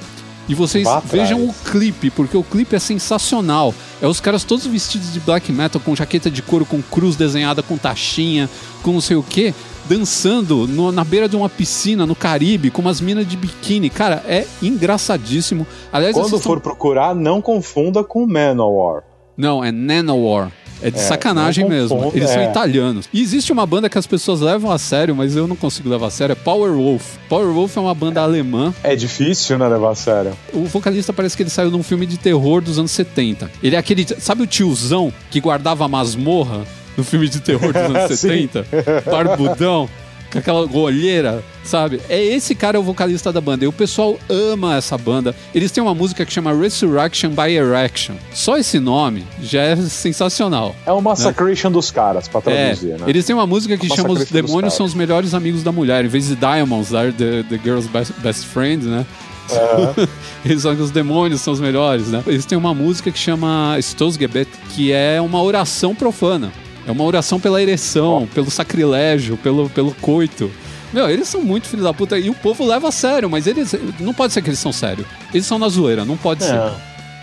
e 0.47 0.55
vocês 0.55 0.87
vejam 1.05 1.45
o 1.45 1.53
clipe, 1.53 2.09
porque 2.09 2.37
o 2.37 2.43
clipe 2.43 2.75
é 2.75 2.79
sensacional. 2.79 3.73
É 4.01 4.07
os 4.07 4.19
caras 4.19 4.43
todos 4.43 4.65
vestidos 4.65 5.11
de 5.11 5.19
black 5.19 5.51
metal, 5.51 5.81
com 5.83 5.95
jaqueta 5.95 6.29
de 6.31 6.41
couro, 6.41 6.65
com 6.65 6.81
cruz 6.81 7.15
desenhada, 7.15 7.61
com 7.61 7.77
taxinha, 7.77 8.49
com 8.81 8.93
não 8.93 9.01
sei 9.01 9.17
o 9.17 9.23
que, 9.23 9.53
dançando 9.87 10.67
no, 10.67 10.91
na 10.91 11.03
beira 11.03 11.27
de 11.27 11.35
uma 11.35 11.49
piscina 11.49 12.05
no 12.05 12.15
Caribe, 12.15 12.69
com 12.69 12.81
umas 12.81 13.01
minas 13.01 13.27
de 13.27 13.35
biquíni. 13.35 13.89
Cara, 13.89 14.23
é 14.27 14.45
engraçadíssimo. 14.61 15.65
Aliás, 15.91 16.13
Quando 16.13 16.39
for 16.39 16.59
procurar, 16.59 17.15
não 17.15 17.41
confunda 17.41 18.03
com 18.03 18.25
Manowar. 18.25 19.03
Não, 19.35 19.63
é 19.63 19.71
Nanowar. 19.71 20.51
É 20.81 20.91
de 20.91 20.99
é, 20.99 21.01
sacanagem 21.01 21.67
mesmo. 21.67 22.11
Eles 22.13 22.29
é. 22.29 22.33
são 22.33 22.43
italianos. 22.43 23.09
E 23.13 23.21
existe 23.21 23.51
uma 23.51 23.65
banda 23.65 23.89
que 23.89 23.97
as 23.97 24.07
pessoas 24.07 24.41
levam 24.41 24.71
a 24.71 24.77
sério, 24.77 25.15
mas 25.15 25.35
eu 25.35 25.47
não 25.47 25.55
consigo 25.55 25.89
levar 25.89 26.07
a 26.07 26.11
sério. 26.11 26.33
É 26.33 26.35
Power 26.35 26.71
Wolf. 26.71 27.15
Power 27.29 27.47
Wolf 27.47 27.77
é 27.77 27.79
uma 27.79 27.93
banda 27.93 28.21
alemã. 28.21 28.73
É 28.83 28.95
difícil, 28.95 29.57
né, 29.57 29.67
levar 29.67 29.91
a 29.91 29.95
sério. 29.95 30.33
O 30.53 30.65
vocalista 30.65 31.11
parece 31.11 31.35
que 31.35 31.43
ele 31.43 31.49
saiu 31.49 31.69
de 31.69 31.75
um 31.75 31.83
filme 31.83 32.05
de 32.05 32.17
terror 32.17 32.61
dos 32.61 32.79
anos 32.79 32.91
70. 32.91 33.49
Ele 33.61 33.75
é 33.75 33.79
aquele. 33.79 34.05
Sabe 34.19 34.43
o 34.43 34.47
tiozão 34.47 35.11
que 35.29 35.39
guardava 35.39 35.85
a 35.85 35.87
masmorra 35.87 36.65
no 36.97 37.03
filme 37.03 37.27
de 37.27 37.39
terror 37.39 37.73
dos 37.73 37.81
anos 37.95 38.19
70? 38.19 38.65
Barbudão 39.05 39.89
com 40.31 40.39
aquela 40.39 40.65
olheira, 40.71 41.43
sabe? 41.63 42.01
É 42.09 42.23
esse 42.23 42.53
cara 42.55 42.77
é 42.77 42.79
o 42.79 42.83
vocalista 42.83 43.31
da 43.31 43.41
banda. 43.41 43.65
E 43.65 43.67
o 43.67 43.71
pessoal 43.71 44.17
ama 44.29 44.75
essa 44.75 44.97
banda. 44.97 45.35
Eles 45.53 45.71
têm 45.71 45.81
uma 45.81 45.95
música 45.95 46.25
que 46.25 46.33
chama 46.33 46.53
Resurrection 46.53 47.29
by 47.29 47.51
Erection. 47.53 48.15
Só 48.33 48.57
esse 48.57 48.79
nome 48.79 49.25
já 49.41 49.61
é 49.61 49.75
sensacional. 49.75 50.75
É 50.85 50.91
uma 50.91 51.01
massacration 51.01 51.69
né? 51.69 51.73
dos 51.73 51.91
caras, 51.91 52.27
pra 52.27 52.41
traduzir, 52.41 52.91
é. 52.91 52.97
né? 52.97 53.05
Eles 53.07 53.25
têm 53.25 53.35
uma 53.35 53.47
música 53.47 53.77
que 53.77 53.87
chama 53.87 54.11
Os 54.11 54.25
Demônios 54.25 54.73
São 54.73 54.85
os 54.85 54.93
Melhores 54.93 55.33
Amigos 55.33 55.63
da 55.63 55.71
Mulher. 55.71 56.05
Em 56.05 56.09
vez 56.09 56.27
de 56.27 56.35
Diamonds, 56.35 56.93
are 56.93 57.11
the, 57.11 57.43
the 57.43 57.59
Girl's 57.63 57.87
Best, 57.87 58.13
best 58.21 58.45
Friend, 58.45 58.85
né? 58.85 59.05
Uhum. 59.49 60.07
Eles 60.45 60.61
são 60.61 60.75
que 60.75 60.81
os 60.81 60.91
demônios 60.91 61.41
são 61.41 61.53
os 61.53 61.59
melhores, 61.59 62.07
né? 62.07 62.21
Eles 62.27 62.45
têm 62.45 62.57
uma 62.57 62.73
música 62.73 63.11
que 63.11 63.19
chama 63.19 63.77
Stoßgebet, 63.79 64.49
que 64.75 64.91
é 64.91 65.21
uma 65.21 65.41
oração 65.41 65.95
profana. 65.95 66.51
É 66.87 66.91
uma 66.91 67.03
oração 67.03 67.39
pela 67.39 67.61
ereção, 67.61 68.27
pelo 68.33 68.49
sacrilégio, 68.49 69.35
pelo, 69.37 69.69
pelo 69.69 69.93
coito. 69.95 70.49
Meu, 70.93 71.09
eles 71.09 71.27
são 71.27 71.41
muito 71.41 71.67
filhos 71.67 71.83
da 71.83 71.93
puta 71.93 72.17
e 72.17 72.29
o 72.29 72.33
povo 72.33 72.65
leva 72.65 72.87
a 72.87 72.91
sério, 72.91 73.29
mas 73.29 73.45
eles. 73.45 73.75
Não 73.99 74.13
pode 74.13 74.31
ser 74.31 74.41
que 74.41 74.49
eles 74.49 74.59
são 74.59 74.71
sérios. 74.71 75.05
Eles 75.33 75.45
são 75.45 75.59
na 75.59 75.67
zoeira, 75.67 76.05
não 76.05 76.15
pode 76.15 76.43
é. 76.43 76.47
ser. 76.47 76.71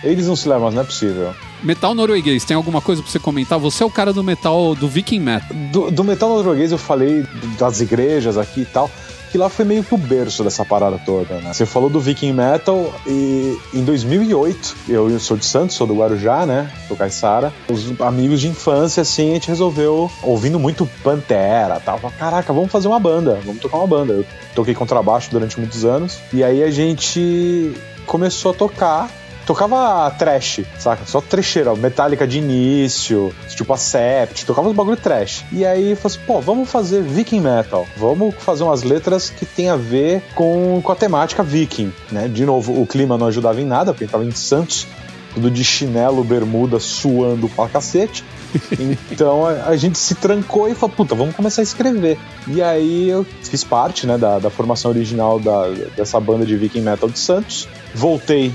Eles 0.06 0.26
não 0.26 0.36
se 0.36 0.46
levam, 0.46 0.70
não 0.70 0.82
é 0.82 0.84
possível. 0.84 1.34
Metal 1.62 1.94
norueguês, 1.94 2.44
tem 2.44 2.54
alguma 2.54 2.82
coisa 2.82 3.00
pra 3.00 3.10
você 3.10 3.18
comentar? 3.18 3.58
Você 3.58 3.82
é 3.82 3.86
o 3.86 3.90
cara 3.90 4.12
do 4.12 4.22
metal, 4.22 4.74
do 4.74 4.86
Viking 4.86 5.20
Metal. 5.20 5.56
Do, 5.72 5.90
do 5.90 6.04
metal 6.04 6.28
norueguês 6.28 6.72
eu 6.72 6.76
falei 6.76 7.24
das 7.58 7.80
igrejas 7.80 8.36
aqui 8.36 8.60
e 8.60 8.66
tal 8.66 8.90
que 9.34 9.38
lá 9.38 9.48
foi 9.48 9.64
meio 9.64 9.82
que 9.82 9.92
o 9.92 9.98
berço 9.98 10.44
dessa 10.44 10.64
parada 10.64 10.96
toda, 10.96 11.40
né? 11.40 11.52
Você 11.52 11.66
falou 11.66 11.90
do 11.90 11.98
Viking 11.98 12.32
Metal 12.32 12.94
e 13.04 13.58
em 13.74 13.82
2008, 13.82 14.76
eu 14.88 15.18
sou 15.18 15.36
de 15.36 15.44
Santos, 15.44 15.74
sou 15.74 15.88
do 15.88 15.96
Guarujá, 15.96 16.46
né? 16.46 16.70
Sou 16.86 16.96
Caissara. 16.96 17.52
Os 17.68 18.00
amigos 18.00 18.40
de 18.40 18.46
infância, 18.46 19.00
assim, 19.00 19.32
a 19.32 19.34
gente 19.34 19.48
resolveu, 19.48 20.08
ouvindo 20.22 20.56
muito 20.56 20.88
Pantera 21.02 21.80
tal, 21.84 21.98
caraca, 22.16 22.52
vamos 22.52 22.70
fazer 22.70 22.86
uma 22.86 23.00
banda, 23.00 23.40
vamos 23.44 23.60
tocar 23.60 23.78
uma 23.78 23.88
banda. 23.88 24.12
Eu 24.12 24.24
toquei 24.54 24.72
contrabaixo 24.72 25.32
durante 25.32 25.58
muitos 25.58 25.84
anos 25.84 26.20
e 26.32 26.44
aí 26.44 26.62
a 26.62 26.70
gente 26.70 27.74
começou 28.06 28.52
a 28.52 28.54
tocar 28.54 29.10
tocava 29.46 30.10
trash, 30.10 30.62
saca? 30.78 31.04
Só 31.06 31.20
trecheira, 31.20 31.74
metálica 31.74 32.26
de 32.26 32.38
início, 32.38 33.34
tipo 33.48 33.72
a 33.72 33.76
Sept, 33.76 34.44
tocava 34.44 34.68
os 34.68 34.74
bagulho 34.74 34.96
trash. 34.96 35.44
E 35.52 35.64
aí 35.64 35.94
falou 35.94 36.16
assim, 36.16 36.26
pô, 36.26 36.40
vamos 36.40 36.70
fazer 36.70 37.02
viking 37.02 37.40
metal, 37.40 37.86
vamos 37.96 38.34
fazer 38.36 38.64
umas 38.64 38.82
letras 38.82 39.30
que 39.30 39.46
tem 39.46 39.68
a 39.68 39.76
ver 39.76 40.22
com, 40.34 40.80
com 40.82 40.92
a 40.92 40.96
temática 40.96 41.42
viking, 41.42 41.92
né? 42.10 42.28
De 42.28 42.44
novo, 42.44 42.80
o 42.80 42.86
clima 42.86 43.16
não 43.18 43.26
ajudava 43.26 43.60
em 43.60 43.66
nada, 43.66 43.92
porque 43.92 44.06
tava 44.06 44.24
em 44.24 44.30
Santos, 44.30 44.86
tudo 45.34 45.50
de 45.50 45.64
chinelo, 45.64 46.22
bermuda, 46.24 46.78
suando 46.78 47.48
pra 47.48 47.68
cacete. 47.68 48.24
Então 49.10 49.44
a, 49.44 49.66
a, 49.66 49.76
gente 49.76 49.98
se 49.98 50.14
trancou 50.14 50.68
e 50.68 50.76
falou, 50.76 50.94
puta, 50.94 51.12
vamos 51.12 51.34
começar 51.34 51.60
a 51.60 51.64
escrever. 51.64 52.16
E 52.46 52.62
aí 52.62 53.08
eu 53.08 53.26
fiz 53.42 53.64
parte 53.64 54.06
né, 54.06 54.16
da, 54.16 54.38
da 54.38 54.48
formação 54.48 54.92
original 54.92 55.40
da, 55.40 55.68
dessa 55.96 56.20
banda 56.20 56.46
de 56.46 56.56
Viking 56.56 56.82
Metal 56.82 57.08
de 57.08 57.18
Santos. 57.18 57.68
Voltei 57.92 58.52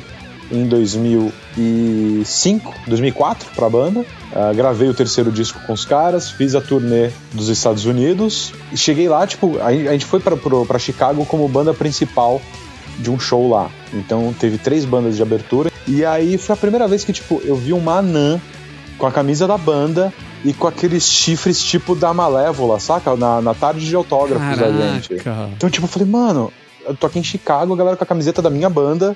em 0.52 0.68
2005, 0.68 2.74
2004 2.88 3.52
para 3.56 3.68
a 3.68 3.70
banda. 3.70 4.02
Uh, 4.02 4.56
gravei 4.56 4.90
o 4.90 4.94
terceiro 4.94 5.32
disco 5.32 5.60
com 5.66 5.74
os 5.74 5.86
caras, 5.86 6.30
fiz 6.30 6.54
a 6.56 6.62
turnê 6.62 7.10
dos 7.34 7.50
Estados 7.50 7.86
Unidos 7.86 8.54
e 8.72 8.78
cheguei 8.78 9.10
lá, 9.10 9.26
tipo, 9.26 9.60
a, 9.62 9.74
gente 9.74 10.06
foi 10.06 10.20
para 10.20 10.80
Chicago 10.80 11.26
como 11.26 11.48
banda 11.48 11.74
principal 11.74 12.40
de 12.98 13.10
um 13.10 13.20
show 13.20 13.50
lá. 13.50 13.70
Então 13.94 14.36
teve 14.38 14.58
três 14.58 14.84
bandas 14.86 15.16
de 15.16 15.22
abertura 15.22 15.72
e 15.88 16.04
aí 16.06 16.38
foi 16.38 16.54
a 16.54 16.58
primeira 16.58 16.88
vez 16.88 17.04
que 17.04 17.14
tipo 17.14 17.42
eu 17.44 17.56
vi 17.56 17.74
uma 17.74 18.00
anã 18.00 18.40
com 18.98 19.08
a 19.08 19.12
camisa 19.12 19.48
da 19.48 19.58
banda 19.58 20.14
e 20.44 20.54
com 20.54 20.68
aqueles 20.68 21.04
chifres 21.04 21.64
tipo 21.64 21.96
da 21.96 22.14
Malévola, 22.14 22.80
saca? 22.80 23.16
Na, 23.16 23.42
na 23.42 23.54
tarde 23.54 23.86
de 23.86 23.96
autógrafos 23.96 24.56
Caraca. 24.56 24.72
da 24.72 24.94
gente. 24.94 25.14
Então, 25.56 25.70
tipo, 25.70 25.86
eu 25.86 25.90
falei, 25.90 26.08
mano, 26.08 26.52
eu 26.86 26.96
tô 26.96 27.08
aqui 27.08 27.20
em 27.20 27.24
Chicago, 27.24 27.74
a 27.74 27.78
galera 27.78 27.98
com 27.98 28.04
a 28.04 28.08
camiseta 28.08 28.42
da 28.42 28.50
minha 28.50 28.70
banda 28.70 29.16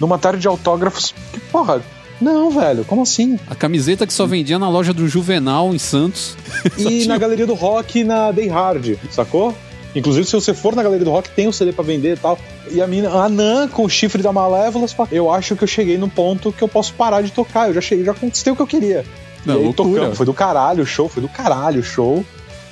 numa 0.00 0.18
tarde 0.18 0.40
de 0.40 0.48
autógrafos. 0.48 1.14
Que 1.32 1.40
porra, 1.40 1.82
não, 2.20 2.50
velho, 2.50 2.84
como 2.84 3.02
assim? 3.02 3.38
A 3.48 3.54
camiseta 3.54 4.06
que 4.06 4.12
só 4.12 4.26
vendia 4.26 4.58
na 4.58 4.68
loja 4.68 4.92
do 4.92 5.06
Juvenal 5.08 5.74
em 5.74 5.78
Santos. 5.78 6.36
E 6.78 7.06
na 7.06 7.18
galeria 7.18 7.46
do 7.46 7.54
rock 7.54 8.02
na 8.04 8.30
Day 8.30 8.48
Hard, 8.48 8.96
sacou? 9.10 9.54
Inclusive, 9.94 10.26
se 10.26 10.32
você 10.32 10.52
for 10.52 10.74
na 10.74 10.82
galeria 10.82 11.04
do 11.04 11.10
rock, 11.10 11.30
tem 11.30 11.46
o 11.46 11.50
um 11.50 11.52
CD 11.52 11.72
pra 11.72 11.84
vender 11.84 12.14
e 12.14 12.16
tal. 12.16 12.38
E 12.70 12.80
a 12.80 12.86
mina, 12.86 13.10
a 13.10 13.28
Nan, 13.28 13.68
com 13.68 13.84
o 13.84 13.88
chifre 13.88 14.22
da 14.22 14.32
Malévola, 14.32 14.86
eu 15.12 15.30
acho 15.30 15.54
que 15.54 15.62
eu 15.62 15.68
cheguei 15.68 15.96
no 15.96 16.08
ponto 16.08 16.52
que 16.52 16.62
eu 16.62 16.68
posso 16.68 16.92
parar 16.94 17.22
de 17.22 17.30
tocar. 17.30 17.68
Eu 17.68 17.74
já 17.74 17.80
cheguei, 17.80 18.04
já 18.04 18.14
conquistei 18.14 18.52
o 18.52 18.56
que 18.56 18.62
eu 18.62 18.66
queria. 18.66 19.04
Não, 19.46 19.60
e 19.60 19.66
aí, 19.66 19.72
tocando, 19.72 20.16
foi 20.16 20.26
do 20.26 20.34
caralho 20.34 20.82
o 20.82 20.86
show, 20.86 21.08
foi 21.08 21.22
do 21.22 21.28
caralho 21.28 21.80
o 21.80 21.84
show. 21.84 22.24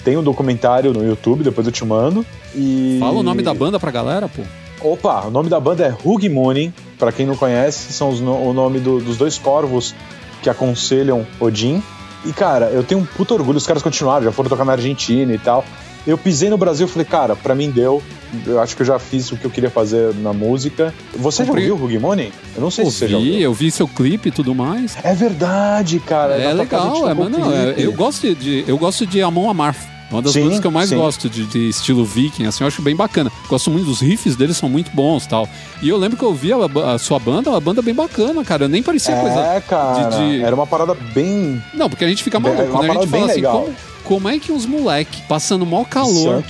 Tem 0.02 0.16
um 0.16 0.22
documentário 0.22 0.92
no 0.92 1.06
YouTube, 1.06 1.44
depois 1.44 1.66
eu 1.66 1.72
te 1.72 1.84
mando. 1.84 2.26
E. 2.54 2.96
Fala 2.98 3.20
o 3.20 3.22
nome 3.22 3.42
da 3.42 3.54
banda 3.54 3.78
pra 3.78 3.90
galera, 3.90 4.28
pô. 4.28 4.42
Opa, 4.84 5.26
o 5.26 5.30
nome 5.30 5.48
da 5.48 5.60
banda 5.60 5.84
é 5.84 5.94
Hug 6.04 6.28
Morning. 6.28 6.72
Para 6.98 7.12
quem 7.12 7.26
não 7.26 7.36
conhece, 7.36 7.92
são 7.92 8.12
no, 8.12 8.48
o 8.48 8.52
nome 8.52 8.80
do, 8.80 9.00
dos 9.00 9.16
dois 9.16 9.38
corvos 9.38 9.94
que 10.42 10.50
aconselham 10.50 11.26
Odin. 11.40 11.82
E 12.24 12.32
cara, 12.32 12.66
eu 12.66 12.82
tenho 12.82 13.00
um 13.00 13.04
puto 13.04 13.34
orgulho, 13.34 13.58
os 13.58 13.66
caras 13.66 13.82
continuaram, 13.82 14.24
já 14.24 14.32
foram 14.32 14.48
tocar 14.48 14.64
na 14.64 14.72
Argentina 14.72 15.32
e 15.32 15.38
tal. 15.38 15.64
Eu 16.04 16.18
pisei 16.18 16.50
no 16.50 16.58
Brasil 16.58 16.86
e 16.86 16.90
falei, 16.90 17.06
cara, 17.06 17.36
pra 17.36 17.54
mim 17.54 17.70
deu. 17.70 18.02
Eu 18.44 18.60
acho 18.60 18.74
que 18.74 18.82
eu 18.82 18.86
já 18.86 18.98
fiz 18.98 19.30
o 19.30 19.36
que 19.36 19.44
eu 19.44 19.50
queria 19.50 19.70
fazer 19.70 20.12
na 20.16 20.32
música. 20.32 20.92
Você 21.14 21.44
já 21.44 21.52
ouviu 21.52 21.76
o 21.76 22.00
Money? 22.00 22.32
Eu 22.56 22.62
não 22.62 22.70
sei 22.70 22.84
ouvi, 22.84 22.94
se 22.94 22.98
você 23.00 23.08
já 23.08 23.18
ouviu. 23.18 23.38
Eu 23.38 23.54
vi 23.54 23.70
seu 23.70 23.86
clipe 23.86 24.30
e 24.30 24.32
tudo 24.32 24.52
mais. 24.54 24.96
É 25.04 25.14
verdade, 25.14 26.00
cara. 26.00 26.34
É 26.34 26.52
legal, 26.52 27.08
é, 27.08 27.14
não, 27.14 27.52
é, 27.52 27.74
eu 27.76 27.92
gosto 27.92 28.34
de 28.34 28.64
eu 28.66 28.76
gosto 28.76 29.06
de 29.06 29.22
Amon 29.22 29.48
Amarth. 29.48 29.91
Uma 30.12 30.20
das 30.20 30.34
sim, 30.34 30.60
que 30.60 30.66
eu 30.66 30.70
mais 30.70 30.90
sim. 30.90 30.96
gosto 30.96 31.28
de, 31.30 31.46
de, 31.46 31.70
estilo 31.70 32.04
viking, 32.04 32.44
assim, 32.44 32.62
eu 32.62 32.68
acho 32.68 32.82
bem 32.82 32.94
bacana. 32.94 33.32
Gosto 33.48 33.70
muito 33.70 33.86
dos 33.86 34.00
riffs 34.00 34.36
deles, 34.36 34.58
são 34.58 34.68
muito 34.68 34.90
bons 34.90 35.26
tal. 35.26 35.48
E 35.80 35.88
eu 35.88 35.96
lembro 35.96 36.18
que 36.18 36.22
eu 36.22 36.28
ouvi 36.28 36.52
a, 36.52 36.92
a 36.92 36.98
sua 36.98 37.18
banda, 37.18 37.48
uma 37.48 37.60
banda 37.60 37.80
bem 37.80 37.94
bacana, 37.94 38.44
cara. 38.44 38.68
Nem 38.68 38.82
parecia 38.82 39.14
é, 39.14 39.20
coisa. 39.20 39.40
É, 39.40 39.60
cara. 39.62 40.10
De, 40.10 40.16
de... 40.16 40.42
Era 40.42 40.54
uma 40.54 40.66
parada 40.66 40.94
bem. 41.14 41.62
Não, 41.72 41.88
porque 41.88 42.04
a 42.04 42.08
gente 42.08 42.22
fica 42.22 42.38
maluco, 42.38 42.82
né? 42.82 42.90
A 42.90 42.94
gente 42.94 43.06
fala 43.08 43.26
assim, 43.32 43.42
como, 43.42 43.74
como, 44.04 44.28
é 44.28 44.38
que 44.38 44.52
uns 44.52 44.66
moleque 44.66 45.22
passando 45.22 45.64
mal 45.64 45.84
calor. 45.86 46.44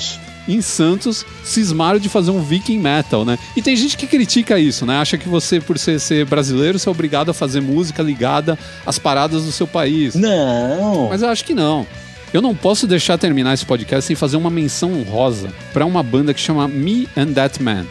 Em 0.48 0.60
Santos, 0.60 1.24
cismaram 1.44 2.00
de 2.00 2.08
fazer 2.08 2.32
um 2.32 2.42
viking 2.42 2.80
metal, 2.80 3.24
né? 3.24 3.38
E 3.54 3.62
tem 3.62 3.76
gente 3.76 3.96
que 3.96 4.08
critica 4.08 4.58
isso, 4.58 4.84
né? 4.84 4.96
Acha 4.96 5.16
que 5.16 5.28
você, 5.28 5.60
por 5.60 5.78
ser, 5.78 6.00
ser 6.00 6.26
brasileiro, 6.26 6.80
você 6.80 6.88
é 6.88 6.90
obrigado 6.90 7.30
a 7.30 7.32
fazer 7.32 7.60
música 7.60 8.02
ligada 8.02 8.58
às 8.84 8.98
paradas 8.98 9.44
do 9.44 9.52
seu 9.52 9.68
país. 9.68 10.16
Não! 10.16 11.10
Mas 11.10 11.22
eu 11.22 11.28
acho 11.28 11.44
que 11.44 11.54
não. 11.54 11.86
Eu 12.33 12.41
não 12.41 12.55
posso 12.55 12.87
deixar 12.87 13.18
terminar 13.18 13.53
esse 13.53 13.66
podcast 13.66 14.07
sem 14.07 14.16
fazer 14.16 14.39
uma 14.39 14.49
menção 14.49 14.93
honrosa 14.93 15.53
para 15.72 15.85
uma 15.85 16.03
banda 16.03 16.33
que 16.33 16.41
chama 16.41 16.66
Me 16.66 17.07
and 17.14 17.35
That 17.35 17.62
Man. 17.62 17.85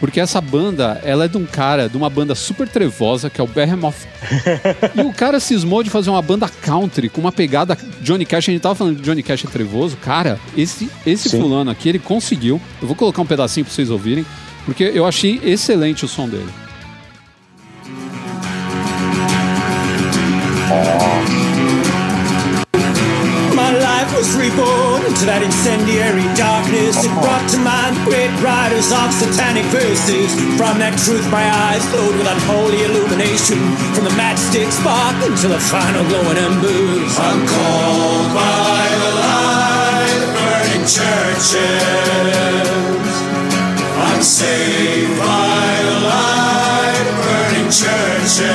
Porque 0.00 0.20
essa 0.20 0.40
banda, 0.40 1.00
ela 1.04 1.24
é 1.24 1.28
de 1.28 1.38
um 1.38 1.46
cara, 1.46 1.88
de 1.88 1.96
uma 1.96 2.10
banda 2.10 2.34
super 2.34 2.68
trevosa, 2.68 3.30
que 3.30 3.40
é 3.40 3.44
o 3.44 3.46
Behemoth. 3.46 3.94
e 4.94 5.00
o 5.00 5.12
cara 5.12 5.40
cismou 5.40 5.82
de 5.82 5.88
fazer 5.88 6.10
uma 6.10 6.20
banda 6.20 6.48
country 6.48 7.08
com 7.08 7.20
uma 7.20 7.32
pegada 7.32 7.78
Johnny 8.02 8.26
Cash. 8.26 8.48
A 8.48 8.52
gente 8.52 8.60
tava 8.60 8.74
falando 8.74 8.96
de 8.96 9.02
Johnny 9.02 9.22
Cash 9.22 9.44
é 9.44 9.48
trevoso. 9.48 9.96
Cara, 9.96 10.38
esse, 10.56 10.90
esse 11.06 11.30
fulano 11.30 11.70
aqui, 11.70 11.88
ele 11.88 11.98
conseguiu. 11.98 12.60
Eu 12.82 12.88
vou 12.88 12.96
colocar 12.96 13.22
um 13.22 13.26
pedacinho 13.26 13.64
pra 13.64 13.72
vocês 13.72 13.88
ouvirem, 13.88 14.26
porque 14.66 14.84
eu 14.84 15.06
achei 15.06 15.40
excelente 15.42 16.04
o 16.04 16.08
som 16.08 16.28
dele. 16.28 16.52
Was 24.16 24.32
reborn 24.32 25.04
into 25.04 25.28
that 25.28 25.44
incendiary 25.44 26.24
darkness. 26.32 27.04
It 27.04 27.12
brought 27.20 27.44
to 27.52 27.60
mind 27.60 28.00
great 28.08 28.32
writers 28.40 28.88
of 28.88 29.12
satanic 29.12 29.68
verses. 29.68 30.32
From 30.56 30.80
that 30.80 30.96
truth, 30.96 31.28
my 31.28 31.44
eyes 31.44 31.84
glowed 31.92 32.16
with 32.16 32.24
unholy 32.24 32.88
illumination. 32.88 33.60
From 33.92 34.08
the 34.08 34.16
matchstick 34.16 34.72
spark 34.72 35.20
until 35.20 35.52
the 35.52 35.60
final 35.60 36.00
glowing 36.08 36.40
embers. 36.40 37.12
I'm 37.20 37.44
called 37.44 38.32
by 38.32 38.88
the 38.88 39.12
light 39.20 40.24
burning 40.32 40.88
churches. 40.88 41.60
I'm 44.00 44.24
saved 44.24 45.12
by 45.20 45.68
the 45.84 45.96
light 46.08 47.08
burning 47.20 47.68
churches. 47.68 48.48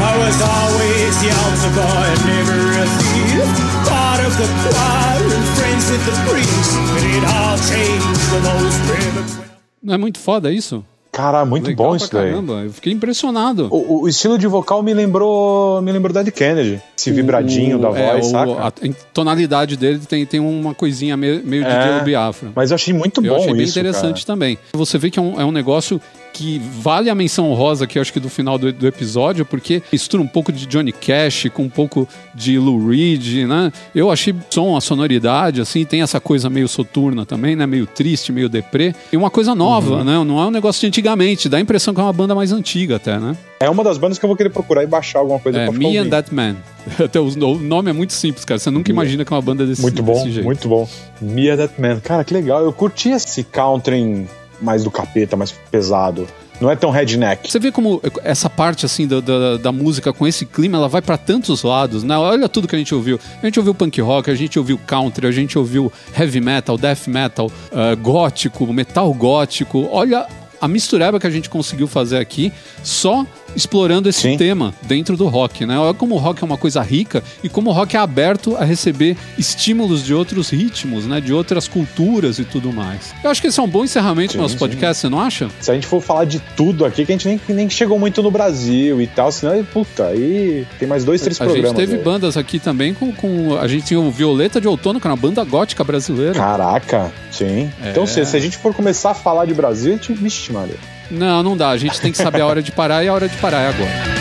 I 0.00 0.12
was 0.24 0.40
always 0.40 1.12
the 1.20 1.36
altar 1.36 1.72
boy, 1.76 2.08
never 2.24 2.65
Part 2.76 4.20
of 4.26 4.36
the 4.36 4.44
choir 4.68 5.24
and 5.24 5.44
friends 5.56 5.90
with 5.90 6.04
the 6.04 6.12
priest. 6.28 6.76
It 7.06 7.24
all 7.24 7.56
changed 7.56 8.32
when 8.32 8.42
those 8.42 8.76
river 8.92 9.46
Não 9.82 9.94
é 9.94 9.96
muito 9.98 10.18
foda 10.18 10.52
isso? 10.52 10.84
Cara, 11.10 11.46
muito 11.46 11.68
Legal 11.68 11.86
bom 11.88 11.96
isso 11.96 12.12
daí. 12.12 12.28
caramba. 12.32 12.52
Eu 12.64 12.72
fiquei 12.74 12.92
impressionado. 12.92 13.68
O, 13.70 14.02
o 14.02 14.08
estilo 14.08 14.36
de 14.36 14.46
vocal 14.46 14.82
me 14.82 14.92
lembrou 14.92 15.80
me 15.80 15.90
lembrou 15.90 16.12
Dead 16.12 16.30
Kennedy. 16.30 16.78
Esse 16.98 17.10
vibradinho 17.10 17.78
O- 17.78 17.80
da 17.80 17.88
é, 17.98 18.12
voz, 18.12 18.26
o- 18.26 18.30
saca? 18.30 18.52
A 18.66 18.72
tonalidade 19.14 19.78
dele 19.78 20.00
tem, 20.06 20.26
tem 20.26 20.38
uma 20.40 20.74
coisinha 20.74 21.16
meio, 21.16 21.40
meio 21.42 21.64
de 21.64 21.70
É, 21.70 21.82
Diego 21.88 22.04
Biafra. 22.04 22.50
Mas 22.54 22.70
eu 22.70 22.74
achei 22.74 22.92
muito 22.92 23.24
Eu 23.24 23.32
bom 23.32 23.40
achei 23.40 23.54
bem 23.54 23.62
isso, 23.62 23.78
interessante 23.78 24.26
cara. 24.26 24.26
também. 24.26 24.58
Você 24.74 24.98
vê 24.98 25.10
que 25.10 25.18
é 25.18 25.22
um, 25.22 25.40
é 25.40 25.44
um 25.46 25.52
negócio 25.52 25.98
que 26.36 26.58
vale 26.58 27.08
a 27.08 27.14
menção 27.14 27.50
honrosa 27.50 27.84
aqui, 27.84 27.98
acho 27.98 28.12
que 28.12 28.20
do 28.20 28.28
final 28.28 28.58
do, 28.58 28.72
do 28.72 28.86
episódio, 28.86 29.44
porque 29.46 29.82
mistura 29.92 30.22
um 30.22 30.26
pouco 30.26 30.52
de 30.52 30.66
Johnny 30.66 30.92
Cash 30.92 31.46
com 31.54 31.62
um 31.62 31.68
pouco 31.68 32.06
de 32.34 32.58
Lou 32.58 32.88
Reed, 32.88 33.46
né? 33.48 33.72
Eu 33.94 34.10
achei 34.10 34.32
o 34.32 34.36
som, 34.50 34.76
a 34.76 34.80
sonoridade, 34.80 35.60
assim, 35.60 35.84
tem 35.84 36.02
essa 36.02 36.20
coisa 36.20 36.50
meio 36.50 36.68
soturna 36.68 37.24
também, 37.24 37.56
né? 37.56 37.66
Meio 37.66 37.86
triste, 37.86 38.32
meio 38.32 38.48
deprê. 38.48 38.94
E 39.12 39.16
uma 39.16 39.30
coisa 39.30 39.54
nova, 39.54 39.96
Uhum. 39.96 40.04
né? 40.04 40.24
Não 40.24 40.40
é 40.40 40.46
um 40.46 40.50
negócio 40.50 40.80
de 40.80 40.86
antigamente, 40.88 41.48
dá 41.48 41.56
a 41.56 41.60
impressão 41.60 41.94
que 41.94 42.00
é 42.00 42.02
uma 42.02 42.12
banda 42.12 42.34
mais 42.34 42.52
antiga 42.52 42.96
até, 42.96 43.18
né? 43.18 43.36
É 43.58 43.70
uma 43.70 43.82
das 43.82 43.96
bandas 43.96 44.18
que 44.18 44.24
eu 44.24 44.28
vou 44.28 44.36
querer 44.36 44.50
procurar 44.50 44.82
e 44.84 44.86
baixar 44.86 45.20
alguma 45.20 45.38
coisa 45.38 45.58
É, 45.60 45.70
Me 45.70 45.96
and. 45.96 46.10
That 46.10 46.34
Man. 46.34 46.56
Até 47.02 47.18
o, 47.18 47.30
nome 47.58 47.88
é 47.90 47.92
muito 47.92 48.12
simples, 48.12 48.44
cara. 48.44 48.58
Você 48.60 48.70
nunca 48.70 48.90
imagina 48.90 49.24
que 49.24 49.32
é 49.32 49.36
uma 49.36 49.42
banda 49.42 49.64
desse, 49.66 49.80
Muito 49.80 50.02
bom, 50.02 50.12
desse 50.12 50.30
jeito. 50.32 50.44
muito 50.44 50.68
bom. 50.68 50.86
Mia 51.20 51.56
That 51.56 51.80
Man. 51.80 51.98
Cara, 52.00 52.22
que 52.22 52.34
legal. 52.34 52.62
Eu 52.62 52.72
curti 52.72 53.08
esse 53.08 53.42
country 53.42 54.26
mais 54.60 54.84
do 54.84 54.90
capeta, 54.90 55.36
mais 55.36 55.52
pesado. 55.70 56.26
Não 56.60 56.70
é 56.70 56.76
tão 56.76 56.90
redneck. 56.90 57.50
Você 57.50 57.58
vê 57.58 57.70
como 57.70 58.00
essa 58.24 58.48
parte 58.48 58.86
assim 58.86 59.06
da, 59.06 59.20
da, 59.20 59.56
da 59.58 59.72
música 59.72 60.12
com 60.12 60.26
esse 60.26 60.46
clima, 60.46 60.78
ela 60.78 60.88
vai 60.88 61.02
pra 61.02 61.18
tantos 61.18 61.62
lados, 61.62 62.02
né? 62.02 62.16
Olha 62.16 62.48
tudo 62.48 62.66
que 62.66 62.74
a 62.74 62.78
gente 62.78 62.94
ouviu. 62.94 63.20
A 63.42 63.46
gente 63.46 63.58
ouviu 63.58 63.74
punk 63.74 64.00
rock, 64.00 64.30
a 64.30 64.34
gente 64.34 64.58
ouviu 64.58 64.78
country, 64.78 65.26
a 65.26 65.30
gente 65.30 65.58
ouviu 65.58 65.92
heavy 66.18 66.40
metal, 66.40 66.78
death 66.78 67.06
metal, 67.08 67.50
ah, 67.72 67.94
gótico, 67.94 68.72
metal 68.72 69.12
gótico. 69.12 69.86
Olha 69.92 70.26
a 70.60 70.66
mistureba 70.66 71.20
que 71.20 71.26
a 71.26 71.30
gente 71.30 71.50
conseguiu 71.50 71.86
fazer 71.86 72.18
aqui 72.18 72.52
só 72.82 73.26
explorando 73.56 74.08
esse 74.08 74.20
Sim. 74.20 74.36
tema 74.36 74.74
dentro 74.82 75.16
do 75.16 75.26
rock, 75.26 75.64
né? 75.64 75.78
Olha 75.78 75.94
como 75.94 76.14
o 76.14 76.18
rock 76.18 76.42
é 76.42 76.46
uma 76.46 76.58
coisa 76.58 76.82
rica 76.82 77.22
e 77.42 77.48
como 77.48 77.70
o 77.70 77.72
rock 77.72 77.96
é 77.96 77.98
aberto 77.98 78.56
a 78.56 78.64
receber 78.64 79.16
estímulos 79.38 80.04
de 80.04 80.12
outros 80.14 80.50
ritmos, 80.50 81.06
né? 81.06 81.20
De 81.20 81.32
outras 81.32 81.66
culturas 81.66 82.38
e 82.38 82.44
tudo 82.44 82.72
mais. 82.72 83.14
Eu 83.24 83.30
acho 83.30 83.40
que 83.40 83.46
esse 83.48 83.58
é 83.58 83.62
um 83.62 83.68
bom 83.68 83.84
encerramento 83.84 84.32
Sim, 84.32 84.38
do 84.38 84.42
nosso 84.42 84.54
sim. 84.54 84.58
podcast, 84.60 85.00
você 85.00 85.08
não 85.08 85.20
acha? 85.20 85.48
Se 85.60 85.70
a 85.70 85.74
gente 85.74 85.86
for 85.86 86.00
falar 86.00 86.26
de 86.26 86.38
tudo 86.56 86.84
aqui, 86.84 87.04
que 87.04 87.12
a 87.12 87.14
gente 87.16 87.26
nem, 87.26 87.40
nem 87.48 87.70
chegou 87.70 87.98
muito 87.98 88.22
no 88.22 88.30
Brasil 88.30 89.00
e 89.00 89.06
tal, 89.06 89.32
senão, 89.32 89.64
puta, 89.64 90.06
aí 90.08 90.66
tem 90.78 90.86
mais 90.86 91.04
dois, 91.04 91.20
três 91.20 91.40
A 91.40 91.44
programas. 91.44 91.70
gente 91.70 91.76
teve 91.78 91.96
aí. 91.96 92.02
bandas 92.02 92.36
aqui 92.36 92.58
também 92.58 92.92
com, 92.92 93.12
com. 93.12 93.56
A 93.58 93.66
gente 93.66 93.86
tinha 93.86 94.00
o 94.00 94.10
Violeta 94.10 94.60
de 94.60 94.68
Outono, 94.68 95.00
que 95.00 95.06
era 95.06 95.14
uma 95.14 95.20
banda 95.20 95.42
gótica 95.44 95.82
brasileira. 95.82 96.34
Caraca, 96.34 97.10
sim. 97.30 97.70
É. 97.82 97.90
Então, 97.90 98.06
se, 98.06 98.24
se 98.24 98.36
a 98.36 98.40
gente 98.40 98.58
for 98.58 98.74
começar 98.74 99.12
a 99.12 99.14
falar 99.14 99.46
de 99.46 99.54
Brasil, 99.54 99.92
a 99.92 99.96
gente. 99.96 100.12
Vixe, 100.12 100.52
Maria. 100.52 100.76
Não, 101.10 101.42
não 101.42 101.56
dá. 101.56 101.70
A 101.70 101.76
gente 101.76 102.00
tem 102.00 102.10
que 102.12 102.18
saber 102.18 102.40
a 102.40 102.46
hora 102.46 102.62
de 102.62 102.72
parar 102.72 103.04
e 103.04 103.08
a 103.08 103.12
hora 103.12 103.28
de 103.28 103.36
parar 103.36 103.60
é 103.62 103.68
agora. 103.68 104.16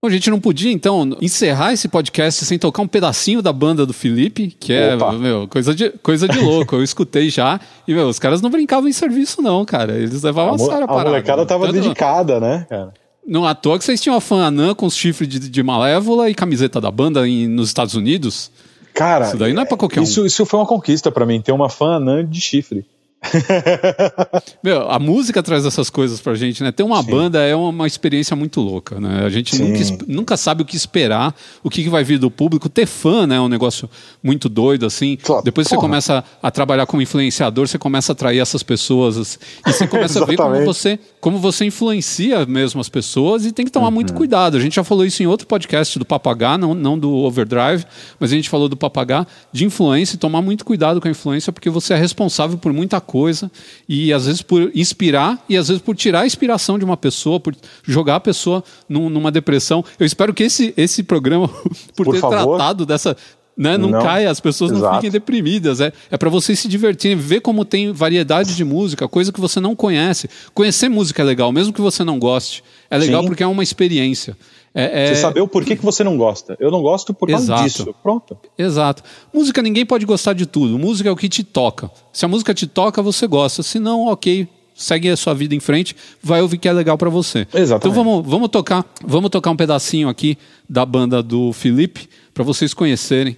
Bom, 0.00 0.06
a 0.08 0.10
gente 0.12 0.30
não 0.30 0.38
podia, 0.40 0.70
então, 0.70 1.16
encerrar 1.20 1.72
esse 1.72 1.88
podcast 1.88 2.44
sem 2.44 2.56
tocar 2.56 2.82
um 2.82 2.86
pedacinho 2.86 3.42
da 3.42 3.52
banda 3.52 3.84
do 3.84 3.92
Felipe, 3.92 4.46
que 4.48 4.72
é, 4.72 4.94
Opa. 4.94 5.12
meu, 5.14 5.48
coisa 5.48 5.74
de, 5.74 5.90
coisa 5.90 6.28
de 6.28 6.38
louco. 6.38 6.76
Eu 6.76 6.84
escutei 6.84 7.28
já. 7.28 7.58
E, 7.86 7.92
meu, 7.92 8.06
os 8.08 8.18
caras 8.20 8.40
não 8.40 8.48
brincavam 8.48 8.88
em 8.88 8.92
serviço, 8.92 9.42
não, 9.42 9.64
cara. 9.64 9.94
Eles 9.96 10.22
levavam 10.22 10.52
A, 10.52 10.54
a, 10.54 10.58
sério 10.58 10.80
a 10.82 10.84
a 10.84 10.86
parada. 10.86 11.08
molecada 11.10 11.44
tava 11.46 11.66
Tanto- 11.66 11.80
dedicada, 11.80 12.38
né, 12.38 12.64
cara? 12.70 12.92
Não 13.28 13.44
à 13.44 13.54
toa 13.54 13.78
que 13.78 13.84
vocês 13.84 14.00
tinham 14.00 14.16
a 14.16 14.20
fã 14.20 14.42
anã 14.46 14.74
com 14.74 14.86
os 14.86 14.96
chifres 14.96 15.28
de, 15.28 15.38
de 15.38 15.62
malévola 15.62 16.30
e 16.30 16.34
camiseta 16.34 16.80
da 16.80 16.90
banda 16.90 17.28
em- 17.28 17.46
nos 17.46 17.68
Estados 17.68 17.94
Unidos. 17.94 18.50
Cara, 18.94 19.26
Isso 19.28 19.36
daí 19.36 19.52
não 19.52 19.62
é 19.62 19.64
pra 19.66 19.76
qualquer 19.76 20.00
um. 20.00 20.02
isso, 20.02 20.24
isso 20.26 20.44
foi 20.46 20.58
uma 20.58 20.66
conquista 20.66 21.12
pra 21.12 21.24
mim, 21.26 21.40
ter 21.40 21.52
uma 21.52 21.68
fã 21.68 21.96
anã 21.96 22.26
de 22.26 22.40
chifre. 22.40 22.84
Meu, 24.62 24.88
a 24.90 24.98
música 24.98 25.42
traz 25.42 25.64
essas 25.66 25.90
coisas 25.90 26.20
pra 26.20 26.34
gente, 26.34 26.62
né? 26.62 26.70
Ter 26.72 26.82
uma 26.82 27.02
Sim. 27.02 27.10
banda 27.10 27.40
é 27.42 27.54
uma 27.54 27.86
experiência 27.86 28.36
muito 28.36 28.60
louca, 28.60 29.00
né? 29.00 29.24
A 29.24 29.28
gente 29.28 29.58
nunca, 29.60 30.04
nunca 30.06 30.36
sabe 30.36 30.62
o 30.62 30.64
que 30.64 30.76
esperar, 30.76 31.34
o 31.62 31.70
que, 31.70 31.82
que 31.82 31.88
vai 31.88 32.04
vir 32.04 32.18
do 32.18 32.30
público. 32.30 32.68
Ter 32.68 32.86
fã, 32.86 33.26
né? 33.26 33.36
É 33.36 33.40
um 33.40 33.48
negócio 33.48 33.88
muito 34.22 34.48
doido, 34.48 34.86
assim. 34.86 35.16
Claro, 35.20 35.42
Depois 35.42 35.66
você 35.66 35.74
porra. 35.74 35.88
começa 35.88 36.24
a 36.42 36.50
trabalhar 36.50 36.86
como 36.86 37.02
influenciador, 37.02 37.66
você 37.66 37.78
começa 37.78 38.12
a 38.12 38.14
atrair 38.14 38.38
essas 38.40 38.62
pessoas. 38.62 39.16
assim, 39.16 39.38
E 39.66 39.72
você 39.72 39.86
começa 39.86 40.22
a 40.22 40.26
ver 40.26 40.36
como 40.36 40.62
você, 40.64 40.98
como 41.20 41.38
você 41.38 41.64
influencia 41.64 42.46
mesmo 42.46 42.80
as 42.80 42.88
pessoas 42.88 43.44
e 43.44 43.52
tem 43.52 43.64
que 43.64 43.72
tomar 43.72 43.86
Uhum. 43.88 43.92
muito 43.94 44.14
cuidado. 44.14 44.56
A 44.56 44.60
gente 44.60 44.76
já 44.76 44.84
falou 44.84 45.04
isso 45.04 45.22
em 45.22 45.26
outro 45.26 45.46
podcast 45.46 45.98
do 45.98 46.04
Papagá, 46.04 46.56
não, 46.56 46.74
não 46.74 46.98
do 46.98 47.10
Overdrive, 47.12 47.84
mas 48.20 48.32
a 48.32 48.36
gente 48.36 48.48
falou 48.48 48.68
do 48.68 48.76
Papagá, 48.76 49.26
de 49.52 49.64
influência 49.64 50.14
e 50.14 50.18
tomar 50.18 50.42
muito 50.42 50.64
cuidado 50.64 51.00
com 51.00 51.08
a 51.08 51.10
influência, 51.10 51.52
porque 51.52 51.68
você 51.70 51.94
é 51.94 51.96
responsável 51.96 52.56
por 52.58 52.72
muita 52.72 53.00
coisa 53.00 53.50
e 53.88 54.12
às 54.12 54.26
vezes 54.26 54.42
por 54.42 54.70
inspirar 54.74 55.42
e 55.48 55.56
às 55.56 55.68
vezes 55.68 55.82
por 55.82 55.96
tirar 55.96 56.20
a 56.20 56.26
inspiração 56.26 56.78
de 56.78 56.84
uma 56.84 56.96
pessoa, 56.96 57.40
por 57.40 57.54
jogar 57.84 58.16
a 58.16 58.20
pessoa 58.20 58.62
num- 58.88 59.10
numa 59.10 59.30
depressão. 59.32 59.84
Eu 59.98 60.06
espero 60.06 60.32
que 60.32 60.44
esse, 60.44 60.72
esse 60.76 61.02
programa, 61.02 61.48
por, 61.96 62.04
Por 62.04 62.14
ter 62.14 62.20
favor. 62.20 62.56
tratado 62.56 62.86
dessa. 62.86 63.16
Né, 63.58 63.76
não, 63.76 63.88
Não. 63.88 64.00
caia, 64.00 64.30
as 64.30 64.38
pessoas 64.38 64.70
não 64.70 64.78
Exato. 64.78 64.94
fiquem 64.94 65.10
deprimidas. 65.10 65.80
É, 65.80 65.92
é 66.12 66.16
para 66.16 66.30
vocês 66.30 66.56
se 66.60 66.68
divertirem, 66.68 67.16
ver 67.16 67.40
como 67.40 67.64
tem 67.64 67.90
variedade 67.90 68.54
de 68.54 68.64
música, 68.64 69.08
coisa 69.08 69.32
que 69.32 69.40
você 69.40 69.58
não 69.58 69.74
conhece. 69.74 70.30
Conhecer 70.54 70.88
música 70.88 71.22
é 71.22 71.24
legal, 71.24 71.50
mesmo 71.50 71.72
que 71.72 71.80
você 71.80 72.04
não 72.04 72.20
goste. 72.20 72.62
É 72.88 72.96
legal 72.96 73.22
Sim. 73.22 73.26
porque 73.28 73.42
é 73.42 73.46
uma 73.48 73.64
experiência. 73.64 74.36
É, 74.72 75.06
é- 75.10 75.14
Você 75.14 75.22
saber 75.22 75.40
o 75.40 75.48
porquê 75.48 75.74
que 75.74 75.84
você 75.84 76.04
não 76.04 76.16
gosta. 76.16 76.56
Eu 76.60 76.70
não 76.70 76.80
gosto 76.80 77.12
por 77.12 77.28
causa 77.28 77.42
Exato. 77.46 77.62
disso. 77.64 77.94
Pronto. 78.00 78.38
Exato. 78.56 79.02
Música 79.34 79.60
ninguém 79.60 79.84
pode 79.84 80.06
gostar 80.06 80.34
de 80.34 80.46
tudo. 80.46 80.78
Música 80.78 81.08
é 81.08 81.12
o 81.12 81.16
que 81.16 81.28
te 81.28 81.42
toca. 81.42 81.90
Se 82.12 82.24
a 82.24 82.28
música 82.28 82.54
te 82.54 82.64
toca, 82.66 83.02
você 83.02 83.26
gosta. 83.26 83.64
Se 83.64 83.80
não, 83.80 84.06
ok. 84.06 84.46
Segue 84.72 85.08
a 85.10 85.16
sua 85.16 85.34
vida 85.34 85.56
em 85.56 85.58
frente, 85.58 85.96
vai 86.22 86.40
ouvir 86.40 86.58
que 86.58 86.68
é 86.68 86.72
legal 86.72 86.96
pra 86.96 87.10
você. 87.10 87.40
Exatamente. 87.52 87.78
Então 87.78 87.92
vamos, 87.92 88.24
vamos 88.24 88.48
tocar, 88.50 88.84
vamos 89.04 89.28
tocar 89.30 89.50
um 89.50 89.56
pedacinho 89.56 90.08
aqui 90.08 90.38
da 90.70 90.86
banda 90.86 91.20
do 91.20 91.52
Felipe 91.52 92.08
pra 92.32 92.44
vocês 92.44 92.72
conhecerem. 92.72 93.36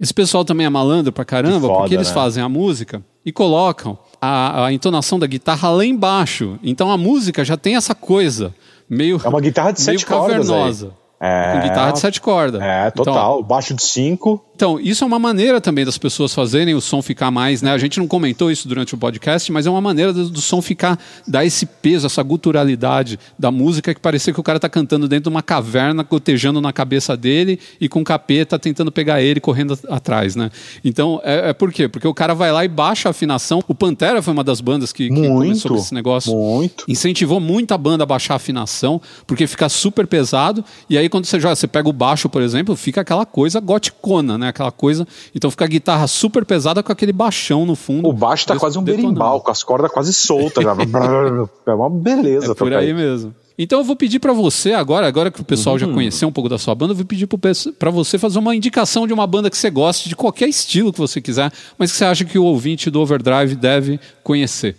Esse 0.00 0.14
pessoal 0.14 0.44
também 0.44 0.66
é 0.66 0.70
malandro 0.70 1.12
pra 1.12 1.24
caramba, 1.24 1.68
foda, 1.68 1.80
porque 1.80 1.94
eles 1.94 2.08
né? 2.08 2.14
fazem 2.14 2.42
a 2.42 2.48
música 2.48 3.04
e 3.24 3.30
colocam 3.30 3.98
a, 4.20 4.66
a 4.66 4.72
entonação 4.72 5.18
da 5.18 5.26
guitarra 5.26 5.68
lá 5.70 5.84
embaixo. 5.84 6.58
Então 6.62 6.90
a 6.90 6.96
música 6.96 7.44
já 7.44 7.56
tem 7.56 7.76
essa 7.76 7.94
coisa 7.94 8.54
meio 8.88 9.20
É 9.22 9.28
uma 9.28 9.40
guitarra 9.40 9.72
de 9.72 9.80
sete 9.82 10.06
cordas 10.06 10.50
aí. 10.50 10.90
É, 11.20 11.52
Com 11.52 11.60
guitarra 11.68 11.92
de 11.92 11.98
sete 11.98 12.20
cordas. 12.20 12.62
É, 12.62 12.88
Então, 12.88 13.04
total. 13.04 13.42
Baixo 13.42 13.74
de 13.74 13.82
5. 13.82 14.42
Então, 14.54 14.78
isso 14.78 15.04
é 15.04 15.06
uma 15.06 15.18
maneira 15.18 15.58
também 15.60 15.84
das 15.86 15.96
pessoas 15.96 16.34
fazerem 16.34 16.74
o 16.74 16.80
som 16.82 17.00
ficar 17.00 17.30
mais, 17.30 17.62
né? 17.62 17.72
A 17.72 17.78
gente 17.78 17.98
não 17.98 18.06
comentou 18.06 18.50
isso 18.50 18.68
durante 18.68 18.94
o 18.94 18.98
podcast, 18.98 19.50
mas 19.50 19.66
é 19.66 19.70
uma 19.70 19.80
maneira 19.80 20.12
do, 20.12 20.28
do 20.28 20.40
som 20.40 20.60
ficar, 20.60 20.98
dar 21.26 21.44
esse 21.44 21.64
peso, 21.64 22.06
essa 22.06 22.22
guturalidade 22.22 23.18
da 23.38 23.50
música 23.50 23.94
que 23.94 24.00
parecia 24.00 24.34
que 24.34 24.40
o 24.40 24.42
cara 24.42 24.60
tá 24.60 24.68
cantando 24.68 25.08
dentro 25.08 25.24
de 25.24 25.28
uma 25.34 25.42
caverna, 25.42 26.02
gotejando 26.02 26.60
na 26.60 26.72
cabeça 26.72 27.16
dele 27.16 27.58
e 27.80 27.88
com 27.88 28.00
o 28.00 28.04
capeta 28.04 28.58
tentando 28.58 28.92
pegar 28.92 29.22
ele 29.22 29.40
correndo 29.40 29.78
atrás, 29.88 30.36
né? 30.36 30.50
Então, 30.84 31.20
é, 31.24 31.50
é 31.50 31.52
por 31.52 31.72
quê? 31.72 31.88
Porque 31.88 32.06
o 32.06 32.14
cara 32.14 32.34
vai 32.34 32.52
lá 32.52 32.64
e 32.64 32.68
baixa 32.68 33.08
a 33.08 33.12
afinação. 33.12 33.62
O 33.66 33.74
Pantera 33.74 34.20
foi 34.20 34.32
uma 34.32 34.44
das 34.44 34.60
bandas 34.60 34.92
que, 34.92 35.08
que 35.08 35.14
começou 35.14 35.36
Muito. 35.36 35.68
com 35.68 35.76
esse 35.76 35.94
negócio 35.94 36.34
Muito. 36.34 36.84
incentivou 36.86 37.40
muito 37.40 37.72
a 37.72 37.78
banda 37.78 38.04
a 38.04 38.06
baixar 38.06 38.34
a 38.34 38.36
afinação, 38.36 39.00
porque 39.26 39.46
fica 39.46 39.68
super 39.68 40.06
pesado. 40.06 40.64
E 40.88 40.96
aí, 40.98 41.08
quando 41.10 41.26
você 41.26 41.38
joga, 41.38 41.54
você 41.56 41.66
pega 41.66 41.88
o 41.88 41.92
baixo, 41.92 42.28
por 42.28 42.40
exemplo, 42.40 42.74
fica 42.76 43.00
aquela 43.02 43.26
coisa 43.26 43.60
goticona, 43.60 44.38
né? 44.38 44.48
Aquela 44.48 44.70
coisa. 44.72 45.06
Então 45.34 45.50
fica 45.50 45.64
a 45.64 45.68
guitarra 45.68 46.06
super 46.06 46.44
pesada 46.46 46.82
com 46.82 46.90
aquele 46.92 47.12
baixão 47.12 47.66
no 47.66 47.74
fundo. 47.76 48.08
O 48.08 48.12
baixo 48.12 48.46
tá 48.46 48.56
quase 48.56 48.78
um 48.78 48.82
detonando. 48.82 49.08
berimbau, 49.14 49.40
com 49.42 49.50
as 49.50 49.62
cordas 49.62 49.90
quase 49.90 50.12
soltas. 50.14 50.64
é 51.66 51.72
uma 51.74 51.90
beleza 51.90 52.52
É 52.52 52.54
por 52.54 52.72
aí 52.72 52.86
isso. 52.86 52.94
mesmo. 52.96 53.34
Então 53.58 53.80
eu 53.80 53.84
vou 53.84 53.94
pedir 53.94 54.18
pra 54.20 54.32
você 54.32 54.72
agora, 54.72 55.06
agora 55.06 55.30
que 55.30 55.40
o 55.40 55.44
pessoal 55.44 55.74
Uhum. 55.74 55.80
já 55.80 55.86
conheceu 55.86 56.26
um 56.28 56.32
pouco 56.32 56.48
da 56.48 56.56
sua 56.56 56.74
banda, 56.74 56.92
eu 56.92 56.96
vou 56.96 57.04
pedir 57.04 57.26
pra 57.26 57.90
você 57.90 58.18
fazer 58.18 58.38
uma 58.38 58.56
indicação 58.56 59.06
de 59.06 59.12
uma 59.12 59.26
banda 59.26 59.50
que 59.50 59.56
você 59.58 59.68
goste, 59.68 60.08
de 60.08 60.16
qualquer 60.16 60.48
estilo 60.48 60.90
que 60.92 60.98
você 60.98 61.20
quiser, 61.20 61.52
mas 61.76 61.92
que 61.92 61.98
você 61.98 62.06
acha 62.06 62.24
que 62.24 62.38
o 62.38 62.44
ouvinte 62.44 62.90
do 62.90 63.00
Overdrive 63.00 63.54
deve 63.56 64.00
conhecer. 64.24 64.76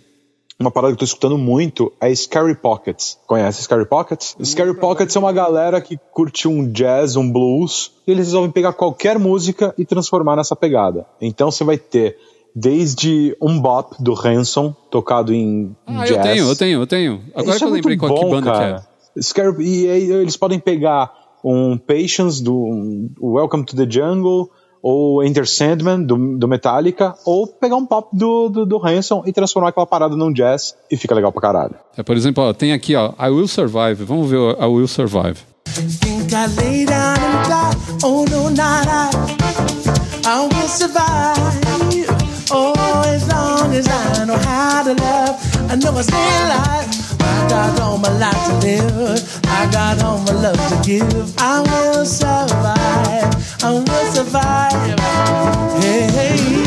Uma 0.62 0.70
parada 0.70 0.92
que 0.92 0.94
eu 0.94 0.98
tô 1.00 1.04
escutando 1.04 1.36
muito 1.36 1.92
é 2.00 2.14
Scary 2.14 2.54
Pockets. 2.54 3.18
Conhece 3.26 3.64
Scary 3.64 3.84
Pockets? 3.84 4.36
Scary 4.44 4.74
Pockets 4.78 5.16
é 5.16 5.18
uma 5.18 5.32
galera 5.32 5.80
que 5.80 5.98
curte 6.12 6.46
um 6.46 6.70
jazz, 6.70 7.16
um 7.16 7.28
blues, 7.32 7.90
e 8.06 8.12
eles 8.12 8.26
resolvem 8.26 8.48
pegar 8.52 8.72
qualquer 8.72 9.18
música 9.18 9.74
e 9.76 9.84
transformar 9.84 10.36
nessa 10.36 10.54
pegada. 10.54 11.04
Então 11.20 11.50
você 11.50 11.64
vai 11.64 11.76
ter 11.76 12.16
desde 12.54 13.36
um 13.42 13.58
bop 13.60 13.96
do 14.00 14.14
Hanson, 14.14 14.72
tocado 14.88 15.34
em 15.34 15.74
Ah, 15.84 16.04
jazz. 16.04 16.10
eu 16.10 16.22
tenho, 16.22 16.48
eu 16.48 16.56
tenho, 16.56 16.80
eu 16.82 16.86
tenho. 16.86 17.20
Agora 17.34 17.58
que 17.58 17.64
eu 17.64 17.68
é 17.68 17.72
lembrei 17.72 17.96
muito 17.96 18.08
qual 18.08 18.18
que 18.20 18.24
bom, 18.24 18.30
banda 18.30 18.52
cara. 18.52 18.86
que 19.14 19.18
é. 19.18 19.22
Scary, 19.22 19.64
e 19.64 19.90
aí 19.90 20.10
eles 20.12 20.36
podem 20.36 20.60
pegar 20.60 21.12
um 21.44 21.76
Patience 21.76 22.40
do 22.40 22.54
um 22.56 23.10
Welcome 23.20 23.64
to 23.64 23.74
the 23.74 23.90
Jungle 23.90 24.48
ou 24.82 25.22
Enter 25.22 25.46
Sandman 25.46 26.02
do, 26.02 26.36
do 26.36 26.48
Metallica 26.48 27.14
ou 27.24 27.46
pegar 27.46 27.76
um 27.76 27.86
pop 27.86 28.08
do, 28.12 28.48
do, 28.48 28.66
do 28.66 28.84
Hanson 28.84 29.22
e 29.24 29.32
transformar 29.32 29.68
aquela 29.68 29.86
parada 29.86 30.16
num 30.16 30.32
jazz 30.32 30.74
e 30.90 30.96
fica 30.96 31.14
legal 31.14 31.30
pra 31.30 31.40
caralho. 31.40 31.74
É, 31.96 32.02
por 32.02 32.16
exemplo, 32.16 32.42
ó, 32.42 32.52
tem 32.52 32.72
aqui, 32.72 32.96
ó, 32.96 33.12
I 33.18 33.28
Will 33.30 33.46
Survive. 33.46 34.04
Vamos 34.04 34.28
ver 34.28 34.36
o 34.36 34.50
I 34.50 34.66
Will 34.66 34.88
Survive. 34.88 35.38
Think 35.64 36.34
I 36.34 36.46
lay 36.60 36.84
down 36.84 37.16
and 37.18 37.48
die. 37.48 37.76
Oh 38.04 38.24
no, 38.28 38.50
not 38.50 38.86
I. 38.88 39.10
I 40.24 40.48
will 40.48 40.68
survive. 40.68 42.06
Oh, 42.50 42.74
as 43.06 43.26
long 43.28 43.72
as 43.74 43.88
I 43.88 44.24
know 44.24 44.36
how 44.36 44.82
to 44.82 44.94
love. 44.94 45.70
I 45.70 45.76
know 45.76 45.96
I 45.96 46.02
stay 46.02 46.16
alive. 46.16 47.01
I 47.32 47.48
got 47.48 47.80
all 47.80 47.98
my 47.98 48.12
life 48.18 48.42
to 48.48 48.54
live. 48.66 49.40
I 49.46 49.70
got 49.70 50.02
all 50.02 50.18
my 50.18 50.32
love 50.44 50.60
to 50.70 50.76
give. 50.84 51.34
I 51.38 51.60
will 51.60 52.04
survive. 52.04 53.30
I 53.64 53.70
will 53.72 54.06
survive. 54.12 54.98
Hey, 55.82 56.10
hey. 56.16 56.62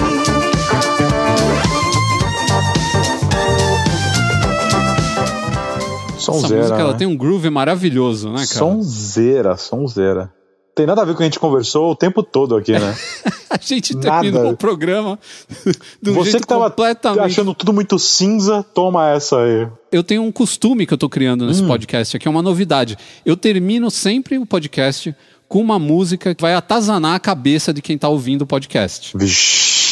Essa 6.15 6.31
Sonzeira. 6.31 6.63
música 6.63 6.79
ela 6.79 6.91
né? 6.93 6.97
tem 6.97 7.07
um 7.07 7.15
groove 7.15 7.49
maravilhoso, 7.49 8.29
né, 8.29 8.37
cara? 8.37 8.47
Sonzeira, 8.47 9.57
sonzeira. 9.57 10.31
Tem 10.75 10.85
nada 10.85 11.01
a 11.01 11.05
ver 11.05 11.11
com 11.11 11.15
o 11.15 11.17
que 11.19 11.23
a 11.23 11.25
gente 11.27 11.39
conversou 11.39 11.91
o 11.91 11.95
tempo 11.95 12.21
todo 12.21 12.55
aqui, 12.55 12.73
né? 12.73 12.93
A 13.49 13.57
gente 13.61 13.95
Nada. 13.95 14.21
terminou 14.21 14.51
o 14.51 14.57
programa 14.57 15.17
um 16.05 16.13
Você 16.13 16.31
jeito 16.31 16.41
que 16.43 16.47
tava 16.47 16.69
completamente. 16.69 17.21
achando 17.21 17.53
tudo 17.53 17.71
muito 17.71 17.97
cinza, 17.97 18.61
toma 18.73 19.09
essa 19.09 19.37
aí. 19.39 19.67
Eu 19.89 20.03
tenho 20.03 20.21
um 20.23 20.31
costume 20.33 20.85
que 20.85 20.93
eu 20.93 20.97
tô 20.97 21.07
criando 21.07 21.45
Hum. 21.45 21.47
nesse 21.47 21.63
podcast 21.63 22.17
aqui, 22.17 22.27
é 22.27 22.31
uma 22.31 22.41
novidade. 22.41 22.97
Eu 23.25 23.37
termino 23.37 23.89
sempre 23.89 24.37
o 24.37 24.45
podcast 24.45 25.15
com 25.47 25.61
uma 25.61 25.79
música 25.79 26.35
que 26.35 26.41
vai 26.41 26.53
atazanar 26.53 27.15
a 27.15 27.19
cabeça 27.19 27.71
de 27.73 27.81
quem 27.81 27.97
tá 27.97 28.09
ouvindo 28.09 28.41
o 28.41 28.45
podcast. 28.45 29.17
Vixe. 29.17 29.84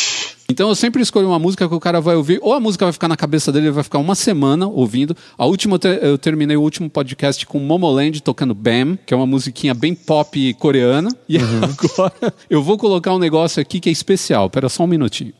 Então 0.53 0.69
eu 0.69 0.75
sempre 0.75 1.01
escolho 1.01 1.27
uma 1.27 1.39
música 1.39 1.67
que 1.67 1.73
o 1.73 1.79
cara 1.79 1.99
vai 1.99 2.15
ouvir, 2.15 2.37
ou 2.43 2.53
a 2.53 2.59
música 2.59 2.85
vai 2.85 2.93
ficar 2.93 3.07
na 3.07 3.17
cabeça 3.17 3.51
dele, 3.51 3.65
ele 3.65 3.71
vai 3.73 3.83
ficar 3.83 3.97
uma 3.97 4.13
semana 4.13 4.67
ouvindo. 4.67 5.17
A 5.35 5.45
última 5.47 5.75
eu 5.75 5.79
te- 5.79 5.99
eu 6.01 6.17
terminei 6.17 6.55
o 6.55 6.61
último 6.61 6.87
podcast 6.89 7.43
com 7.47 7.57
Momoland 7.57 8.21
tocando 8.21 8.53
Bam, 8.53 8.97
que 9.03 9.13
é 9.13 9.17
uma 9.17 9.25
musiquinha 9.25 9.73
bem 9.73 9.95
pop 9.95 10.53
coreana. 10.55 11.09
E 11.27 11.37
Uhum. 11.37 11.43
agora 11.65 12.33
eu 12.49 12.61
vou 12.61 12.77
colocar 12.77 13.13
um 13.15 13.19
negócio 13.19 13.59
aqui 13.59 13.79
que 13.79 13.89
é 13.89 13.91
especial. 13.91 14.47
Pera 14.49 14.69
só 14.69 14.83
um 14.83 14.87
minutinho. 14.87 15.33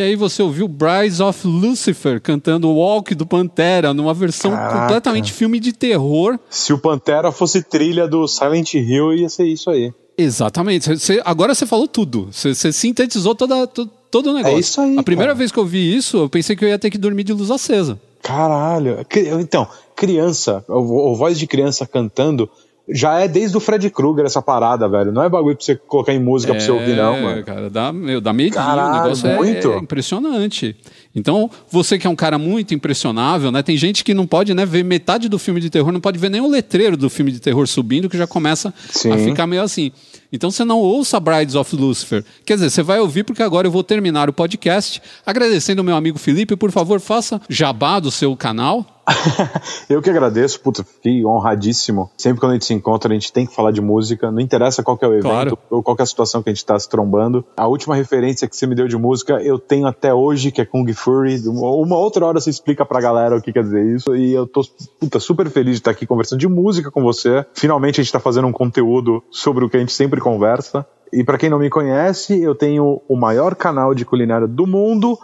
E 0.00 0.02
aí 0.02 0.16
você 0.16 0.42
ouviu 0.42 0.66
Brides 0.66 1.20
of 1.20 1.46
Lucifer 1.46 2.22
cantando 2.22 2.70
Walk 2.70 3.14
do 3.14 3.26
Pantera 3.26 3.92
numa 3.92 4.14
versão 4.14 4.50
Caraca. 4.50 4.80
completamente 4.80 5.30
filme 5.30 5.60
de 5.60 5.74
terror. 5.74 6.38
Se 6.48 6.72
o 6.72 6.78
Pantera 6.78 7.30
fosse 7.30 7.62
trilha 7.62 8.08
do 8.08 8.26
Silent 8.26 8.72
Hill, 8.74 9.12
ia 9.12 9.28
ser 9.28 9.44
isso 9.46 9.68
aí. 9.68 9.92
Exatamente. 10.16 10.96
Você- 10.96 11.20
agora 11.22 11.54
você 11.54 11.66
falou 11.66 11.86
tudo. 11.86 12.28
Você, 12.32 12.54
você 12.54 12.72
sintetizou 12.72 13.34
toda, 13.34 13.66
to- 13.66 13.86
todo 14.10 14.30
o 14.30 14.32
negócio. 14.34 14.56
É 14.56 14.60
isso 14.60 14.80
aí, 14.80 14.96
A 14.98 15.02
primeira 15.02 15.32
cara. 15.32 15.38
vez 15.38 15.52
que 15.52 15.58
eu 15.58 15.66
vi 15.66 15.94
isso, 15.94 16.16
eu 16.16 16.28
pensei 16.30 16.56
que 16.56 16.64
eu 16.64 16.68
ia 16.70 16.78
ter 16.78 16.88
que 16.90 16.96
dormir 16.98 17.24
de 17.24 17.34
luz 17.34 17.50
acesa. 17.50 18.00
Caralho. 18.22 19.04
Então, 19.40 19.66
criança, 19.94 20.64
o, 20.66 21.12
o 21.12 21.14
voz 21.16 21.38
de 21.38 21.46
criança 21.46 21.86
cantando, 21.86 22.48
já 22.92 23.20
é 23.20 23.28
desde 23.28 23.56
o 23.56 23.60
Fred 23.60 23.88
Krueger 23.90 24.24
essa 24.24 24.42
parada, 24.42 24.88
velho. 24.88 25.12
Não 25.12 25.22
é 25.22 25.28
bagulho 25.28 25.56
pra 25.56 25.64
você 25.64 25.76
colocar 25.76 26.12
em 26.12 26.18
música 26.18 26.52
pra 26.52 26.60
você 26.60 26.70
ouvir, 26.70 26.96
não, 26.96 27.14
É, 27.14 27.20
mano. 27.22 27.44
cara, 27.44 27.70
dá, 27.70 27.92
meu, 27.92 28.20
dá 28.20 28.32
medinho, 28.32 28.54
Caralho, 28.54 28.94
o 29.00 29.02
negócio 29.02 29.26
é- 29.28 29.36
muito. 29.36 29.72
É, 29.72 29.78
impressionante. 29.78 30.76
Então, 31.14 31.50
você 31.70 31.98
que 31.98 32.06
é 32.06 32.10
um 32.10 32.16
cara 32.16 32.38
muito 32.38 32.72
impressionável, 32.74 33.50
né? 33.50 33.62
Tem 33.62 33.76
gente 33.76 34.04
que 34.04 34.14
não 34.14 34.26
pode 34.26 34.54
né, 34.54 34.64
ver 34.64 34.84
metade 34.84 35.28
do 35.28 35.38
filme 35.38 35.60
de 35.60 35.68
terror, 35.70 35.90
não 35.92 36.00
pode 36.00 36.18
ver 36.18 36.30
nem 36.30 36.40
o 36.40 36.48
letreiro 36.48 36.96
do 36.96 37.10
filme 37.10 37.32
de 37.32 37.40
terror 37.40 37.66
subindo, 37.66 38.08
que 38.08 38.16
já 38.16 38.26
começa 38.26 38.72
Sim. 38.90 39.12
a 39.12 39.18
ficar 39.18 39.46
meio 39.46 39.62
assim. 39.62 39.90
Então 40.32 40.50
você 40.50 40.64
não 40.64 40.78
ouça 40.78 41.18
Brides 41.18 41.56
of 41.56 41.74
Lucifer. 41.74 42.24
Quer 42.44 42.54
dizer, 42.54 42.70
você 42.70 42.82
vai 42.82 43.00
ouvir 43.00 43.24
porque 43.24 43.42
agora 43.42 43.66
eu 43.66 43.70
vou 43.72 43.82
terminar 43.82 44.28
o 44.28 44.32
podcast 44.32 45.02
agradecendo 45.26 45.82
o 45.82 45.84
meu 45.84 45.96
amigo 45.96 46.18
Felipe. 46.18 46.54
Por 46.54 46.70
favor, 46.70 47.00
faça 47.00 47.40
jabá 47.48 47.98
do 47.98 48.10
seu 48.12 48.36
canal. 48.36 48.99
Eu 49.88 50.00
que 50.00 50.10
agradeço, 50.10 50.60
puta, 50.60 50.84
fiquei 50.84 51.24
honradíssimo. 51.24 52.10
Sempre 52.16 52.40
quando 52.40 52.52
a 52.52 52.54
gente 52.54 52.64
se 52.64 52.74
encontra, 52.74 53.10
a 53.10 53.14
gente 53.14 53.32
tem 53.32 53.46
que 53.46 53.54
falar 53.54 53.70
de 53.70 53.80
música. 53.80 54.30
Não 54.30 54.40
interessa 54.40 54.82
qual 54.82 54.96
que 54.96 55.04
é 55.04 55.08
o 55.08 55.12
evento 55.12 55.22
Claro. 55.22 55.58
ou 55.70 55.82
qual 55.82 55.96
é 55.98 56.02
a 56.02 56.06
situação 56.06 56.42
que 56.42 56.48
a 56.50 56.52
gente 56.52 56.64
tá 56.64 56.78
se 56.78 56.88
trombando. 56.88 57.44
A 57.56 57.66
última 57.66 57.94
referência 57.94 58.48
que 58.48 58.56
você 58.56 58.66
me 58.66 58.74
deu 58.74 58.88
de 58.88 58.96
música, 58.96 59.34
eu 59.42 59.58
tenho 59.58 59.86
até 59.86 60.12
hoje, 60.14 60.50
que 60.50 60.60
é 60.60 60.64
Kung 60.64 60.90
Fury. 60.92 61.40
Uma 61.46 61.96
outra 61.96 62.24
hora 62.26 62.40
você 62.40 62.50
explica 62.50 62.84
pra 62.84 63.00
galera 63.00 63.36
o 63.36 63.42
que 63.42 63.52
quer 63.52 63.62
dizer 63.62 63.84
isso. 63.94 64.14
E 64.14 64.32
eu 64.32 64.46
tô 64.46 64.62
puta, 64.98 65.18
super 65.20 65.48
feliz 65.50 65.74
de 65.74 65.80
estar 65.80 65.90
aqui 65.90 66.06
conversando 66.06 66.38
de 66.38 66.48
música 66.48 66.90
com 66.90 67.02
você. 67.02 67.44
Finalmente 67.54 68.00
a 68.00 68.04
gente 68.04 68.12
tá 68.12 68.20
fazendo 68.20 68.46
um 68.46 68.52
conteúdo 68.52 69.22
sobre 69.30 69.64
o 69.64 69.68
que 69.70 69.76
a 69.76 69.80
gente 69.80 69.92
sempre 69.92 70.20
conversa. 70.20 70.86
E 71.12 71.24
pra 71.24 71.36
quem 71.36 71.50
não 71.50 71.58
me 71.58 71.68
conhece, 71.68 72.40
eu 72.40 72.54
tenho 72.54 73.00
o 73.08 73.16
maior 73.16 73.56
canal 73.56 73.94
de 73.94 74.04
culinária 74.04 74.46
do 74.46 74.64
mundo, 74.66 75.18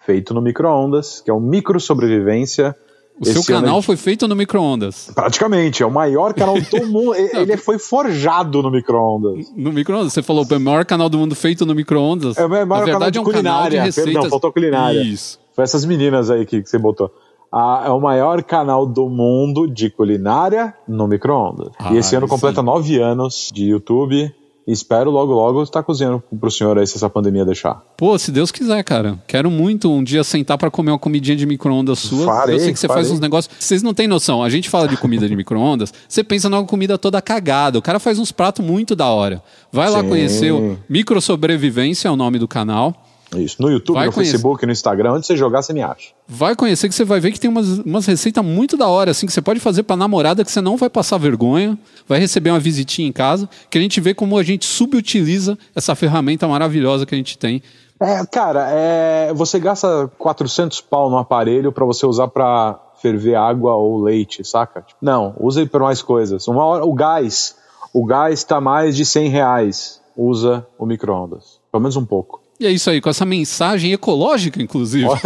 feito 0.00 0.32
no 0.32 0.40
micro-ondas, 0.40 1.20
que 1.20 1.30
é 1.30 1.34
o 1.34 1.40
Micro 1.40 1.80
Sobrevivência. 1.80 2.76
O 3.22 3.24
seu 3.24 3.40
Esse 3.40 3.52
a 3.52 3.56
canal 3.60 3.76
gente- 3.76 3.86
foi 3.86 3.96
feito 3.96 4.26
no 4.26 4.34
micro-ondas. 4.34 5.10
Praticamente, 5.14 5.82
é 5.82 5.86
o 5.86 5.90
maior 5.90 6.34
canal 6.34 6.56
do 6.60 6.86
mundo. 6.90 7.14
Ele 7.14 7.56
foi 7.56 7.78
forjado 7.78 8.60
no 8.62 8.70
micro-ondas. 8.70 9.46
No 9.56 9.72
micro-ondas. 9.72 10.12
Você 10.12 10.22
falou, 10.22 10.44
o 10.44 10.60
maior 10.60 10.84
canal 10.84 11.08
do 11.08 11.16
mundo 11.18 11.34
feito 11.34 11.64
no 11.64 11.74
micro-ondas. 11.74 12.36
É 12.36 12.44
o 12.44 12.48
maior 12.50 12.66
Na 12.66 12.74
canal 12.74 12.86
verdade, 12.86 13.12
de 13.12 13.18
é 13.18 13.20
um 13.20 13.24
canal 13.24 13.32
de 13.34 13.42
culinária. 13.42 13.82
receitas. 13.82 14.12
Perdão, 14.12 14.30
faltou 14.30 14.52
culinária. 14.52 15.00
Isso. 15.02 15.38
Foi 15.54 15.62
essas 15.64 15.84
meninas 15.84 16.30
aí 16.30 16.44
que, 16.44 16.60
que 16.62 16.68
você 16.68 16.78
botou. 16.78 17.10
Ah, 17.54 17.84
é 17.86 17.90
o 17.90 18.00
maior 18.00 18.42
canal 18.42 18.86
do 18.86 19.08
mundo 19.08 19.68
de 19.68 19.90
culinária 19.90 20.74
no 20.88 21.06
micro-ondas. 21.06 21.68
Ah, 21.78 21.92
e 21.92 21.98
esse 21.98 22.16
ano 22.16 22.24
aí 22.24 22.30
completa 22.30 22.60
sim. 22.60 22.66
nove 22.66 22.98
anos 22.98 23.50
de 23.52 23.64
YouTube. 23.66 24.34
Espero 24.66 25.10
logo, 25.10 25.32
logo 25.32 25.62
estar 25.62 25.82
cozinhando 25.82 26.22
pro 26.40 26.50
senhor 26.50 26.78
aí 26.78 26.86
se 26.86 26.96
essa 26.96 27.10
pandemia 27.10 27.44
deixar. 27.44 27.82
Pô, 27.96 28.16
se 28.18 28.30
Deus 28.30 28.50
quiser, 28.50 28.82
cara. 28.84 29.18
Quero 29.26 29.50
muito 29.50 29.90
um 29.90 30.02
dia 30.02 30.22
sentar 30.22 30.56
para 30.58 30.70
comer 30.70 30.90
uma 30.92 30.98
comidinha 30.98 31.36
de 31.36 31.46
micro-ondas 31.46 31.98
sua. 31.98 32.26
Farei, 32.26 32.56
Eu 32.56 32.60
sei 32.60 32.72
que 32.72 32.78
você 32.78 32.86
farei. 32.86 33.02
faz 33.02 33.12
uns 33.12 33.20
negócios. 33.20 33.54
Vocês 33.58 33.82
não 33.82 33.92
têm 33.92 34.06
noção. 34.06 34.42
A 34.42 34.48
gente 34.48 34.68
fala 34.70 34.86
de 34.86 34.96
comida 34.96 35.28
de 35.28 35.34
micro-ondas, 35.34 35.92
você 36.08 36.22
pensa 36.22 36.48
numa 36.48 36.64
comida 36.64 36.96
toda 36.96 37.20
cagada. 37.20 37.78
O 37.78 37.82
cara 37.82 37.98
faz 37.98 38.18
uns 38.18 38.30
pratos 38.32 38.64
muito 38.64 38.94
da 38.94 39.08
hora. 39.08 39.42
Vai 39.72 39.90
lá 39.90 40.00
Sim. 40.02 40.08
conhecer 40.08 40.52
o 40.52 40.78
Micro 40.88 41.20
Sobrevivência, 41.20 42.08
é 42.08 42.10
o 42.10 42.16
nome 42.16 42.38
do 42.38 42.46
canal. 42.46 43.01
Isso. 43.36 43.60
No 43.60 43.70
YouTube, 43.70 43.96
Vai 43.96 44.06
no 44.06 44.12
conhecer. 44.12 44.32
Facebook, 44.32 44.66
no 44.66 44.72
Instagram, 44.72 45.14
onde 45.14 45.26
você 45.26 45.36
jogar, 45.36 45.62
você 45.62 45.72
me 45.72 45.82
acha. 45.82 46.10
Vai 46.28 46.54
conhecer 46.54 46.88
que 46.88 46.94
você 46.94 47.04
vai 47.04 47.20
ver 47.20 47.32
que 47.32 47.40
tem 47.40 47.50
umas, 47.50 47.78
umas 47.78 48.06
receitas 48.06 48.44
muito 48.44 48.76
da 48.76 48.86
hora, 48.88 49.10
assim, 49.10 49.26
que 49.26 49.32
você 49.32 49.42
pode 49.42 49.60
fazer 49.60 49.82
pra 49.82 49.96
namorada, 49.96 50.44
que 50.44 50.50
você 50.50 50.60
não 50.60 50.76
vai 50.76 50.90
passar 50.90 51.18
vergonha, 51.18 51.78
vai 52.06 52.18
receber 52.18 52.50
uma 52.50 52.60
visitinha 52.60 53.08
em 53.08 53.12
casa, 53.12 53.48
que 53.70 53.78
a 53.78 53.80
gente 53.80 54.00
vê 54.00 54.14
como 54.14 54.36
a 54.36 54.42
gente 54.42 54.66
subutiliza 54.66 55.58
essa 55.74 55.94
ferramenta 55.94 56.46
maravilhosa 56.46 57.06
que 57.06 57.14
a 57.14 57.18
gente 57.18 57.38
tem. 57.38 57.62
É, 58.00 58.26
cara, 58.26 58.68
é, 58.70 59.32
você 59.32 59.60
gasta 59.60 60.10
400 60.18 60.80
pau 60.80 61.08
no 61.08 61.18
aparelho 61.18 61.70
pra 61.70 61.84
você 61.84 62.04
usar 62.04 62.26
pra 62.28 62.78
ferver 63.00 63.36
água 63.36 63.74
ou 63.76 64.02
leite, 64.02 64.44
saca? 64.44 64.82
Tipo, 64.82 64.98
Não, 65.00 65.34
use 65.38 65.64
para 65.66 65.84
mais 65.84 66.02
coisas. 66.02 66.46
Uma 66.48 66.64
hora, 66.64 66.84
o 66.84 66.92
gás, 66.92 67.56
o 67.94 68.04
gás 68.04 68.42
tá 68.42 68.60
mais 68.60 68.96
de 68.96 69.04
100 69.04 69.28
reais. 69.28 70.00
Usa 70.16 70.66
o 70.76 70.84
micro-ondas. 70.84 71.60
Pelo 71.70 71.80
menos 71.80 71.96
um 71.96 72.04
pouco. 72.04 72.41
E 72.62 72.66
é 72.66 72.70
isso 72.70 72.88
aí, 72.88 73.00
com 73.00 73.10
essa 73.10 73.24
mensagem 73.24 73.92
ecológica, 73.92 74.62
inclusive, 74.62 75.08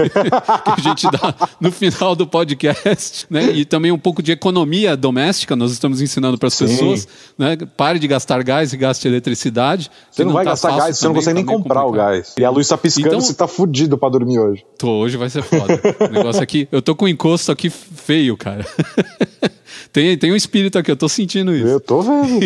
que 0.64 0.70
a 0.70 0.80
gente 0.82 1.06
dá 1.10 1.34
no 1.60 1.70
final 1.70 2.16
do 2.16 2.26
podcast, 2.26 3.26
né? 3.28 3.50
E 3.52 3.66
também 3.66 3.92
um 3.92 3.98
pouco 3.98 4.22
de 4.22 4.32
economia 4.32 4.96
doméstica, 4.96 5.54
nós 5.54 5.70
estamos 5.70 6.00
ensinando 6.00 6.38
para 6.38 6.46
as 6.46 6.54
pessoas, 6.58 7.06
né? 7.36 7.58
Pare 7.76 7.98
de 7.98 8.08
gastar 8.08 8.42
gás 8.42 8.72
e 8.72 8.76
gaste 8.78 9.06
eletricidade. 9.06 9.90
Você 10.10 10.22
que 10.22 10.24
não, 10.24 10.32
vai 10.32 10.46
tá 10.46 10.52
gastar 10.52 10.78
gás, 10.78 10.96
você 10.96 11.06
não 11.06 11.14
consegue 11.14 11.34
nem 11.34 11.44
tá 11.44 11.52
comprar 11.52 11.82
o 11.82 11.88
complicado. 11.88 12.06
gás. 12.10 12.32
E 12.38 12.44
a 12.44 12.48
luz 12.48 12.66
tá 12.68 12.78
piscando, 12.78 13.08
Então- 13.08 13.20
você 13.20 13.34
tá 13.34 13.46
fudido 13.46 13.98
pra 13.98 14.08
dormir 14.08 14.38
hoje. 14.38 14.64
Tô, 14.78 14.88
hoje 14.92 15.18
vai 15.18 15.28
ser 15.28 15.42
foda. 15.42 15.78
O 16.08 16.12
negócio 16.12 16.42
aqui, 16.42 16.66
eu 16.72 16.80
tô 16.80 16.96
com 16.96 17.04
um 17.04 17.08
encosto 17.08 17.52
aqui 17.52 17.68
feio, 17.68 18.34
cara. 18.34 18.64
tem, 19.96 20.18
tem 20.18 20.30
um 20.30 20.36
espírito 20.36 20.78
aqui, 20.78 20.90
eu 20.90 20.96
tô 20.96 21.08
sentindo 21.08 21.56
isso. 21.56 21.66
Eu 21.66 21.80
tô 21.80 22.02
vendo. 22.02 22.40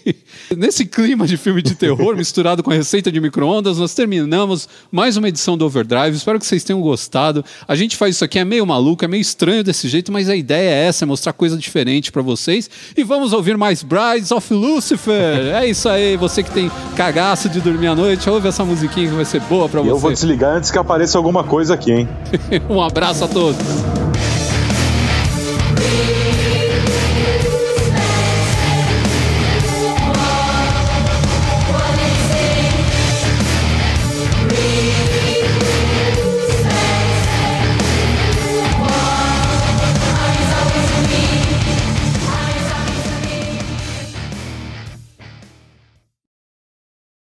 Nesse 0.56 0.86
clima 0.86 1.26
de 1.26 1.36
filme 1.36 1.60
de 1.60 1.74
terror 1.74 2.16
misturado 2.16 2.62
com 2.62 2.70
a 2.70 2.74
receita 2.74 3.12
de 3.12 3.20
micro-ondas, 3.20 3.76
nós 3.76 3.92
terminamos 3.92 4.66
mais 4.90 5.14
uma 5.18 5.28
edição 5.28 5.58
do 5.58 5.66
Overdrive. 5.66 6.16
Espero 6.16 6.38
que 6.38 6.46
vocês 6.46 6.64
tenham 6.64 6.80
gostado. 6.80 7.44
A 7.68 7.76
gente 7.76 7.98
faz 7.98 8.14
isso 8.14 8.24
aqui, 8.24 8.38
é 8.38 8.46
meio 8.46 8.64
maluco, 8.64 9.04
é 9.04 9.08
meio 9.08 9.20
estranho 9.20 9.62
desse 9.62 9.88
jeito, 9.88 10.10
mas 10.10 10.30
a 10.30 10.34
ideia 10.34 10.70
é 10.70 10.86
essa, 10.86 11.04
é 11.04 11.06
mostrar 11.06 11.34
coisa 11.34 11.58
diferente 11.58 12.10
pra 12.10 12.22
vocês. 12.22 12.70
E 12.96 13.04
vamos 13.04 13.34
ouvir 13.34 13.58
mais 13.58 13.82
Brides 13.82 14.30
of 14.30 14.54
Lucifer. 14.54 15.54
É 15.54 15.68
isso 15.68 15.90
aí, 15.90 16.16
você 16.16 16.42
que 16.42 16.50
tem 16.50 16.70
cagaço 16.96 17.50
de 17.50 17.60
dormir 17.60 17.88
à 17.88 17.94
noite, 17.94 18.30
ouve 18.30 18.48
essa 18.48 18.64
musiquinha 18.64 19.10
que 19.10 19.14
vai 19.14 19.26
ser 19.26 19.42
boa 19.42 19.68
pra 19.68 19.82
E 19.82 19.88
eu 19.88 19.98
vou 19.98 20.10
você. 20.10 20.14
desligar 20.14 20.56
antes 20.56 20.70
que 20.70 20.78
apareça 20.78 21.18
alguma 21.18 21.44
coisa 21.44 21.74
aqui, 21.74 21.92
hein? 21.92 22.08
um 22.70 22.80
abraço 22.80 23.22
a 23.22 23.28
todos. 23.28 24.15